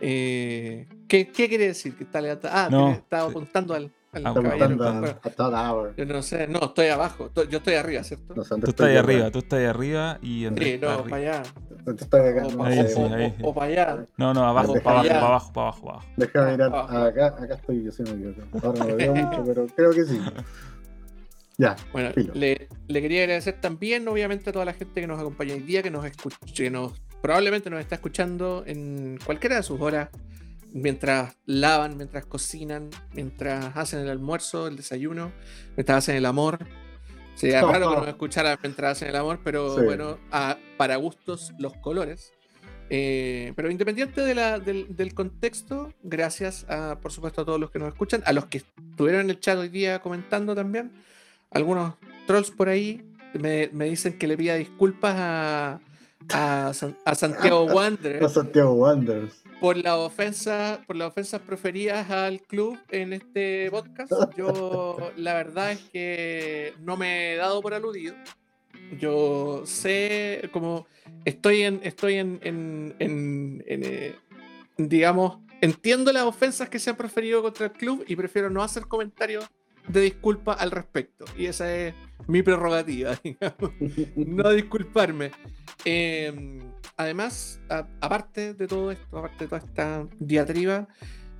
Eh, 0.00 0.86
¿qué, 1.08 1.28
qué 1.28 1.48
quiere 1.48 1.68
decir? 1.68 1.94
Que 1.96 2.04
está 2.04 2.20
levantado? 2.20 2.54
Ah, 2.54 2.68
No, 2.70 2.90
estaba 2.92 3.24
sí. 3.24 3.30
apuntando 3.30 3.74
al, 3.74 3.90
Estamos 4.14 4.44
a, 4.46 5.94
yo 5.96 6.06
no 6.06 6.22
sé, 6.22 6.46
no, 6.46 6.60
estoy 6.66 6.88
abajo, 6.88 7.30
yo 7.50 7.58
estoy 7.58 7.74
arriba, 7.74 8.02
¿cierto? 8.02 8.34
No 8.34 8.42
sé 8.44 8.50
dónde 8.50 8.64
Tú 8.66 8.70
estás 8.70 8.86
ahí 8.88 8.96
arriba, 8.96 9.30
tú 9.30 9.38
estás 9.40 9.58
ahí 9.58 9.66
arriba 9.66 10.18
y 10.22 10.46
Andrés 10.46 10.68
Sí, 10.74 10.78
no, 10.80 11.04
para 11.04 11.16
allá. 11.16 11.42
weón. 11.86 11.98
Estoy 11.98 12.20
acá, 12.20 12.46
O, 13.42 13.54
para 13.54 13.66
allá. 13.66 14.06
No, 14.16 14.32
no, 14.32 14.44
abajo, 14.46 14.74
para 14.82 15.00
abajo, 15.00 15.08
para 15.08 15.26
abajo, 15.26 15.52
para 15.52 15.66
abajo, 15.66 15.82
para 15.82 15.92
abajo. 15.96 16.08
Déjame 16.16 16.50
mirar. 16.52 16.74
Acá, 16.74 17.26
acá 17.26 17.54
estoy 17.54 17.84
yo, 17.84 17.92
sí 17.92 18.02
me 18.04 18.10
equivoco. 18.10 18.66
Ahora 18.66 18.78
no 18.78 18.88
lo 18.90 18.96
veo 18.96 19.14
mucho, 19.14 19.44
pero 19.44 19.66
creo 19.66 19.90
que 19.90 20.04
sí. 20.04 20.20
Ya. 21.56 21.76
Bueno, 21.92 22.10
le, 22.34 22.68
le 22.88 23.02
quería 23.02 23.22
agradecer 23.22 23.60
también, 23.60 24.08
obviamente, 24.08 24.50
a 24.50 24.52
toda 24.52 24.64
la 24.64 24.72
gente 24.72 25.00
que 25.00 25.06
nos 25.06 25.20
acompaña 25.20 25.54
hoy 25.54 25.60
día, 25.60 25.82
que 25.82 25.90
nos 25.90 26.04
escucha, 26.04 26.38
que 26.54 26.70
nos 26.70 27.00
probablemente 27.22 27.70
nos 27.70 27.80
está 27.80 27.94
escuchando 27.94 28.64
en 28.66 29.18
cualquiera 29.24 29.56
de 29.56 29.62
sus 29.62 29.80
horas, 29.80 30.08
mientras 30.74 31.38
lavan, 31.46 31.96
mientras 31.96 32.26
cocinan, 32.26 32.90
mientras 33.14 33.74
hacen 33.76 34.00
el 34.00 34.10
almuerzo, 34.10 34.66
el 34.66 34.76
desayuno, 34.76 35.32
mientras 35.76 35.98
hacen 35.98 36.16
el 36.16 36.26
amor. 36.26 36.58
Sería 37.36 37.62
raro 37.66 37.90
que 37.90 37.96
nos 37.96 38.08
escucharan 38.08 38.58
mientras 38.60 38.98
hacen 38.98 39.08
el 39.08 39.16
amor, 39.16 39.40
pero 39.42 39.82
bueno, 39.82 40.18
para 40.76 40.96
gustos 40.96 41.54
los 41.58 41.74
colores. 41.76 42.32
Eh, 42.90 43.52
pero 43.56 43.70
independiente 43.70 44.20
del, 44.20 45.14
contexto, 45.14 45.94
gracias 46.02 46.66
a, 46.68 46.98
por 47.00 47.12
supuesto 47.12 47.40
a 47.40 47.44
todos 47.44 47.58
los 47.58 47.70
que 47.70 47.78
nos 47.78 47.88
escuchan, 47.88 48.22
a 48.26 48.32
los 48.32 48.46
que 48.46 48.58
estuvieron 48.58 49.22
en 49.22 49.30
el 49.30 49.40
chat 49.40 49.56
hoy 49.56 49.68
día 49.68 50.00
comentando 50.00 50.54
también, 50.54 50.92
algunos 51.50 51.94
trolls 52.26 52.50
por 52.50 52.68
ahí 52.68 53.00
me, 53.32 53.68
dicen 53.68 54.18
que 54.18 54.26
le 54.26 54.36
pida 54.36 54.56
disculpas 54.56 55.14
a, 55.16 55.80
a, 56.32 56.74
Santiago 57.14 57.64
Wanderers. 57.64 58.26
A 58.26 58.28
Santiago 58.28 58.72
Wanderers. 58.72 59.43
Por 59.60 59.76
la 59.76 59.96
ofensa, 59.96 60.82
por 60.86 60.96
las 60.96 61.08
ofensas 61.08 61.40
preferidas 61.40 62.10
al 62.10 62.40
club 62.42 62.78
en 62.90 63.12
este 63.12 63.70
podcast. 63.70 64.12
Yo 64.36 65.12
la 65.16 65.34
verdad 65.34 65.72
es 65.72 65.80
que 65.90 66.74
no 66.80 66.96
me 66.96 67.32
he 67.32 67.36
dado 67.36 67.62
por 67.62 67.72
aludido. 67.72 68.14
Yo 68.98 69.62
sé, 69.64 70.50
como 70.52 70.86
estoy 71.24 71.62
en, 71.62 71.80
estoy 71.82 72.16
en, 72.16 72.40
en, 72.42 73.64
eh, 73.66 74.16
digamos, 74.76 75.38
entiendo 75.60 76.12
las 76.12 76.24
ofensas 76.24 76.68
que 76.68 76.78
se 76.78 76.90
han 76.90 76.96
proferido 76.96 77.42
contra 77.42 77.66
el 77.66 77.72
club 77.72 78.04
y 78.06 78.16
prefiero 78.16 78.50
no 78.50 78.62
hacer 78.62 78.86
comentarios 78.86 79.48
de 79.88 80.00
disculpa 80.00 80.54
al 80.54 80.70
respecto. 80.70 81.24
Y 81.36 81.46
esa 81.46 81.74
es 81.74 81.94
mi 82.26 82.42
prerrogativa, 82.42 83.18
digamos. 83.24 83.72
no 84.16 84.50
disculparme. 84.50 85.30
Em, 85.84 86.60
además, 86.96 87.60
aparte 88.00 88.54
de 88.54 88.66
todo 88.66 88.90
esto, 88.90 89.18
aparte 89.18 89.44
de 89.44 89.48
toda 89.48 89.60
esta 89.60 90.06
diatriba, 90.18 90.88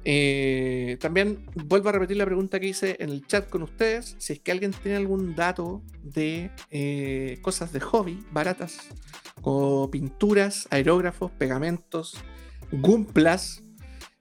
eh, 0.06 0.98
también 1.00 1.46
vuelvo 1.54 1.88
a 1.88 1.92
repetir 1.92 2.18
la 2.18 2.26
pregunta 2.26 2.60
que 2.60 2.68
hice 2.68 2.96
en 3.00 3.08
el 3.08 3.26
chat 3.26 3.48
con 3.48 3.62
ustedes. 3.62 4.16
Si 4.18 4.34
es 4.34 4.40
que 4.40 4.52
alguien 4.52 4.72
tiene 4.72 4.96
algún 4.96 5.34
dato 5.34 5.82
de 6.02 6.50
eh, 6.70 7.38
cosas 7.42 7.72
de 7.72 7.80
hobby 7.80 8.24
baratas, 8.30 8.78
como 9.40 9.90
pinturas, 9.90 10.68
aerógrafos, 10.70 11.30
pegamentos, 11.32 12.22
gumplas 12.70 13.62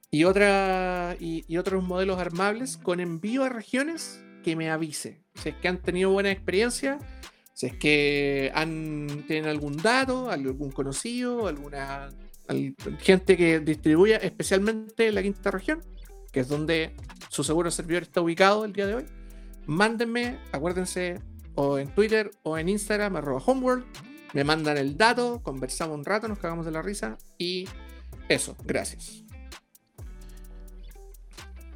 y, 0.09 0.21
y, 0.21 1.57
otros 1.57 1.83
modelos 1.83 2.19
armables 2.19 2.77
con 2.77 2.99
envío 2.99 3.43
a 3.43 3.49
regiones, 3.49 4.23
que 4.43 4.55
me 4.55 4.69
avise. 4.69 5.23
Si 5.35 5.49
es 5.49 5.55
que 5.55 5.67
han 5.67 5.81
tenido 5.81 6.11
buena 6.11 6.31
experiencia, 6.31 6.99
si 7.53 7.67
es 7.67 7.75
que 7.77 8.51
han, 8.53 9.25
tienen 9.27 9.49
algún 9.49 9.77
dato, 9.77 10.29
algún 10.29 10.71
conocido, 10.71 11.47
alguna 11.47 12.09
gente 12.99 13.37
que 13.37 13.59
distribuya 13.59 14.17
especialmente 14.17 15.11
la 15.11 15.21
quinta 15.21 15.51
región, 15.51 15.81
que 16.31 16.41
es 16.41 16.47
donde 16.47 16.95
su 17.29 17.43
seguro 17.43 17.71
servidor 17.71 18.03
está 18.03 18.21
ubicado 18.21 18.65
el 18.65 18.73
día 18.73 18.87
de 18.87 18.95
hoy, 18.95 19.05
mándenme, 19.65 20.39
acuérdense, 20.51 21.21
o 21.55 21.77
en 21.77 21.93
Twitter 21.93 22.31
o 22.43 22.57
en 22.57 22.69
Instagram, 22.69 23.15
arroba 23.15 23.41
homeworld, 23.45 23.85
me 24.33 24.43
mandan 24.43 24.77
el 24.77 24.97
dato, 24.97 25.41
conversamos 25.43 25.95
un 25.95 26.05
rato, 26.05 26.27
nos 26.27 26.39
cagamos 26.39 26.65
de 26.65 26.71
la 26.71 26.81
risa 26.81 27.17
y 27.37 27.67
eso, 28.27 28.55
gracias. 28.65 29.23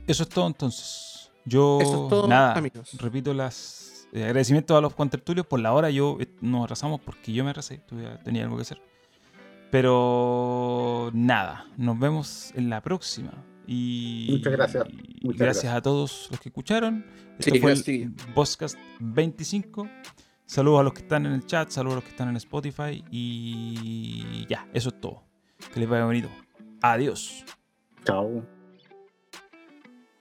Eso 0.07 0.23
es 0.23 0.29
todo 0.29 0.47
entonces. 0.47 1.31
Yo, 1.45 1.79
nada, 2.27 2.61
repito 2.97 3.33
las 3.33 3.86
eh, 4.13 4.23
agradecimientos 4.23 4.77
a 4.77 4.81
los 4.81 4.93
contertulios 4.93 5.45
por 5.45 5.59
la 5.59 5.73
hora. 5.73 5.89
Yo 5.89 6.17
eh, 6.19 6.27
nos 6.41 6.63
atrasamos 6.65 7.01
porque 7.01 7.33
yo 7.33 7.43
me 7.43 7.51
atrasé, 7.51 7.81
tenía 8.23 8.43
algo 8.43 8.55
que 8.55 8.61
hacer. 8.63 8.81
Pero 9.71 11.11
nada, 11.13 11.67
nos 11.77 11.99
vemos 11.99 12.51
en 12.55 12.69
la 12.69 12.81
próxima. 12.81 13.31
Y 13.67 14.27
Muchas 14.31 14.53
gracias. 14.53 14.85
gracias, 15.21 15.73
a 15.73 15.81
todos 15.81 16.29
los 16.31 16.39
que 16.39 16.49
escucharon. 16.49 17.05
Esto 17.37 17.53
fue 17.59 17.73
el 17.73 18.13
Podcast 18.33 18.77
25. 18.99 19.89
Saludos 20.45 20.79
a 20.79 20.83
los 20.83 20.93
que 20.93 21.01
están 21.01 21.25
en 21.25 21.33
el 21.33 21.45
chat, 21.45 21.69
saludos 21.69 21.93
a 21.93 21.95
los 21.97 22.03
que 22.05 22.11
están 22.11 22.29
en 22.29 22.37
Spotify. 22.37 23.03
Y 23.11 24.45
ya, 24.47 24.67
eso 24.73 24.89
es 24.89 25.01
todo. 25.01 25.23
Que 25.73 25.81
les 25.81 25.89
vaya 25.89 26.05
bonito. 26.05 26.29
Adiós. 26.81 27.43
Chao. 28.05 28.56